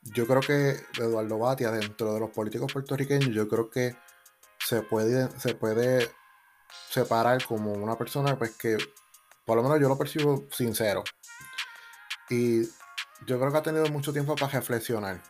yo 0.03 0.29
creo 0.29 0.41
que 0.41 0.81
Eduardo 1.03 1.39
Batia, 1.41 1.73
dentro 1.73 2.15
de 2.15 2.21
los 2.21 2.31
políticos 2.31 2.73
puertorriqueños, 2.73 3.31
yo 3.31 3.49
creo 3.49 3.69
que 3.69 3.97
se 4.61 4.83
puede, 4.83 5.29
se 5.41 5.57
puede 5.57 6.09
separar 6.91 7.45
como 7.45 7.73
una 7.73 7.99
persona 7.99 8.39
pues 8.39 8.53
que 8.53 8.77
por 9.45 9.57
lo 9.57 9.65
menos 9.65 9.81
yo 9.81 9.89
lo 9.89 9.99
percibo 9.99 10.47
sincero. 10.53 11.03
Y 12.31 12.63
yo 13.27 13.41
creo 13.41 13.51
que 13.51 13.59
ha 13.59 13.63
tenido 13.63 13.87
mucho 13.87 14.13
tiempo 14.13 14.37
para 14.37 14.53
reflexionar. 14.53 15.21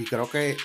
Y 0.00 0.04
creo 0.06 0.30
que 0.30 0.56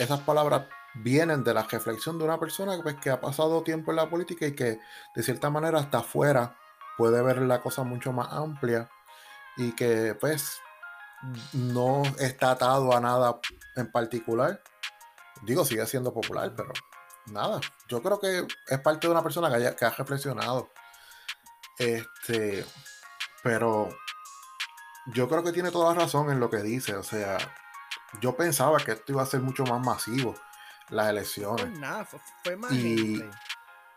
esas 0.00 0.18
palabras 0.22 0.66
vienen 0.94 1.44
de 1.44 1.54
la 1.54 1.62
reflexión 1.62 2.18
de 2.18 2.24
una 2.24 2.40
persona 2.40 2.76
pues, 2.82 2.96
que 2.96 3.10
ha 3.10 3.20
pasado 3.20 3.62
tiempo 3.62 3.92
en 3.92 3.96
la 3.96 4.10
política 4.10 4.48
y 4.48 4.52
que 4.52 4.80
de 5.14 5.22
cierta 5.22 5.48
manera 5.48 5.78
hasta 5.78 5.98
afuera 5.98 6.58
puede 6.98 7.22
ver 7.22 7.40
la 7.42 7.60
cosa 7.60 7.84
mucho 7.84 8.12
más 8.12 8.32
amplia 8.32 8.90
y 9.56 9.76
que 9.76 10.16
pues 10.20 10.58
no 11.52 12.02
está 12.18 12.50
atado 12.50 12.92
a 12.92 13.00
nada 13.00 13.38
en 13.76 13.92
particular. 13.92 14.60
Digo, 15.42 15.64
sigue 15.64 15.86
siendo 15.86 16.12
popular, 16.12 16.52
pero 16.56 16.72
nada. 17.26 17.60
Yo 17.86 18.02
creo 18.02 18.18
que 18.18 18.44
es 18.66 18.80
parte 18.80 19.06
de 19.06 19.12
una 19.12 19.22
persona 19.22 19.56
que, 19.56 19.76
que 19.76 19.84
ha 19.84 19.90
reflexionado. 19.90 20.68
Este, 21.78 22.66
pero 23.44 23.88
yo 25.14 25.28
creo 25.28 25.44
que 25.44 25.52
tiene 25.52 25.70
toda 25.70 25.94
la 25.94 26.00
razón 26.00 26.32
en 26.32 26.40
lo 26.40 26.50
que 26.50 26.64
dice. 26.64 26.96
O 26.96 27.04
sea, 27.04 27.38
yo 28.20 28.36
pensaba 28.36 28.78
que 28.78 28.92
esto 28.92 29.12
iba 29.12 29.22
a 29.22 29.26
ser 29.26 29.40
mucho 29.40 29.64
más 29.64 29.84
masivo, 29.84 30.34
las 30.88 31.08
elecciones. 31.08 31.66
Pues 31.66 31.78
nada, 31.78 32.04
fue, 32.04 32.56
más 32.56 32.70
gente, 32.72 33.30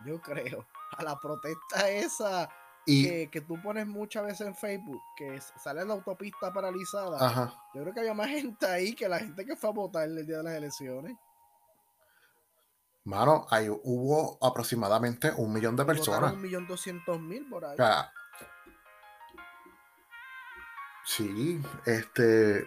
yo 0.05 0.21
creo. 0.21 0.65
A 0.97 1.03
la 1.03 1.19
protesta 1.19 1.89
esa 1.89 2.47
que, 2.85 3.29
que, 3.31 3.41
tú 3.41 3.59
pones 3.61 3.87
muchas 3.87 4.25
veces 4.25 4.47
en 4.47 4.55
Facebook, 4.55 5.01
que 5.15 5.41
sale 5.41 5.83
la 5.85 5.93
autopista 5.93 6.53
paralizada. 6.53 7.51
Yo 7.73 7.81
creo 7.81 7.93
que 7.93 7.99
había 8.01 8.13
más 8.13 8.27
gente 8.27 8.65
ahí 8.67 8.93
que 8.93 9.07
la 9.07 9.19
gente 9.19 9.45
que 9.45 9.55
fue 9.55 9.69
a 9.69 9.73
votar 9.73 10.03
el 10.03 10.25
día 10.27 10.37
de 10.37 10.43
las 10.43 10.53
elecciones. 10.53 11.17
Mano, 13.05 13.45
ahí 13.49 13.67
hubo 13.69 14.37
aproximadamente 14.41 15.31
un 15.35 15.51
millón 15.51 15.75
de 15.75 15.83
personas. 15.83 16.33
Un 16.33 16.41
millón 16.41 16.67
doscientos 16.67 17.19
mil 17.19 17.47
por 17.49 17.65
ahí. 17.65 17.77
sí, 21.05 21.61
este, 21.85 22.65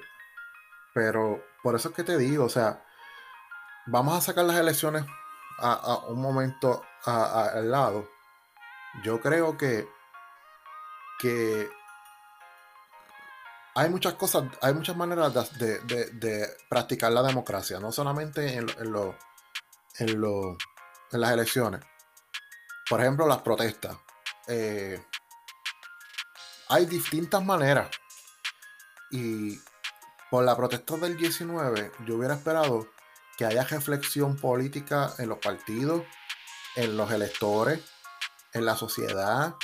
pero 0.96 1.44
por 1.62 1.74
eso 1.76 1.90
es 1.90 1.94
que 1.94 2.04
te 2.04 2.16
digo, 2.16 2.46
o 2.46 2.48
sea, 2.48 2.82
vamos 3.84 4.16
a 4.16 4.22
sacar 4.22 4.46
las 4.46 4.56
elecciones 4.56 5.04
a, 5.58 6.06
un 6.08 6.22
momento 6.22 6.82
al 7.04 7.70
lado. 7.70 8.08
Yo 9.04 9.20
creo 9.20 9.58
que, 9.58 9.86
que 11.18 11.68
hay 13.74 13.90
muchas 13.90 14.14
cosas, 14.14 14.44
hay 14.62 14.72
muchas 14.72 14.96
maneras 14.96 15.34
de, 15.58 16.56
practicar 16.70 17.12
la 17.12 17.22
democracia, 17.22 17.78
no 17.78 17.92
solamente 17.92 18.54
en, 18.54 18.66
en, 18.78 18.96
en, 19.98 20.24
en 21.12 21.20
las 21.20 21.30
elecciones. 21.30 21.82
Por 22.88 23.02
ejemplo, 23.02 23.28
las 23.28 23.42
protestas. 23.42 23.98
Eh, 24.48 25.04
hay 26.70 26.86
distintas 26.86 27.44
maneras. 27.44 27.90
Y 29.10 29.60
por 30.30 30.44
la 30.44 30.56
protesta 30.56 30.96
del 30.96 31.16
19, 31.16 31.92
yo 32.06 32.16
hubiera 32.16 32.34
esperado 32.34 32.88
que 33.36 33.44
haya 33.44 33.64
reflexión 33.64 34.36
política 34.36 35.12
en 35.18 35.28
los 35.28 35.38
partidos, 35.38 36.02
en 36.74 36.96
los 36.96 37.10
electores, 37.10 37.80
en 38.52 38.64
la 38.64 38.76
sociedad, 38.76 39.54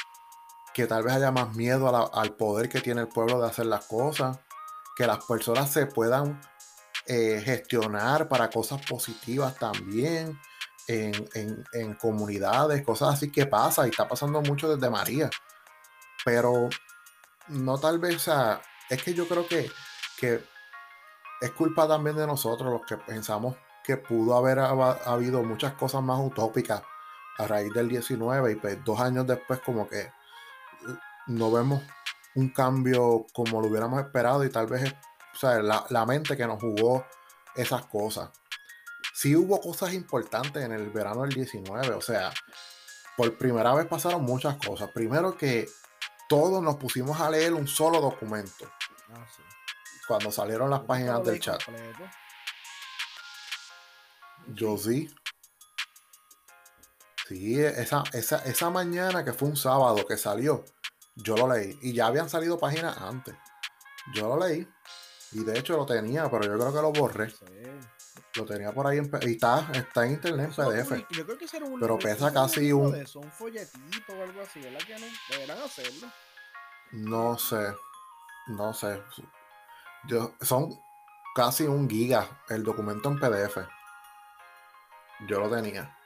que 0.75 0.87
tal 0.87 1.03
vez 1.03 1.15
haya 1.15 1.31
más 1.31 1.55
miedo 1.55 2.15
al 2.15 2.35
poder 2.37 2.69
que 2.69 2.81
tiene 2.81 3.03
el 3.03 3.09
pueblo 3.09 3.41
de 3.41 3.49
hacer 3.49 3.67
las 3.67 3.87
cosas, 3.87 4.39
que 4.97 5.07
las 5.07 5.25
personas 5.25 5.71
se 5.71 5.87
puedan 5.87 6.41
eh, 7.07 7.43
gestionar 7.45 8.29
para 8.29 8.51
cosas 8.51 8.81
positivas 8.87 9.57
también 9.57 10.39
en, 10.89 11.95
comunidades, 11.95 12.83
cosas 12.85 13.15
así 13.15 13.31
que 13.31 13.47
pasa 13.47 13.87
y 13.87 13.91
está 13.91 14.09
pasando 14.09 14.43
mucho 14.43 14.75
desde 14.75 14.91
María. 14.91 15.31
Pero 16.25 16.69
no 17.49 17.79
tal 17.79 17.99
vez, 17.99 18.29
es 18.91 19.03
que 19.03 19.15
yo 19.15 19.27
creo 19.27 19.47
que, 19.47 19.71
que 20.19 20.52
es 21.43 21.51
culpa 21.51 21.89
también 21.89 22.17
de 22.17 22.27
nosotros 22.27 22.73
los 22.73 22.87
que 22.87 22.97
pensamos 22.97 23.57
que 23.83 23.97
pudo 23.97 24.37
haber 24.37 24.61
habido 24.61 25.43
muchas 25.43 25.75
cosas 25.75 26.03
más 26.03 26.21
utópicas 26.21 26.83
a 27.39 27.47
raíz 27.47 27.73
del 27.73 27.89
19 27.89 28.53
y 28.53 28.55
pues 28.55 28.85
dos 28.85 29.01
años 29.01 29.27
después 29.27 29.61
como 29.61 29.89
que 29.89 30.13
no 31.27 31.51
vemos 31.51 31.83
un 32.37 32.51
cambio 32.51 33.27
como 33.33 33.61
lo 33.61 33.67
hubiéramos 33.67 34.01
esperado 34.01 34.45
y 34.45 34.51
tal 34.51 34.69
vez 34.69 34.95
o 35.35 35.39
sea, 35.39 35.61
la, 35.63 35.85
la, 35.89 36.07
mente 36.07 36.37
que 36.37 36.47
nos 36.47 36.61
jugó 36.61 37.07
esas 37.57 37.87
cosas. 37.87 38.31
Sí 39.15 39.35
hubo 39.35 39.61
cosas 39.61 39.95
importantes 39.95 40.63
en 40.63 40.73
el 40.73 40.91
verano 40.91 41.23
del 41.23 41.33
19, 41.33 41.91
o 41.91 42.01
sea, 42.01 42.33
por 43.17 43.37
primera 43.37 43.75
vez 43.75 43.87
pasaron 43.87 44.23
muchas 44.23 44.57
cosas. 44.57 44.91
Primero 44.91 45.37
que 45.37 45.69
todos 46.29 46.63
nos 46.63 46.77
pusimos 46.77 47.21
a 47.21 47.31
leer 47.31 47.55
un 47.55 47.67
solo 47.67 48.01
documento. 48.01 48.71
Ah, 49.13 49.27
Cuando 50.13 50.31
salieron 50.31 50.69
las 50.69 50.81
páginas 50.81 51.25
del 51.25 51.41
chat. 51.41 51.59
Yo 54.49 54.77
sí. 54.77 55.11
Sí, 57.27 57.59
esa, 57.59 58.05
esa, 58.13 58.45
esa 58.45 58.69
mañana 58.69 59.25
que 59.25 59.33
fue 59.33 59.49
un 59.49 59.57
sábado 59.57 60.07
que 60.07 60.19
salió, 60.19 60.67
yo 61.15 61.35
lo 61.35 61.51
leí. 61.51 61.79
Y 61.81 61.95
ya 61.95 62.09
habían 62.09 62.29
salido 62.29 62.59
páginas 62.59 62.99
antes. 62.99 63.35
Yo 64.13 64.29
lo 64.37 64.47
leí. 64.47 64.69
Y 65.33 65.45
de 65.45 65.59
hecho 65.59 65.79
lo 65.79 65.87
tenía, 65.87 66.31
pero 66.31 66.45
yo 66.45 66.59
creo 66.59 66.75
que 66.75 66.83
lo 66.83 66.93
borré. 66.93 67.33
Lo 68.35 68.45
tenía 68.45 68.71
por 68.73 68.87
ahí 68.87 68.99
en, 68.99 69.11
y 69.23 69.31
está, 69.31 69.67
está 69.73 70.05
en 70.05 70.13
internet 70.13 70.53
en 70.59 70.67
PDF. 70.67 71.07
Yo 71.09 71.25
creo 71.25 71.39
que 71.39 71.47
un, 71.65 71.81
pero 71.81 71.99
pesa 71.99 72.31
casi 72.31 72.71
un. 72.71 72.95
un 72.95 73.33
folletito 73.33 74.13
o 74.13 74.23
algo 74.23 74.43
así, 74.43 74.61
¿verdad 74.61 74.81
que 74.87 74.99
no? 74.99 75.07
Deberán 75.31 75.63
hacerlo. 75.63 76.13
No 76.91 77.39
sé. 77.39 77.75
No 78.49 78.75
sé. 78.75 79.01
Yo, 80.09 80.35
son 80.41 80.79
casi 81.35 81.65
un 81.65 81.89
giga 81.89 82.43
el 82.49 82.63
documento 82.63 83.09
en 83.09 83.19
PDF. 83.19 83.59
Yo 85.29 85.41
lo 85.41 85.51
tenía. 85.51 85.97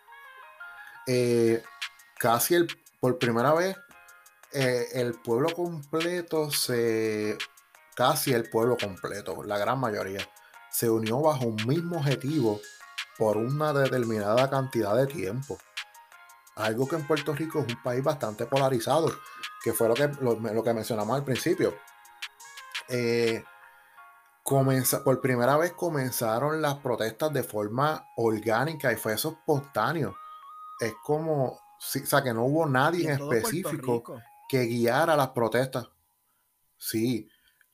Eh, 1.06 1.62
casi 2.18 2.54
el, 2.54 2.66
por 3.00 3.18
primera 3.18 3.54
vez, 3.54 3.76
eh, 4.52 4.88
el 4.92 5.14
pueblo 5.14 5.48
completo 5.54 6.50
se 6.50 7.38
casi 7.94 8.32
el 8.32 8.48
pueblo 8.50 8.76
completo, 8.76 9.42
la 9.42 9.56
gran 9.56 9.80
mayoría, 9.80 10.20
se 10.70 10.90
unió 10.90 11.20
bajo 11.22 11.46
un 11.46 11.66
mismo 11.66 11.96
objetivo 11.96 12.60
por 13.16 13.38
una 13.38 13.72
determinada 13.72 14.50
cantidad 14.50 14.94
de 14.94 15.06
tiempo. 15.06 15.58
Algo 16.56 16.86
que 16.86 16.96
en 16.96 17.06
Puerto 17.06 17.34
Rico 17.34 17.60
es 17.60 17.74
un 17.74 17.82
país 17.82 18.04
bastante 18.04 18.44
polarizado, 18.46 19.10
que 19.64 19.72
fue 19.72 19.88
lo 19.88 19.94
que, 19.94 20.08
lo, 20.20 20.62
que 20.62 20.74
mencionamos 20.74 21.16
al 21.16 21.24
principio. 21.24 21.74
Eh, 22.88 23.42
por 25.04 25.20
primera 25.20 25.56
vez 25.56 25.72
comenzaron 25.72 26.62
las 26.62 26.76
protestas 26.76 27.32
de 27.32 27.42
forma 27.42 28.08
orgánica 28.16 28.92
y 28.92 28.96
fue 28.96 29.14
eso 29.14 29.30
espontáneo. 29.30 30.16
Es 30.80 30.94
como, 31.02 31.44
o 31.46 31.60
sea, 31.78 32.22
que 32.22 32.32
no 32.32 32.44
hubo 32.44 32.66
nadie 32.66 33.10
en 33.10 33.20
específico 33.20 34.02
que 34.48 34.62
guiara 34.62 35.16
las 35.16 35.30
protestas. 35.30 35.88
Sí, 36.78 37.28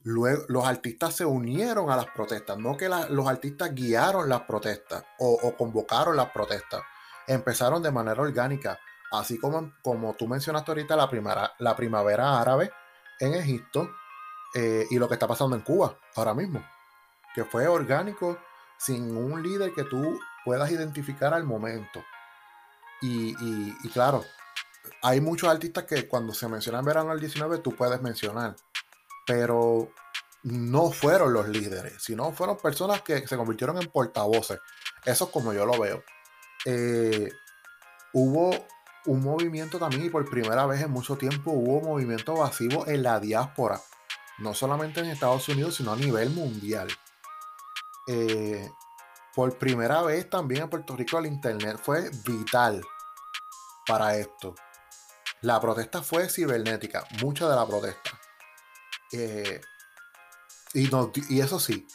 Luego, 0.04 0.44
los 0.48 0.66
artistas 0.66 1.14
se 1.14 1.24
unieron 1.24 1.88
a 1.90 1.96
las 1.96 2.06
protestas, 2.06 2.58
no 2.58 2.76
que 2.76 2.88
los 2.88 3.28
artistas 3.28 3.72
guiaron 3.72 4.28
las 4.28 4.42
protestas 4.42 5.04
o, 5.18 5.54
convocaron 5.56 6.16
las 6.16 6.30
protestas. 6.30 6.82
Empezaron 7.28 7.82
de 7.82 7.92
manera 7.92 8.20
orgánica, 8.20 8.80
así 9.12 9.38
como, 9.38 9.72
como 9.80 10.14
tú 10.14 10.26
mencionaste 10.26 10.72
ahorita 10.72 10.96
la, 10.96 11.08
primera, 11.08 11.52
la 11.58 11.76
primavera 11.76 12.40
árabe 12.40 12.72
en 13.20 13.34
Egipto 13.34 13.88
eh, 14.54 14.86
y 14.90 14.98
lo 14.98 15.08
que 15.08 15.14
está 15.14 15.26
pasando 15.26 15.56
en 15.56 15.62
Cuba 15.62 15.96
ahora 16.16 16.34
mismo, 16.34 16.64
que 17.34 17.44
fue 17.44 17.66
orgánico 17.66 18.38
sin 18.78 19.16
un 19.16 19.42
líder 19.42 19.72
que 19.72 19.84
tú 19.84 20.18
puedas 20.44 20.70
identificar 20.70 21.32
al 21.32 21.44
momento. 21.44 22.04
Y, 23.00 23.34
y 23.82 23.88
claro, 23.88 24.24
hay 25.02 25.20
muchos 25.20 25.48
artistas 25.48 25.84
que 25.84 26.06
cuando 26.06 26.32
se 26.34 26.48
menciona 26.48 26.78
en 26.78 26.84
verano 26.84 27.10
del 27.10 27.20
19 27.20 27.58
tú 27.58 27.74
puedes 27.74 28.00
mencionar 28.00 28.54
pero 29.26 29.92
no 30.42 30.90
fueron 30.90 31.32
los 31.32 31.48
líderes, 31.48 32.02
sino 32.02 32.32
fueron 32.32 32.58
personas 32.58 33.02
que 33.02 33.26
se 33.26 33.36
convirtieron 33.36 33.80
en 33.80 33.88
portavoces. 33.88 34.58
Eso 35.04 35.24
es 35.26 35.30
como 35.30 35.52
yo 35.52 35.66
lo 35.66 35.78
veo. 35.78 36.02
Eh, 36.64 37.30
hubo 38.12 38.66
un 39.06 39.22
movimiento 39.22 39.78
también 39.78 40.06
y 40.06 40.10
por 40.10 40.28
primera 40.28 40.66
vez 40.66 40.80
en 40.82 40.90
mucho 40.90 41.16
tiempo 41.16 41.50
hubo 41.52 41.80
movimiento 41.80 42.36
masivo 42.36 42.86
en 42.86 43.02
la 43.02 43.20
diáspora, 43.20 43.80
no 44.42 44.54
solamente 44.54 45.00
en 45.00 45.06
Estados 45.06 45.48
Unidos, 45.48 45.76
sino 45.76 45.92
a 45.92 45.96
nivel 45.96 46.30
mundial. 46.30 46.88
Eh, 48.08 48.70
por 49.34 49.56
primera 49.56 50.02
vez 50.02 50.28
también 50.28 50.64
en 50.64 50.70
Puerto 50.70 50.96
Rico 50.96 51.18
el 51.18 51.26
Internet 51.26 51.80
fue 51.82 52.10
vital 52.24 52.82
para 53.86 54.16
esto. 54.16 54.54
La 55.40 55.60
protesta 55.60 56.02
fue 56.02 56.28
cibernética, 56.28 57.06
mucha 57.22 57.48
de 57.48 57.56
la 57.56 57.66
protesta. 57.66 58.20
Eh, 59.12 59.60
y, 60.74 60.90
y 61.34 61.40
eso 61.40 61.60
sí, 61.60 61.86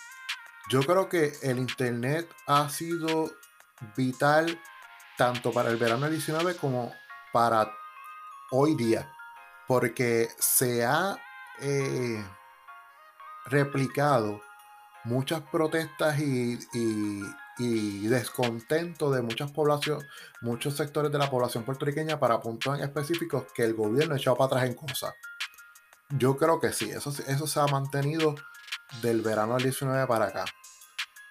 yo 0.70 0.82
creo 0.82 1.10
que 1.10 1.34
el 1.42 1.60
Internet 1.60 2.30
ha 2.46 2.70
sido 2.70 3.32
vital 3.96 4.60
tanto 5.18 5.52
para 5.52 5.70
el 5.70 5.78
verano 5.78 6.06
del 6.06 6.14
19 6.14 6.56
como 6.56 6.94
para 7.34 7.72
hoy 8.52 8.76
día, 8.76 9.12
porque 9.68 10.30
se 10.40 10.86
ha 10.86 11.18
eh, 11.60 12.24
replicado 13.50 14.42
muchas 15.04 15.42
protestas 15.42 16.20
y, 16.20 16.58
descontento 18.08 19.12
de 19.12 19.22
muchas 19.22 19.52
poblaciones, 19.52 20.06
muchos 20.42 20.76
sectores 20.76 21.12
de 21.12 21.18
la 21.18 21.30
población 21.30 21.64
puertorriqueña 21.64 22.20
para 22.20 22.40
puntos 22.40 22.78
en 22.78 22.84
específicos 22.84 23.46
que 23.54 23.64
el 23.64 23.74
gobierno 23.74 24.14
ha 24.14 24.18
echado 24.18 24.36
para 24.36 24.48
atrás 24.48 24.66
en 24.66 24.76
cosas. 24.76 25.14
Yo 26.10 26.38
creo 26.38 26.60
que 26.60 26.72
sí, 26.72 26.90
eso, 26.90 27.14
eso 27.28 27.48
se 27.48 27.60
ha 27.60 27.68
mantenido 27.68 28.36
del 29.02 29.22
verano 29.22 29.56
del 29.56 29.64
19 29.64 30.08
para 30.08 30.28
acá. 30.28 30.46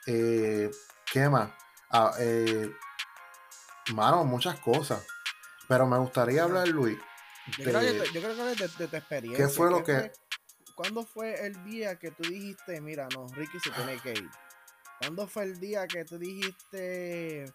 Eh, 0.06 0.70
¿Qué 1.10 1.28
más? 1.28 1.50
Ah, 1.90 2.12
eh, 2.18 2.70
mano, 3.94 4.24
muchas 4.24 4.58
cosas. 4.60 5.04
Pero 5.68 5.86
me 5.86 5.98
gustaría 5.98 6.44
hablar, 6.44 6.68
Luis. 6.68 6.98
yo, 7.58 7.64
creo 7.64 7.80
que, 7.80 7.86
de, 7.86 8.68
de, 8.68 8.88
tu 8.88 8.96
experiencia. 8.96 9.46
¿Qué 9.46 9.52
fue 9.52 9.70
lo 9.70 9.82
que.? 9.82 10.12
¿Cuándo 10.76 11.04
fue 11.04 11.44
el 11.44 11.64
día 11.64 11.98
que 11.98 12.12
tú 12.12 12.22
dijiste, 12.22 12.80
mira, 12.80 13.08
no, 13.14 13.26
Ricky 13.28 13.58
se 13.58 13.70
tiene 13.70 13.98
que 13.98 14.12
ir? 14.12 14.30
¿Cuándo 15.00 15.26
fue 15.26 15.42
el 15.42 15.58
día 15.58 15.88
que 15.88 16.04
tú 16.04 16.18
dijiste, 16.18 17.52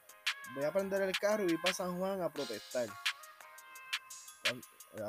voy 0.53 0.65
a 0.65 0.73
prender 0.73 1.03
el 1.03 1.17
carro 1.17 1.45
y 1.45 1.53
ir 1.53 1.61
para 1.61 1.73
San 1.73 1.97
Juan 1.97 2.21
a 2.21 2.29
protestar? 2.29 2.87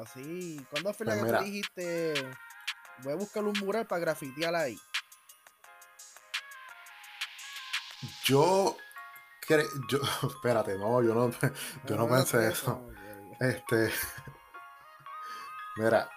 Así, 0.01 0.64
¿cuándo 0.70 0.94
fue 0.94 1.06
el 1.06 1.18
pues 1.18 1.24
día 1.24 1.32
que 1.32 1.39
tú 1.39 1.44
dijiste, 1.44 2.14
voy 2.98 3.12
a 3.14 3.16
buscar 3.16 3.43
un 3.43 3.59
mural 3.59 3.86
para 3.86 4.01
grafitear 4.01 4.55
ahí? 4.55 4.78
Yo 8.24 8.76
yo, 9.89 10.01
espérate, 10.28 10.78
no, 10.78 11.02
yo 11.02 11.14
no, 11.14 11.30
yo 11.86 11.97
no, 11.97 12.09
pensé 12.09 12.48
eso. 12.48 12.89
Este, 13.40 13.93
mira, 15.76 16.09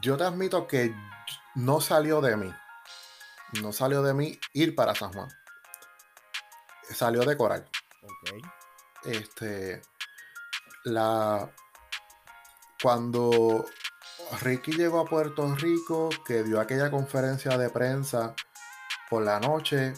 yo 0.00 0.16
te 0.16 0.24
admito 0.24 0.66
que 0.66 0.94
no 1.54 1.80
salió 1.80 2.20
de 2.20 2.36
mí. 2.36 2.54
No 3.62 3.72
salió 3.72 4.02
de 4.02 4.14
mí 4.14 4.38
ir 4.52 4.74
para 4.74 4.94
San 4.94 5.12
Juan. 5.12 5.28
Salió 6.90 7.24
de 7.24 7.36
Coral. 7.36 7.68
Ok. 8.02 8.46
Este, 9.04 9.82
la, 10.84 11.50
cuando 12.82 13.66
Ricky 14.42 14.72
llegó 14.72 15.00
a 15.00 15.06
Puerto 15.06 15.54
Rico, 15.56 16.10
que 16.26 16.42
dio 16.42 16.60
aquella 16.60 16.90
conferencia 16.90 17.56
de 17.56 17.70
prensa 17.70 18.34
por 19.08 19.22
la 19.22 19.40
noche, 19.40 19.94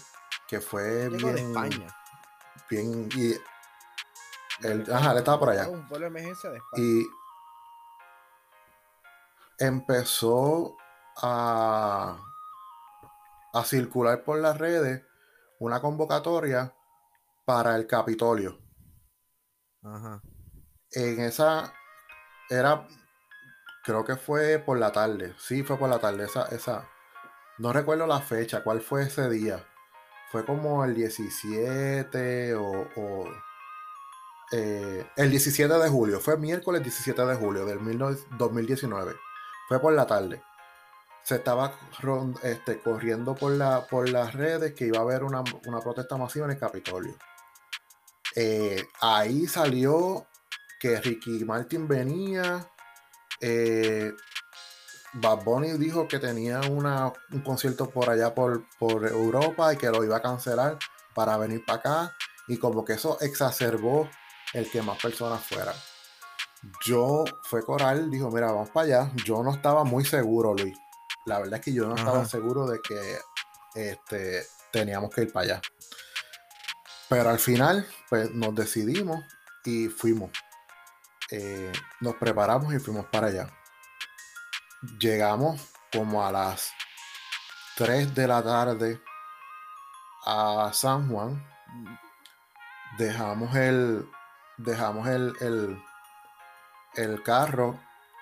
que 0.46 0.60
fue 0.60 1.08
bien. 1.08 1.34
De 1.34 1.40
España 1.40 2.00
bien. 2.70 3.08
Y 3.14 3.34
él, 4.66 4.86
ajá, 4.92 5.12
él 5.12 5.18
estaba 5.18 5.38
por 5.38 5.50
allá. 5.50 5.68
y 6.76 7.06
empezó 9.60 10.76
a, 11.22 12.18
a 13.52 13.64
circular 13.64 14.24
por 14.24 14.40
las 14.40 14.58
redes 14.58 15.04
una 15.58 15.80
convocatoria 15.80 16.74
para 17.44 17.76
el 17.76 17.86
Capitolio. 17.86 18.58
Ajá. 19.82 20.22
En 20.92 21.20
esa 21.20 21.72
era, 22.48 22.88
creo 23.84 24.04
que 24.04 24.16
fue 24.16 24.58
por 24.58 24.78
la 24.78 24.90
tarde. 24.90 25.34
Sí, 25.38 25.62
fue 25.62 25.78
por 25.78 25.88
la 25.88 25.98
tarde. 26.00 26.24
Esa, 26.24 26.46
esa. 26.46 26.88
No 27.58 27.72
recuerdo 27.72 28.06
la 28.06 28.20
fecha, 28.20 28.64
cuál 28.64 28.80
fue 28.80 29.02
ese 29.02 29.28
día 29.28 29.64
fue 30.30 30.44
como 30.44 30.84
el 30.84 30.94
17 30.94 32.54
o, 32.54 33.28
eh, 34.52 35.06
el 35.16 35.30
17 35.30 35.74
de 35.74 35.88
julio, 35.88 36.20
fue 36.20 36.36
miércoles 36.36 36.82
17 36.82 37.26
de 37.26 37.34
julio 37.34 37.66
del 37.66 37.80
2019, 38.38 39.16
fue 39.70 39.78
por 39.80 39.92
la 39.92 40.04
tarde. 40.04 40.42
Se 41.22 41.36
estaba 41.36 41.72
este, 42.42 42.80
corriendo 42.80 43.36
por, 43.36 43.52
la, 43.52 43.86
por 43.86 44.08
las 44.08 44.34
redes 44.34 44.74
que 44.74 44.86
iba 44.86 44.98
a 44.98 45.02
haber 45.02 45.22
una, 45.22 45.44
protesta 45.44 46.16
masiva 46.16 46.46
en 46.46 46.50
el 46.50 46.58
Capitolio. 46.58 47.14
Eh, 48.34 48.84
ahí 49.00 49.46
salió 49.46 50.26
que 50.80 51.00
Ricky 51.00 51.44
Martin 51.44 51.86
venía, 51.86 52.68
eh, 53.40 54.12
Bad 55.12 55.44
Bunny 55.44 55.78
dijo 55.78 56.08
que 56.08 56.18
tenía 56.18 56.62
una, 56.62 57.12
un 57.30 57.40
concierto 57.42 57.90
por 57.90 58.10
allá 58.10 58.34
por, 58.34 58.64
por, 58.76 59.06
Europa 59.06 59.72
y 59.72 59.76
que 59.76 59.88
lo 59.88 60.02
iba 60.02 60.16
a 60.16 60.22
cancelar 60.22 60.80
para 61.14 61.36
venir 61.36 61.64
para 61.64 61.78
acá. 61.78 62.16
Y 62.48 62.56
como 62.56 62.84
que 62.84 62.94
eso 62.94 63.18
exacerbó 63.20 64.10
el 64.52 64.68
que 64.68 64.82
más 64.82 65.00
personas 65.00 65.44
fueran. 65.44 65.76
Yo, 66.84 67.24
fue 67.42 67.64
Coral, 67.64 68.10
dijo, 68.10 68.30
mira, 68.30 68.46
vamos 68.52 68.70
para 68.70 68.86
allá. 68.86 69.12
Yo 69.24 69.42
no 69.42 69.52
estaba 69.52 69.84
muy 69.84 70.04
seguro, 70.04 70.54
Luis. 70.54 70.76
La 71.26 71.38
verdad 71.38 71.58
es 71.58 71.64
que 71.64 71.72
yo 71.72 71.86
no 71.86 71.94
estaba 71.94 72.24
seguro 72.24 72.66
de 72.66 72.80
que 72.80 73.18
este, 73.74 74.46
teníamos 74.72 75.10
que 75.14 75.22
ir 75.22 75.32
para 75.32 75.44
allá. 75.44 75.62
Pero 77.08 77.30
al 77.30 77.38
final, 77.38 77.86
pues 78.08 78.30
nos 78.32 78.54
decidimos 78.54 79.24
y 79.64 79.88
fuimos. 79.88 80.30
Eh, 81.30 81.72
nos 82.00 82.14
preparamos 82.16 82.74
y 82.74 82.78
fuimos 82.78 83.06
para 83.06 83.28
allá 83.28 83.50
llegamos 84.98 85.60
como 85.92 86.24
a 86.24 86.32
las 86.32 86.72
3 87.76 88.14
de 88.14 88.26
la 88.26 88.42
tarde 88.42 89.00
a 90.26 90.70
San 90.72 91.08
Juan. 91.08 91.44
Dejamos 92.98 93.54
el. 93.54 94.08
Dejamos 94.58 95.08
el, 95.08 95.34
el, 95.40 95.82
carro 97.22 97.80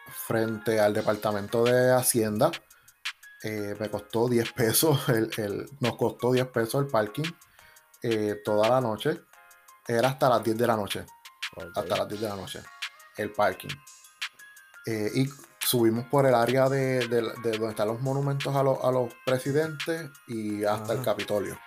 frente 0.08 0.80
al 0.80 0.92
departamento 0.92 1.64
de 1.64 1.92
Hacienda. 1.92 2.50
Eh, 3.42 3.76
me 3.78 3.90
costó 3.90 4.28
10 4.28 4.52
pesos. 4.52 5.08
El, 5.38 5.68
nos 5.80 5.96
costó 5.96 6.32
10 6.32 6.46
pesos 6.48 6.84
el 6.84 6.90
parking 6.90 7.30
eh, 8.02 8.40
toda 8.44 8.68
la 8.68 8.80
noche. 8.80 9.22
Era 9.86 10.08
hasta 10.08 10.28
las 10.28 10.42
10 10.42 10.58
de 10.58 10.66
la 10.66 10.76
noche. 10.76 11.06
Hasta 11.74 11.96
las 11.96 12.08
10 12.08 12.20
de 12.20 12.28
la 12.28 12.36
noche. 12.36 12.62
El 13.16 13.32
parking. 13.32 13.74
Eh, 14.86 15.10
y 15.14 15.28
subimos 15.58 16.06
por 16.06 16.26
el 16.26 16.34
área 16.34 16.68
de, 16.68 17.06
donde 17.08 17.68
están 17.68 17.88
los 17.88 18.00
monumentos 18.00 18.54
a, 18.54 18.62
los 18.62 19.14
presidentes 19.24 20.10
y 20.26 20.64
hasta 20.64 20.92
el 20.92 21.02
Capitolio. 21.02 21.58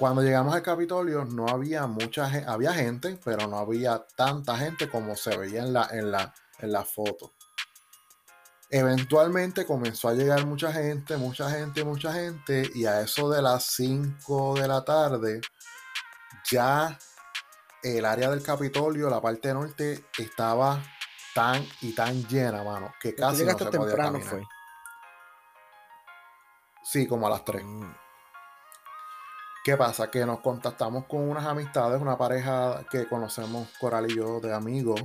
Cuando 0.00 0.22
llegamos 0.22 0.54
al 0.54 0.62
Capitolio 0.62 1.26
no 1.26 1.46
había 1.46 1.86
mucha 1.86 2.26
gente, 2.30 2.48
había 2.48 2.72
gente, 2.72 3.20
pero 3.22 3.46
no 3.46 3.58
había 3.58 4.02
tanta 4.16 4.56
gente 4.56 4.88
como 4.88 5.14
se 5.14 5.36
veía 5.36 5.60
en 5.60 5.74
la, 5.74 5.88
en 5.92 6.10
la, 6.10 6.32
en 6.58 6.72
la 6.72 6.86
foto. 6.86 7.34
Eventualmente 8.70 9.66
comenzó 9.66 10.08
a 10.08 10.14
llegar 10.14 10.46
mucha 10.46 10.72
gente, 10.72 11.18
mucha 11.18 11.50
gente, 11.50 11.84
mucha 11.84 12.14
gente, 12.14 12.70
y 12.74 12.86
a 12.86 13.02
eso 13.02 13.28
de 13.28 13.42
las 13.42 13.62
5 13.74 14.54
de 14.54 14.68
la 14.68 14.82
tarde, 14.86 15.42
ya 16.50 16.98
el 17.82 18.06
área 18.06 18.30
del 18.30 18.42
Capitolio, 18.42 19.10
la 19.10 19.20
parte 19.20 19.52
norte, 19.52 20.06
estaba 20.16 20.82
tan 21.34 21.62
y 21.82 21.94
tan 21.94 22.26
llena, 22.26 22.64
mano, 22.64 22.94
que 23.02 23.14
casi 23.14 23.44
no 23.44 23.58
se 23.58 23.66
podía 23.66 23.96
caminar. 23.96 24.26
Fue. 24.26 24.42
Sí, 26.84 27.06
como 27.06 27.26
a 27.26 27.30
las 27.30 27.44
3. 27.44 27.62
Mm. 27.62 27.99
¿Qué 29.62 29.76
pasa? 29.76 30.10
Que 30.10 30.24
nos 30.24 30.40
contactamos 30.40 31.04
con 31.04 31.28
unas 31.28 31.44
amistades, 31.44 32.00
una 32.00 32.16
pareja 32.16 32.82
que 32.90 33.06
conocemos, 33.06 33.68
Coral 33.78 34.10
y 34.10 34.16
yo, 34.16 34.40
de 34.40 34.54
amigos, 34.54 35.02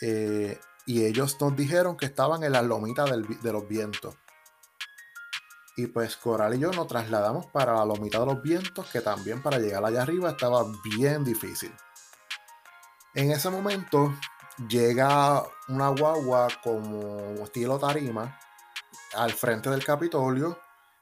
eh, 0.00 0.58
y 0.86 1.04
ellos 1.04 1.36
nos 1.40 1.54
dijeron 1.54 1.96
que 1.96 2.06
estaban 2.06 2.42
en 2.42 2.52
la 2.52 2.62
lomita 2.62 3.04
de 3.04 3.52
los 3.52 3.68
vientos. 3.68 4.16
Y 5.76 5.86
pues 5.86 6.16
Coral 6.16 6.54
y 6.54 6.58
yo 6.58 6.72
nos 6.72 6.88
trasladamos 6.88 7.46
para 7.46 7.74
la 7.74 7.84
lomita 7.84 8.18
de 8.18 8.26
los 8.26 8.42
vientos, 8.42 8.86
que 8.86 9.00
también 9.02 9.40
para 9.40 9.58
llegar 9.58 9.84
allá 9.84 10.02
arriba 10.02 10.30
estaba 10.30 10.64
bien 10.84 11.22
difícil. 11.22 11.72
En 13.14 13.30
ese 13.30 13.50
momento 13.50 14.12
llega 14.68 15.44
una 15.68 15.88
guagua 15.88 16.48
como 16.62 17.34
estilo 17.44 17.78
tarima 17.78 18.36
al 19.14 19.32
frente 19.32 19.70
del 19.70 19.84
Capitolio 19.84 20.58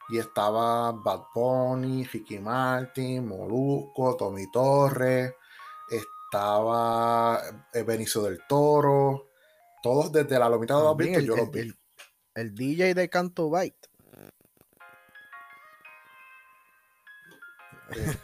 y 0.09 0.18
estaba 0.18 0.93
Bad 0.93 1.24
Bunny, 1.35 2.05
Ricky 2.05 2.39
Martin, 2.39 3.26
Molusco, 3.26 4.16
Tommy 4.16 4.51
Torres, 4.51 5.35
estaba 5.89 7.40
eh, 7.72 7.82
Benicio 7.82 8.22
del 8.22 8.40
Toro, 8.47 9.28
todos 9.82 10.12
desde 10.12 10.39
la 10.39 10.48
lomita 10.48 10.76
de 10.76 10.82
los 10.85 10.97
que 10.97 11.24
yo 11.24 11.36
los 11.36 11.51
vi. 11.51 11.72
El, 12.35 12.55
DJ 12.55 12.94
de 12.94 13.09
Canto 13.09 13.48
Byte. 13.48 13.89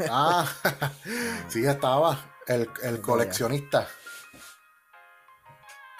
Ah, 0.08 0.46
sí, 1.48 1.64
estaba 1.64 2.18
el, 2.46 2.68
el 2.82 3.00
coleccionista. 3.00 3.86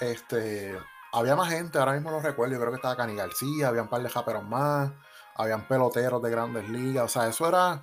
Este, 0.00 0.76
había 1.12 1.36
más 1.36 1.50
gente, 1.50 1.78
ahora 1.78 1.92
mismo 1.92 2.10
no 2.10 2.20
recuerdo, 2.20 2.54
yo 2.54 2.60
creo 2.60 2.72
que 2.72 2.76
estaba 2.76 2.96
Cani 2.96 3.14
García, 3.14 3.68
había 3.68 3.82
un 3.82 3.88
par 3.88 4.02
de 4.02 4.08
japeros 4.08 4.44
más, 4.44 4.92
habían 5.40 5.66
peloteros 5.66 6.22
de 6.22 6.30
grandes 6.30 6.68
ligas, 6.68 7.04
o 7.04 7.08
sea, 7.08 7.28
eso 7.28 7.48
era, 7.48 7.80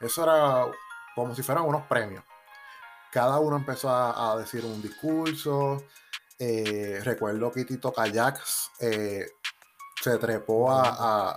eso 0.00 0.22
era 0.22 0.66
como 1.14 1.34
si 1.34 1.42
fueran 1.42 1.64
unos 1.64 1.82
premios. 1.86 2.24
Cada 3.10 3.38
uno 3.38 3.56
empezó 3.56 3.90
a, 3.90 4.36
decir 4.38 4.64
un 4.64 4.82
discurso. 4.82 5.82
Eh, 6.38 7.00
recuerdo 7.02 7.50
que 7.50 7.64
Tito 7.64 7.92
Kayaks 7.92 8.70
eh, 8.80 9.26
se 10.00 10.18
trepó 10.18 10.70
a, 10.70 11.34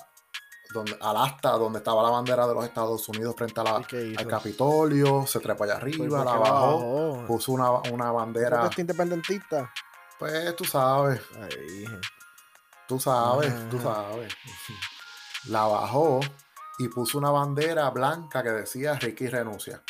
donde, 0.73 0.97
al 1.01 1.17
asta 1.17 1.51
donde 1.51 1.79
estaba 1.79 2.03
la 2.03 2.09
bandera 2.09 2.45
de 2.45 2.53
los 2.53 2.65
Estados 2.65 3.07
Unidos 3.09 3.35
frente 3.37 3.59
a 3.61 3.63
la, 3.63 3.75
al 3.75 4.27
Capitolio, 4.27 5.25
se 5.25 5.39
trepó 5.39 5.63
allá 5.63 5.77
arriba, 5.77 6.23
la 6.23 6.35
bajó, 6.35 7.23
puso 7.25 7.53
una, 7.53 7.71
una 7.91 8.11
bandera. 8.11 8.69
independentista? 8.77 9.71
Pues 10.19 10.55
tú 10.55 10.65
sabes. 10.65 11.21
Tú 12.87 12.99
sabes, 12.99 13.69
tú 13.69 13.79
sabes. 13.79 14.33
La 15.45 15.63
bajó 15.65 16.19
y 16.77 16.87
puso 16.87 17.17
una 17.17 17.31
bandera 17.31 17.89
blanca 17.89 18.43
que 18.43 18.51
decía 18.51 18.95
Ricky 18.95 19.27
renuncia. 19.27 19.83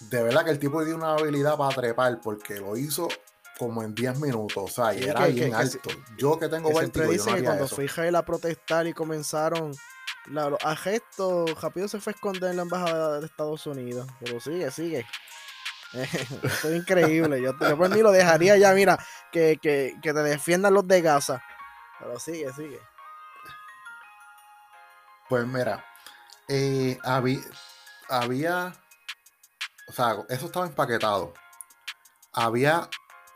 De 0.00 0.22
verdad 0.22 0.44
que 0.44 0.50
el 0.50 0.58
tipo 0.58 0.84
dio 0.84 0.96
una 0.96 1.14
habilidad 1.14 1.56
para 1.56 1.74
trepar 1.74 2.20
porque 2.20 2.58
lo 2.58 2.76
hizo 2.76 3.08
como 3.58 3.82
en 3.82 3.94
10 3.94 4.18
minutos, 4.18 4.56
o 4.56 4.68
sea, 4.68 4.94
y 4.94 5.04
era 5.04 5.26
bien 5.26 5.54
alto. 5.54 5.90
yo 6.16 6.38
que 6.38 6.48
tengo 6.48 6.76
vértigo, 6.76 7.12
yo 7.12 7.24
no 7.24 7.36
que 7.36 7.44
cuando 7.44 7.68
fue 7.68 7.84
Israel 7.84 8.16
a 8.16 8.24
protestar 8.24 8.86
y 8.86 8.92
comenzaron 8.92 9.72
los 10.26 10.58
gestos, 10.80 11.60
rápido 11.60 11.86
se 11.86 12.00
fue 12.00 12.12
a 12.12 12.16
esconder 12.16 12.50
en 12.50 12.56
la 12.56 12.62
embajada 12.62 13.20
de 13.20 13.26
Estados 13.26 13.66
Unidos. 13.66 14.06
Pero 14.20 14.40
sigue, 14.40 14.70
sigue. 14.70 15.06
Esto 15.92 16.70
es 16.70 16.76
increíble. 16.76 17.40
Yo, 17.42 17.52
yo 17.58 17.76
por 17.76 17.88
mí 17.90 18.00
lo 18.00 18.10
dejaría 18.10 18.56
ya, 18.56 18.72
mira, 18.72 18.98
que, 19.30 19.58
que, 19.60 19.94
que 20.02 20.12
te 20.12 20.22
defiendan 20.22 20.74
los 20.74 20.86
de 20.86 21.02
Gaza. 21.02 21.42
Pero 21.98 22.18
sigue, 22.18 22.52
sigue. 22.52 22.80
Pues 25.32 25.46
mira, 25.46 25.82
eh, 26.46 26.98
había, 27.02 28.74
o 29.88 29.92
sea, 29.94 30.16
eso 30.28 30.44
estaba 30.44 30.66
empaquetado. 30.66 31.32
Había 32.34 32.90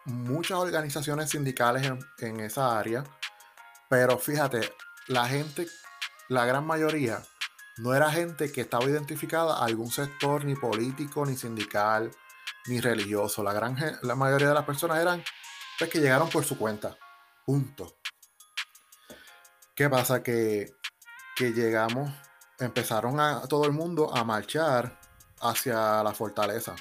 muchas 0.05 0.59
organizaciones 0.59 1.31
sindicales 1.31 1.90
en, 2.18 2.40
esa 2.40 2.78
área, 2.78 3.02
pero 3.89 4.18
fíjate, 4.18 4.74
la 5.06 5.27
gente, 5.27 5.68
la 6.28 6.44
gran 6.44 6.66
mayoría, 6.66 7.23
no 7.78 7.94
era 7.94 8.10
gente 8.10 8.52
que 8.52 8.60
estaba 8.60 8.85
identificada 8.85 9.56
a 9.56 9.64
algún 9.64 9.90
sector 9.90 10.44
ni 10.44 10.55
político, 10.55 11.24
ni 11.24 11.35
sindical, 11.35 12.10
ni 12.66 12.78
religioso. 12.78 13.43
La, 13.43 13.55
gran, 13.55 13.74
la 14.02 14.14
mayoría 14.14 14.48
de 14.48 14.55
las 14.55 14.66
personas 14.66 14.98
eran 14.98 15.24
pues, 15.78 15.90
que 15.90 16.01
llegaron 16.01 16.28
por 16.28 16.44
su 16.44 16.59
cuenta. 16.59 16.94
Punto. 17.47 17.97
¿Qué 19.74 19.89
pasa? 19.89 20.23
Que 20.23 20.75
que 21.36 21.52
llegamos, 21.52 22.10
empezaron 22.58 23.20
a 23.20 23.42
todo 23.42 23.66
el 23.66 23.72
mundo 23.72 24.12
a 24.16 24.24
marchar 24.24 24.98
hacia 25.40 26.02
la 26.02 26.12
fortaleza. 26.12 26.74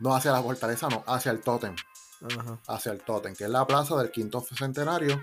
No 0.00 0.14
hacia 0.14 0.32
la 0.32 0.42
fortaleza, 0.42 0.88
no, 0.88 1.04
hacia 1.06 1.30
el 1.30 1.40
tótem. 1.42 1.76
Hacia 2.66 2.92
el 2.92 3.02
tótem, 3.02 3.36
que 3.36 3.44
es 3.44 3.50
la 3.50 3.66
plaza 3.66 3.96
del 3.96 4.10
quinto 4.10 4.40
centenario 4.40 5.22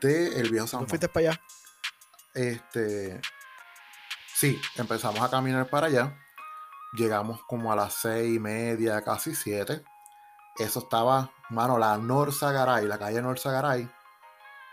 del 0.00 0.32
el 0.34 0.50
viejo 0.50 0.66
San 0.66 0.80
Juan. 0.80 0.88
fuiste 0.88 1.08
para 1.08 1.30
allá? 1.30 1.40
Este. 2.34 3.20
Sí, 4.34 4.60
empezamos 4.76 5.20
a 5.20 5.30
caminar 5.30 5.68
para 5.68 5.86
allá. 5.86 6.16
Llegamos 6.92 7.40
como 7.44 7.72
a 7.72 7.76
las 7.76 7.94
seis 7.94 8.36
y 8.36 8.38
media, 8.38 9.02
casi 9.02 9.34
siete. 9.34 9.82
Eso 10.58 10.80
estaba, 10.80 11.30
mano, 11.50 11.78
la 11.78 11.96
Norza 11.96 12.52
Garay, 12.52 12.86
la 12.86 12.98
calle 12.98 13.22
Norza 13.22 13.50
Garay. 13.50 13.90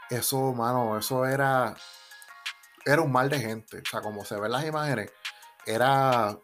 Eso, 0.09 0.53
mano, 0.53 0.97
eso 0.97 1.25
era 1.25 1.75
era 2.85 3.01
un 3.01 3.11
mar 3.11 3.27
de 3.29 3.39
gente. 3.39 3.79
O 3.79 3.89
sea, 3.89 4.01
como 4.01 4.23
se 4.23 4.39
ven 4.39 4.51
las 4.51 4.65
imágenes, 4.65 5.11
era 5.65 6.37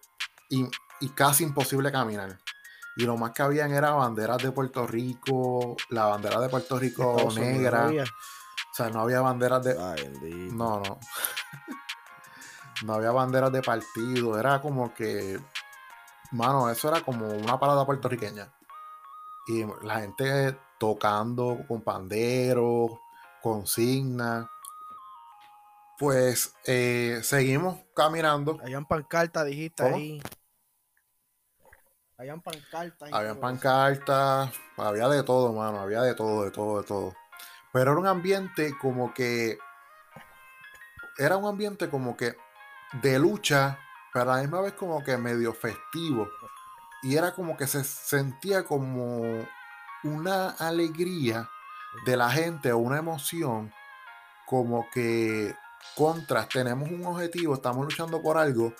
y, 0.49 0.67
casi 1.09 1.43
imposible 1.43 1.91
caminar. 1.91 2.39
Y 2.97 3.05
lo 3.05 3.15
más 3.15 3.31
que 3.31 3.43
habían 3.43 3.71
era 3.71 3.91
banderas 3.91 4.41
de 4.43 4.51
Puerto 4.51 4.85
Rico, 4.85 5.77
la 5.89 6.05
bandera 6.05 6.41
de 6.41 6.49
Puerto 6.49 6.77
Rico 6.77 7.29
negra. 7.33 7.87
o 7.87 8.73
sea, 8.73 8.89
no 8.89 9.01
había 9.01 9.21
banderas 9.21 9.63
de. 9.63 9.75
no, 10.51 10.81
no. 10.81 10.99
no 12.83 12.93
había 12.93 13.11
banderas 13.11 13.51
de 13.51 13.61
partido. 13.61 14.37
Era 14.37 14.61
como 14.61 14.93
que. 14.93 15.39
Mano, 16.31 16.69
eso 16.69 16.89
era 16.89 17.01
como 17.01 17.27
una 17.27 17.59
parada 17.59 17.85
puertorriqueña. 17.85 18.51
Y 19.47 19.65
la 19.83 20.01
gente 20.01 20.57
tocando 20.77 21.59
con 21.67 21.81
panderos, 21.81 22.91
consignas. 23.41 24.47
Pues 26.01 26.55
eh, 26.65 27.19
seguimos 27.21 27.77
caminando. 27.95 28.57
Habían 28.59 28.87
pancartas, 28.87 29.45
dijiste 29.45 29.83
ahí. 29.83 30.19
Habían 32.17 32.41
pancartas. 32.41 33.13
Habían 33.13 33.39
pancartas, 33.39 34.51
había 34.77 35.07
de 35.09 35.21
todo, 35.21 35.53
mano, 35.53 35.79
había 35.79 36.01
de 36.01 36.15
todo, 36.15 36.43
de 36.43 36.49
todo, 36.49 36.81
de 36.81 36.87
todo. 36.87 37.15
Pero 37.71 37.91
era 37.91 38.01
un 38.01 38.07
ambiente 38.07 38.75
como 38.81 39.13
que. 39.13 39.59
Era 41.19 41.37
un 41.37 41.45
ambiente 41.47 41.87
como 41.87 42.17
que 42.17 42.35
de 43.03 43.19
lucha, 43.19 43.77
pero 44.11 44.31
a 44.31 44.37
la 44.37 44.41
misma 44.41 44.61
vez 44.61 44.73
como 44.73 45.03
que 45.03 45.15
medio 45.17 45.53
festivo. 45.53 46.27
Y 47.03 47.15
era 47.15 47.35
como 47.35 47.55
que 47.55 47.67
se 47.67 47.83
sentía 47.83 48.63
como 48.63 49.45
una 50.03 50.49
alegría 50.49 51.47
de 52.07 52.17
la 52.17 52.31
gente 52.31 52.71
o 52.71 52.79
una 52.79 52.97
emoción 52.97 53.71
como 54.47 54.89
que 54.89 55.53
contras, 55.95 56.49
tenemos 56.49 56.89
un 56.89 57.05
objetivo, 57.05 57.55
estamos 57.55 57.85
luchando 57.85 58.21
por 58.21 58.37
algo, 58.37 58.73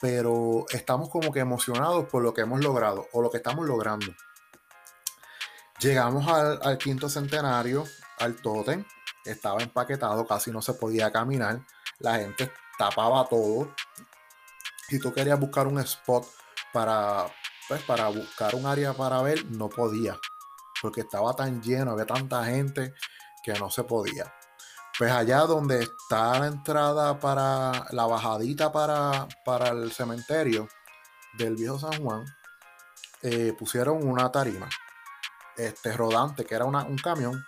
pero 0.00 0.66
estamos 0.70 1.08
como 1.08 1.32
que 1.32 1.40
emocionados 1.40 2.06
por 2.08 2.22
lo 2.22 2.34
que 2.34 2.42
hemos 2.42 2.62
logrado 2.62 3.08
o 3.12 3.22
lo 3.22 3.30
que 3.30 3.38
estamos 3.38 3.66
logrando. 3.66 4.14
Llegamos 5.80 6.26
al, 6.28 6.78
quinto 6.78 7.08
centenario, 7.08 7.84
al 8.18 8.36
tótem, 8.36 8.84
estaba 9.24 9.62
empaquetado, 9.62 10.26
casi 10.26 10.50
no 10.50 10.62
se 10.62 10.74
podía 10.74 11.10
caminar, 11.10 11.60
la 11.98 12.16
gente 12.16 12.50
tapaba 12.78 13.26
todo. 13.28 13.74
Si 14.88 14.98
tú 14.98 15.12
querías 15.12 15.40
buscar 15.40 15.66
un 15.66 15.80
spot 15.80 16.26
para, 16.72 17.26
pues, 17.68 17.82
para 17.82 18.08
buscar 18.08 18.54
un 18.54 18.66
área 18.66 18.92
para 18.92 19.20
ver, 19.22 19.44
no 19.46 19.68
podía, 19.68 20.18
porque 20.80 21.00
estaba 21.00 21.34
tan 21.34 21.62
lleno, 21.62 21.92
había 21.92 22.06
tanta 22.06 22.44
gente 22.44 22.94
que 23.42 23.54
no 23.54 23.70
se 23.70 23.84
podía. 23.84 24.32
Pues 24.96 25.10
allá 25.10 25.40
donde 25.40 25.82
está 25.82 26.38
la 26.38 26.46
entrada 26.46 27.18
para 27.18 27.86
la 27.90 28.06
bajadita 28.06 28.70
para, 28.70 29.26
para 29.44 29.70
el 29.70 29.90
cementerio 29.90 30.68
del 31.36 31.56
viejo 31.56 31.78
San 31.80 32.00
Juan, 32.00 32.24
eh, 33.22 33.52
pusieron 33.58 34.06
una 34.06 34.30
tarima 34.30 34.68
este, 35.56 35.96
rodante, 35.96 36.44
que 36.44 36.54
era 36.54 36.64
un 36.64 36.96
camión, 36.98 37.44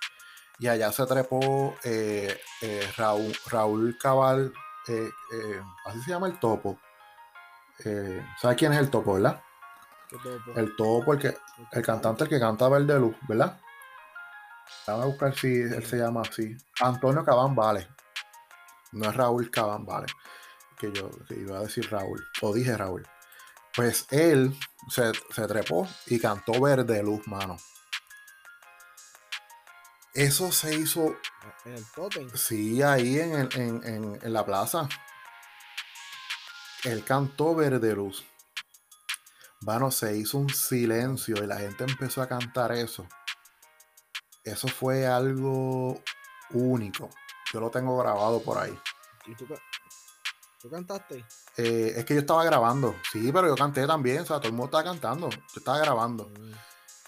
y 0.59 0.66
allá 0.66 0.90
se 0.90 1.06
trepó 1.06 1.77
eh, 1.85 2.36
eh, 2.62 2.93
Raúl, 2.97 3.36
Raúl 3.47 3.97
Cabal, 3.97 4.52
así 5.85 6.01
se 6.02 6.10
llama 6.10 6.27
el 6.27 6.40
topo. 6.40 6.81
¿Sabes 8.40 8.56
quién 8.56 8.73
es 8.73 8.78
el 8.78 8.90
topo, 8.90 9.14
verdad? 9.14 9.40
El 10.55 10.74
topo, 10.77 11.12
el, 11.12 11.18
que, 11.18 11.36
el 11.73 11.82
cantante 11.82 12.24
el 12.24 12.31
que 12.31 12.40
canta 12.40 12.68
Verde 12.68 12.98
Luz, 12.98 13.16
¿verdad? 13.28 13.60
Vamos 14.86 15.02
a 15.02 15.06
buscar 15.06 15.36
si 15.36 15.48
él 15.48 15.84
se 15.84 15.97
llama 15.97 16.22
así. 16.22 16.56
Antonio 16.80 17.24
Cabán 17.24 17.55
Vale. 17.55 17.88
No 18.93 19.10
es 19.10 19.16
Raúl 19.16 19.51
Cabán 19.51 19.84
Vale. 19.84 20.06
Que 20.78 20.93
yo 20.93 21.10
iba 21.30 21.59
a 21.59 21.62
decir 21.62 21.90
Raúl. 21.90 22.24
O 22.43 22.55
dije 22.55 22.76
Raúl. 22.76 23.06
Pues 23.74 24.06
él 24.10 24.56
se, 24.88 25.12
trepó 25.47 25.88
y 26.06 26.18
cantó 26.20 26.60
Verde 26.60 27.02
Luz, 27.02 27.26
mano. 27.26 27.56
Eso 30.14 30.52
se 30.52 30.74
hizo. 30.76 31.16
En 31.64 31.74
el 31.74 31.84
totem. 31.93 32.30
Sí, 32.34 32.80
ahí 32.82 33.18
en, 33.18 33.48
en, 33.55 34.18
en 34.22 34.32
la 34.32 34.47
plaza. 34.47 34.88
Él 36.84 37.05
cantó 37.05 37.55
Verde 37.55 37.94
Luz. 37.94 38.24
Mano, 39.62 39.90
se 39.90 40.16
hizo 40.16 40.38
un 40.38 40.48
silencio 40.48 41.43
y 41.43 41.47
la 41.47 41.59
gente 41.59 41.84
empezó 41.84 42.22
a 42.22 42.28
cantar 42.28 42.72
eso 42.72 43.06
eso 44.47 44.68
fue 44.68 45.06
algo 45.06 46.01
único. 46.51 47.10
Yo 47.52 47.60
lo 47.60 47.70
tengo 47.70 47.97
grabado 47.98 48.40
por 48.43 48.59
ahí. 48.59 48.78
¿Y 49.27 49.35
tú, 49.35 49.47
cantaste? 50.70 51.24
Eh, 51.56 51.94
es 51.97 52.05
que 52.05 52.14
yo 52.14 52.20
estaba 52.20 52.44
grabando. 52.44 52.97
Sí, 53.12 53.31
pero 53.32 53.48
yo 53.48 53.56
canté 53.56 53.86
también. 53.86 54.20
O 54.20 54.24
sea, 54.24 54.39
todo 54.39 54.48
el 54.48 54.55
mundo 54.55 54.66
estaba 54.66 54.85
cantando. 54.85 55.31
Yo 55.31 55.39
estaba 55.56 55.78
grabando. 55.78 56.28
Mm. 56.28 56.52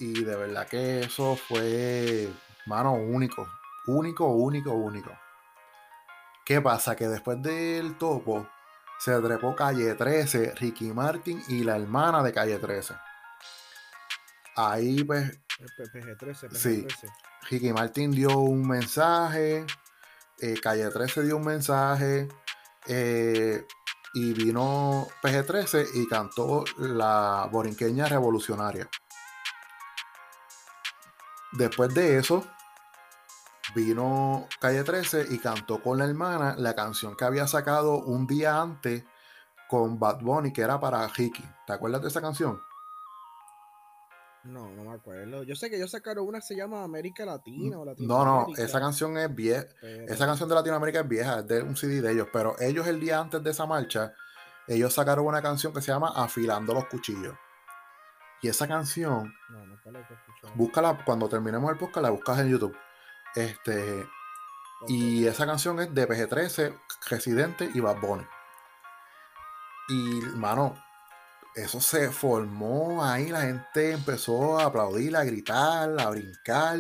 Y 0.01 0.25
de 0.25 0.37
verdad 0.37 0.67
que 0.69 1.01
eso 1.01 1.37
fue, 1.37 2.29
mano, 2.67 2.95
único. 2.95 3.49
Único, 3.87 4.27
único, 4.27 4.73
único. 4.73 5.11
¿Qué 6.45 6.61
pasa? 6.61 6.97
Que 6.97 7.09
después 7.09 7.43
del 7.43 7.99
topo 7.99 8.49
se 8.99 9.19
trepó 9.21 9.55
Calle 9.55 9.95
13, 9.95 10.55
Ricky 10.57 10.93
Martin 10.93 11.43
y 11.49 11.63
la 11.63 11.77
hermana 11.77 12.23
de 12.23 12.33
Calle 12.33 12.59
13. 12.59 12.95
Ahí 14.57 15.05
pues... 15.05 15.39
PG-13, 15.59 16.53
Sí. 16.53 16.87
Ricky 17.51 17.73
Martin 17.73 18.11
dio 18.11 18.39
un 18.39 18.67
mensaje, 18.67 19.65
eh, 20.39 20.61
Calle 20.63 20.91
13 20.91 21.23
dio 21.23 21.37
un 21.37 21.45
mensaje, 21.45 22.29
eh, 22.87 23.67
y 24.15 24.33
vino 24.33 25.07
PG-13 25.23 25.89
y 25.95 26.07
cantó 26.09 26.65
la 26.79 27.49
borinqueña 27.51 28.07
revolucionaria. 28.07 28.89
Después 31.53 31.95
de 31.95 32.19
eso, 32.19 32.45
vino 33.75 34.47
Calle 34.61 34.85
13 34.85 35.27
y 35.31 35.39
cantó 35.39 35.83
con 35.83 35.99
la 35.99 36.05
hermana 36.05 36.55
la 36.59 36.75
canción 36.75 37.17
que 37.17 37.25
había 37.25 37.47
sacado 37.47 37.99
un 37.99 38.27
día 38.27 38.61
antes 38.61 39.05
con 39.69 39.99
Bad 39.99 40.21
Bunny, 40.21 40.53
que 40.53 40.63
era 40.63 40.81
para 40.81 41.07
Ricky. 41.09 41.45
¿Te 41.67 41.73
acuerdas 41.73 42.03
de 42.03 42.09
esa 42.09 42.21
canción? 42.21 42.61
No, 44.49 44.71
no 44.71 44.85
me 44.85 44.97
acuerdo. 44.97 45.43
Yo 45.43 45.55
sé 45.55 45.69
que 45.69 45.77
ellos 45.77 45.91
sacaron 45.91 46.27
una 46.27 46.41
que 46.41 46.47
se 46.47 46.57
llama 46.57 46.83
América 46.83 47.27
Latina 47.27 47.79
o 47.79 47.85
No, 47.99 48.25
no, 48.25 48.47
esa 48.57 48.81
canción 48.81 49.19
es 49.19 49.35
vieja. 49.35 49.67
Esa 49.83 50.25
canción 50.25 50.49
de 50.49 50.55
Latinoamérica 50.55 51.01
es 51.01 51.09
vieja, 51.09 51.41
es 51.41 51.47
de 51.47 51.63
un 51.63 51.77
CD 51.77 52.01
de 52.01 52.13
ellos. 52.13 52.29
Pero 52.33 52.57
ellos 52.59 52.87
el 52.87 52.99
día 52.99 53.21
antes 53.21 53.43
de 53.43 53.51
esa 53.51 53.67
marcha, 53.67 54.15
ellos 54.67 54.95
sacaron 54.95 55.27
una 55.27 55.43
canción 55.43 55.75
que 55.75 55.83
se 55.83 55.93
llama 55.93 56.13
Afilando 56.17 56.73
los 56.73 56.87
Cuchillos. 56.87 57.35
Y 58.41 58.49
esa 58.49 58.67
canción, 58.67 59.35
no, 59.51 59.67
no 59.67 59.79
búscala 60.55 61.05
cuando 61.05 61.29
terminemos 61.29 61.71
el 61.71 61.77
podcast, 61.77 62.05
la 62.05 62.11
buscas 62.11 62.39
en 62.39 62.49
YouTube. 62.49 62.77
Este, 63.35 64.09
Y 64.87 65.27
esa 65.27 65.45
canción 65.45 65.79
es 65.81 65.93
de 65.93 66.09
PG-13, 66.09 66.81
Residente 67.11 67.69
y 67.75 67.81
Bad 67.81 68.01
Bunny. 68.01 68.25
Y, 69.89 70.21
mano, 70.37 70.75
eso 71.63 71.81
se 71.81 72.11
formó 72.11 73.05
ahí, 73.05 73.29
la 73.29 73.43
gente 73.43 73.93
empezó 73.93 74.59
a 74.59 74.67
aplaudir, 74.67 75.17
a 75.17 75.25
gritar, 75.25 75.99
a 75.99 76.11
brincar, 76.11 76.79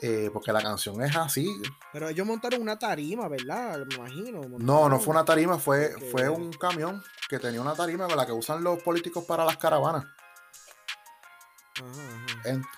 eh, 0.00 0.30
porque 0.32 0.52
la 0.52 0.62
canción 0.62 1.02
es 1.02 1.14
así. 1.14 1.62
Pero 1.92 2.08
ellos 2.08 2.26
montaron 2.26 2.62
una 2.62 2.78
tarima, 2.78 3.28
¿verdad? 3.28 3.84
Me 3.86 3.94
imagino. 3.94 4.40
No, 4.58 4.88
no 4.88 4.98
fue 4.98 5.12
una 5.12 5.24
tarima, 5.24 5.58
fue, 5.58 5.94
fue 6.10 6.28
un 6.28 6.52
camión 6.52 7.02
que 7.28 7.38
tenía 7.38 7.60
una 7.60 7.74
tarima 7.74 8.06
con 8.06 8.16
la 8.16 8.26
que 8.26 8.32
usan 8.32 8.64
los 8.64 8.82
políticos 8.82 9.24
para 9.24 9.44
las 9.44 9.56
caravanas. 9.58 10.04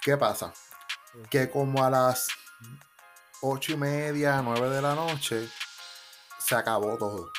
¿Qué 0.02 0.16
pasa? 0.16 0.52
Que 1.30 1.48
como 1.48 1.84
a 1.84 1.90
las 1.90 2.28
ocho 3.40 3.72
y 3.72 3.76
media, 3.76 4.42
nueve 4.42 4.68
de 4.70 4.82
la 4.82 4.94
noche, 4.94 5.48
se 6.38 6.54
acabó 6.54 6.96
todo. 6.98 7.30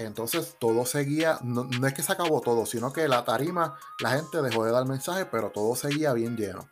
Entonces 0.00 0.56
todo 0.58 0.86
seguía, 0.86 1.38
no, 1.42 1.68
es 1.86 1.92
que 1.92 2.02
se 2.02 2.12
acabó 2.12 2.40
todo, 2.40 2.64
sino 2.64 2.90
que 2.90 3.06
la 3.06 3.22
tarima, 3.22 3.78
la 3.98 4.12
gente 4.12 4.40
dejó 4.40 4.64
de 4.64 4.72
dar 4.72 4.86
mensaje, 4.86 5.26
pero 5.26 5.50
todo 5.50 5.76
seguía 5.76 6.14
bien 6.14 6.38
lleno. 6.38 6.70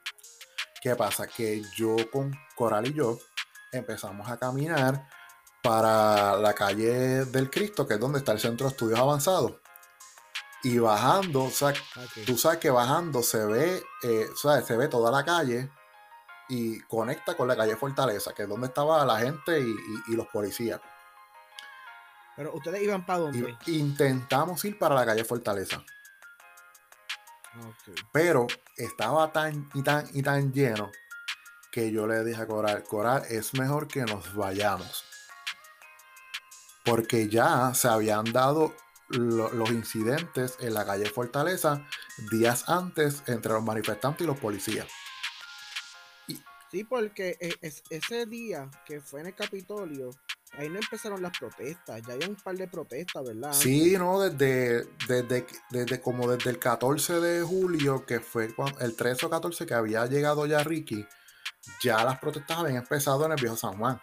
¿Qué 0.80 0.96
pasa? 0.96 1.26
Que 1.26 1.62
yo 1.76 1.96
con 2.10 2.34
Coral 2.56 2.86
y 2.86 2.94
yo 2.94 3.18
empezamos 3.70 4.30
a 4.30 4.38
caminar 4.38 5.06
para 5.62 6.38
la 6.38 6.54
calle 6.54 7.26
del 7.26 7.50
Cristo, 7.50 7.86
que 7.86 7.94
es 7.94 8.00
donde 8.00 8.20
está 8.20 8.32
el 8.32 8.40
centro 8.40 8.66
de 8.66 8.70
estudios 8.70 8.98
avanzados. 8.98 9.56
Y 10.62 10.78
bajando, 10.78 11.44
o 11.44 11.50
sea, 11.50 11.74
tú 12.24 12.38
sabes 12.38 12.58
que 12.58 12.70
bajando 12.70 13.22
se 13.22 13.44
ve, 13.44 13.82
eh, 14.04 14.26
se 14.64 14.76
ve 14.76 14.88
toda 14.88 15.10
la 15.10 15.22
calle 15.22 15.70
y 16.48 16.80
conecta 16.80 17.36
con 17.36 17.46
la 17.46 17.56
calle 17.56 17.76
Fortaleza, 17.76 18.32
que 18.32 18.44
es 18.44 18.48
donde 18.48 18.68
estaba 18.68 19.04
la 19.04 19.18
gente 19.18 19.60
y 19.60 20.16
los 20.16 20.26
policías. 20.28 20.80
Pero 22.38 22.54
ustedes 22.54 22.80
iban 22.84 23.04
para 23.04 23.18
dónde? 23.18 23.56
intentamos 23.66 24.64
ir 24.64 24.78
para 24.78 24.94
la 24.94 25.04
calle 25.04 25.24
Fortaleza. 25.24 25.84
Pero 28.12 28.46
estaba 28.76 29.32
tan 29.32 29.68
y 29.74 29.82
tan 29.82 30.06
y 30.14 30.22
tan 30.22 30.52
lleno 30.52 30.92
que 31.72 31.90
yo 31.90 32.06
le 32.06 32.22
dije 32.22 32.40
a 32.40 32.46
Coral, 32.46 32.84
Coral, 32.84 33.24
es 33.28 33.54
mejor 33.54 33.88
que 33.88 34.02
nos 34.02 34.36
vayamos. 34.36 35.04
Porque 36.84 37.28
ya 37.28 37.74
se 37.74 37.88
habían 37.88 38.32
dado 38.32 38.72
los 39.08 39.70
incidentes 39.70 40.58
en 40.60 40.74
la 40.74 40.86
calle 40.86 41.06
Fortaleza 41.06 41.84
días 42.30 42.68
antes 42.68 43.24
entre 43.26 43.52
los 43.52 43.64
manifestantes 43.64 44.22
y 44.22 44.26
los 44.28 44.38
policías. 44.38 44.86
Sí, 46.70 46.84
porque 46.84 47.36
e, 47.40 47.72
ese 47.90 48.26
día 48.26 48.70
que 48.84 49.00
fue 49.00 49.22
en 49.22 49.26
el 49.26 49.34
Capitolio, 49.34 50.10
ahí 50.56 50.68
no 50.68 50.78
empezaron 50.78 51.22
las 51.22 51.36
protestas, 51.38 52.02
ya 52.06 52.14
hay 52.14 52.28
un 52.28 52.36
par 52.36 52.56
de 52.56 52.68
protestas, 52.68 53.24
¿verdad? 53.24 53.52
Sí, 53.52 53.96
no, 53.96 54.20
desde, 54.20 54.84
desde, 55.06 55.46
desde 55.70 56.00
como 56.00 56.28
desde 56.28 56.50
el 56.50 56.58
14 56.58 57.20
de 57.20 57.42
julio, 57.42 58.04
que 58.06 58.20
fue 58.20 58.54
el 58.80 58.96
13 58.96 59.26
o 59.26 59.30
14 59.30 59.66
que 59.66 59.74
había 59.74 60.06
llegado 60.06 60.46
ya 60.46 60.62
Ricky, 60.62 61.06
ya 61.82 62.04
las 62.04 62.18
protestas 62.18 62.58
habían 62.58 62.76
empezado 62.76 63.26
en 63.26 63.32
el 63.32 63.40
viejo 63.40 63.56
San 63.56 63.78
Juan. 63.78 64.00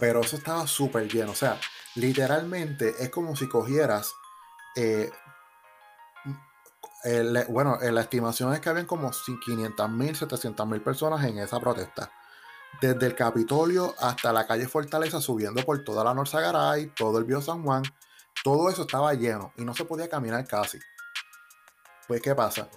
Pero 0.00 0.20
eso 0.20 0.36
estaba 0.36 0.66
súper 0.66 1.08
lleno, 1.08 1.32
o 1.32 1.36
sea, 1.36 1.58
literalmente 1.94 2.94
es 2.98 3.10
como 3.10 3.36
si 3.36 3.48
cogieras, 3.48 4.12
eh, 4.76 5.10
bueno, 7.48 7.78
la 7.80 8.00
estimación 8.00 8.54
es 8.54 8.60
que 8.60 8.70
habían 8.70 8.86
como 8.86 9.10
500 9.10 9.90
mil, 9.90 10.16
700 10.16 10.66
mil 10.66 10.80
personas 10.80 11.24
en 11.24 11.38
esa 11.38 11.60
protesta 11.60 12.10
desde 12.80 13.06
el 13.06 13.14
Capitolio 13.14 13.94
hasta 13.98 14.32
la 14.32 14.46
calle 14.46 14.68
Fortaleza, 14.68 15.20
subiendo 15.20 15.64
por 15.64 15.82
toda 15.84 16.04
la 16.04 16.14
Norzagaray, 16.14 16.88
todo 16.88 17.18
el 17.18 17.24
Bio 17.24 17.40
San 17.40 17.62
Juan, 17.62 17.82
todo 18.42 18.68
eso 18.68 18.82
estaba 18.82 19.14
lleno 19.14 19.52
y 19.56 19.64
no 19.64 19.74
se 19.74 19.84
podía 19.84 20.08
caminar 20.08 20.46
casi. 20.46 20.78
Pues, 22.06 22.20
¿qué 22.20 22.34
pasa? 22.34 22.68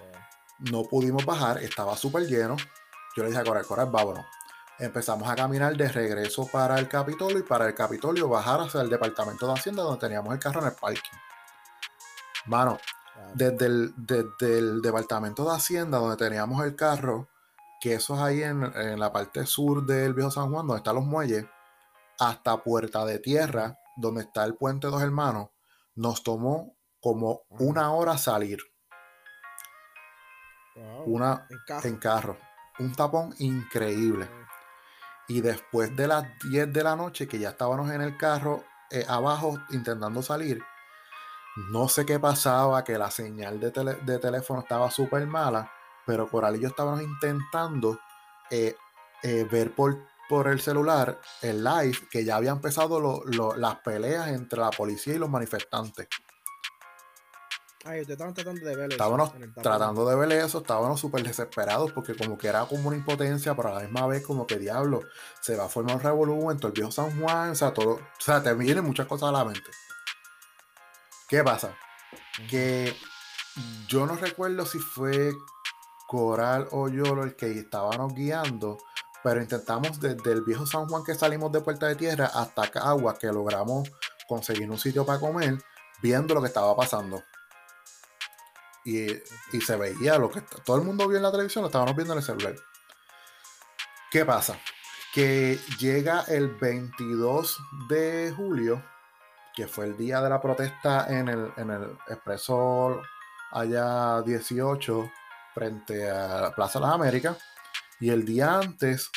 No 0.70 0.84
pudimos 0.84 1.24
bajar, 1.24 1.62
estaba 1.62 1.96
súper 1.96 2.26
lleno. 2.26 2.56
Yo 3.16 3.22
le 3.22 3.30
dije 3.30 3.40
a 3.40 3.44
Coral, 3.44 3.66
Coral, 3.66 3.88
vámonos. 3.90 4.24
Empezamos 4.78 5.28
a 5.28 5.34
caminar 5.34 5.76
de 5.76 5.88
regreso 5.88 6.46
para 6.46 6.78
el 6.78 6.88
Capitolio 6.88 7.38
y 7.38 7.42
para 7.42 7.66
el 7.66 7.74
Capitolio 7.74 8.28
bajar 8.28 8.60
hacia 8.60 8.80
el 8.80 8.88
Departamento 8.88 9.46
de 9.46 9.54
Hacienda 9.54 9.82
donde 9.82 9.98
teníamos 9.98 10.32
el 10.32 10.38
carro 10.38 10.60
en 10.60 10.68
el 10.68 10.72
parking. 10.74 11.18
Mano, 12.46 12.78
desde 13.34 13.66
el, 13.66 13.92
desde 13.96 14.58
el 14.58 14.80
Departamento 14.80 15.44
de 15.44 15.56
Hacienda 15.56 15.98
donde 15.98 16.16
teníamos 16.16 16.64
el 16.64 16.76
carro, 16.76 17.28
que 17.80 17.94
eso 17.94 18.14
es 18.14 18.20
ahí 18.20 18.42
en, 18.42 18.98
la 18.98 19.12
parte 19.12 19.46
sur 19.46 19.84
del 19.84 20.14
Viejo 20.14 20.30
San 20.30 20.50
Juan, 20.50 20.66
donde 20.66 20.78
están 20.78 20.96
los 20.96 21.04
muelles, 21.04 21.46
hasta 22.18 22.62
Puerta 22.62 23.04
de 23.04 23.18
Tierra, 23.18 23.78
donde 23.96 24.22
está 24.22 24.44
el 24.44 24.56
Puente 24.56 24.88
Dos 24.88 25.02
Hermanos, 25.02 25.50
nos 25.94 26.22
tomó 26.22 26.76
como 27.00 27.42
una 27.50 27.92
hora 27.92 28.18
salir. 28.18 28.58
una 31.06 31.46
en 31.84 31.96
carro. 31.96 32.38
Un 32.78 32.94
tapón 32.94 33.34
increíble. 33.38 34.28
Y 35.28 35.40
después 35.40 35.94
de 35.96 36.06
las 36.06 36.24
10 36.50 36.72
de 36.72 36.84
la 36.84 36.96
noche, 36.96 37.28
que 37.28 37.38
ya 37.38 37.50
estábamos 37.50 37.90
en 37.90 38.00
el 38.00 38.16
carro 38.16 38.64
eh, 38.90 39.04
abajo 39.08 39.58
intentando 39.70 40.22
salir, 40.22 40.62
no 41.70 41.88
sé 41.88 42.06
qué 42.06 42.18
pasaba, 42.18 42.84
que 42.84 42.96
la 42.96 43.10
señal 43.10 43.58
de, 43.60 43.70
de 43.70 44.18
teléfono 44.18 44.60
estaba 44.60 44.90
súper 44.90 45.26
mala 45.26 45.70
pero 46.08 46.26
Coral 46.26 46.56
y 46.56 46.60
yo 46.60 46.68
estábamos 46.68 47.02
intentando 47.02 48.00
eh, 48.50 48.74
eh, 49.22 49.46
ver 49.52 49.74
por, 49.74 50.06
por 50.26 50.48
el 50.48 50.58
celular 50.58 51.20
el 51.42 51.62
live 51.62 51.98
que 52.10 52.24
ya 52.24 52.36
había 52.36 52.50
empezado 52.50 53.22
las 53.56 53.76
peleas 53.80 54.28
entre 54.28 54.58
la 54.58 54.70
policía 54.70 55.14
y 55.14 55.18
los 55.18 55.28
manifestantes. 55.28 56.08
Ay, 57.84 58.00
ustedes 58.00 58.14
estaban 58.16 58.32
tratando 58.32 58.64
de 58.64 58.74
ver 58.74 58.90
Estábamos 58.90 59.32
tratando 59.62 60.08
de 60.08 60.16
ver 60.16 60.32
eso, 60.32 60.58
estábamos 60.58 60.98
súper 60.98 61.22
desesperados 61.22 61.92
porque 61.92 62.16
como 62.16 62.38
que 62.38 62.48
era 62.48 62.64
como 62.64 62.88
una 62.88 62.96
impotencia, 62.96 63.54
pero 63.54 63.68
a 63.68 63.74
la 63.74 63.80
misma 63.80 64.06
vez 64.06 64.24
como 64.24 64.46
que 64.46 64.58
diablo, 64.58 65.02
se 65.42 65.56
va 65.56 65.66
a 65.66 65.68
formar 65.68 65.96
un 65.96 66.02
revolú 66.02 66.50
en 66.50 66.56
todo 66.56 66.68
el 66.68 66.72
viejo 66.72 66.90
San 66.90 67.20
Juan, 67.20 67.50
o 67.50 67.54
sea, 67.54 67.74
todo, 67.74 67.96
o 67.96 68.00
sea, 68.18 68.42
te 68.42 68.54
vienen 68.54 68.82
muchas 68.82 69.06
cosas 69.06 69.28
a 69.28 69.32
la 69.32 69.44
mente. 69.44 69.70
¿Qué 71.28 71.44
pasa? 71.44 71.76
Que 72.48 72.96
yo 73.88 74.06
no 74.06 74.16
recuerdo 74.16 74.64
si 74.64 74.78
fue 74.78 75.32
Coral 76.08 76.68
o 76.70 76.88
Yolo 76.88 77.22
el 77.22 77.36
que 77.36 77.50
estábamos 77.50 78.14
guiando, 78.14 78.78
pero 79.22 79.42
intentamos 79.42 80.00
desde 80.00 80.32
el 80.32 80.40
viejo 80.40 80.64
San 80.64 80.88
Juan 80.88 81.04
que 81.04 81.14
salimos 81.14 81.52
de 81.52 81.60
Puerta 81.60 81.86
de 81.86 81.96
Tierra 81.96 82.30
hasta 82.32 82.70
Cagua, 82.70 83.18
que 83.18 83.26
logramos 83.26 83.90
conseguir 84.26 84.70
un 84.70 84.78
sitio 84.78 85.04
para 85.04 85.20
comer, 85.20 85.58
viendo 86.00 86.34
lo 86.34 86.40
que 86.40 86.46
estaba 86.46 86.74
pasando. 86.74 87.22
Y, 88.86 89.06
se 89.60 89.76
veía 89.76 90.16
lo 90.16 90.30
que 90.30 90.40
todo 90.64 90.78
el 90.78 90.82
mundo 90.82 91.06
vio 91.06 91.18
en 91.18 91.24
la 91.24 91.30
televisión, 91.30 91.60
lo 91.60 91.68
estábamos 91.68 91.94
viendo 91.94 92.14
en 92.14 92.20
el 92.20 92.24
celular. 92.24 92.54
¿Qué 94.10 94.24
pasa? 94.24 94.58
Que 95.12 95.60
llega 95.78 96.22
el 96.22 96.56
22 96.56 97.58
de 97.90 98.32
julio, 98.34 98.82
que 99.54 99.68
fue 99.68 99.84
el 99.84 99.98
día 99.98 100.22
de 100.22 100.30
la 100.30 100.40
protesta 100.40 101.06
en 101.06 101.28
el, 101.28 101.52
en 101.58 101.70
el 101.70 101.98
Expreso 102.08 103.02
allá 103.52 104.22
18 104.22 105.10
frente 105.58 106.08
a 106.08 106.52
Plaza 106.54 106.78
de 106.78 106.86
las 106.86 106.94
Américas. 106.94 107.36
Y 108.00 108.10
el 108.10 108.24
día 108.24 108.58
antes, 108.58 109.10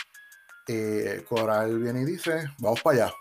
eh, 0.67 1.23
Coral 1.29 1.77
viene 1.79 2.01
y 2.01 2.05
dice, 2.05 2.49
vamos 2.57 2.81
para 2.81 3.05
allá. 3.05 3.13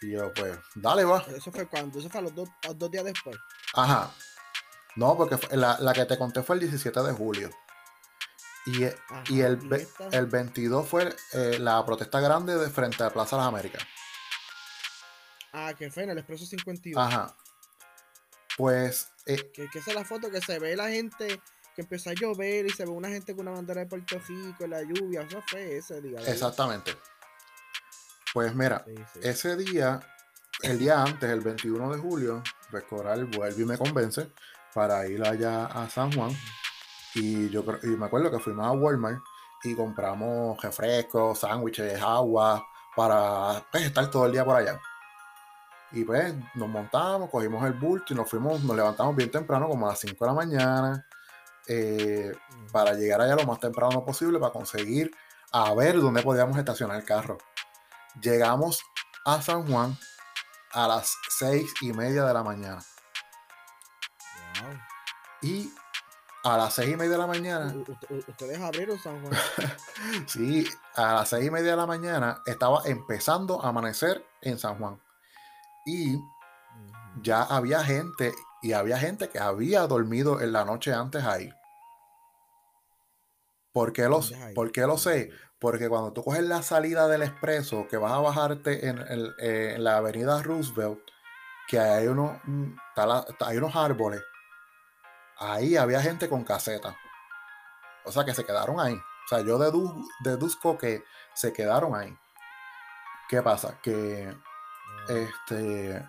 Y 0.00 0.10
yo, 0.10 0.32
pues, 0.34 0.58
dale, 0.74 1.04
va. 1.04 1.24
¿Eso 1.34 1.52
fue 1.52 1.66
cuando? 1.68 2.00
¿Eso 2.00 2.10
fue 2.10 2.22
los 2.22 2.34
dos, 2.34 2.48
dos 2.74 2.90
días 2.90 3.04
después? 3.04 3.36
Ajá. 3.74 4.10
No, 4.96 5.16
porque 5.16 5.38
la, 5.56 5.92
que 5.94 6.04
te 6.04 6.18
conté 6.18 6.42
fue 6.42 6.56
el 6.56 6.60
17 6.60 7.00
de 7.00 7.12
julio. 7.12 7.50
Y, 8.66 8.84
y 9.32 9.40
el, 9.40 9.88
el 10.12 10.26
22 10.26 10.88
fue 10.88 11.14
eh, 11.32 11.58
la 11.58 11.84
protesta 11.84 12.20
grande 12.20 12.56
de 12.56 12.68
frente 12.70 13.02
a 13.02 13.10
Plaza 13.10 13.36
de 13.36 13.42
las 13.42 13.48
Américas. 13.48 13.82
Ah, 15.52 15.72
que 15.78 15.90
fue 15.90 16.02
en 16.02 16.10
el 16.10 16.18
Expreso 16.18 16.46
52. 16.46 17.00
Ajá. 17.00 17.34
Pues. 18.56 19.11
Eh, 19.26 19.50
que, 19.52 19.64
esa 19.64 19.90
es 19.90 19.94
la 19.94 20.04
foto 20.04 20.30
que 20.30 20.40
se 20.40 20.58
ve 20.58 20.76
la 20.76 20.88
gente 20.88 21.40
que 21.74 21.82
empezó 21.82 22.10
a 22.10 22.14
llover 22.14 22.66
y 22.66 22.70
se 22.70 22.84
ve 22.84 22.90
una 22.90 23.08
gente 23.08 23.34
con 23.34 23.46
una 23.46 23.56
bandera 23.56 23.80
de 23.82 23.86
Puerto 23.86 24.18
Rico 24.18 24.64
en 24.64 24.70
la 24.70 24.82
lluvia. 24.82 25.22
Eso 25.22 25.42
fue 25.46 25.78
ese 25.78 26.00
día. 26.00 26.20
Exactamente. 26.26 26.94
Pues 28.32 28.54
mira, 28.54 28.84
ese 29.20 29.56
día, 29.56 30.00
el 30.62 30.78
día 30.78 31.02
antes, 31.02 31.30
el 31.30 31.40
21 31.40 31.94
de 31.94 31.98
julio, 31.98 32.42
pues 32.70 32.84
Coral 32.84 33.26
vuelve 33.26 33.62
y 33.62 33.66
me 33.66 33.78
convence 33.78 34.30
para 34.74 35.06
ir 35.06 35.26
allá 35.26 35.66
a 35.66 35.88
San 35.88 36.12
Juan. 36.12 36.30
Y 37.14 37.50
yo 37.50 37.64
y 37.82 37.88
me 37.88 38.06
acuerdo 38.06 38.30
que 38.30 38.38
fuimos 38.38 38.66
a 38.66 38.72
Walmart 38.72 39.22
y 39.64 39.74
compramos 39.74 40.60
refrescos, 40.62 41.40
sándwiches, 41.40 42.00
agua, 42.00 42.66
para 42.96 43.64
pues, 43.70 43.84
estar 43.84 44.10
todo 44.10 44.26
el 44.26 44.32
día 44.32 44.44
por 44.44 44.56
allá. 44.56 44.80
Y 45.92 46.04
pues 46.04 46.34
nos 46.54 46.68
montamos, 46.68 47.28
cogimos 47.30 47.64
el 47.66 47.74
bulto 47.74 48.14
y 48.14 48.16
nos 48.16 48.28
fuimos, 48.28 48.62
nos 48.62 48.74
levantamos 48.74 49.14
bien 49.14 49.30
temprano, 49.30 49.68
como 49.68 49.86
a 49.86 49.90
las 49.90 50.00
5 50.00 50.24
de 50.24 50.30
la 50.30 50.34
mañana, 50.34 51.06
eh, 51.68 52.32
para 52.72 52.94
llegar 52.94 53.20
allá 53.20 53.36
lo 53.36 53.44
más 53.44 53.60
temprano 53.60 54.04
posible 54.04 54.38
para 54.38 54.52
conseguir 54.52 55.14
a 55.52 55.74
ver 55.74 56.00
dónde 56.00 56.22
podíamos 56.22 56.56
estacionar 56.56 56.96
el 56.96 57.04
carro. 57.04 57.36
Llegamos 58.22 58.82
a 59.26 59.42
San 59.42 59.66
Juan 59.70 59.96
a 60.72 60.88
las 60.88 61.14
6 61.38 61.74
y 61.82 61.92
media 61.92 62.24
de 62.24 62.32
la 62.32 62.42
mañana. 62.42 62.82
Y 65.42 65.70
a 66.44 66.56
las 66.56 66.74
6 66.74 66.90
y 66.90 66.96
media 66.96 67.12
de 67.12 67.18
la 67.18 67.26
mañana. 67.26 67.74
¿Ustedes 68.28 68.60
abrieron 68.60 68.98
San 68.98 69.20
Juan? 69.20 69.38
sí, 70.26 70.66
a 70.94 71.12
las 71.14 71.28
6 71.28 71.46
y 71.46 71.50
media 71.50 71.72
de 71.72 71.76
la 71.76 71.86
mañana 71.86 72.42
estaba 72.46 72.80
empezando 72.86 73.62
a 73.62 73.68
amanecer 73.68 74.24
en 74.40 74.58
San 74.58 74.78
Juan 74.78 74.98
y 75.84 76.18
ya 77.22 77.42
había 77.42 77.84
gente 77.84 78.32
y 78.62 78.72
había 78.72 78.98
gente 78.98 79.28
que 79.28 79.38
había 79.38 79.86
dormido 79.86 80.40
en 80.40 80.52
la 80.52 80.64
noche 80.64 80.92
antes 80.92 81.24
ahí. 81.24 81.52
¿Por 83.72 83.92
qué, 83.92 84.08
los, 84.08 84.32
¿Por 84.54 84.70
qué 84.70 84.82
lo 84.82 84.98
sé? 84.98 85.30
Porque 85.58 85.88
cuando 85.88 86.12
tú 86.12 86.22
coges 86.22 86.42
la 86.42 86.62
salida 86.62 87.08
del 87.08 87.22
expreso, 87.22 87.86
que 87.88 87.96
vas 87.96 88.12
a 88.12 88.18
bajarte 88.18 88.86
en, 88.86 89.04
eh, 89.38 89.76
la 89.78 89.96
avenida 89.96 90.42
Roosevelt, 90.42 91.00
que 91.66 91.78
hay, 91.78 92.06
uno, 92.06 92.40
mm, 92.44 92.74
hay 93.40 93.56
unos 93.56 93.74
árboles, 93.74 94.22
ahí 95.38 95.76
había 95.76 96.02
gente 96.02 96.28
con 96.28 96.44
caseta. 96.44 96.96
O 98.04 98.12
sea 98.12 98.24
que 98.24 98.34
se 98.34 98.44
quedaron 98.44 98.78
ahí. 98.78 98.94
O 98.94 99.28
sea, 99.28 99.40
yo 99.40 99.58
deduzco 99.58 100.76
que 100.76 101.04
se 101.32 101.52
quedaron 101.52 101.94
ahí. 101.94 102.14
¿Qué 103.28 103.40
pasa? 103.40 103.78
Que 103.82 104.36
este, 105.08 106.06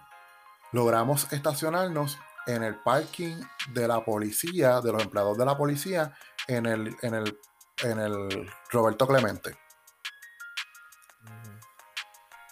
logramos 0.71 1.31
estacionarnos 1.31 2.17
en 2.45 2.63
el 2.63 2.75
parking 2.75 3.37
de 3.73 3.87
la 3.87 4.03
policía, 4.03 4.81
de 4.81 4.91
los 4.91 5.03
empleados 5.03 5.37
de 5.37 5.45
la 5.45 5.57
policía, 5.57 6.13
en 6.47 6.65
el, 6.65 6.95
en 7.01 7.13
el, 7.13 7.39
en 7.83 7.99
el 7.99 8.51
Roberto 8.69 9.07
Clemente. 9.07 9.57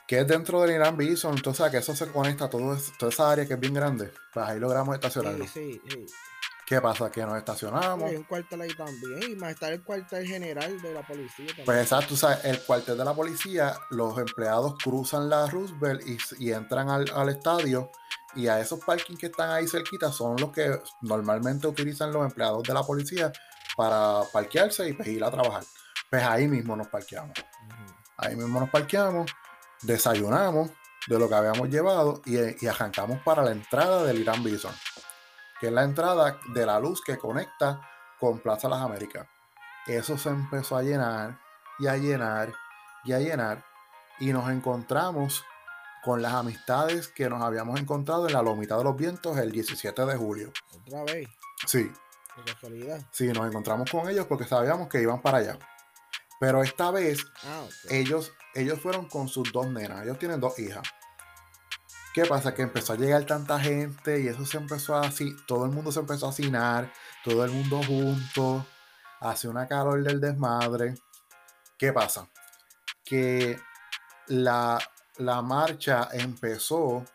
Que 0.07 0.19
es 0.19 0.27
dentro 0.27 0.61
del 0.61 0.71
Irán 0.71 0.97
Bison, 0.97 1.35
entonces 1.35 1.69
que 1.71 1.77
eso 1.77 1.95
se 1.95 2.07
conecta 2.07 2.45
a 2.45 2.49
todo, 2.49 2.77
toda 2.99 3.11
esa 3.11 3.31
área 3.31 3.45
que 3.45 3.53
es 3.53 3.59
bien 3.59 3.73
grande. 3.73 4.11
Pues 4.33 4.45
ahí 4.45 4.59
logramos 4.59 4.95
estacionarnos. 4.95 5.49
Sí, 5.49 5.81
sí, 5.87 6.05
¿Qué 6.71 6.79
pasa? 6.79 7.11
Que 7.11 7.25
nos 7.25 7.37
estacionamos. 7.37 8.09
Hay 8.09 8.15
un 8.15 8.23
cuartel 8.23 8.61
ahí 8.61 8.73
también. 8.73 9.29
Y 9.29 9.35
más 9.35 9.51
está 9.51 9.67
el 9.67 9.83
cuartel 9.83 10.25
general 10.25 10.81
de 10.81 10.93
la 10.93 11.05
policía. 11.05 11.47
También. 11.47 11.65
Pues 11.65 11.81
exacto, 11.81 12.15
sabes, 12.15 12.45
el 12.45 12.61
cuartel 12.63 12.97
de 12.97 13.03
la 13.03 13.13
policía, 13.13 13.75
los 13.89 14.17
empleados 14.17 14.75
cruzan 14.81 15.29
la 15.29 15.47
Roosevelt 15.47 16.01
y, 16.39 16.53
entran 16.53 16.89
al, 16.89 17.27
estadio. 17.27 17.91
Y 18.35 18.47
a 18.47 18.61
esos 18.61 18.79
parkings 18.85 19.19
que 19.19 19.25
están 19.25 19.49
ahí 19.49 19.67
cerquita 19.67 20.13
son 20.13 20.37
los 20.39 20.53
que 20.53 20.79
normalmente 21.01 21.67
utilizan 21.67 22.13
los 22.13 22.23
empleados 22.23 22.63
de 22.63 22.73
la 22.73 22.83
policía 22.83 23.33
para 23.75 24.21
parquearse 24.31 24.87
y 24.87 24.93
pues, 24.93 25.09
ir 25.09 25.25
a 25.25 25.29
trabajar. 25.29 25.65
Pues 26.09 26.23
ahí 26.23 26.47
mismo 26.47 26.77
nos 26.77 26.87
parqueamos. 26.87 27.33
Ahí 28.15 28.37
mismo 28.37 28.61
nos 28.61 28.69
parqueamos, 28.69 29.29
desayunamos 29.81 30.69
de 31.05 31.19
lo 31.19 31.27
que 31.27 31.35
habíamos 31.35 31.67
llevado 31.67 32.21
y, 32.25 32.37
y 32.63 32.67
arrancamos 32.69 33.19
para 33.25 33.43
la 33.43 33.51
entrada 33.51 34.05
del 34.05 34.21
Irán 34.21 34.41
Bison 34.41 34.71
que 35.61 35.67
es 35.67 35.73
la 35.73 35.83
entrada 35.83 36.39
de 36.47 36.65
la 36.65 36.79
luz 36.79 37.01
que 37.01 37.19
conecta 37.19 37.87
con 38.19 38.39
Plaza 38.39 38.67
Las 38.67 38.81
Américas. 38.81 39.27
Eso 39.85 40.17
se 40.17 40.29
empezó 40.29 40.75
a 40.75 40.81
llenar 40.81 41.39
y 41.77 41.85
a 41.85 41.97
llenar 41.97 42.51
y 43.03 43.13
a 43.13 43.19
llenar 43.19 43.63
y 44.19 44.33
nos 44.33 44.49
encontramos 44.49 45.45
con 46.03 46.21
las 46.23 46.33
amistades 46.33 47.07
que 47.07 47.29
nos 47.29 47.43
habíamos 47.43 47.79
encontrado 47.79 48.27
en 48.27 48.33
la 48.33 48.41
Lomita 48.41 48.75
de 48.75 48.83
los 48.83 48.97
Vientos 48.97 49.37
el 49.37 49.51
17 49.51 50.05
de 50.05 50.15
julio. 50.17 50.51
¿Otra 50.73 51.03
vez? 51.03 51.27
Sí. 51.67 51.91
Sí, 53.11 53.27
nos 53.27 53.47
encontramos 53.47 53.89
con 53.89 54.09
ellos 54.09 54.25
porque 54.25 54.45
sabíamos 54.45 54.87
que 54.87 54.99
iban 55.01 55.21
para 55.21 55.37
allá. 55.39 55.59
Pero 56.39 56.63
esta 56.63 56.89
vez 56.89 57.23
ah, 57.45 57.65
ellos, 57.89 58.33
ellos 58.55 58.79
fueron 58.79 59.07
con 59.07 59.27
sus 59.27 59.51
dos 59.51 59.67
nenas. 59.67 60.03
Ellos 60.03 60.17
tienen 60.17 60.39
dos 60.39 60.57
hijas. 60.57 60.81
¿Qué 62.13 62.25
pasa? 62.25 62.53
Que 62.53 62.63
empezó 62.63 62.93
a 62.93 62.97
llegar 62.97 63.25
tanta 63.25 63.57
gente 63.57 64.19
y 64.19 64.27
eso 64.27 64.45
se 64.45 64.57
empezó 64.57 64.95
así, 64.97 65.33
todo 65.47 65.65
el 65.65 65.71
mundo 65.71 65.93
se 65.93 66.01
empezó 66.01 66.27
a 66.27 66.31
hacinar, 66.31 66.91
todo 67.23 67.45
el 67.45 67.51
mundo 67.51 67.81
junto, 67.87 68.65
hace 69.21 69.47
una 69.47 69.65
calor 69.65 70.03
del 70.03 70.19
desmadre. 70.19 70.95
¿Qué 71.77 71.93
pasa? 71.93 72.27
Que 73.05 73.57
la, 74.27 74.77
marcha 75.17 76.09
empezó 76.11 77.05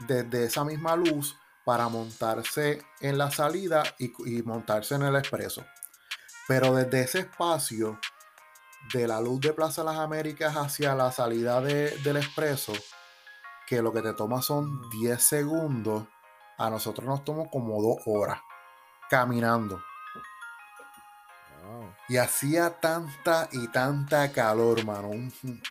desde 0.00 0.44
esa 0.44 0.64
misma 0.64 0.96
luz 0.96 1.36
para 1.64 1.88
montarse 1.88 2.82
en 3.00 3.18
la 3.18 3.30
salida 3.30 3.84
y, 3.98 4.42
montarse 4.42 4.96
en 4.96 5.02
el 5.02 5.14
expreso. 5.14 5.64
Pero 6.48 6.74
desde 6.74 7.02
ese 7.02 7.18
espacio 7.20 8.00
de 8.92 9.06
la 9.06 9.20
luz 9.20 9.40
de 9.42 9.52
Plaza 9.52 9.84
Las 9.84 9.98
Américas 9.98 10.56
hacia 10.56 10.94
la 10.94 11.12
salida 11.12 11.60
del 11.60 12.16
expreso, 12.16 12.72
que 13.68 13.82
lo 13.82 13.92
que 13.92 14.00
te 14.00 14.14
toma 14.14 14.40
son 14.40 14.88
10 14.88 15.22
segundos, 15.22 16.06
a 16.56 16.70
nosotros 16.70 17.06
nos 17.06 17.22
tomó 17.22 17.50
como 17.50 17.82
dos 17.82 17.98
horas 18.06 18.40
caminando. 19.10 19.82
Y 22.08 22.16
hacía 22.16 22.80
tanta 22.80 23.48
y 23.52 23.68
tanta 23.68 24.32
calor, 24.32 24.82
mano. 24.86 25.10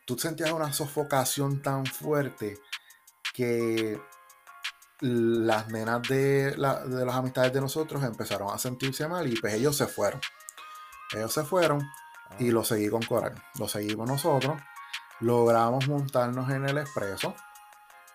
Tú 0.05 0.17
sentías 0.17 0.51
una 0.51 0.71
sofocación 0.71 1.63
tan 1.63 1.87
fuerte 1.87 2.59
que 3.33 3.99
las 4.99 5.67
nenas 5.69 6.03
de, 6.03 6.51
de 6.51 7.05
las 7.05 7.15
amistades 7.15 7.51
de 7.51 7.61
nosotros 7.61 8.03
empezaron 8.03 8.53
a 8.53 8.59
sentirse 8.59 9.07
mal 9.07 9.27
y 9.27 9.35
pues 9.39 9.55
ellos 9.55 9.75
se 9.75 9.87
fueron. 9.87 10.21
Ellos 11.13 11.33
se 11.33 11.43
fueron 11.43 11.81
y 12.37 12.51
lo 12.51 12.63
seguí 12.63 12.89
con 12.89 13.01
Coral. 13.01 13.33
Lo 13.57 13.67
seguimos 13.67 14.07
nosotros. 14.07 14.61
Logramos 15.19 15.87
montarnos 15.87 16.51
en 16.51 16.69
el 16.69 16.77
expreso 16.77 17.33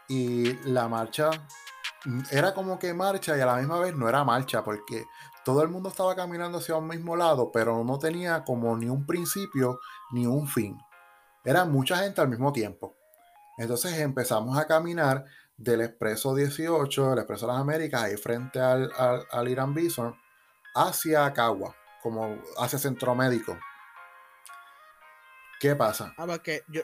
y 0.09 0.55
la 0.69 0.89
marcha 0.89 1.31
era 2.31 2.53
como 2.55 2.79
que 2.79 2.95
marcha 2.95 3.37
y 3.37 3.41
a 3.41 3.47
la 3.47 3.57
misma 3.57 3.79
vez 3.79 3.95
no 3.95 4.09
era 4.09 4.25
marcha 4.25 4.65
porque 4.65 5.05
todo 5.45 5.63
el 5.63 5.69
mundo 5.69 5.89
estaba 5.89 6.15
caminando 6.15 6.59
hacia 6.59 6.77
un 6.77 6.89
mismo 6.89 7.17
lado, 7.17 7.51
pero 7.53 7.85
no 7.85 7.99
tenía 7.99 8.45
como 8.45 8.77
ni 8.77 8.89
un 8.89 9.07
principio 9.07 9.81
ni 10.13 10.27
un 10.27 10.47
fin. 10.47 10.79
Era 11.45 11.65
mucha 11.65 11.97
gente 11.97 12.21
al 12.21 12.29
mismo 12.29 12.53
tiempo. 12.53 12.97
Entonces 13.59 13.99
empezamos 13.99 14.57
a 14.59 14.67
caminar 14.67 15.25
del 15.57 15.83
Expreso 15.83 16.35
18, 16.35 17.13
el 17.13 17.19
Expreso 17.19 17.47
de 17.47 17.53
las 17.53 17.61
Américas, 17.61 18.03
ahí 18.03 18.17
frente 18.17 18.61
al, 18.61 18.91
al, 18.97 19.27
al 19.31 19.49
Irán 19.49 19.75
Bison, 19.75 20.15
hacia 20.75 21.33
Cagua, 21.33 21.75
como 22.03 22.39
hacia 22.59 22.79
Centro 22.79 23.15
Médico. 23.15 23.57
¿Qué 25.63 25.77
pasa? 25.77 26.13
Ah, 26.17 26.27
porque 26.27 26.65
yo, 26.67 26.83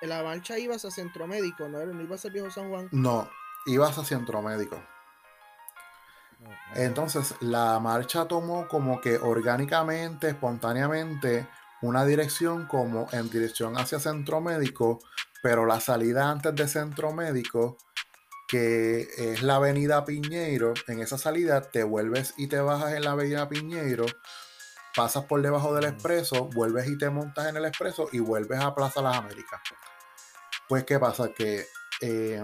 la 0.00 0.22
marcha 0.22 0.58
ibas 0.58 0.86
a 0.86 0.90
Centro 0.90 1.26
Médico, 1.26 1.68
¿no? 1.68 1.84
¿No 1.84 2.00
ibas 2.00 2.24
al 2.24 2.30
Viejo 2.30 2.50
San 2.50 2.70
Juan? 2.70 2.88
No, 2.92 3.28
ibas 3.66 3.98
a 3.98 4.04
Centro 4.06 4.40
Médico. 4.40 4.82
Entonces, 6.74 7.34
la 7.40 7.78
marcha 7.78 8.26
tomó 8.26 8.66
como 8.68 9.02
que 9.02 9.18
orgánicamente, 9.18 10.30
espontáneamente, 10.30 11.46
una 11.82 12.06
dirección 12.06 12.64
como 12.66 13.06
en 13.12 13.28
dirección 13.28 13.76
hacia 13.76 14.00
Centro 14.00 14.40
Médico, 14.40 15.00
pero 15.42 15.66
la 15.66 15.78
salida 15.78 16.30
antes 16.30 16.54
de 16.54 16.68
Centro 16.68 17.12
Médico, 17.12 17.76
que 18.48 19.08
es 19.18 19.42
la 19.42 19.56
avenida 19.56 20.06
Piñeiro, 20.06 20.72
en 20.88 21.00
esa 21.00 21.18
salida 21.18 21.60
te 21.60 21.82
vuelves 21.82 22.32
y 22.38 22.46
te 22.46 22.60
bajas 22.60 22.94
en 22.94 23.04
la 23.04 23.10
avenida 23.10 23.46
Piñeiro 23.46 24.06
pasas 24.94 25.24
por 25.24 25.42
debajo 25.42 25.74
del 25.74 25.84
expreso, 25.84 26.46
vuelves 26.46 26.88
y 26.88 26.98
te 26.98 27.10
montas 27.10 27.48
en 27.48 27.56
el 27.56 27.64
expreso 27.64 28.08
y 28.12 28.20
vuelves 28.20 28.60
a 28.60 28.74
Plaza 28.74 29.02
Las 29.02 29.16
Américas. 29.16 29.60
Pues, 30.68 30.84
¿qué 30.84 30.98
pasa? 30.98 31.32
Que 31.32 31.66
eh, 32.00 32.42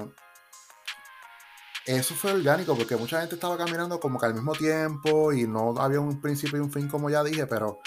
eso 1.87 2.15
fue 2.15 2.33
orgánico 2.33 2.77
porque 2.77 2.97
mucha 2.97 3.21
gente 3.21 3.37
estaba 3.37 3.57
caminando 3.57 4.01
como 4.01 4.19
que 4.19 4.27
al 4.27 4.35
mismo 4.35 4.53
tiempo 4.55 5.33
y 5.33 5.47
no 5.47 5.75
había 5.79 6.01
un 6.01 6.21
principio 6.21 6.59
y 6.59 6.61
un 6.61 6.73
fin, 6.73 6.89
como 6.89 7.09
ya 7.11 7.23
dije, 7.23 7.47
pero 7.47 7.79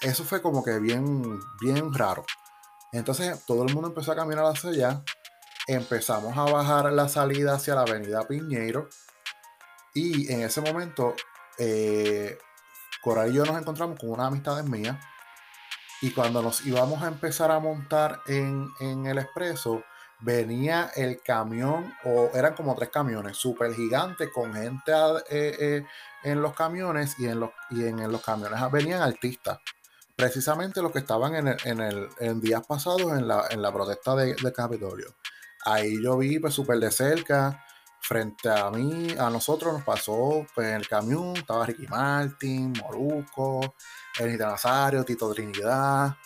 eso 0.00 0.24
fue 0.24 0.40
como 0.40 0.62
que 0.62 0.78
bien, 0.78 1.40
bien 1.60 1.92
raro. 1.92 2.24
Entonces, 2.92 3.44
todo 3.46 3.64
el 3.64 3.72
mundo 3.74 3.88
empezó 3.88 4.12
a 4.12 4.16
caminar 4.16 4.44
hacia 4.46 4.70
allá. 4.70 5.02
Empezamos 5.66 6.36
a 6.36 6.44
bajar 6.44 6.92
la 6.92 7.08
salida 7.08 7.54
hacia 7.54 7.74
la 7.74 7.82
avenida 7.82 8.26
Piñeiro. 8.26 8.88
Y 9.94 10.32
en 10.32 10.42
ese 10.42 10.60
momento, 10.60 11.14
eh, 11.58 12.38
Coral 13.00 13.30
y 13.30 13.34
yo 13.34 13.44
nos 13.44 13.58
encontramos 13.58 13.98
con 13.98 14.10
unas 14.10 14.28
amistades 14.28 14.64
mías 14.64 14.96
y 16.02 16.10
cuando 16.12 16.42
nos 16.42 16.64
íbamos 16.66 17.02
a 17.02 17.08
empezar 17.08 17.50
a 17.50 17.60
montar 17.60 18.20
en, 18.26 18.70
el 18.80 19.18
expreso, 19.18 19.84
venía 20.20 20.90
el 20.96 21.20
camión, 21.22 21.94
o 22.04 22.30
eran 22.34 22.54
como 22.54 22.74
tres 22.74 22.88
camiones, 22.88 23.36
súper 23.36 23.74
gigantes, 23.74 24.30
con 24.32 24.54
gente 24.54 24.92
eh, 25.28 25.56
eh, 25.60 25.86
en 26.24 26.40
los 26.40 26.54
camiones 26.54 27.16
y 27.18 27.26
en 27.26 27.40
los, 27.40 27.50
y 27.70 27.84
en, 27.84 28.10
los 28.10 28.22
camiones 28.22 28.58
venían 28.72 29.02
artistas. 29.02 29.58
Precisamente 30.16 30.82
los 30.82 30.92
que 30.92 31.00
estaban 31.00 31.34
en, 31.34 31.48
el, 31.80 32.08
en, 32.18 32.40
días 32.40 32.66
pasados 32.66 33.12
en 33.12 33.28
la, 33.28 33.46
en 33.50 33.60
la 33.60 33.72
protesta 33.72 34.14
de, 34.14 34.34
de 34.34 34.52
Capitolio. 34.52 35.14
Ahí 35.66 36.02
yo 36.02 36.16
vi 36.16 36.38
pues 36.38 36.54
súper 36.54 36.78
de 36.78 36.90
cerca 36.90 37.62
frente 38.00 38.48
a 38.48 38.70
mí, 38.70 39.14
a 39.18 39.30
nosotros 39.30 39.72
nos 39.72 39.84
pasó 39.84 40.46
pues, 40.54 40.68
en 40.68 40.74
el 40.74 40.88
camión, 40.88 41.36
estaba 41.36 41.66
Ricky 41.66 41.86
Martin, 41.86 42.72
Moruco, 42.72 43.74
Enita 44.18 44.46
Nazario, 44.46 45.04
Tito 45.04 45.32
Trinidad, 45.32 46.16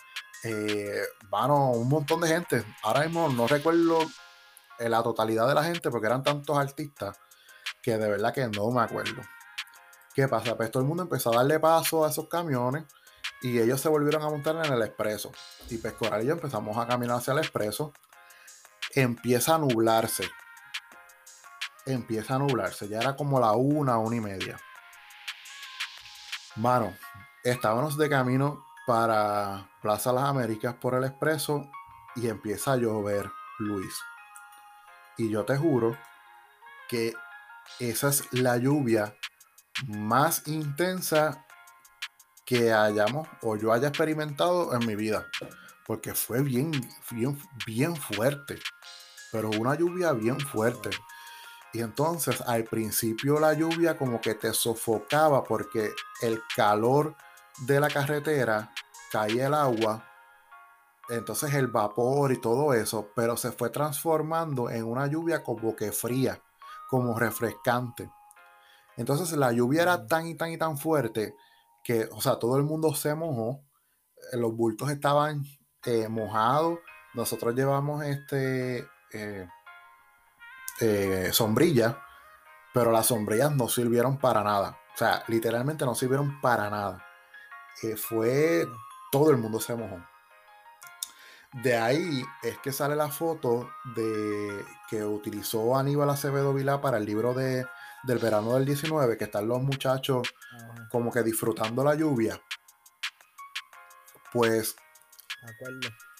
eh, 0.43 1.01
un 1.31 1.89
montón 1.89 2.21
de 2.21 2.29
gente. 2.29 2.63
Ahora 2.83 3.01
mismo 3.01 3.27
no 3.29 3.47
recuerdo 3.47 3.99
eh, 4.79 4.89
la 4.89 5.03
totalidad 5.03 5.47
de 5.47 5.53
la 5.53 5.63
gente 5.63 5.91
porque 5.91 6.07
eran 6.07 6.23
tantos 6.23 6.57
artistas 6.57 7.17
que 7.81 7.97
de 7.97 8.09
verdad 8.09 8.33
que 8.33 8.47
no 8.47 8.71
me 8.71 8.81
acuerdo. 8.81 9.21
¿Qué 10.13 10.27
pasa? 10.27 10.55
Pues 10.55 10.71
todo 10.71 10.81
el 10.81 10.87
mundo 10.87 11.03
empezó 11.03 11.33
a 11.33 11.37
darle 11.37 11.59
paso 11.59 12.05
a 12.05 12.09
esos 12.09 12.29
camiones 12.29 12.85
y 13.41 13.59
ellos 13.59 13.81
se 13.81 13.89
volvieron 13.89 14.23
a 14.23 14.29
montar 14.29 14.65
en 14.65 14.71
el 14.71 14.81
expreso. 14.81 15.31
Y 15.69 15.77
pues 15.77 15.93
Coral 15.93 16.23
y 16.23 16.27
yo 16.27 16.33
empezamos 16.33 16.77
a 16.77 16.87
caminar 16.87 17.17
hacia 17.17 17.33
el 17.33 17.39
expreso. 17.39 17.91
Empieza 18.93 19.55
a 19.55 19.57
nublarse 19.57 20.23
empieza 21.85 22.35
a 22.35 22.39
nublarse. 22.39 22.87
Ya 22.87 22.99
era 22.99 23.15
como 23.15 23.39
la 23.39 23.51
una, 23.53 23.97
una 23.97 24.15
y 24.15 24.21
media. 24.21 24.59
Mano, 26.55 26.95
estábamos 27.43 27.97
de 27.97 28.09
camino 28.09 28.65
para 28.87 29.69
Plaza 29.81 30.13
Las 30.13 30.25
Américas 30.25 30.75
por 30.75 30.95
el 30.95 31.03
expreso 31.03 31.69
y 32.15 32.27
empieza 32.27 32.73
a 32.73 32.77
llover, 32.77 33.29
Luis. 33.59 33.93
Y 35.17 35.29
yo 35.29 35.45
te 35.45 35.57
juro 35.57 35.97
que 36.87 37.13
esa 37.79 38.09
es 38.09 38.31
la 38.31 38.57
lluvia 38.57 39.15
más 39.87 40.47
intensa 40.47 41.45
que 42.45 42.71
hayamos 42.71 43.27
o 43.41 43.55
yo 43.57 43.73
haya 43.73 43.89
experimentado 43.89 44.73
en 44.73 44.85
mi 44.85 44.95
vida. 44.95 45.27
Porque 45.85 46.13
fue 46.13 46.41
bien, 46.41 46.71
bien, 47.11 47.37
bien 47.65 47.95
fuerte. 47.95 48.59
Pero 49.31 49.49
una 49.49 49.75
lluvia 49.75 50.13
bien 50.13 50.39
fuerte. 50.39 50.89
Y 51.75 51.81
entonces 51.81 52.39
al 52.39 52.63
principio 52.63 53.37
la 53.37 53.51
lluvia 53.51 53.97
como 53.97 54.21
que 54.21 54.33
te 54.33 54.53
sofocaba 54.53 55.43
porque 55.43 55.91
el 56.21 56.41
calor 56.55 57.17
de 57.67 57.81
la 57.81 57.89
carretera 57.89 58.71
caía 59.11 59.47
el 59.47 59.53
agua, 59.53 60.07
entonces 61.09 61.53
el 61.53 61.67
vapor 61.67 62.31
y 62.31 62.39
todo 62.39 62.73
eso, 62.73 63.09
pero 63.13 63.35
se 63.35 63.51
fue 63.51 63.71
transformando 63.71 64.69
en 64.69 64.85
una 64.85 65.07
lluvia 65.07 65.43
como 65.43 65.75
que 65.75 65.91
fría, 65.91 66.41
como 66.89 67.19
refrescante. 67.19 68.09
Entonces 68.95 69.33
la 69.33 69.51
lluvia 69.51 69.81
era 69.81 70.07
tan 70.07 70.27
y 70.27 70.35
tan 70.35 70.51
y 70.53 70.57
tan 70.57 70.77
fuerte 70.77 71.35
que, 71.83 72.07
o 72.09 72.21
sea, 72.21 72.39
todo 72.39 72.55
el 72.55 72.63
mundo 72.63 72.95
se 72.95 73.13
mojó, 73.15 73.65
eh, 74.31 74.37
los 74.37 74.55
bultos 74.55 74.89
estaban 74.91 75.43
eh, 75.83 76.07
mojados, 76.07 76.79
nosotros 77.15 77.53
llevamos 77.53 78.01
este... 78.05 78.87
Eh, 79.11 79.45
eh, 80.79 81.29
sombrillas, 81.31 81.95
pero 82.73 82.91
las 82.91 83.07
sombrillas 83.07 83.51
no 83.55 83.69
sirvieron 83.69 84.17
para 84.17 84.43
nada. 84.43 84.77
O 84.93 84.97
sea, 84.97 85.23
literalmente 85.27 85.85
no 85.85 85.95
sirvieron 85.95 86.41
para 86.41 86.69
nada. 86.69 87.05
Eh, 87.83 87.95
fue 87.95 88.67
todo 89.11 89.31
el 89.31 89.37
mundo 89.37 89.59
se 89.59 89.75
mojó. 89.75 90.03
De 91.63 91.77
ahí 91.77 92.23
es 92.43 92.57
que 92.57 92.73
sale 92.73 92.95
la 92.95 93.09
foto 93.09 93.69
de 93.95 94.65
que 94.89 95.05
utilizó 95.05 95.77
Aníbal 95.77 96.09
Acevedo 96.09 96.53
Vilá 96.53 96.81
para 96.81 96.97
el 96.97 97.05
libro 97.05 97.33
de, 97.33 97.65
del 98.03 98.19
verano 98.19 98.55
del 98.55 98.65
19, 98.65 99.17
que 99.17 99.23
están 99.23 99.47
los 99.47 99.61
muchachos 99.61 100.27
como 100.91 101.11
que 101.11 101.23
disfrutando 101.23 101.81
la 101.83 101.95
lluvia. 101.95 102.41
Pues 104.33 104.75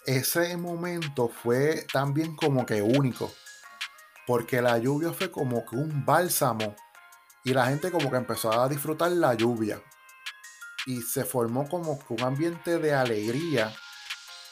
ese 0.06 0.56
momento 0.56 1.28
fue 1.28 1.86
también 1.92 2.36
como 2.38 2.66
que 2.66 2.82
único 2.82 3.34
porque 4.28 4.62
la 4.62 4.78
lluvia 4.78 5.14
fue 5.14 5.32
como 5.32 5.66
que 5.66 5.76
un 5.76 6.06
bálsamo 6.06 6.76
y 7.44 7.54
la 7.54 7.68
gente 7.68 7.92
como 7.92 8.10
que 8.10 8.18
empezó 8.18 8.52
a 8.52 8.68
disfrutar 8.68 9.12
la 9.12 9.34
lluvia 9.34 9.82
y 10.86 11.02
se 11.02 11.26
formó 11.26 11.68
como 11.68 12.00
un 12.10 12.22
ambiente 12.22 12.80
de 12.80 12.94
alegría 12.94 13.74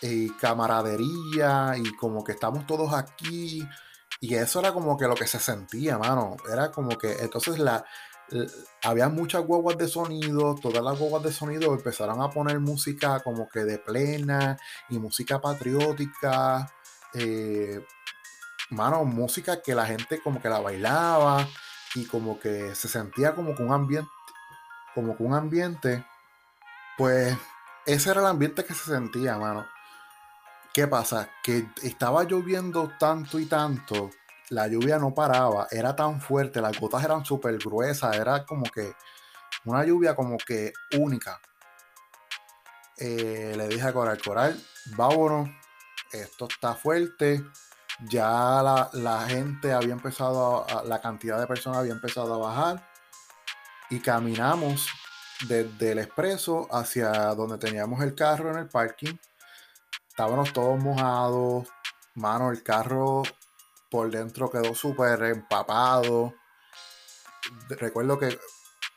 y 0.02 0.30
camaradería 0.32 1.76
y 1.78 1.96
como 1.96 2.24
que 2.24 2.34
estamos 2.34 2.66
todos 2.68 2.94
aquí 2.94 3.68
y 4.20 4.36
eso 4.36 4.60
era 4.60 4.74
como 4.74 4.98
que 4.98 5.08
lo 5.08 5.16
que 5.16 5.28
se 5.28 5.40
sentía, 5.40 5.98
mano, 5.98 6.38
era 6.52 6.72
como 6.72 6.98
que 6.98 7.12
entonces 7.20 7.60
la, 7.60 7.84
había 8.84 9.10
muchas 9.10 9.46
guaguas 9.46 9.78
de 9.78 9.88
sonido, 9.88 10.56
todas 10.56 10.84
las 10.84 10.98
guaguas 10.98 11.24
de 11.24 11.32
sonido 11.32 11.74
empezaron 11.74 12.22
a 12.22 12.30
poner 12.30 12.60
música 12.60 13.20
como 13.22 13.48
que 13.50 13.64
de 13.66 13.80
plena 13.80 14.58
y 14.90 15.00
música 15.00 15.42
patriótica. 15.42 16.72
Eh, 17.14 17.86
mano, 18.74 19.06
música 19.06 19.62
que 19.62 19.76
la 19.76 19.86
gente 19.86 20.22
como 20.22 20.42
que 20.42 20.50
la 20.50 20.60
bailaba 20.60 21.48
y 21.96 22.06
como 22.06 22.40
que 22.40 22.76
se 22.76 22.88
sentía 22.88 23.36
como 23.36 23.56
que 23.56 23.64
un 23.64 23.72
ambiente, 23.72 24.10
como 24.94 25.16
que 25.16 25.24
un 25.24 25.34
ambiente, 25.34 26.06
pues 26.98 27.38
ese 27.86 28.12
era 28.12 28.22
el 28.22 28.28
ambiente 28.28 28.66
que 28.66 28.74
se 28.74 28.86
sentía, 28.86 29.38
mano. 29.38 29.66
¿Qué 30.74 30.88
pasa? 30.88 31.30
Que 31.44 31.68
estaba 31.84 32.24
lloviendo 32.24 32.92
tanto 33.00 33.40
y 33.40 33.46
tanto, 33.46 34.10
la 34.50 34.68
lluvia 34.68 34.98
no 34.98 35.14
paraba, 35.14 35.68
era 35.72 35.96
tan 35.96 36.20
fuerte, 36.20 36.62
las 36.62 36.80
gotas 36.80 37.04
eran 37.04 37.26
súper 37.26 37.58
gruesas, 37.58 38.16
era 38.16 38.46
como 38.46 38.64
que 38.64 38.94
una 39.66 39.84
lluvia 39.84 40.16
como 40.16 40.38
que 40.38 40.74
única. 40.98 41.40
Eh, 42.98 43.54
le 43.56 43.68
dije 43.68 43.88
a 43.88 43.94
Coral, 43.94 44.22
Coral, 44.22 44.64
vámonos, 44.96 45.50
esto 46.12 46.48
está 46.50 46.76
fuerte, 46.76 47.44
ya 48.00 48.90
la, 48.94 49.26
gente 49.28 49.72
había 49.72 49.94
empezado, 49.94 50.66
a, 50.70 50.84
la 50.84 51.02
cantidad 51.02 51.40
de 51.40 51.48
personas 51.48 51.80
había 51.80 51.94
empezado 51.94 52.34
a 52.34 52.38
bajar 52.38 52.90
y 53.90 54.00
caminamos 54.00 54.90
desde 55.48 55.92
el 55.92 56.00
expreso 56.00 56.68
hacia 56.72 57.12
donde 57.36 57.58
teníamos 57.58 58.02
el 58.02 58.16
carro 58.16 58.52
en 58.52 58.60
el 58.60 58.70
parking. 58.70 59.16
Estábamos 60.08 60.54
todos 60.54 60.80
mojados, 60.80 61.68
mano, 62.16 62.52
el 62.52 62.64
carro 62.64 63.24
por 63.90 64.10
dentro 64.10 64.50
quedó 64.50 64.74
súper 64.74 65.22
empapado. 65.24 66.34
Recuerdo 67.70 68.18
que 68.18 68.40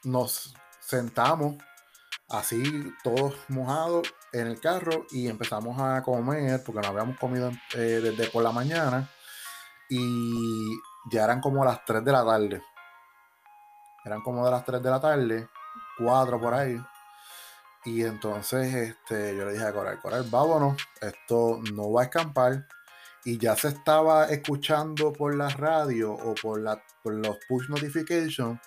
nos 0.04 0.54
sentamos 0.80 1.56
así 2.28 2.92
todos 3.02 3.34
mojados 3.48 4.12
en 4.40 4.48
el 4.48 4.60
carro 4.60 5.06
y 5.10 5.28
empezamos 5.28 5.80
a 5.80 6.02
comer 6.02 6.62
porque 6.64 6.80
no 6.80 6.88
habíamos 6.88 7.18
comido 7.18 7.50
eh, 7.74 8.00
desde 8.02 8.28
por 8.30 8.42
la 8.42 8.52
mañana 8.52 9.08
y 9.88 10.78
ya 11.10 11.24
eran 11.24 11.40
como 11.40 11.64
las 11.64 11.84
3 11.84 12.04
de 12.04 12.12
la 12.12 12.24
tarde. 12.24 12.62
Eran 14.04 14.20
como 14.22 14.44
de 14.44 14.50
las 14.50 14.64
3 14.64 14.82
de 14.82 14.90
la 14.90 15.00
tarde, 15.00 15.48
4 15.98 16.40
por 16.40 16.54
ahí. 16.54 16.80
Y 17.84 18.02
entonces 18.02 18.74
este, 18.74 19.36
yo 19.36 19.44
le 19.46 19.52
dije 19.52 19.64
a 19.64 19.72
Coral, 19.72 20.00
Coral, 20.00 20.26
vámonos, 20.28 20.76
esto 21.00 21.60
no 21.72 21.92
va 21.92 22.02
a 22.02 22.04
escampar. 22.04 22.66
Y 23.24 23.38
ya 23.38 23.56
se 23.56 23.68
estaba 23.68 24.26
escuchando 24.26 25.12
por 25.12 25.34
la 25.34 25.48
radio 25.48 26.12
o 26.12 26.34
por, 26.34 26.60
la, 26.60 26.80
los 27.04 27.38
push 27.48 27.68
notifications 27.68 28.60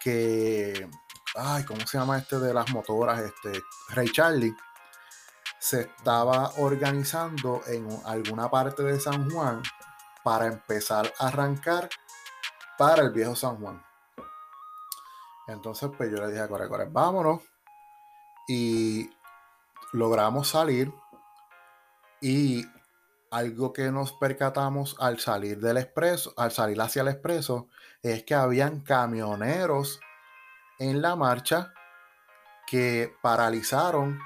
que 0.00 0.88
ay, 1.34 1.64
¿cómo 1.64 1.80
se 1.86 1.98
llama 1.98 2.18
este 2.18 2.38
de 2.38 2.52
las 2.52 2.70
motoras? 2.70 3.20
Este, 3.20 3.60
Ray 3.90 4.08
Charlie, 4.10 4.54
se 5.58 5.82
estaba 5.82 6.52
organizando 6.58 7.60
en 7.66 7.88
alguna 8.04 8.50
parte 8.50 8.82
de 8.82 9.00
San 9.00 9.30
Juan 9.30 9.62
para 10.22 10.46
empezar 10.46 11.12
a 11.18 11.28
arrancar 11.28 11.88
para 12.76 13.02
el 13.02 13.10
viejo 13.10 13.34
San 13.34 13.56
Juan. 13.56 13.82
Entonces, 15.48 15.90
pues 15.96 16.10
yo 16.10 16.18
le 16.18 16.28
dije 16.28 16.40
a 16.40 16.48
Corre, 16.48 16.68
Corre, 16.68 16.86
vámonos. 16.90 17.42
Y 18.46 19.10
logramos 19.92 20.48
salir. 20.48 20.92
Y 22.20 22.66
algo 23.30 23.72
que 23.72 23.90
nos 23.90 24.12
percatamos 24.12 24.96
al 25.00 25.18
salir 25.18 25.58
del 25.60 25.78
expreso, 25.78 26.32
al 26.36 26.52
salir 26.52 26.80
hacia 26.80 27.02
el 27.02 27.08
expreso, 27.08 27.68
es 28.02 28.24
que 28.24 28.34
habían 28.34 28.80
camioneros 28.80 30.00
en 30.78 31.02
la 31.02 31.16
marcha 31.16 31.72
que 32.66 33.14
paralizaron 33.22 34.18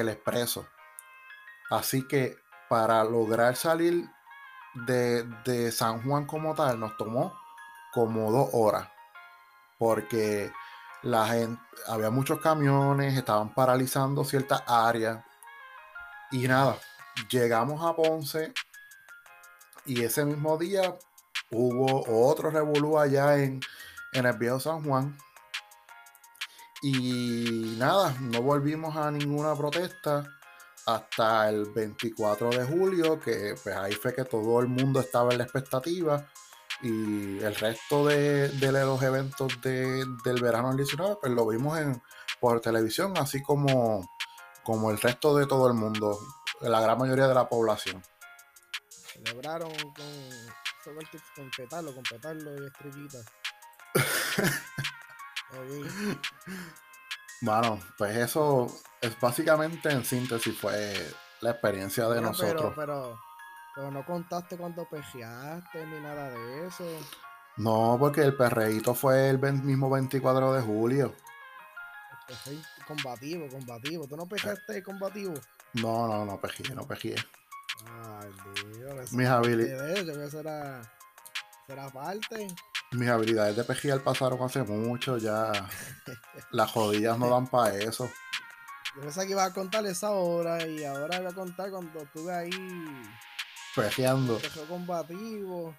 el 0.00 0.08
expreso. 0.08 0.66
Así 1.70 2.06
que 2.06 2.36
para 2.68 3.02
lograr 3.04 3.56
salir 3.56 4.08
de, 4.74 5.72
San 5.72 6.02
Juan 6.02 6.26
como 6.26 6.54
tal 6.54 6.78
nos 6.78 6.96
tomó 6.96 7.32
como 7.92 8.30
dos 8.30 8.50
horas. 8.52 8.88
Porque 9.78 10.52
la 11.02 11.26
gente, 11.26 11.60
había 11.86 12.10
muchos 12.10 12.40
camiones, 12.40 13.16
estaban 13.16 13.54
paralizando 13.54 14.24
ciertas 14.24 14.62
áreas. 14.66 15.24
Y 16.30 16.48
nada, 16.48 16.76
llegamos 17.30 17.84
a 17.84 17.94
Ponce 17.94 18.52
y 19.84 20.02
ese 20.02 20.24
mismo 20.24 20.58
día 20.58 20.96
hubo 21.50 22.28
otro 22.28 22.50
revolú 22.50 22.98
allá 22.98 23.38
en, 23.38 23.60
en 24.12 24.26
el 24.26 24.36
viejo 24.36 24.58
San 24.58 24.82
Juan. 24.82 25.16
Y 26.82 27.76
nada, 27.78 28.14
no 28.20 28.42
volvimos 28.42 28.96
a 28.96 29.10
ninguna 29.10 29.54
protesta 29.54 30.24
hasta 30.86 31.48
el 31.48 31.66
24 31.72 32.50
de 32.50 32.64
julio, 32.64 33.18
que 33.18 33.54
pues 33.62 33.74
ahí 33.76 33.92
fue 33.92 34.14
que 34.14 34.24
todo 34.24 34.60
el 34.60 34.68
mundo 34.68 35.00
estaba 35.00 35.32
en 35.32 35.38
la 35.38 35.44
expectativa 35.44 36.26
y 36.82 37.38
el 37.38 37.54
resto 37.54 38.06
de, 38.06 38.50
los 38.60 39.02
eventos 39.02 39.60
del 39.62 40.40
verano 40.40 40.68
del 40.68 40.78
19 40.78 41.16
pues 41.20 41.32
lo 41.32 41.46
vimos 41.46 41.78
en, 41.78 42.02
por 42.38 42.60
televisión, 42.60 43.14
así 43.16 43.42
como, 43.42 44.08
como 44.62 44.90
el 44.90 45.00
resto 45.00 45.36
de 45.36 45.46
todo 45.46 45.66
el 45.68 45.74
mundo, 45.74 46.18
la 46.60 46.80
gran 46.80 46.98
mayoría 46.98 47.26
de 47.26 47.34
la 47.34 47.48
población. 47.48 48.02
Celebraron 48.88 49.72
con, 49.72 50.94
con 51.34 51.50
petarlo, 51.56 51.94
con 51.94 52.04
petarlo 52.04 52.62
y 52.62 52.66
estrellitas. 52.66 53.24
bueno, 57.40 57.80
pues 57.98 58.16
eso 58.16 58.66
es 59.00 59.18
básicamente 59.20 59.90
en 59.90 60.04
síntesis 60.04 60.58
fue 60.58 60.94
la 61.40 61.50
experiencia 61.50 62.08
de 62.08 62.20
nosotros. 62.20 62.72
Pero, 62.76 63.18
pero, 63.74 63.90
no 63.90 64.04
contaste 64.04 64.56
cuando 64.56 64.88
pejeaste 64.88 65.86
ni 65.86 66.00
nada 66.00 66.30
de 66.30 66.66
eso. 66.66 66.84
No, 67.56 67.96
porque 67.98 68.22
el 68.22 68.36
perreíto 68.36 68.94
fue 68.94 69.30
el 69.30 69.38
mismo 69.38 69.90
24 69.90 70.52
de 70.52 70.62
julio. 70.62 71.14
combativo, 72.86 73.48
combativo. 73.48 74.06
¿Tú 74.06 74.16
no 74.16 74.26
pejeaste 74.26 74.82
combativo? 74.82 75.34
No, 75.74 76.06
no, 76.06 76.24
no 76.24 76.40
pejeé, 76.40 76.74
no 76.74 76.86
pejeé. 76.86 77.16
Ay, 77.84 78.30
Dios. 78.74 79.12
Mis 79.12 79.26
habilidades. 79.26 80.30
Será, 80.30 80.82
será 81.66 81.88
parte. 81.90 82.48
Mis 82.92 83.08
habilidades 83.08 83.56
de 83.56 83.64
pejear 83.64 84.00
pasaron 84.02 84.42
hace 84.42 84.62
mucho, 84.62 85.18
ya 85.18 85.52
las 86.50 86.70
jodillas 86.70 87.18
no 87.18 87.28
dan 87.28 87.46
para 87.46 87.74
eso. 87.76 88.10
Yo 88.94 89.02
pensaba 89.02 89.26
que 89.26 89.32
iba 89.32 89.44
a 89.44 89.52
contar 89.52 89.84
esa 89.86 90.10
hora 90.10 90.66
y 90.66 90.84
ahora 90.84 91.18
voy 91.18 91.30
a 91.30 91.34
contar 91.34 91.70
cuando 91.70 92.00
estuve 92.00 92.34
ahí 92.34 92.50
pejeando. 93.74 94.38
Pejeo 94.38 94.66
combativo. 94.66 95.76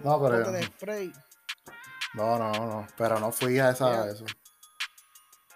No, 0.00 0.20
pero. 0.20 0.52
De 0.52 0.62
spray. 0.64 1.12
No, 2.14 2.38
no, 2.38 2.52
no. 2.52 2.86
Pero 2.96 3.18
no 3.18 3.32
fui 3.32 3.58
a 3.58 3.70
esa. 3.70 4.10
eso. 4.10 4.24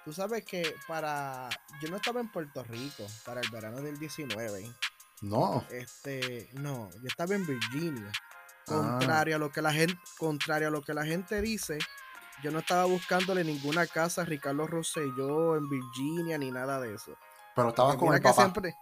Tú 0.05 0.13
sabes 0.13 0.45
que 0.45 0.75
para. 0.89 1.49
Yo 1.81 1.91
no 1.91 1.97
estaba 1.97 2.21
en 2.21 2.31
Puerto 2.31 2.65
Rico 2.65 3.07
para 3.25 3.41
el 3.41 3.51
verano 3.51 3.81
del 3.83 3.99
19. 3.99 4.75
No. 5.23 5.65
Este. 5.71 6.49
No, 6.55 6.91
yo 6.91 7.07
estaba 7.07 7.35
en 7.35 7.47
Virginia. 7.47 8.11
Contrario 8.67 9.37
a 9.37 9.39
lo 9.39 9.51
que 9.51 9.63
la 9.63 9.73
gente. 9.73 9.99
Contrario 10.19 10.69
a 10.69 10.71
lo 10.71 10.83
que 10.83 10.95
la 10.95 11.05
gente 11.05 11.41
dice 11.41 11.79
yo 12.43 12.51
no 12.51 12.59
estaba 12.59 12.85
buscándole 12.87 13.45
ninguna 13.45 13.87
casa 13.87 14.23
a 14.23 14.25
Ricardo 14.25 14.67
Rosselló 14.67 15.57
en 15.57 15.69
Virginia 15.69 16.37
ni 16.39 16.51
nada 16.51 16.81
de 16.81 16.95
eso. 16.95 17.17
Pero 17.55 17.69
estabas 17.69 17.97
con 17.97 18.13
el 18.13 18.21
papá. 18.21 18.43
Siempre... 18.43 18.75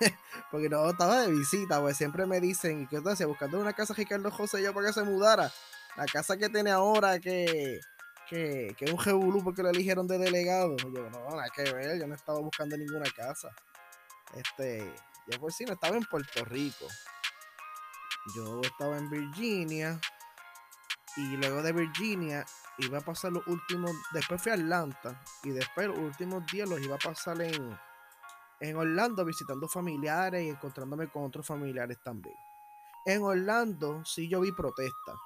porque 0.50 0.68
no, 0.68 0.90
estaba 0.90 1.20
de 1.20 1.30
visita, 1.30 1.80
pues 1.80 1.96
siempre 1.96 2.26
me 2.26 2.40
dicen, 2.40 2.88
¿qué 2.88 2.96
hacías? 2.96 3.28
Buscando 3.28 3.60
una 3.60 3.74
casa 3.74 3.92
a 3.92 3.96
Ricardo 3.96 4.28
Rosselló 4.30 4.74
para 4.74 4.88
que 4.88 4.92
se 4.92 5.04
mudara. 5.04 5.52
La 5.96 6.06
casa 6.06 6.36
que 6.36 6.48
tiene 6.48 6.72
ahora 6.72 7.20
que, 7.20 7.78
que, 8.28 8.74
que 8.76 8.84
es 8.86 8.90
un 8.90 8.98
jebulú 8.98 9.44
porque 9.44 9.62
lo 9.62 9.68
eligieron 9.68 10.08
de 10.08 10.18
delegado. 10.18 10.76
Yo, 10.76 11.10
no, 11.10 11.30
nada 11.30 11.48
que 11.54 11.62
ver, 11.72 12.00
yo 12.00 12.08
no 12.08 12.16
estaba 12.16 12.40
buscando 12.40 12.76
ninguna 12.76 13.08
casa. 13.16 13.50
Este, 14.34 14.92
yo 15.28 15.38
por 15.38 15.52
si 15.52 15.64
no 15.64 15.74
estaba 15.74 15.96
en 15.96 16.04
Puerto 16.04 16.44
Rico. 16.44 16.88
Yo 18.34 18.60
estaba 18.62 18.96
en 18.96 19.10
Virginia. 19.10 20.00
Y 21.16 21.36
luego 21.36 21.62
de 21.62 21.72
Virginia 21.72 22.44
iba 22.78 22.98
a 22.98 23.00
pasar 23.00 23.32
los 23.32 23.46
últimos, 23.46 23.92
después 24.12 24.42
fui 24.42 24.50
a 24.50 24.56
Atlanta 24.56 25.22
y 25.44 25.50
después 25.50 25.86
los 25.86 25.98
últimos 25.98 26.44
días 26.46 26.68
los 26.68 26.80
iba 26.80 26.96
a 26.96 26.98
pasar 26.98 27.40
en, 27.40 27.78
en 28.60 28.76
Orlando 28.76 29.24
visitando 29.24 29.68
familiares 29.68 30.42
y 30.42 30.48
encontrándome 30.48 31.08
con 31.08 31.24
otros 31.24 31.46
familiares 31.46 31.98
también. 32.02 32.34
En 33.06 33.22
Orlando 33.22 34.04
sí 34.04 34.28
yo 34.28 34.40
vi 34.40 34.50
protestas, 34.50 35.16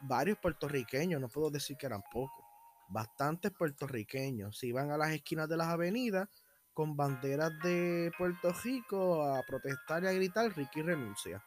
varios 0.00 0.38
puertorriqueños, 0.38 1.20
no 1.20 1.28
puedo 1.28 1.50
decir 1.50 1.76
que 1.78 1.86
eran 1.86 2.02
pocos, 2.12 2.44
bastantes 2.88 3.52
puertorriqueños, 3.52 4.58
se 4.58 4.66
iban 4.66 4.90
a 4.90 4.98
las 4.98 5.10
esquinas 5.10 5.48
de 5.48 5.56
las 5.56 5.68
avenidas 5.68 6.28
con 6.74 6.96
banderas 6.96 7.52
de 7.62 8.12
Puerto 8.18 8.52
Rico 8.64 9.24
a 9.24 9.42
protestar 9.42 10.04
y 10.04 10.08
a 10.08 10.12
gritar 10.12 10.54
Ricky 10.54 10.82
renuncia. 10.82 11.42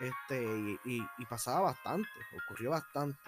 Este, 0.00 0.42
y, 0.84 1.06
y 1.18 1.26
pasaba 1.26 1.60
bastante, 1.60 2.08
ocurrió 2.44 2.70
bastante 2.70 3.18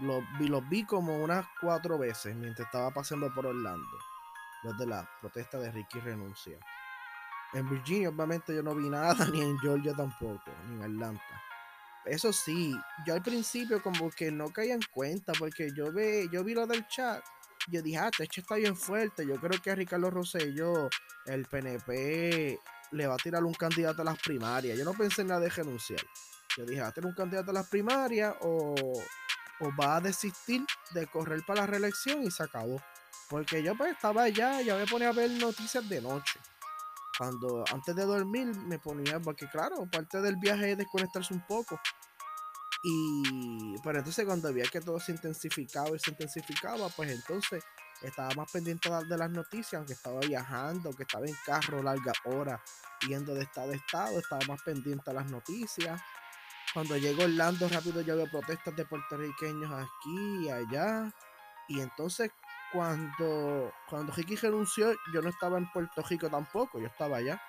los 0.00 0.24
los 0.40 0.68
vi 0.68 0.84
como 0.84 1.16
unas 1.18 1.46
cuatro 1.60 1.98
veces 1.98 2.34
mientras 2.34 2.66
estaba 2.66 2.90
pasando 2.90 3.32
por 3.34 3.46
Orlando. 3.46 3.98
Los 4.62 4.78
de 4.78 4.86
la 4.86 5.08
protesta 5.20 5.58
de 5.58 5.70
Ricky 5.70 6.00
renuncia. 6.00 6.58
En 7.52 7.68
Virginia, 7.68 8.08
obviamente, 8.08 8.54
yo 8.54 8.62
no 8.62 8.74
vi 8.74 8.88
nada, 8.88 9.14
ni 9.32 9.42
en 9.42 9.58
Georgia 9.58 9.92
tampoco, 9.94 10.50
ni 10.66 10.76
en 10.76 10.82
Atlanta. 10.82 11.42
Eso 12.04 12.32
sí, 12.32 12.74
yo 13.06 13.14
al 13.14 13.22
principio 13.22 13.82
como 13.82 14.10
que 14.10 14.32
no 14.32 14.50
caía 14.50 14.74
en 14.74 14.80
cuenta, 14.92 15.32
porque 15.38 15.70
yo 15.76 15.92
ve, 15.92 16.28
yo 16.32 16.42
vi 16.42 16.54
lo 16.54 16.66
del 16.66 16.86
chat, 16.88 17.22
yo 17.68 17.80
dije, 17.80 17.98
ah, 17.98 18.10
este 18.10 18.40
está 18.40 18.56
bien 18.56 18.74
fuerte, 18.74 19.24
yo 19.24 19.36
creo 19.36 19.60
que 19.62 19.70
a 19.70 19.76
Ricardo 19.76 20.10
Rosselló, 20.10 20.88
el 21.26 21.44
PNP, 21.44 22.58
le 22.92 23.06
va 23.06 23.14
a 23.14 23.18
tirar 23.18 23.42
un 23.44 23.54
candidato 23.54 24.02
a 24.02 24.04
las 24.04 24.18
primarias. 24.18 24.78
Yo 24.78 24.84
no 24.84 24.94
pensé 24.94 25.22
en 25.22 25.28
nada 25.28 25.40
de 25.40 25.48
renunciar. 25.50 26.00
Yo 26.56 26.64
dije, 26.64 26.80
va 26.80 26.88
a 26.88 26.92
tener 26.92 27.08
un 27.08 27.14
candidato 27.14 27.50
a 27.50 27.54
las 27.54 27.68
primarias 27.68 28.34
o, 28.40 28.74
o 29.60 29.76
va 29.80 29.96
a 29.96 30.00
desistir 30.00 30.64
de 30.92 31.06
correr 31.06 31.42
para 31.46 31.62
la 31.62 31.66
reelección 31.66 32.22
y 32.22 32.30
se 32.30 32.42
acabó. 32.42 32.80
Porque 33.28 33.62
yo 33.62 33.74
pues 33.74 33.92
estaba 33.92 34.24
allá, 34.24 34.60
ya 34.60 34.76
me 34.76 34.86
ponía 34.86 35.08
a 35.08 35.12
ver 35.12 35.30
noticias 35.30 35.88
de 35.88 36.02
noche. 36.02 36.38
Cuando 37.16 37.64
antes 37.72 37.94
de 37.94 38.04
dormir 38.04 38.54
me 38.66 38.78
ponía, 38.78 39.20
porque 39.20 39.48
claro, 39.48 39.86
parte 39.90 40.20
del 40.20 40.36
viaje 40.36 40.72
es 40.72 40.78
desconectarse 40.78 41.32
un 41.32 41.46
poco. 41.46 41.80
Y 42.82 43.78
pero 43.82 43.98
entonces 43.98 44.24
cuando 44.24 44.52
veía 44.52 44.68
que 44.68 44.80
todo 44.80 44.98
se 44.98 45.12
intensificaba 45.12 45.90
y 45.94 45.98
se 45.98 46.10
intensificaba, 46.10 46.88
pues 46.88 47.10
entonces 47.10 47.64
estaba 48.02 48.30
más 48.34 48.50
pendiente 48.50 48.90
de 48.90 49.16
las 49.16 49.30
noticias, 49.30 49.74
aunque 49.74 49.92
estaba 49.92 50.20
viajando, 50.20 50.92
que 50.92 51.04
estaba 51.04 51.26
en 51.26 51.36
carro 51.46 51.82
larga 51.82 52.12
hora, 52.24 52.60
yendo 53.06 53.34
de 53.34 53.42
estado 53.42 53.72
a 53.72 53.76
estado, 53.76 54.18
estaba 54.18 54.42
más 54.48 54.62
pendiente 54.62 55.10
a 55.10 55.14
las 55.14 55.30
noticias. 55.30 56.00
Cuando 56.74 56.96
llegó 56.96 57.24
Orlando, 57.24 57.68
rápido 57.68 58.00
ya 58.00 58.14
había 58.14 58.30
protestas 58.30 58.74
de 58.74 58.84
puertorriqueños 58.84 59.70
aquí 59.70 60.46
y 60.46 60.50
allá. 60.50 61.12
Y 61.68 61.80
entonces, 61.80 62.30
cuando, 62.72 63.72
cuando 63.88 64.12
Ricky 64.12 64.36
renunció, 64.36 64.92
yo 65.12 65.22
no 65.22 65.28
estaba 65.28 65.58
en 65.58 65.70
Puerto 65.70 66.02
Rico 66.02 66.28
tampoco, 66.30 66.80
yo 66.80 66.86
estaba 66.86 67.18
allá. 67.18 67.40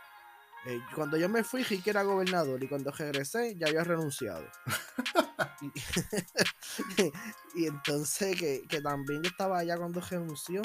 Eh, 0.66 0.80
cuando 0.96 1.18
yo 1.18 1.28
me 1.28 1.44
fui, 1.44 1.64
Ricky 1.64 1.90
era 1.90 2.04
gobernador 2.04 2.64
y 2.64 2.68
cuando 2.68 2.92
regresé 2.92 3.56
ya 3.58 3.68
había 3.68 3.84
renunciado. 3.84 4.46
y, 7.56 7.66
entonces 7.66 8.38
que, 8.40 8.64
que, 8.70 8.82
también 8.82 9.22
yo 9.24 9.30
estaba 9.30 9.60
allá 9.60 9.78
cuando 9.78 10.00
renunció. 10.02 10.62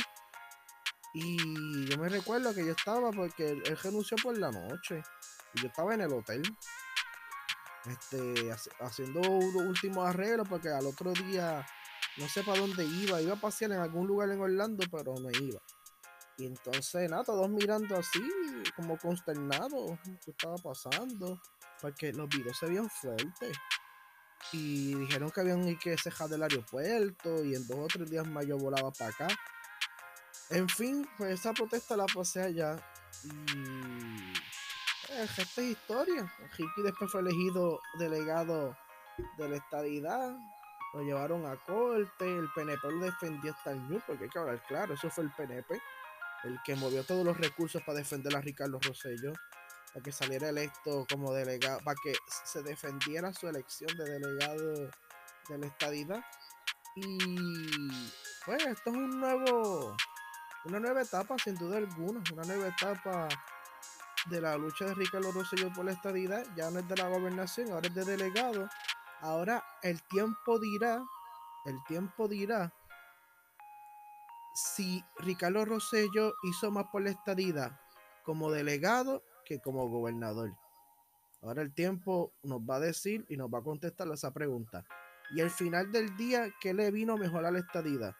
Y 1.14 1.86
yo 1.86 1.98
me 1.98 2.08
recuerdo 2.08 2.54
que 2.54 2.64
yo 2.64 2.72
estaba 2.72 3.10
porque 3.10 3.48
él 3.48 3.78
renunció 3.82 4.16
por 4.22 4.38
la 4.38 4.50
noche. 4.50 5.02
Y 5.54 5.62
yo 5.62 5.68
estaba 5.68 5.94
en 5.94 6.02
el 6.02 6.12
hotel 6.12 6.42
este, 7.86 8.50
haciendo 8.80 9.20
un 9.20 9.56
último 9.56 10.04
arreglo 10.04 10.44
porque 10.44 10.68
al 10.68 10.86
otro 10.86 11.12
día 11.12 11.66
no 12.18 12.28
sé 12.28 12.42
para 12.42 12.60
dónde 12.60 12.84
iba, 12.84 13.22
iba 13.22 13.34
a 13.34 13.40
pasear 13.40 13.72
en 13.72 13.78
algún 13.78 14.06
lugar 14.06 14.30
en 14.30 14.40
Orlando, 14.40 14.84
pero 14.90 15.14
no 15.14 15.30
iba. 15.30 15.60
Y 16.38 16.46
entonces, 16.46 17.10
nada, 17.10 17.24
todos 17.24 17.48
mirando 17.50 17.96
así, 17.96 18.22
como 18.76 18.96
consternados, 18.96 19.98
qué 20.24 20.30
estaba 20.30 20.56
pasando, 20.56 21.40
porque 21.80 22.12
los 22.12 22.28
videos 22.28 22.56
se 22.56 22.66
veían 22.66 22.88
fuertes. 22.88 23.56
Y 24.52 24.94
dijeron 24.94 25.32
que 25.32 25.40
habían 25.40 25.76
que 25.78 25.98
cejar 25.98 26.28
del 26.28 26.44
aeropuerto, 26.44 27.44
y 27.44 27.56
en 27.56 27.66
dos 27.66 27.78
o 27.78 27.86
tres 27.88 28.08
días 28.08 28.26
más 28.28 28.46
yo 28.46 28.56
volaba 28.56 28.92
para 28.92 29.10
acá. 29.10 29.28
En 30.50 30.68
fin, 30.68 31.08
pues 31.18 31.40
esa 31.40 31.52
protesta 31.52 31.96
la 31.96 32.06
pasé 32.06 32.42
allá. 32.42 32.76
Y 33.24 34.32
esta 35.10 35.42
es 35.42 35.58
historia. 35.58 36.32
Ricky 36.56 36.82
después 36.84 37.10
fue 37.10 37.20
elegido 37.20 37.80
delegado 37.98 38.76
de 39.36 39.48
la 39.48 39.56
estadidad. 39.56 40.38
Lo 40.94 41.02
llevaron 41.02 41.44
a 41.46 41.56
corte. 41.56 42.24
El 42.24 42.48
PNP 42.54 42.90
lo 42.92 43.00
defendió 43.00 43.52
hasta 43.52 43.72
el 43.72 43.88
New, 43.88 44.00
porque 44.06 44.24
hay 44.24 44.30
que 44.30 44.38
hablar 44.38 44.62
claro, 44.68 44.94
eso 44.94 45.10
fue 45.10 45.24
el 45.24 45.32
PNP. 45.32 45.82
El 46.44 46.58
que 46.64 46.76
movió 46.76 47.04
todos 47.04 47.24
los 47.24 47.36
recursos 47.36 47.82
para 47.82 47.98
defender 47.98 48.36
a 48.36 48.40
Ricardo 48.40 48.78
Rosello. 48.80 49.32
Para 49.92 50.02
que 50.02 50.12
saliera 50.12 50.48
electo 50.48 51.06
como 51.10 51.32
delegado. 51.32 51.80
Para 51.84 51.98
que 52.02 52.14
se 52.44 52.62
defendiera 52.62 53.32
su 53.32 53.48
elección 53.48 53.90
de 53.96 54.04
delegado 54.04 54.90
de 55.48 55.58
la 55.58 55.66
estadidad. 55.66 56.24
Y 56.96 57.90
pues 58.44 58.64
esto 58.66 58.90
es 58.90 58.96
un 58.96 59.20
nuevo, 59.20 59.96
una 60.64 60.80
nueva 60.80 61.02
etapa, 61.02 61.36
sin 61.38 61.54
duda 61.54 61.76
alguna, 61.76 62.22
una 62.32 62.42
nueva 62.42 62.68
etapa 62.68 63.28
de 64.26 64.40
la 64.40 64.56
lucha 64.56 64.86
de 64.86 64.94
Ricardo 64.94 65.30
Rosselló 65.32 65.72
por 65.72 65.84
la 65.84 65.92
estadidad. 65.92 66.44
Ya 66.56 66.70
no 66.70 66.80
es 66.80 66.88
de 66.88 66.96
la 66.96 67.08
gobernación, 67.08 67.70
ahora 67.70 67.88
es 67.88 67.94
de 67.94 68.04
delegado. 68.04 68.68
Ahora 69.20 69.64
el 69.82 70.02
tiempo 70.02 70.58
dirá, 70.58 71.02
el 71.66 71.76
tiempo 71.84 72.28
dirá 72.28 72.72
si 74.58 75.04
Ricardo 75.18 75.64
Rosselló 75.64 76.34
hizo 76.42 76.72
más 76.72 76.86
por 76.90 77.02
la 77.02 77.10
estadidad 77.10 77.80
como 78.24 78.50
delegado 78.50 79.22
que 79.44 79.60
como 79.60 79.88
gobernador. 79.88 80.50
Ahora 81.42 81.62
el 81.62 81.72
tiempo 81.72 82.32
nos 82.42 82.60
va 82.60 82.76
a 82.76 82.80
decir 82.80 83.24
y 83.28 83.36
nos 83.36 83.48
va 83.48 83.60
a 83.60 83.62
contestar 83.62 84.08
esa 84.08 84.32
pregunta. 84.32 84.84
Y 85.30 85.40
al 85.40 85.50
final 85.50 85.92
del 85.92 86.16
día, 86.16 86.52
¿qué 86.60 86.74
le 86.74 86.90
vino 86.90 87.16
mejor 87.16 87.46
a 87.46 87.52
la 87.52 87.60
estadidad? 87.60 88.16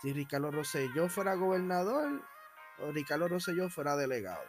Si 0.00 0.12
Ricardo 0.12 0.50
Rosselló 0.50 1.08
fuera 1.08 1.34
gobernador 1.34 2.22
o 2.80 2.90
Ricardo 2.90 3.28
Rosselló 3.28 3.70
fuera 3.70 3.94
delegado. 3.94 4.42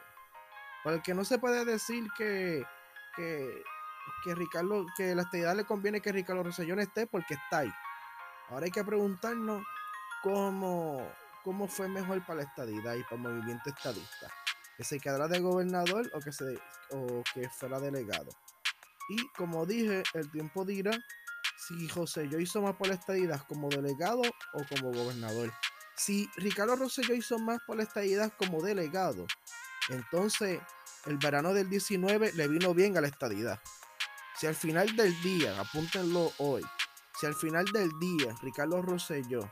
Porque 0.84 1.14
no 1.14 1.24
se 1.26 1.38
puede 1.38 1.64
decir 1.64 2.08
que, 2.18 2.66
que, 3.16 3.64
que 4.24 4.34
Ricardo, 4.34 4.88
que 4.98 5.14
la 5.14 5.22
estadidad 5.22 5.56
le 5.56 5.66
conviene 5.66 6.02
que 6.02 6.12
Ricardo 6.12 6.42
Rosselló 6.42 6.76
no 6.76 6.82
esté 6.82 7.06
porque 7.06 7.36
está 7.36 7.60
ahí. 7.60 7.74
Ahora 8.50 8.66
hay 8.66 8.72
que 8.72 8.84
preguntarnos 8.84 9.64
cómo, 10.24 11.06
cómo 11.44 11.68
fue 11.68 11.88
mejor 11.88 12.26
para 12.26 12.38
la 12.38 12.44
estadidad 12.44 12.96
y 12.96 13.04
para 13.04 13.16
el 13.18 13.22
movimiento 13.22 13.70
estadista. 13.70 14.32
Que 14.78 14.84
se 14.84 15.00
quedara 15.00 15.28
de 15.28 15.40
gobernador 15.40 16.10
o 16.16 16.20
que, 16.20 16.32
se, 16.32 16.58
o 16.90 17.22
que 17.34 17.48
fuera 17.50 17.80
delegado. 17.80 18.32
Y 19.10 19.28
como 19.38 19.66
dije, 19.66 20.02
el 20.14 20.32
tiempo 20.32 20.66
dirá 20.66 20.92
si 21.68 21.88
José 21.90 22.28
yo 22.30 22.40
hizo 22.40 22.62
más 22.62 22.76
por 22.76 22.88
la 22.88 22.96
estadidad 22.96 23.46
como 23.48 23.70
delegado 23.70 24.22
o 24.54 24.62
como 24.70 24.92
gobernador. 24.92 25.54
Si 25.96 26.28
Ricardo 26.38 26.76
Rosselló 26.76 27.14
hizo 27.14 27.38
más 27.38 27.60
por 27.68 27.78
la 27.78 27.84
estadidad 27.84 28.34
como 28.38 28.62
delegado, 28.62 29.28
entonces 29.90 30.60
el 31.06 31.18
verano 31.18 31.54
del 31.54 31.70
19 31.70 32.34
le 32.34 32.48
vino 32.48 32.74
bien 32.74 32.98
a 32.98 33.02
la 33.02 33.08
estadidad. 33.08 33.62
Si 34.40 34.48
al 34.48 34.56
final 34.56 34.96
del 34.96 35.22
día, 35.22 35.60
apúntenlo 35.60 36.32
hoy, 36.40 36.66
si 37.20 37.28
al 37.28 37.36
final 37.36 37.66
del 37.66 37.92
día 38.00 38.36
Ricardo 38.42 38.82
Rosselló 38.82 39.52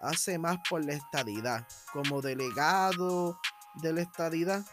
hace 0.00 0.38
más 0.38 0.58
por 0.68 0.84
la 0.84 0.94
estadidad 0.94 1.66
como 1.92 2.20
delegado 2.20 3.38
de 3.74 3.92
la 3.92 4.02
estadidad, 4.02 4.64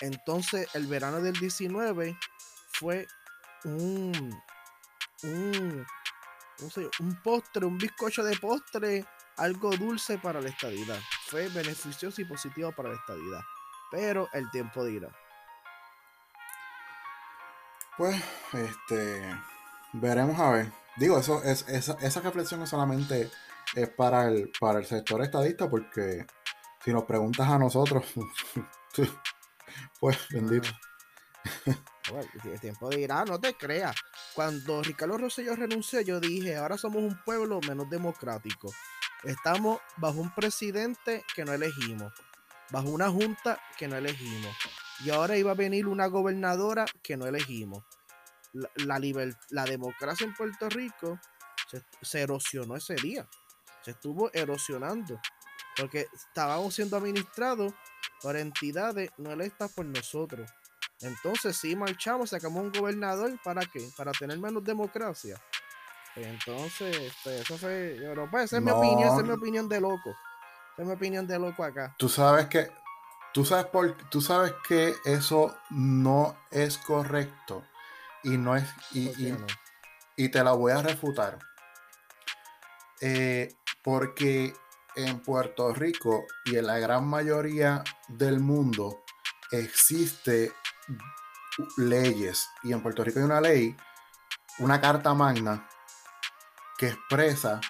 entonces 0.00 0.68
el 0.74 0.86
verano 0.86 1.20
del 1.20 1.34
19 1.34 2.18
fue 2.72 3.06
un, 3.64 4.42
un, 5.22 5.86
un 7.00 7.22
postre, 7.22 7.66
un 7.66 7.78
bizcocho 7.78 8.24
de 8.24 8.36
postre, 8.36 9.06
algo 9.36 9.70
dulce 9.76 10.18
para 10.18 10.40
la 10.40 10.48
estadidad. 10.48 10.98
Fue 11.26 11.48
beneficioso 11.48 12.20
y 12.20 12.24
positivo 12.24 12.72
para 12.72 12.90
la 12.90 12.96
estadidad. 12.96 13.40
Pero 13.90 14.28
el 14.32 14.50
tiempo 14.50 14.84
dirá. 14.84 15.08
Pues, 17.96 18.20
este, 18.52 19.40
veremos 19.92 20.40
a 20.40 20.50
ver. 20.50 20.72
Digo, 20.96 21.18
eso 21.18 21.42
es, 21.44 21.66
esa, 21.68 21.92
esa 22.00 22.20
reflexión 22.20 22.66
solamente 22.66 23.30
es 23.74 23.88
para 23.90 24.28
el, 24.28 24.50
para 24.58 24.78
el 24.78 24.86
sector 24.86 25.22
estadista, 25.22 25.68
porque 25.68 26.26
si 26.84 26.92
nos 26.92 27.04
preguntas 27.04 27.48
a 27.48 27.58
nosotros, 27.58 28.04
pues 30.00 30.18
bendito. 30.30 30.68
el 32.44 32.60
tiempo 32.60 32.88
dirá, 32.90 33.24
no 33.24 33.38
te 33.38 33.54
creas. 33.54 33.96
Cuando 34.34 34.82
Ricardo 34.82 35.18
Rosselló 35.18 35.56
renunció, 35.56 36.00
yo 36.00 36.20
dije, 36.20 36.56
ahora 36.56 36.76
somos 36.76 37.02
un 37.02 37.18
pueblo 37.24 37.60
menos 37.66 37.88
democrático. 37.88 38.72
Estamos 39.24 39.80
bajo 39.96 40.20
un 40.20 40.34
presidente 40.34 41.24
que 41.34 41.44
no 41.44 41.52
elegimos, 41.52 42.12
bajo 42.70 42.88
una 42.90 43.08
junta 43.08 43.60
que 43.78 43.86
no 43.88 43.96
elegimos. 43.96 44.56
Y 45.04 45.10
ahora 45.10 45.36
iba 45.36 45.52
a 45.52 45.54
venir 45.54 45.86
una 45.86 46.06
gobernadora 46.06 46.84
que 47.02 47.16
no 47.16 47.26
elegimos. 47.26 47.84
La, 48.52 49.00
la, 49.50 49.64
democracia 49.64 50.26
en 50.26 50.34
Puerto 50.34 50.68
Rico 50.68 51.18
se, 51.70 51.82
se 52.02 52.20
erosionó 52.20 52.76
ese 52.76 52.94
día. 52.96 53.26
Se 53.82 53.92
estuvo 53.92 54.30
erosionando. 54.32 55.20
Porque 55.76 56.06
estábamos 56.12 56.74
siendo 56.74 56.96
administrados 56.96 57.72
por 58.20 58.36
entidades 58.36 59.10
no 59.18 59.32
electas 59.32 59.72
por 59.72 59.84
nosotros. 59.84 60.50
Entonces, 61.00 61.56
si 61.56 61.74
marchamos, 61.74 62.30
sacamos 62.30 62.62
un 62.62 62.72
gobernador, 62.72 63.38
¿para 63.42 63.62
qué? 63.66 63.88
Para 63.96 64.12
tener 64.12 64.38
menos 64.38 64.62
democracia. 64.62 65.40
Entonces, 66.14 67.12
pues, 67.24 67.40
eso 67.40 67.58
fue. 67.58 67.96
Pero 67.98 68.30
pues, 68.30 68.44
esa 68.44 68.58
es 68.58 68.62
mi 68.62 68.70
opinión, 68.70 69.08
esa 69.08 69.18
es 69.18 69.24
mi 69.24 69.32
opinión 69.32 69.68
de 69.68 69.80
loco. 69.80 70.10
Esa 70.74 70.82
es 70.82 70.86
mi 70.86 70.94
opinión 70.94 71.26
de 71.26 71.38
loco 71.38 71.64
acá. 71.64 71.94
Tú 71.98 72.08
sabes 72.08 72.46
que. 72.46 72.70
Tú 73.34 73.46
sabes, 73.46 73.64
por, 73.66 73.96
tú 74.10 74.20
sabes 74.20 74.52
que 74.68 74.94
eso 75.06 75.56
no 75.70 76.36
es 76.50 76.76
correcto. 76.78 77.64
Y 78.22 78.36
no 78.36 78.54
es. 78.56 78.64
Y, 78.92 79.34
y, 80.16 80.28
te 80.28 80.44
la 80.44 80.52
voy 80.52 80.72
a 80.72 80.82
refutar. 80.82 81.38
Eh, 83.00 83.54
porque 83.82 84.54
en 84.96 85.20
Puerto 85.20 85.72
Rico 85.72 86.24
y 86.44 86.56
en 86.56 86.66
la 86.66 86.78
gran 86.78 87.06
mayoría 87.06 87.82
del 88.08 88.40
mundo 88.40 89.02
existe 89.50 90.52
leyes. 91.76 92.48
Y 92.62 92.72
en 92.72 92.82
Puerto 92.82 93.04
Rico 93.04 93.18
hay 93.18 93.24
una 93.24 93.40
ley, 93.40 93.76
una 94.58 94.80
carta 94.80 95.14
magna, 95.14 95.68
que 96.78 96.88
expresa 96.88 97.60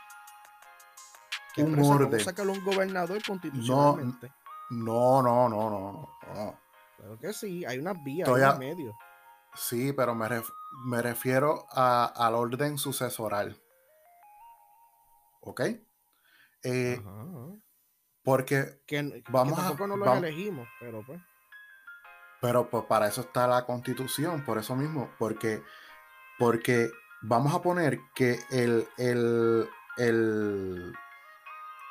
que 1.54 1.62
un 1.62 1.78
orden. 1.78 2.20
un 2.48 2.64
gobernador 2.64 3.22
constitucionalmente. 3.26 4.32
No, 4.70 5.22
no, 5.22 5.48
no, 5.48 5.70
no, 5.70 6.18
no. 6.34 6.60
Claro 6.96 7.18
que 7.18 7.32
sí, 7.32 7.64
hay 7.64 7.78
unas 7.78 8.02
vías 8.02 8.28
en 8.28 8.58
medio. 8.58 8.96
Sí, 9.54 9.92
pero 9.92 10.14
me, 10.14 10.28
me 10.86 11.02
refiero 11.02 11.66
a, 11.70 12.06
al 12.06 12.34
orden 12.34 12.78
sucesoral. 12.78 13.60
¿Ok? 15.40 15.60
Eh, 16.64 17.00
porque 18.22 18.80
vamos 19.28 19.56
tampoco 19.56 19.86
no 19.88 19.96
lo 19.96 20.14
elegimos, 20.14 20.68
pero 20.80 21.02
pues. 21.04 21.20
Pero 22.40 22.68
pues 22.68 22.84
para 22.84 23.06
eso 23.06 23.20
está 23.20 23.46
la 23.46 23.64
constitución, 23.64 24.44
por 24.44 24.58
eso 24.58 24.74
mismo, 24.74 25.10
porque, 25.18 25.62
porque 26.38 26.90
vamos 27.22 27.54
a 27.54 27.62
poner 27.62 28.00
que 28.14 28.40
el, 28.50 28.86
el, 28.98 29.68
el 29.96 30.92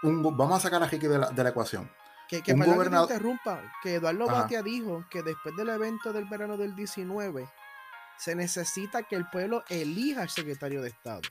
vamos 0.04 0.58
a 0.58 0.60
sacar 0.60 0.84
a 0.84 0.88
Ricky 0.88 1.08
de 1.08 1.20
la, 1.20 1.50
ecuación. 1.50 1.90
Que, 2.28 2.42
que, 2.42 2.54
un 2.54 2.60
gobernador... 2.60 3.08
que 3.08 3.14
interrumpa, 3.14 3.62
que 3.82 3.96
Eduardo 3.96 4.26
Batia 4.26 4.62
dijo 4.62 5.06
que 5.10 5.24
después 5.24 5.56
del 5.56 5.70
evento 5.70 6.12
del 6.14 6.26
verano 6.26 6.58
del 6.58 6.76
19 6.76 7.48
se 8.18 8.36
necesita 8.36 9.04
que 9.04 9.16
el 9.16 9.28
pueblo 9.30 9.64
elija 9.70 10.22
al 10.22 10.30
secretario 10.30 10.82
de 10.82 10.90
Estado. 10.90 11.22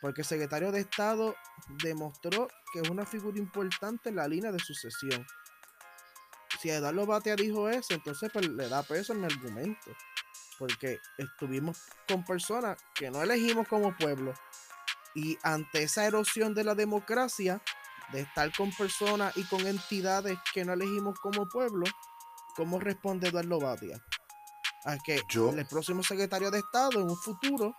Porque 0.00 0.20
el 0.20 0.26
secretario 0.26 0.70
de 0.70 0.80
Estado 0.80 1.34
demostró 1.82 2.48
que 2.72 2.80
es 2.80 2.88
una 2.88 3.04
figura 3.04 3.38
importante 3.38 4.10
en 4.10 4.16
la 4.16 4.28
línea 4.28 4.52
de 4.52 4.58
sucesión 4.58 5.26
si 6.60 6.70
Eduardo 6.70 7.06
Batea 7.06 7.36
dijo 7.36 7.68
eso, 7.68 7.94
entonces 7.94 8.30
pues, 8.32 8.48
le 8.48 8.68
da 8.68 8.82
peso 8.82 9.12
en 9.12 9.20
mi 9.20 9.26
argumento. 9.26 9.92
Porque 10.58 10.98
estuvimos 11.16 11.78
con 12.08 12.24
personas 12.24 12.76
que 12.94 13.10
no 13.10 13.22
elegimos 13.22 13.68
como 13.68 13.96
pueblo. 13.96 14.34
Y 15.14 15.38
ante 15.42 15.84
esa 15.84 16.04
erosión 16.04 16.54
de 16.54 16.64
la 16.64 16.74
democracia, 16.74 17.62
de 18.12 18.20
estar 18.20 18.52
con 18.56 18.72
personas 18.72 19.36
y 19.36 19.44
con 19.44 19.64
entidades 19.66 20.38
que 20.52 20.64
no 20.64 20.72
elegimos 20.72 21.18
como 21.20 21.48
pueblo, 21.48 21.86
¿cómo 22.56 22.80
responde 22.80 23.28
Eduardo 23.28 23.60
Batia? 23.60 24.02
A 24.84 24.96
que 24.98 25.20
el 25.56 25.66
próximo 25.66 26.02
secretario 26.02 26.50
de 26.50 26.58
Estado 26.58 27.00
en 27.00 27.08
un 27.08 27.16
futuro 27.16 27.76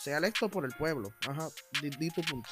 sea 0.00 0.18
electo 0.18 0.48
por 0.48 0.64
el 0.64 0.72
pueblo. 0.72 1.12
Ajá, 1.28 1.48
di, 1.82 2.10
tu 2.10 2.22
punto. 2.22 2.48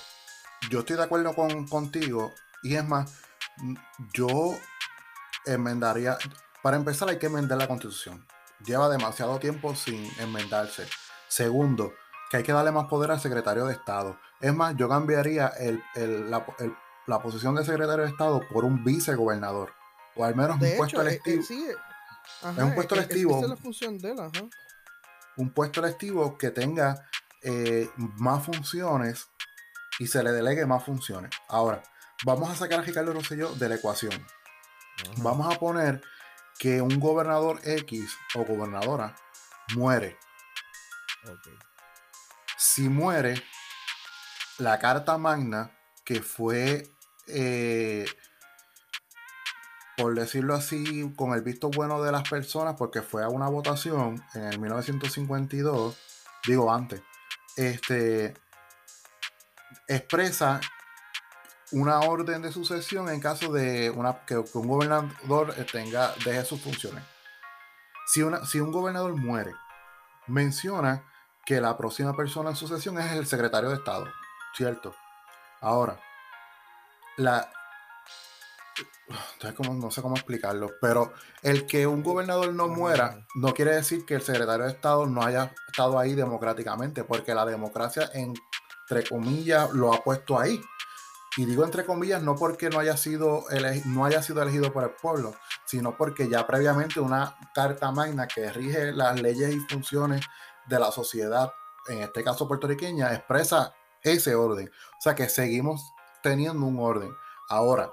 Yo 0.70 0.80
estoy 0.80 0.96
de 0.96 1.04
acuerdo 1.04 1.34
con, 1.34 1.66
contigo. 1.66 2.32
Y 2.62 2.74
es 2.74 2.84
más, 2.84 3.14
yo 4.12 4.54
enmendaría, 5.46 6.18
para 6.62 6.76
empezar 6.76 7.08
hay 7.08 7.18
que 7.18 7.26
enmendar 7.26 7.58
la 7.58 7.68
constitución. 7.68 8.26
Lleva 8.64 8.88
demasiado 8.88 9.38
tiempo 9.38 9.74
sin 9.74 10.10
enmendarse. 10.18 10.86
Segundo, 11.28 11.94
que 12.30 12.38
hay 12.38 12.42
que 12.42 12.52
darle 12.52 12.72
más 12.72 12.86
poder 12.86 13.10
al 13.10 13.20
secretario 13.20 13.64
de 13.66 13.72
Estado. 13.72 14.18
Es 14.40 14.54
más, 14.54 14.76
yo 14.76 14.88
cambiaría 14.88 15.52
la, 15.94 17.22
posición 17.22 17.54
de 17.54 17.64
secretario 17.64 18.04
de 18.04 18.10
Estado 18.10 18.42
por 18.52 18.64
un 18.64 18.84
vicegobernador. 18.84 19.72
O 20.16 20.24
al 20.24 20.34
menos 20.34 20.60
un 20.60 20.76
puesto 20.76 21.00
eh, 21.02 21.04
eh, 21.04 21.20
electivo. 21.24 21.42
es 21.42 22.62
un 22.62 22.74
puesto 22.74 22.94
electivo. 22.96 23.46
la 23.46 23.56
función 23.56 23.98
de 23.98 24.10
él, 24.10 24.18
Un 25.36 25.50
puesto 25.50 25.80
electivo 25.80 26.36
que 26.36 26.50
tenga 26.50 27.08
eh, 27.42 27.90
más 27.96 28.44
funciones 28.44 29.28
y 29.98 30.06
se 30.06 30.22
le 30.22 30.32
delegue 30.32 30.66
más 30.66 30.84
funciones. 30.84 31.30
Ahora, 31.48 31.82
vamos 32.24 32.50
a 32.50 32.54
sacar 32.54 32.80
a 32.80 32.82
Ricardo 32.82 33.12
Rosselló 33.12 33.54
de 33.54 33.68
la 33.68 33.76
ecuación. 33.76 34.26
Vamos 35.18 35.54
a 35.54 35.58
poner 35.58 36.02
que 36.58 36.82
un 36.82 36.98
gobernador 36.98 37.60
X 37.64 38.16
o 38.34 38.44
gobernadora 38.44 39.14
muere. 39.74 40.18
Si 42.56 42.88
muere, 42.88 43.42
la 44.58 44.78
Carta 44.78 45.18
Magna, 45.18 45.70
que 46.04 46.20
fue, 46.22 46.90
eh, 47.28 48.06
por 49.96 50.14
decirlo 50.14 50.54
así, 50.54 51.12
con 51.16 51.32
el 51.34 51.42
visto 51.42 51.70
bueno 51.70 52.02
de 52.02 52.10
las 52.10 52.28
personas, 52.28 52.74
porque 52.76 53.02
fue 53.02 53.22
a 53.22 53.28
una 53.28 53.48
votación 53.48 54.24
en 54.34 54.44
el 54.44 54.58
1952, 54.58 55.96
digo 56.46 56.72
antes, 56.72 57.02
este, 57.58 58.34
expresa 59.88 60.60
una 61.72 62.00
orden 62.00 62.40
de 62.40 62.52
sucesión 62.52 63.08
en 63.08 63.20
caso 63.20 63.52
de 63.52 63.90
una, 63.90 64.24
que, 64.24 64.36
un 64.36 64.68
gobernador 64.68 65.54
tenga, 65.70 66.14
deje 66.24 66.44
sus 66.44 66.60
funciones. 66.60 67.02
Si, 68.06 68.22
una, 68.22 68.46
si 68.46 68.60
un 68.60 68.72
gobernador 68.72 69.16
muere, 69.16 69.54
menciona 70.28 71.04
que 71.44 71.60
la 71.60 71.76
próxima 71.76 72.14
persona 72.14 72.50
en 72.50 72.56
sucesión 72.56 72.98
es 72.98 73.12
el 73.12 73.26
secretario 73.26 73.70
de 73.70 73.76
Estado, 73.76 74.06
¿cierto? 74.54 74.94
Ahora, 75.60 75.98
la... 77.16 77.50
no 79.08 79.90
sé 79.90 80.02
cómo 80.02 80.14
explicarlo, 80.16 80.70
pero 80.80 81.12
el 81.42 81.66
que 81.66 81.86
un 81.86 82.02
gobernador 82.02 82.52
no 82.52 82.68
muera 82.68 83.26
no 83.34 83.54
quiere 83.54 83.74
decir 83.74 84.04
que 84.04 84.14
el 84.14 84.22
secretario 84.22 84.66
de 84.66 84.72
Estado 84.72 85.06
no 85.06 85.22
haya 85.22 85.52
estado 85.68 85.98
ahí 85.98 86.14
democráticamente, 86.14 87.04
porque 87.04 87.34
la 87.34 87.46
democracia, 87.46 88.10
entre 88.14 89.08
comillas, 89.08 89.70
lo 89.72 89.92
ha 89.92 90.02
puesto 90.02 90.38
ahí. 90.38 90.60
Y 91.36 91.44
digo 91.44 91.64
entre 91.64 91.84
comillas 91.84 92.20
no 92.20 92.34
porque 92.34 92.68
no 92.68 92.80
haya 92.80 92.96
sido, 92.96 93.44
no 93.84 94.04
haya 94.04 94.22
sido 94.22 94.42
elegido 94.42 94.72
por 94.72 94.82
el 94.82 94.90
pueblo, 94.90 95.34
sino 95.66 95.96
porque 95.96 96.28
ya 96.28 96.46
previamente 96.46 96.98
una 96.98 97.36
carta 97.54 97.92
magna 97.92 98.26
que 98.26 98.52
rige 98.52 98.92
las 98.92 99.20
leyes 99.20 99.54
y 99.54 99.60
funciones 99.60 100.26
de 100.66 100.80
la 100.80 100.90
sociedad, 100.90 101.52
en 101.86 102.02
este 102.02 102.24
caso 102.24 102.48
puertorriqueña, 102.48 103.14
expresa 103.14 103.72
ese 104.02 104.34
orden. 104.34 104.68
O 104.68 105.00
sea 105.00 105.14
que 105.14 105.28
seguimos 105.28 105.92
teniendo 106.22 106.66
un 106.66 106.78
orden. 106.80 107.10
Ahora, 107.48 107.90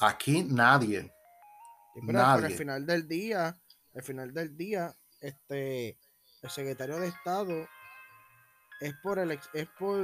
aquí 0.00 0.42
nadie, 0.42 1.12
nadie. 2.02 2.46
al 2.46 2.52
final 2.52 2.86
del 2.86 3.06
día, 3.06 3.56
al 3.94 4.02
final 4.02 4.32
del 4.32 4.56
día, 4.56 4.94
este, 5.20 5.98
el 6.42 6.50
secretario 6.50 6.98
de 6.98 7.08
Estado 7.08 7.68
es 8.80 8.94
por 9.02 9.18
el, 9.18 9.32
es 9.32 9.66
por 9.78 9.98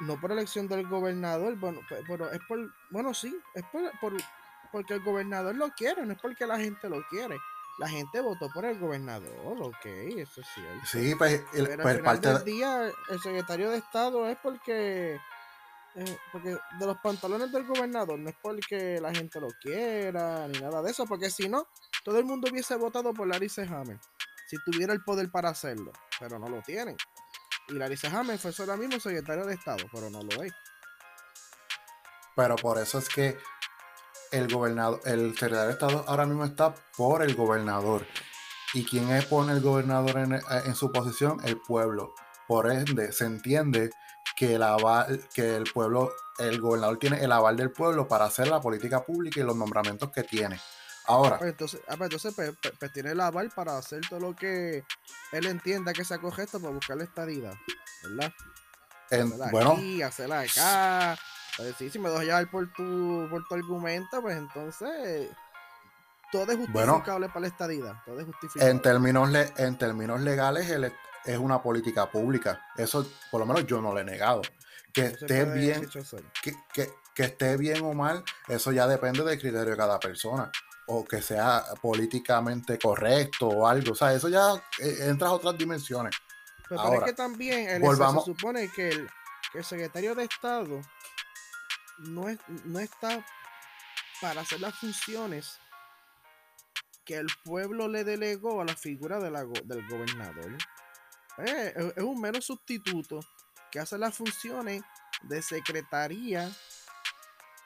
no 0.00 0.20
por 0.20 0.32
elección 0.32 0.68
del 0.68 0.86
gobernador, 0.86 1.56
bueno, 1.56 1.80
pero 2.06 2.30
es 2.30 2.40
por, 2.48 2.72
bueno, 2.90 3.14
sí, 3.14 3.34
es 3.54 3.64
por, 3.64 4.16
porque 4.72 4.94
el 4.94 5.02
gobernador 5.02 5.54
lo 5.54 5.70
quiere, 5.70 6.04
no 6.04 6.12
es 6.12 6.18
porque 6.20 6.46
la 6.46 6.58
gente 6.58 6.88
lo 6.88 7.06
quiere. 7.08 7.38
La 7.78 7.88
gente 7.88 8.20
votó 8.20 8.50
por 8.50 8.64
el 8.64 8.76
gobernador, 8.76 9.30
ok, 9.62 9.86
eso 10.16 10.42
sí. 10.42 10.62
Sí, 10.84 11.14
pues, 11.14 11.44
el, 11.54 11.66
pero 11.68 11.82
pues, 11.84 11.94
al 11.94 12.18
final 12.18 12.20
del 12.20 12.44
día, 12.44 12.90
el 13.08 13.20
secretario 13.20 13.70
de 13.70 13.78
Estado 13.78 14.26
es 14.28 14.36
porque, 14.42 15.20
eh, 15.94 16.18
porque 16.32 16.50
de 16.50 16.86
los 16.86 16.98
pantalones 16.98 17.50
del 17.52 17.66
gobernador, 17.66 18.18
no 18.18 18.28
es 18.28 18.36
porque 18.40 19.00
la 19.00 19.14
gente 19.14 19.40
lo 19.40 19.48
quiera, 19.60 20.46
ni 20.48 20.58
nada 20.60 20.82
de 20.82 20.90
eso, 20.90 21.06
porque 21.06 21.30
si 21.30 21.48
no, 21.48 21.68
todo 22.04 22.18
el 22.18 22.24
mundo 22.24 22.48
hubiese 22.50 22.76
votado 22.76 23.12
por 23.12 23.26
Larry 23.26 23.50
Hammer, 23.68 23.98
si 24.46 24.56
tuviera 24.64 24.92
el 24.92 25.02
poder 25.02 25.30
para 25.30 25.50
hacerlo, 25.50 25.92
pero 26.18 26.38
no 26.38 26.48
lo 26.48 26.62
tienen. 26.62 26.96
Y 27.68 27.74
Larissa 27.74 28.08
Hammer 28.08 28.38
fue 28.38 28.52
ahora 28.58 28.76
mismo 28.76 28.98
secretario 28.98 29.44
de 29.44 29.54
Estado, 29.54 29.84
pero 29.92 30.08
no 30.08 30.22
lo 30.22 30.42
es. 30.42 30.52
Pero 32.34 32.56
por 32.56 32.78
eso 32.78 32.98
es 32.98 33.08
que 33.08 33.36
el 34.32 34.52
gobernador, 34.52 35.00
el 35.04 35.32
secretario 35.32 35.66
de 35.66 35.72
Estado 35.72 36.04
ahora 36.08 36.24
mismo 36.24 36.44
está 36.44 36.74
por 36.96 37.22
el 37.22 37.34
gobernador. 37.34 38.06
¿Y 38.72 38.84
quién 38.84 39.08
pone 39.28 39.52
el 39.52 39.60
gobernador 39.60 40.18
en, 40.18 40.74
su 40.74 40.92
posición? 40.92 41.40
El 41.44 41.58
pueblo. 41.58 42.14
Por 42.46 42.70
ende, 42.70 43.12
se 43.12 43.24
entiende 43.24 43.90
que 44.38 44.54
el 44.54 44.62
aval, 44.62 45.28
que 45.34 45.56
el 45.56 45.64
pueblo, 45.64 46.12
el 46.38 46.60
gobernador 46.60 46.96
tiene 46.96 47.24
el 47.24 47.32
aval 47.32 47.56
del 47.56 47.72
pueblo 47.72 48.06
para 48.06 48.26
hacer 48.26 48.46
la 48.46 48.60
política 48.60 49.04
pública 49.04 49.40
y 49.40 49.42
los 49.42 49.56
nombramientos 49.56 50.12
que 50.12 50.22
tiene. 50.22 50.60
Ahora. 51.06 51.34
Ah, 51.34 51.38
pues 51.38 51.50
entonces, 51.50 51.80
ah, 51.88 51.96
pues 51.96 52.10
entonces 52.12 52.34
pues, 52.36 52.72
pues, 52.78 52.92
tiene 52.92 53.10
el 53.10 53.20
aval 53.20 53.50
para 53.50 53.76
hacer 53.76 54.00
todo 54.08 54.20
lo 54.20 54.36
que 54.36 54.84
él 55.32 55.46
entienda 55.46 55.92
que 55.92 56.04
sea 56.04 56.18
correcto 56.18 56.60
para 56.60 56.72
buscar 56.72 56.96
la 56.98 57.04
estadía, 57.04 57.50
¿verdad? 58.04 58.32
En, 59.10 59.36
bueno. 59.50 59.72
Aquí, 59.72 60.02
hacerla 60.02 60.40
acá. 60.40 61.18
Pues 61.56 61.74
sí, 61.76 61.90
si 61.90 61.98
me 61.98 62.08
dejo 62.08 62.22
llevar 62.22 62.48
por 62.48 62.72
tu, 62.72 63.26
por 63.28 63.44
tu 63.48 63.54
argumento, 63.56 64.22
pues 64.22 64.36
entonces 64.36 65.30
todo 66.30 66.52
es 66.52 66.58
justificable 66.58 67.26
para 67.26 67.40
la 67.40 67.46
estadía. 67.48 68.02
Todo 68.06 68.20
es 68.20 68.26
justificable. 68.26 68.70
En 68.70 68.80
términos, 68.80 69.30
en 69.56 69.78
términos 69.78 70.20
legales, 70.20 70.70
es 71.24 71.38
una 71.38 71.62
política 71.62 72.10
pública. 72.10 72.66
Eso, 72.76 73.06
por 73.30 73.40
lo 73.40 73.46
menos, 73.46 73.66
yo 73.66 73.80
no 73.80 73.92
lo 73.92 74.00
he 74.00 74.04
negado. 74.04 74.42
Que 74.92 75.06
esté 75.06 75.44
bien, 75.44 75.88
que, 76.42 76.54
que, 76.72 76.90
que 77.14 77.22
esté 77.22 77.56
bien 77.56 77.84
o 77.84 77.92
mal, 77.92 78.24
eso 78.48 78.72
ya 78.72 78.86
depende 78.86 79.22
del 79.22 79.38
criterio 79.38 79.70
de 79.70 79.76
cada 79.76 80.00
persona 80.00 80.50
o 80.90 81.04
que 81.04 81.20
sea 81.20 81.64
políticamente 81.82 82.78
correcto 82.78 83.46
o 83.48 83.66
algo. 83.66 83.92
O 83.92 83.94
sea, 83.94 84.12
eso 84.14 84.28
ya 84.28 84.54
eh, 84.78 84.96
entra 85.02 85.28
a 85.28 85.32
otras 85.32 85.56
dimensiones. 85.56 86.16
Pero, 86.68 86.94
es 86.94 87.04
que 87.04 87.12
también 87.12 87.68
el, 87.68 87.82
se 87.82 88.20
supone 88.24 88.68
que 88.68 88.88
el, 88.88 89.08
que 89.52 89.58
el, 89.58 89.64
secretario 89.64 90.14
de 90.14 90.24
Estado 90.24 90.80
no, 91.98 92.28
es, 92.28 92.38
no 92.64 92.78
está 92.78 93.24
para 94.20 94.40
hacer 94.42 94.60
las 94.60 94.74
funciones 94.74 95.58
que 97.04 97.16
el 97.16 97.28
pueblo 97.44 97.88
le 97.88 98.04
delegó 98.04 98.60
a 98.60 98.64
la 98.64 98.76
figura 98.76 99.18
de 99.18 99.30
la, 99.30 99.44
del 99.44 99.86
gobernador. 99.88 100.56
Eh, 101.38 101.92
es 101.96 102.02
un 102.02 102.20
mero 102.20 102.40
sustituto 102.40 103.20
que 103.70 103.80
hace 103.80 103.96
las 103.98 104.16
funciones 104.16 104.82
de 105.22 105.42
secretaría 105.42 106.50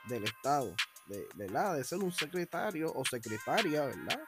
del 0.09 0.25
Estado 0.25 0.75
de, 1.07 1.27
¿verdad? 1.35 1.77
de 1.77 1.85
ser 1.85 1.99
un 1.99 2.13
secretario 2.13 2.93
o 2.95 3.05
secretaria, 3.05 3.85
¿verdad? 3.87 4.21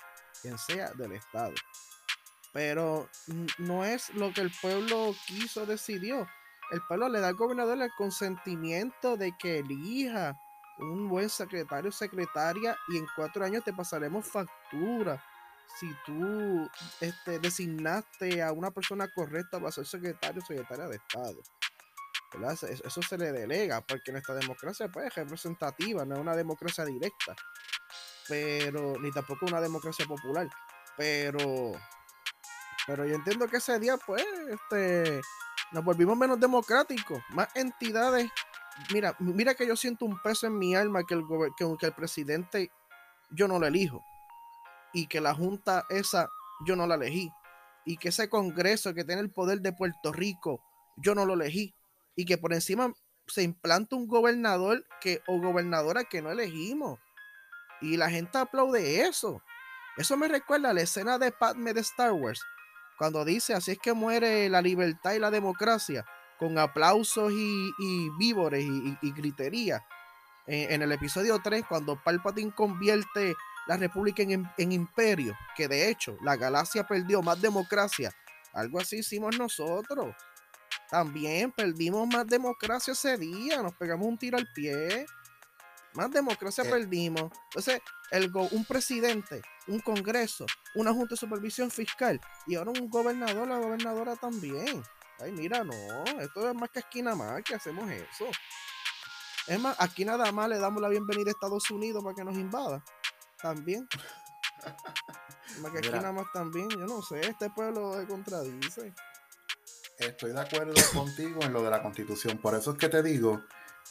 Quien 0.42 0.58
sea 0.58 0.92
del 0.92 1.12
Estado. 1.12 1.54
Pero 2.52 3.08
no 3.58 3.84
es 3.84 4.10
lo 4.14 4.32
que 4.32 4.40
el 4.40 4.52
pueblo 4.60 5.14
quiso, 5.26 5.66
decidió. 5.66 6.28
El 6.70 6.80
pueblo 6.82 7.08
le 7.08 7.20
da 7.20 7.28
al 7.28 7.34
gobernador 7.34 7.80
el 7.80 7.90
consentimiento 7.96 9.16
de 9.16 9.36
que 9.38 9.58
elija 9.58 10.38
un 10.78 11.08
buen 11.08 11.28
secretario 11.28 11.90
o 11.90 11.92
secretaria 11.92 12.76
y 12.88 12.96
en 12.96 13.06
cuatro 13.16 13.44
años 13.44 13.64
te 13.64 13.72
pasaremos 13.72 14.26
factura. 14.26 15.22
Si 15.78 15.92
tú 16.06 16.70
este, 17.00 17.38
designaste 17.38 18.42
a 18.42 18.52
una 18.52 18.70
persona 18.70 19.08
correcta 19.08 19.58
para 19.58 19.72
ser 19.72 19.86
secretario 19.86 20.40
o 20.42 20.46
secretaria 20.46 20.86
de 20.86 20.96
Estado. 20.96 21.42
Eso 22.84 23.02
se 23.02 23.18
le 23.18 23.32
delega, 23.32 23.80
porque 23.80 24.10
nuestra 24.10 24.34
democracia 24.34 24.88
pues, 24.88 25.06
es 25.06 25.14
representativa, 25.14 26.04
no 26.04 26.16
es 26.16 26.20
una 26.20 26.34
democracia 26.34 26.84
directa, 26.84 27.36
pero 28.28 28.98
ni 28.98 29.12
tampoco 29.12 29.46
una 29.46 29.60
democracia 29.60 30.04
popular. 30.06 30.48
Pero, 30.96 31.72
pero 32.86 33.06
yo 33.06 33.14
entiendo 33.14 33.46
que 33.48 33.58
ese 33.58 33.78
día, 33.78 33.96
pues, 33.98 34.24
este, 34.48 35.20
nos 35.72 35.84
volvimos 35.84 36.16
menos 36.16 36.40
democráticos, 36.40 37.22
más 37.30 37.48
entidades. 37.54 38.30
Mira, 38.92 39.14
mira 39.20 39.54
que 39.54 39.66
yo 39.66 39.76
siento 39.76 40.04
un 40.04 40.20
peso 40.20 40.48
en 40.48 40.58
mi 40.58 40.74
alma 40.74 41.04
que 41.04 41.14
el, 41.14 41.24
que, 41.56 41.76
que 41.78 41.86
el 41.86 41.92
presidente 41.92 42.72
yo 43.30 43.46
no 43.46 43.60
lo 43.60 43.66
elijo 43.66 44.04
y 44.94 45.06
que 45.06 45.20
la 45.20 45.34
junta 45.34 45.84
esa 45.90 46.30
yo 46.66 46.76
no 46.76 46.86
la 46.86 46.94
elegí 46.94 47.30
y 47.84 47.98
que 47.98 48.08
ese 48.08 48.30
congreso 48.30 48.94
que 48.94 49.04
tiene 49.04 49.20
el 49.20 49.30
poder 49.30 49.60
de 49.60 49.72
Puerto 49.72 50.12
Rico 50.12 50.62
yo 50.96 51.14
no 51.14 51.26
lo 51.26 51.34
elegí 51.34 51.74
y 52.16 52.24
que 52.24 52.38
por 52.38 52.54
encima 52.54 52.94
se 53.26 53.42
implanta 53.42 53.96
un 53.96 54.06
gobernador 54.06 54.84
que, 55.00 55.22
o 55.26 55.38
gobernadora 55.40 56.04
que 56.04 56.22
no 56.22 56.30
elegimos. 56.30 56.98
Y 57.80 57.96
la 57.96 58.10
gente 58.10 58.38
aplaude 58.38 59.02
eso. 59.02 59.42
Eso 59.96 60.16
me 60.16 60.28
recuerda 60.28 60.70
a 60.70 60.74
la 60.74 60.82
escena 60.82 61.18
de 61.18 61.32
Padme 61.32 61.72
de 61.72 61.80
Star 61.80 62.12
Wars, 62.12 62.42
cuando 62.98 63.24
dice, 63.24 63.54
así 63.54 63.72
es 63.72 63.78
que 63.78 63.92
muere 63.92 64.48
la 64.48 64.60
libertad 64.60 65.12
y 65.14 65.18
la 65.18 65.30
democracia, 65.30 66.04
con 66.38 66.58
aplausos 66.58 67.32
y, 67.32 67.72
y 67.78 68.10
víveres 68.18 68.64
y, 68.64 69.12
gritería. 69.12 69.84
En, 70.46 70.82
el 70.82 70.92
episodio 70.92 71.40
3, 71.42 71.64
cuando 71.66 72.00
Palpatine 72.02 72.52
convierte 72.52 73.34
la 73.66 73.76
república 73.76 74.22
en, 74.22 74.48
en 74.58 74.72
imperio, 74.72 75.36
que 75.56 75.68
de 75.68 75.88
hecho 75.88 76.16
la 76.22 76.36
galaxia 76.36 76.86
perdió 76.86 77.22
más 77.22 77.40
democracia, 77.40 78.14
algo 78.52 78.78
así 78.80 78.98
hicimos 78.98 79.36
nosotros. 79.38 80.14
También 80.90 81.50
perdimos 81.50 82.06
más 82.06 82.26
democracia 82.26 82.92
ese 82.92 83.16
día, 83.18 83.62
nos 83.62 83.74
pegamos 83.74 84.06
un 84.06 84.18
tiro 84.18 84.38
al 84.38 84.46
pie. 84.54 85.06
Más 85.94 86.10
democracia 86.10 86.64
eh. 86.64 86.70
perdimos. 86.70 87.32
Entonces, 87.46 87.80
el 88.10 88.30
un 88.34 88.64
presidente, 88.64 89.42
un 89.66 89.80
congreso, 89.80 90.46
una 90.74 90.92
junta 90.92 91.14
de 91.14 91.20
supervisión 91.20 91.70
fiscal 91.70 92.20
y 92.46 92.56
ahora 92.56 92.72
un 92.72 92.88
gobernador, 92.88 93.48
la 93.48 93.58
gobernadora 93.58 94.16
también. 94.16 94.82
Ay, 95.20 95.32
mira, 95.32 95.62
no, 95.62 96.04
esto 96.20 96.48
es 96.48 96.54
más 96.54 96.70
que 96.70 96.80
esquina 96.80 97.14
más 97.14 97.42
que 97.42 97.54
hacemos 97.54 97.88
eso. 97.90 98.26
Es 99.46 99.60
más, 99.60 99.76
aquí 99.78 100.04
nada 100.04 100.30
más 100.32 100.48
le 100.48 100.58
damos 100.58 100.82
la 100.82 100.88
bienvenida 100.88 101.30
a 101.30 101.32
Estados 101.32 101.70
Unidos 101.70 102.02
para 102.02 102.14
que 102.14 102.24
nos 102.24 102.36
invada. 102.36 102.84
También. 103.44 103.86
más 106.14 106.32
también. 106.32 106.70
Yo 106.70 106.86
no 106.86 107.02
sé, 107.02 107.20
este 107.20 107.50
pueblo 107.50 107.94
se 108.00 108.06
contradice. 108.06 108.94
estoy 109.98 110.32
de 110.32 110.40
acuerdo 110.40 110.72
contigo 110.94 111.42
en 111.42 111.52
lo 111.52 111.62
de 111.62 111.70
la 111.70 111.82
constitución. 111.82 112.38
Por 112.38 112.54
eso 112.54 112.70
es 112.70 112.78
que 112.78 112.88
te 112.88 113.02
digo 113.02 113.42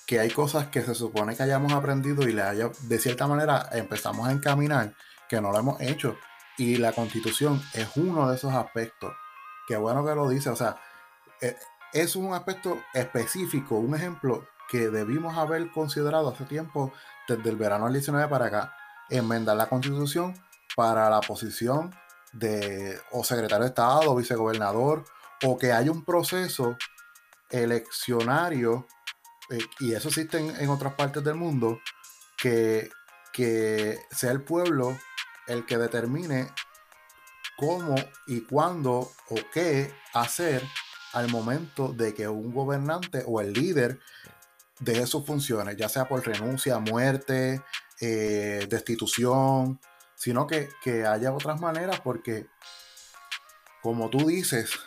que 0.07 0.19
hay 0.19 0.31
cosas 0.31 0.69
que 0.69 0.81
se 0.81 0.95
supone 0.95 1.35
que 1.35 1.43
hayamos 1.43 1.71
aprendido 1.71 2.27
y 2.27 2.33
le 2.33 2.41
haya, 2.41 2.71
de 2.81 2.97
cierta 2.97 3.27
manera 3.27 3.69
empezamos 3.73 4.27
a 4.27 4.31
encaminar 4.31 4.95
que 5.29 5.39
no 5.39 5.51
lo 5.51 5.59
hemos 5.59 5.81
hecho. 5.81 6.17
Y 6.57 6.77
la 6.77 6.91
constitución 6.91 7.61
es 7.73 7.89
uno 7.95 8.27
de 8.31 8.37
esos 8.37 8.55
aspectos. 8.55 9.13
Qué 9.67 9.77
bueno 9.77 10.03
que 10.03 10.15
lo 10.15 10.29
dice. 10.29 10.49
O 10.49 10.55
sea, 10.55 10.81
eh, 11.41 11.55
es 11.93 12.15
un 12.15 12.33
aspecto 12.33 12.81
específico, 12.91 13.75
un 13.75 13.93
ejemplo 13.93 14.47
que 14.67 14.89
debimos 14.89 15.37
haber 15.37 15.69
considerado 15.69 16.29
hace 16.29 16.45
tiempo, 16.45 16.91
desde 17.27 17.51
el 17.51 17.55
verano 17.55 17.85
del 17.85 17.93
19 17.93 18.27
para 18.27 18.47
acá. 18.47 18.75
Enmendar 19.09 19.57
la 19.57 19.69
constitución 19.69 20.33
para 20.75 21.09
la 21.09 21.21
posición 21.21 21.93
de 22.31 22.99
o 23.11 23.23
secretario 23.23 23.63
de 23.63 23.69
Estado 23.69 24.11
o 24.11 24.15
vicegobernador 24.15 25.05
o 25.43 25.57
que 25.57 25.71
haya 25.71 25.91
un 25.91 26.03
proceso 26.03 26.77
eleccionario, 27.49 28.87
eh, 29.49 29.59
y 29.79 29.93
eso 29.93 30.07
existe 30.07 30.37
en, 30.39 30.69
otras 30.69 30.93
partes 30.93 31.23
del 31.23 31.35
mundo, 31.35 31.79
que, 32.37 32.89
que 33.31 33.99
sea 34.11 34.31
el 34.31 34.41
pueblo 34.41 34.97
el 35.47 35.65
que 35.65 35.77
determine 35.77 36.51
cómo 37.57 37.95
y 38.27 38.41
cuándo 38.41 39.11
o 39.29 39.35
qué 39.53 39.93
hacer 40.13 40.63
al 41.13 41.29
momento 41.29 41.93
de 41.93 42.13
que 42.13 42.27
un 42.27 42.53
gobernante 42.53 43.23
o 43.27 43.39
el 43.39 43.53
líder 43.53 43.99
deje 44.79 45.05
sus 45.05 45.25
funciones, 45.25 45.77
ya 45.77 45.87
sea 45.87 46.07
por 46.07 46.25
renuncia, 46.25 46.79
muerte, 46.79 47.61
eh, 48.05 48.67
destitución, 48.69 49.79
sino 50.13 50.45
que, 50.45 50.67
que, 50.83 51.05
haya 51.05 51.33
otras 51.33 51.61
maneras 51.61 52.01
porque, 52.01 52.47
como 53.81 54.09
tú 54.09 54.27
dices, 54.27 54.77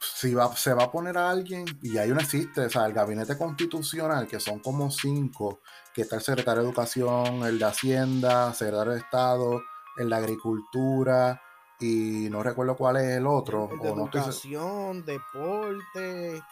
si 0.00 0.32
va, 0.32 0.56
se 0.56 0.72
va 0.72 0.84
a 0.84 0.90
poner 0.90 1.18
a 1.18 1.28
alguien, 1.28 1.66
y 1.82 1.98
ahí 1.98 2.08
no 2.10 2.20
existe, 2.20 2.62
o 2.62 2.70
sea, 2.70 2.86
el 2.86 2.94
gabinete 2.94 3.36
constitucional, 3.36 4.26
que 4.26 4.40
son 4.40 4.60
como 4.60 4.90
cinco, 4.90 5.60
que 5.92 6.02
está 6.02 6.16
el 6.16 6.22
secretario 6.22 6.62
de 6.62 6.68
Educación, 6.68 7.42
el 7.44 7.58
de 7.58 7.64
Hacienda, 7.66 8.54
secretario 8.54 8.94
de 8.94 9.00
Estado, 9.00 9.62
el 9.98 10.08
de 10.08 10.16
Agricultura, 10.16 11.42
y 11.78 12.28
no 12.30 12.42
recuerdo 12.42 12.74
cuál 12.74 12.96
es 12.96 13.18
el 13.18 13.26
otro. 13.26 13.68
El 13.70 13.80
de 13.80 13.88
educación, 13.90 15.04
deporte, 15.04 16.42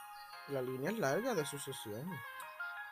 la 0.49 0.61
línea 0.61 0.91
es 0.91 0.99
larga 0.99 1.35
de 1.35 1.47
sucesión. 1.47 2.05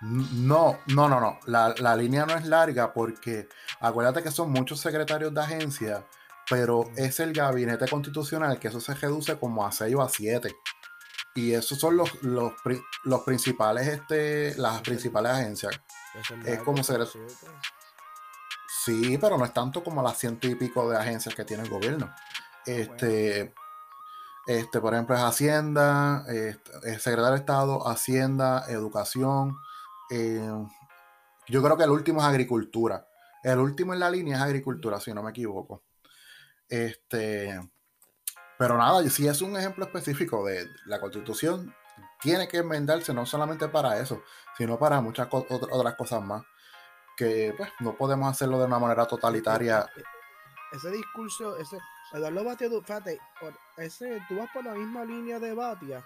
No, 0.01 0.79
no, 0.87 1.09
no, 1.09 1.20
no. 1.20 1.39
La, 1.47 1.75
la, 1.79 1.97
línea 1.97 2.25
no 2.25 2.35
es 2.35 2.47
larga 2.47 2.93
porque 2.93 3.49
acuérdate 3.81 4.23
que 4.23 4.31
son 4.31 4.53
muchos 4.53 4.81
secretarios 4.81 5.35
de 5.35 5.41
agencia 5.41 6.07
pero 6.49 6.91
es 6.97 7.20
el 7.20 7.33
gabinete 7.33 7.87
constitucional 7.89 8.59
que 8.59 8.69
eso 8.69 8.81
se 8.81 8.95
reduce 8.95 9.39
como 9.39 9.66
a 9.66 9.73
6 9.73 9.95
o 9.95 10.03
a 10.03 10.09
7. 10.09 10.55
Y 11.35 11.53
esos 11.53 11.79
son 11.79 11.97
los, 11.97 12.23
los, 12.23 12.53
los 13.05 13.20
principales, 13.20 13.87
este, 13.87 14.57
las 14.57 14.81
principales 14.81 15.33
agencias. 15.33 15.81
Es 16.45 16.61
como 16.62 16.83
ser. 16.83 17.07
Sí, 18.85 19.19
pero 19.19 19.37
no 19.37 19.45
es 19.45 19.53
tanto 19.53 19.85
como 19.85 20.03
las 20.03 20.19
ciento 20.19 20.49
y 20.49 20.55
pico 20.55 20.91
de 20.91 20.97
agencias 20.97 21.35
que 21.35 21.45
tiene 21.45 21.62
el 21.62 21.69
gobierno. 21.69 22.12
Este, 22.66 23.55
este, 24.47 24.81
por 24.81 24.95
ejemplo, 24.95 25.15
es 25.15 25.23
Hacienda, 25.23 26.25
este, 26.29 26.70
es 26.85 27.03
Secretario 27.03 27.33
de 27.33 27.39
Estado, 27.39 27.87
Hacienda, 27.87 28.65
Educación. 28.69 29.59
Eh, 30.10 30.51
yo 31.48 31.62
creo 31.62 31.76
que 31.76 31.85
el 31.85 31.90
último 31.90 32.20
es 32.20 32.26
Agricultura. 32.26 33.06
El 33.43 33.59
último 33.59 33.94
en 33.94 34.01
la 34.01 34.10
línea 34.10 34.36
es 34.36 34.43
Agricultura, 34.43 35.01
si 35.01 35.12
no 35.12 35.22
me 35.22 35.30
equivoco. 35.30 35.85
Este, 36.68 37.59
pero 38.59 38.76
nada, 38.76 39.09
si 39.09 39.26
es 39.26 39.40
un 39.40 39.56
ejemplo 39.56 39.85
específico 39.85 40.44
de 40.44 40.68
la 40.86 41.01
constitución, 41.01 41.74
tiene 42.20 42.48
que 42.48 42.59
enmendarse 42.59 43.14
no 43.14 43.24
solamente 43.24 43.68
para 43.68 43.98
eso, 44.01 44.22
sino 44.56 44.78
para 44.78 45.01
muchas 45.01 45.28
otras 45.30 45.94
cosas 45.94 46.22
más. 46.22 46.43
Que 47.16 47.55
pues 47.56 47.70
no 47.80 47.97
podemos 47.97 48.30
hacerlo 48.30 48.59
de 48.59 48.66
una 48.66 48.78
manera 48.78 49.06
totalitaria. 49.06 49.89
Ese 50.72 50.90
discurso, 50.90 51.56
ese, 51.56 51.78
Batia, 52.12 52.68
fíjate, 52.68 53.18
ese, 53.76 54.20
tú 54.28 54.36
vas 54.36 54.51
por 54.52 54.64
la 54.64 54.74
misma 54.74 55.05
línea 55.05 55.39
de 55.39 55.55
Batia. 55.55 56.05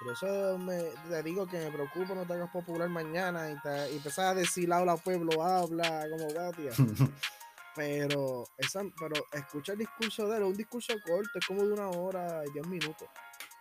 Por 0.00 0.12
eso 0.12 0.58
me, 0.58 0.82
te 1.08 1.22
digo 1.22 1.46
que 1.46 1.58
me 1.58 1.70
preocupo 1.70 2.14
no 2.14 2.26
te 2.26 2.34
hagas 2.34 2.50
popular 2.50 2.88
mañana 2.88 3.50
y, 3.50 3.58
te, 3.60 3.92
y 3.92 3.96
empezar 3.96 4.26
a 4.26 4.34
decir 4.34 4.72
habla 4.72 4.96
pueblo, 4.96 5.42
habla 5.42 6.06
como 6.10 6.32
Batia. 6.34 6.72
Pero, 7.76 8.44
esa, 8.56 8.82
pero 8.96 9.26
escucha 9.32 9.72
el 9.72 9.78
discurso 9.78 10.28
de 10.28 10.36
él, 10.36 10.44
un 10.44 10.56
discurso 10.56 10.94
corto, 11.04 11.40
es 11.40 11.44
como 11.44 11.66
de 11.66 11.72
una 11.72 11.88
hora 11.88 12.44
y 12.46 12.52
diez 12.52 12.64
minutos. 12.68 13.08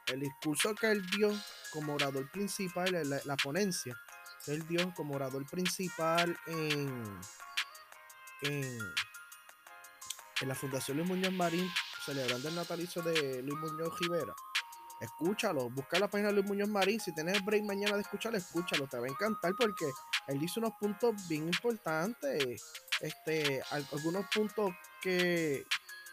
El 0.06 0.20
discurso 0.20 0.76
que 0.76 0.92
él 0.92 1.04
dio 1.10 1.32
como 1.72 1.96
orador 1.96 2.30
principal, 2.30 2.92
la, 3.10 3.20
la 3.26 3.36
ponencia, 3.38 3.98
él 4.48 4.68
dio 4.68 4.94
como 4.94 5.16
orador 5.16 5.46
principal 5.50 6.38
en, 6.46 7.20
en, 8.42 8.80
en 10.42 10.48
la 10.48 10.56
Fundación 10.56 10.98
Luis 10.98 11.10
Muñoz 11.10 11.34
Marín, 11.34 11.68
celebrando 12.06 12.50
el 12.50 12.56
natalicio 12.56 13.02
de 13.02 13.42
Luis 13.42 13.60
Muñoz 13.60 13.98
Rivera. 14.00 14.36
Escúchalo, 15.02 15.70
busca 15.70 16.00
la 16.00 16.08
página 16.08 16.30
de 16.30 16.36
Luis 16.36 16.46
Muñoz 16.46 16.70
Marín. 16.70 17.00
Si 17.00 17.14
tienes 17.14 17.44
break 17.44 17.64
mañana 17.64 17.96
de 17.96 18.02
escucharlo, 18.02 18.38
escúchalo, 18.38 18.88
te 18.88 18.98
va 18.98 19.06
a 19.06 19.10
encantar 19.10 19.54
porque 19.58 19.86
él 20.28 20.40
dice 20.40 20.60
unos 20.60 20.74
puntos 20.80 21.28
bien 21.28 21.48
importantes 21.48 22.62
este, 23.04 23.62
algunos 23.92 24.26
puntos 24.34 24.72
que 25.02 25.66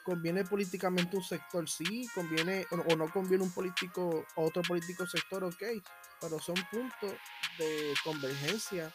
conviene 0.05 0.44
políticamente 0.44 1.16
un 1.16 1.23
sector, 1.23 1.69
sí, 1.69 2.09
conviene 2.15 2.66
o 2.70 2.97
no 2.97 3.11
conviene 3.12 3.44
un 3.44 3.52
político, 3.52 4.24
otro 4.35 4.62
político 4.62 5.07
sector, 5.07 5.44
ok, 5.44 5.62
pero 6.20 6.40
son 6.40 6.57
puntos 6.70 7.12
de 7.59 7.94
convergencia 8.02 8.93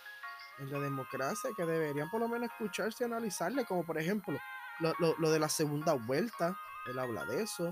en 0.59 0.71
la 0.71 0.79
democracia 0.79 1.51
que 1.55 1.65
deberían 1.65 2.09
por 2.09 2.19
lo 2.19 2.27
menos 2.27 2.49
escucharse 2.49 3.03
y 3.03 3.05
analizarle, 3.05 3.65
como 3.65 3.85
por 3.85 3.97
ejemplo 3.97 4.37
lo, 4.79 5.15
lo 5.17 5.31
de 5.31 5.39
la 5.39 5.47
segunda 5.47 5.93
vuelta, 5.93 6.57
él 6.87 6.99
habla 6.99 7.25
de 7.25 7.43
eso, 7.43 7.71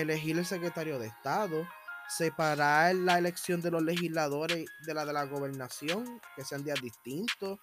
elegir 0.00 0.38
el 0.38 0.46
secretario 0.46 0.98
de 0.98 1.08
Estado, 1.08 1.66
separar 2.08 2.94
la 2.94 3.18
elección 3.18 3.60
de 3.60 3.70
los 3.70 3.82
legisladores 3.82 4.66
de 4.84 4.94
la 4.94 5.04
de 5.04 5.12
la 5.12 5.24
gobernación, 5.24 6.20
que 6.34 6.44
sean 6.44 6.64
días 6.64 6.80
distintos, 6.80 7.58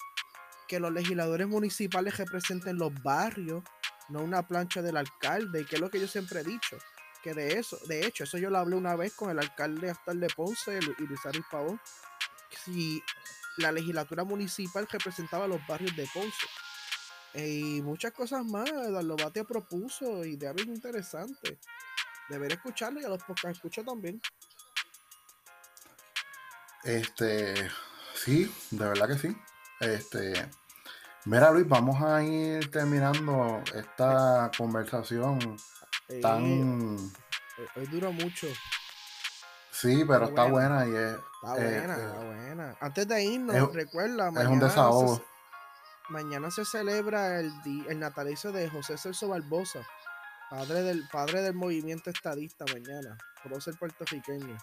que 0.68 0.80
los 0.80 0.92
legisladores 0.92 1.48
municipales 1.48 2.18
representen 2.18 2.78
los 2.78 2.94
barrios, 3.04 3.64
no 4.10 4.22
una 4.22 4.48
plancha 4.48 4.82
del 4.82 4.98
alcalde, 4.98 5.66
que 5.66 5.76
es 5.76 5.82
lo 5.82 5.90
que 5.90 6.00
yo 6.00 6.08
siempre 6.08 6.42
he 6.42 6.44
dicho, 6.44 6.78
que 7.24 7.34
de 7.34 7.58
eso, 7.58 7.78
de 7.88 8.06
hecho, 8.06 8.24
eso 8.24 8.38
yo 8.38 8.50
lo 8.50 8.60
hablé 8.60 8.76
una 8.76 8.96
vez 8.96 9.14
con 9.14 9.30
el 9.30 9.40
alcalde 9.40 9.90
Astal 9.90 10.20
de 10.20 10.28
Ponce 10.28 10.78
y 10.78 11.04
Luis 11.04 11.20
Pavón, 11.50 11.80
si 12.64 13.04
la 13.58 13.72
legislatura 13.72 14.24
municipal 14.24 14.88
representaba 14.90 15.48
los 15.48 15.66
barrios 15.68 15.96
de 15.96 16.08
Ponce. 16.14 16.46
Y 17.34 17.82
muchas 17.82 18.14
cosas 18.14 18.46
más, 18.46 18.70
Eduardo 18.70 19.18
Batia 19.18 19.44
propuso 19.44 20.24
ideas 20.24 20.56
bien 20.56 20.70
interesantes. 20.70 21.58
Debería 22.30 22.56
escucharlo 22.56 23.00
y 23.00 23.06
a 23.06 23.10
los 23.10 23.24
pocos 23.24 23.46
escucho 23.46 23.84
también. 23.84 24.22
Este, 26.84 27.70
sí, 28.14 28.54
de 28.72 28.88
verdad 28.88 29.08
que 29.08 29.18
sí. 29.18 29.38
Este, 29.80 30.34
mira 31.26 31.52
Luis, 31.52 31.68
vamos 31.68 32.02
a 32.02 32.24
ir 32.24 32.70
terminando 32.72 33.62
esta 33.74 34.52
conversación 34.58 35.58
tan... 36.22 36.98
Hoy 37.76 37.86
dura 37.88 38.10
mucho. 38.10 38.48
Sí, 39.72 40.06
pero 40.08 40.26
está 40.26 40.46
buena, 40.46 40.86
y 40.86 40.96
es... 40.96 41.18
Está 41.44 41.58
eh, 41.58 41.80
buena, 41.80 41.94
está 41.96 42.24
eh, 42.24 42.26
buena. 42.26 42.78
Antes 42.80 43.08
de 43.08 43.24
irnos, 43.24 43.74
recuerda, 43.74 44.32
mañana 44.32 44.42
es 44.42 44.48
un 44.48 44.60
desahogo. 44.60 45.16
Se, 45.18 45.24
mañana 46.10 46.52
se 46.52 46.66
celebra 46.66 47.40
el, 47.40 47.54
el 47.88 48.00
natalicio 48.00 48.52
de 48.52 48.70
José 48.70 48.98
Celso 48.98 49.28
Barbosa, 49.28 49.86
padre 50.50 50.82
del, 50.84 51.08
padre 51.10 51.42
del 51.42 51.54
movimiento 51.54 52.10
estadista 52.10 52.66
mañana, 52.74 53.18
por 53.44 53.62
ser 53.62 53.76
puertorriqueño. 53.78 54.58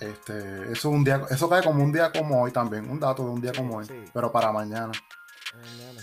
Este, 0.00 0.72
eso 0.72 0.90
un 0.90 1.04
día, 1.04 1.22
eso 1.30 1.48
cae 1.48 1.62
como 1.62 1.82
un 1.82 1.92
día 1.92 2.10
como 2.10 2.42
hoy 2.42 2.50
también, 2.50 2.90
un 2.90 2.98
dato 2.98 3.24
de 3.24 3.30
un 3.30 3.40
día 3.40 3.52
como 3.52 3.76
hoy, 3.76 3.86
pero 4.12 4.32
para 4.32 4.52
mañana. 4.52 4.92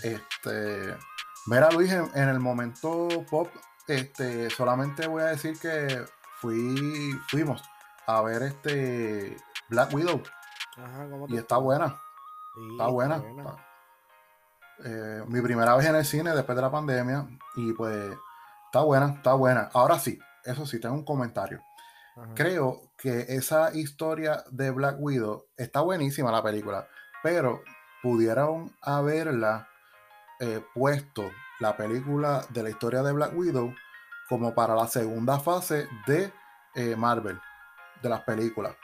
Este, 0.02 0.96
mira 1.46 1.70
Luis, 1.70 1.92
en, 1.92 2.28
el 2.28 2.40
momento 2.40 3.08
pop, 3.30 3.48
este, 3.86 4.48
solamente 4.48 5.06
voy 5.06 5.22
a 5.22 5.26
decir 5.26 5.58
que 5.58 6.04
fui, 6.40 7.12
fuimos 7.28 7.62
a 8.06 8.22
ver 8.22 8.42
este 8.42 9.36
Black 9.68 9.92
Widow. 9.92 10.22
y 11.28 11.36
está 11.36 11.58
buena. 11.58 12.00
está 12.72 12.86
buena. 12.86 13.22
Eh, 14.84 15.24
mi 15.28 15.40
primera 15.40 15.76
vez 15.76 15.86
en 15.86 15.96
el 15.96 16.04
cine 16.04 16.34
después 16.34 16.56
de 16.56 16.62
la 16.62 16.70
pandemia. 16.70 17.26
Y 17.56 17.72
pues 17.72 18.14
está 18.66 18.82
buena, 18.82 19.14
está 19.14 19.34
buena. 19.34 19.70
Ahora 19.72 19.98
sí, 19.98 20.18
eso 20.44 20.66
sí, 20.66 20.80
tengo 20.80 20.94
un 20.94 21.04
comentario. 21.04 21.62
Creo 22.34 22.82
que 22.98 23.24
esa 23.28 23.74
historia 23.74 24.44
de 24.50 24.70
Black 24.70 24.96
Widow 24.98 25.46
está 25.56 25.80
buenísima 25.80 26.30
la 26.30 26.42
película, 26.42 26.86
pero 27.22 27.62
pudieron 28.02 28.76
haberla 28.82 29.68
eh, 30.38 30.62
puesto 30.74 31.30
la 31.58 31.74
película 31.76 32.44
de 32.50 32.62
la 32.62 32.70
historia 32.70 33.02
de 33.02 33.12
Black 33.12 33.32
Widow 33.34 33.74
como 34.28 34.54
para 34.54 34.74
la 34.74 34.88
segunda 34.88 35.38
fase 35.38 35.88
de 36.06 36.32
eh, 36.74 36.96
Marvel, 36.96 37.40
de 38.02 38.08
las 38.10 38.20
películas. 38.22 38.74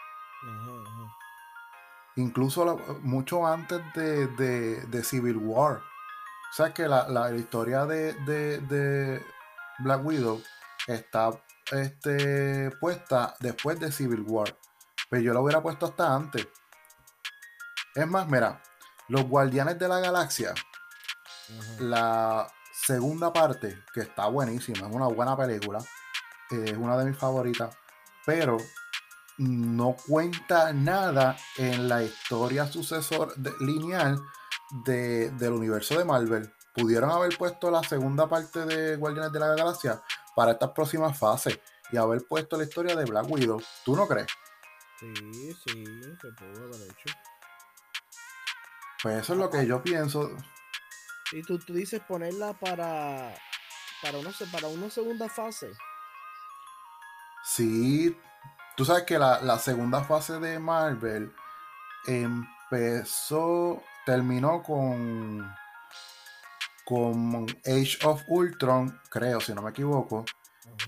Incluso 2.18 2.78
mucho 3.02 3.46
antes 3.46 3.80
de, 3.94 5.02
Civil 5.04 5.36
War. 5.36 5.76
O 5.76 6.52
sea 6.52 6.74
que 6.74 6.88
la, 6.88 7.32
historia 7.36 7.86
de, 7.86 9.22
Black 9.78 10.04
Widow 10.04 10.42
está 10.88 11.30
este, 11.70 12.72
puesta 12.80 13.36
después 13.38 13.78
de 13.78 13.92
Civil 13.92 14.24
War. 14.26 14.52
Pero 15.08 15.22
yo 15.22 15.32
la 15.32 15.40
hubiera 15.40 15.62
puesto 15.62 15.86
hasta 15.86 16.12
antes. 16.12 16.48
Es 17.94 18.06
más, 18.08 18.26
mira, 18.26 18.60
Los 19.06 19.22
Guardianes 19.22 19.78
de 19.78 19.86
la 19.86 20.00
Galaxia, 20.00 20.54
la 21.78 22.48
segunda 22.72 23.32
parte, 23.32 23.84
que 23.94 24.00
está 24.00 24.26
buenísima, 24.26 24.88
es 24.88 24.92
una 24.92 25.06
buena 25.06 25.36
película, 25.36 25.78
es 26.50 26.76
una 26.76 26.96
de 26.98 27.04
mis 27.04 27.16
favoritas, 27.16 27.76
pero 28.26 28.58
no 29.38 29.96
cuenta 30.06 30.72
nada 30.72 31.36
en 31.56 31.88
la 31.88 32.02
historia 32.02 32.66
sucesor 32.66 33.34
lineal 33.60 34.20
del 34.84 35.52
universo 35.52 35.98
de 35.98 36.04
Marvel. 36.04 36.52
Pudieron 36.74 37.10
haber 37.10 37.36
puesto 37.36 37.70
la 37.70 37.82
segunda 37.82 38.28
parte 38.28 38.64
de 38.66 38.96
Guardianes 38.96 39.32
de 39.32 39.40
la 39.40 39.48
Galaxia 39.48 40.00
para 40.36 40.52
estas 40.52 40.70
próximas 40.70 41.18
fases 41.18 41.58
y 41.90 41.96
haber 41.96 42.26
puesto 42.26 42.56
la 42.56 42.64
historia 42.64 42.94
de 42.94 43.04
Black 43.04 43.30
Widow. 43.30 43.62
¿Tú 43.84 43.96
no 43.96 44.06
crees? 44.06 44.28
Sí, 45.00 45.14
sí, 45.66 45.84
se 46.20 46.32
pudo 46.32 46.64
haber 46.64 46.82
hecho. 46.82 47.14
Pues 49.02 49.22
eso 49.22 49.32
es 49.32 49.38
lo 49.38 49.48
que 49.50 49.66
yo 49.66 49.82
pienso. 49.82 50.30
Y 51.32 51.42
tú, 51.42 51.58
tú 51.58 51.72
dices 51.72 52.00
ponerla 52.06 52.52
para 52.54 53.34
para 54.02 54.18
una, 54.18 54.30
para 54.52 54.68
una 54.68 54.90
segunda 54.90 55.28
fase. 55.28 55.70
Sí, 57.44 58.16
tú 58.78 58.84
sabes 58.84 59.02
que 59.02 59.18
la, 59.18 59.58
segunda 59.58 60.04
fase 60.04 60.38
de 60.38 60.60
Marvel 60.60 61.34
empezó, 62.06 63.82
terminó 64.06 64.62
con 64.62 65.52
con 66.84 67.44
Age 67.66 67.98
of 68.04 68.22
Ultron, 68.28 68.98
creo, 69.10 69.40
si 69.40 69.52
no 69.52 69.62
me 69.62 69.70
equivoco, 69.70 70.24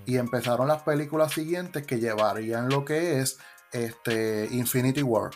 y 0.07 0.17
empezaron 0.17 0.69
las 0.69 0.83
películas 0.83 1.33
siguientes 1.33 1.85
que 1.85 1.99
llevarían 1.99 2.71
lo 2.71 2.85
que 2.85 3.19
es 3.19 3.39
este 3.73 4.49
Infinity 4.53 5.03
War. 5.03 5.33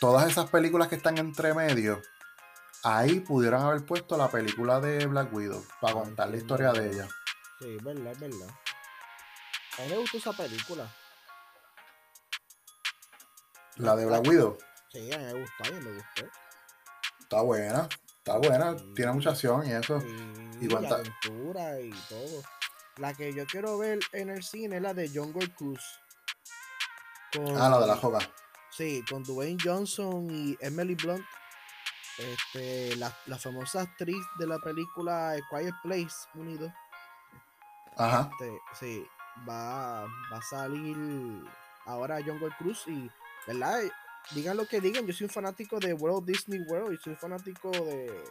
Todas 0.00 0.28
esas 0.28 0.50
películas 0.50 0.88
que 0.88 0.96
están 0.96 1.16
entre 1.16 1.54
medio, 1.54 2.02
ahí 2.82 3.20
pudieran 3.20 3.62
haber 3.62 3.86
puesto 3.86 4.18
la 4.18 4.28
película 4.28 4.80
de 4.80 5.06
Black 5.06 5.32
Widow 5.32 5.64
para 5.80 5.94
contar 5.94 6.28
la 6.28 6.36
historia 6.36 6.72
de 6.72 6.90
ella. 6.90 7.08
Sí, 7.60 7.78
verdad, 7.82 8.14
verdad. 8.18 8.48
A 9.78 9.82
mí 9.82 9.88
me 9.90 9.96
gustó 9.96 10.18
esa 10.18 10.32
película. 10.32 10.90
¿La 13.80 13.96
de 13.96 14.04
Black 14.04 14.26
Widow? 14.26 14.58
Sí, 14.92 15.10
a 15.12 15.18
mí 15.18 15.24
me 15.24 15.40
gustó, 15.40 15.64
a 15.64 15.70
mí 15.70 15.84
me 15.84 15.92
gustó. 15.94 16.26
Está 17.20 17.40
buena, 17.42 17.88
está 18.18 18.36
buena, 18.36 18.76
tiene 18.94 19.12
mucha 19.12 19.30
acción 19.30 19.66
y 19.66 19.72
eso. 19.72 20.02
y, 20.60 20.66
y 20.66 20.74
aventura 20.74 21.80
y 21.80 21.90
todo. 22.08 22.42
La 22.98 23.14
que 23.14 23.32
yo 23.32 23.46
quiero 23.46 23.78
ver 23.78 24.00
en 24.12 24.28
el 24.28 24.42
cine 24.42 24.76
es 24.76 24.82
la 24.82 24.92
de 24.92 25.08
Jungle 25.08 25.48
Cruise. 25.54 26.00
ah, 27.56 27.68
la 27.70 27.80
de 27.80 27.86
la 27.86 27.96
joga. 27.96 28.18
Sí, 28.70 29.02
con 29.08 29.22
Dwayne 29.22 29.58
Johnson 29.62 30.28
y 30.30 30.58
Emily 30.60 30.94
Blunt. 30.94 31.24
Este, 32.18 32.96
la, 32.96 33.16
la 33.26 33.38
famosa 33.38 33.80
actriz 33.80 34.22
de 34.38 34.46
la 34.46 34.58
película 34.58 35.36
Quiet 35.48 35.74
Place 35.82 36.16
unido. 36.34 36.70
Ajá. 37.96 38.30
Este, 38.32 38.58
sí, 38.74 39.06
va, 39.48 40.04
va 40.04 40.38
a 40.38 40.42
salir 40.42 40.96
ahora 41.86 42.20
Jungle 42.22 42.50
Cruise 42.58 42.86
y, 42.88 43.10
¿verdad? 43.46 43.82
Digan 44.32 44.56
lo 44.56 44.66
que 44.66 44.80
digan, 44.80 45.06
yo 45.06 45.12
soy 45.12 45.24
un 45.24 45.30
fanático 45.30 45.78
de 45.78 45.94
World 45.94 46.26
Disney 46.26 46.60
World 46.60 46.94
y 46.94 46.98
soy 46.98 47.14
un 47.14 47.18
fanático 47.18 47.70
de, 47.70 48.24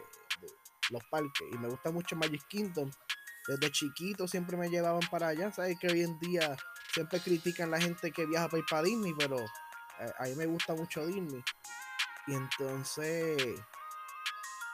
los 0.90 1.04
parques 1.04 1.46
y 1.52 1.58
me 1.58 1.68
gusta 1.68 1.90
mucho 1.90 2.16
Magic 2.16 2.46
Kingdom. 2.48 2.90
Desde 3.48 3.72
chiquito 3.72 4.28
siempre 4.28 4.56
me 4.56 4.68
llevaban 4.68 5.02
para 5.10 5.28
allá, 5.28 5.50
¿sabes? 5.52 5.78
Que 5.78 5.88
hoy 5.88 6.02
en 6.02 6.18
día 6.20 6.56
siempre 6.92 7.20
critican 7.20 7.70
la 7.70 7.80
gente 7.80 8.12
que 8.12 8.26
viaja 8.26 8.48
para 8.48 8.58
ir 8.58 8.64
para 8.68 8.82
Disney, 8.82 9.14
pero 9.18 9.38
eh, 9.38 10.12
a 10.18 10.24
mí 10.24 10.34
me 10.36 10.46
gusta 10.46 10.74
mucho 10.74 11.06
Disney. 11.06 11.42
Y 12.26 12.34
entonces 12.34 13.60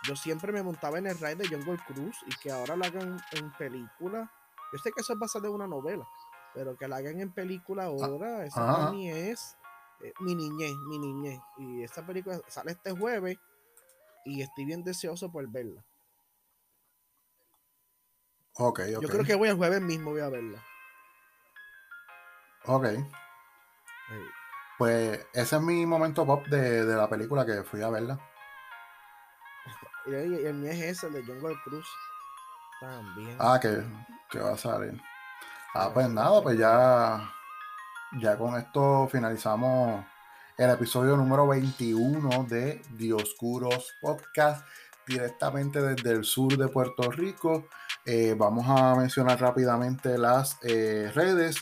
yo 0.04 0.16
siempre 0.16 0.52
me 0.52 0.62
montaba 0.62 0.98
en 0.98 1.06
el 1.06 1.18
ride 1.18 1.36
de 1.36 1.48
Jungle 1.48 1.78
Cruise 1.86 2.18
y 2.26 2.36
que 2.36 2.50
ahora 2.50 2.76
lo 2.76 2.84
hagan 2.84 3.20
en 3.32 3.52
película. 3.52 4.30
Yo 4.72 4.78
sé 4.78 4.90
que 4.92 5.00
eso 5.00 5.12
es 5.12 5.18
basado 5.18 5.46
en 5.46 5.54
una 5.54 5.66
novela, 5.66 6.06
pero 6.54 6.76
que 6.76 6.88
la 6.88 6.96
hagan 6.96 7.20
en 7.20 7.32
película 7.32 7.84
ah, 7.84 7.86
ahora, 7.86 8.44
esa 8.44 8.66
para 8.66 8.90
mí 8.90 9.10
es 9.10 9.56
eh, 10.02 10.12
mi 10.20 10.34
niñez, 10.34 10.74
mi 10.88 10.98
niñez. 10.98 11.40
Y 11.58 11.82
esta 11.82 12.04
película 12.04 12.40
sale 12.48 12.72
este 12.72 12.92
jueves 12.92 13.38
y 14.24 14.42
estoy 14.42 14.64
bien 14.64 14.84
deseoso 14.84 15.30
por 15.30 15.48
verla. 15.50 15.84
Ok, 18.54 18.80
ok. 18.96 19.02
Yo 19.02 19.08
creo 19.08 19.24
que 19.24 19.34
voy 19.34 19.48
el 19.48 19.56
jueves 19.56 19.80
mismo, 19.80 20.10
voy 20.10 20.20
a 20.20 20.28
verla. 20.28 20.64
Ok. 22.64 22.86
Pues 24.78 25.26
ese 25.32 25.56
es 25.56 25.62
mi 25.62 25.86
momento 25.86 26.26
pop 26.26 26.46
de, 26.48 26.84
la 26.84 27.08
película 27.08 27.46
que 27.46 27.62
fui 27.62 27.82
a 27.82 27.90
verla. 27.90 28.18
y 30.06 30.14
el 30.14 30.54
mío 30.54 30.70
es 30.70 30.82
ese, 30.82 31.06
el 31.06 31.14
de 31.14 31.24
Jungle 31.24 31.56
Cruz. 31.64 31.86
También. 32.80 33.36
Ah, 33.38 33.58
que, 33.60 33.82
que 34.30 34.38
va 34.38 34.52
a 34.52 34.58
salir. 34.58 35.00
Ah, 35.74 35.90
pues 35.92 36.08
nada, 36.08 36.42
pues 36.42 36.58
ya 36.58 37.35
ya 38.18 38.36
con 38.36 38.56
esto 38.56 39.08
finalizamos 39.10 40.04
el 40.56 40.70
episodio 40.70 41.16
número 41.16 41.46
21 41.46 42.44
de 42.44 42.80
Dioscuros 42.90 43.92
Podcast, 44.00 44.66
directamente 45.06 45.82
desde 45.82 46.12
el 46.12 46.24
sur 46.24 46.56
de 46.56 46.68
Puerto 46.68 47.10
Rico. 47.10 47.68
Eh, 48.04 48.34
vamos 48.36 48.66
a 48.68 48.94
mencionar 48.94 49.40
rápidamente 49.40 50.16
las 50.16 50.58
eh, 50.62 51.10
redes. 51.14 51.56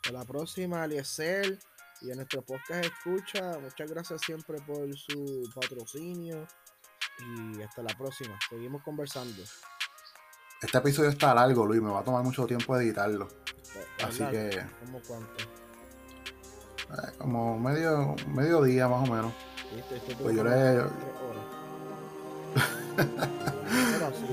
Hasta 0.03 0.11
la 0.11 0.23
próxima, 0.23 0.83
Aliesel 0.83 1.59
y 2.05 2.11
a 2.11 2.15
nuestro 2.15 2.41
podcast 2.43 2.85
escucha. 2.85 3.57
Muchas 3.59 3.89
gracias 3.89 4.21
siempre 4.21 4.59
por 4.61 4.95
su 4.95 5.49
patrocinio 5.53 6.45
y 7.19 7.61
hasta 7.61 7.81
la 7.81 7.95
próxima. 7.97 8.37
Seguimos 8.49 8.83
conversando. 8.83 9.41
Este 10.61 10.77
episodio 10.77 11.09
está 11.09 11.33
largo, 11.33 11.65
Luis, 11.65 11.81
me 11.81 11.89
va 11.89 11.99
a 11.99 12.03
tomar 12.03 12.23
mucho 12.23 12.45
tiempo 12.45 12.77
editarlo. 12.77 13.27
Así 14.03 14.23
que... 14.25 14.65
¿Cómo 14.85 15.01
cuánto? 15.07 15.43
Eh, 16.91 17.11
como 17.17 17.59
medio, 17.59 18.15
medio 18.27 18.61
día 18.63 18.87
más 18.87 19.09
o 19.09 19.11
menos. 19.11 19.33
pues 20.21 20.35
yo 20.35 20.43
le... 20.43 20.51
Pero, 20.51 20.91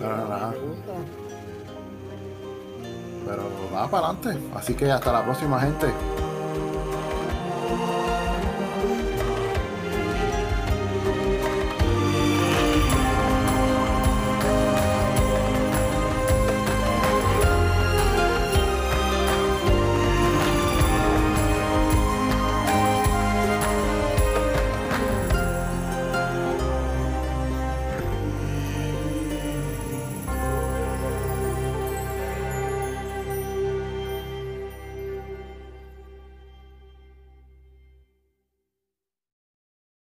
Pero 3.27 3.51
va 3.75 3.91
para 3.91 4.09
adelante. 4.09 4.39
Así 4.55 4.75
que 4.75 4.91
hasta 4.91 5.13
la 5.13 5.25
próxima, 5.25 5.61
gente. 5.61 5.93
Bye. 7.73 8.12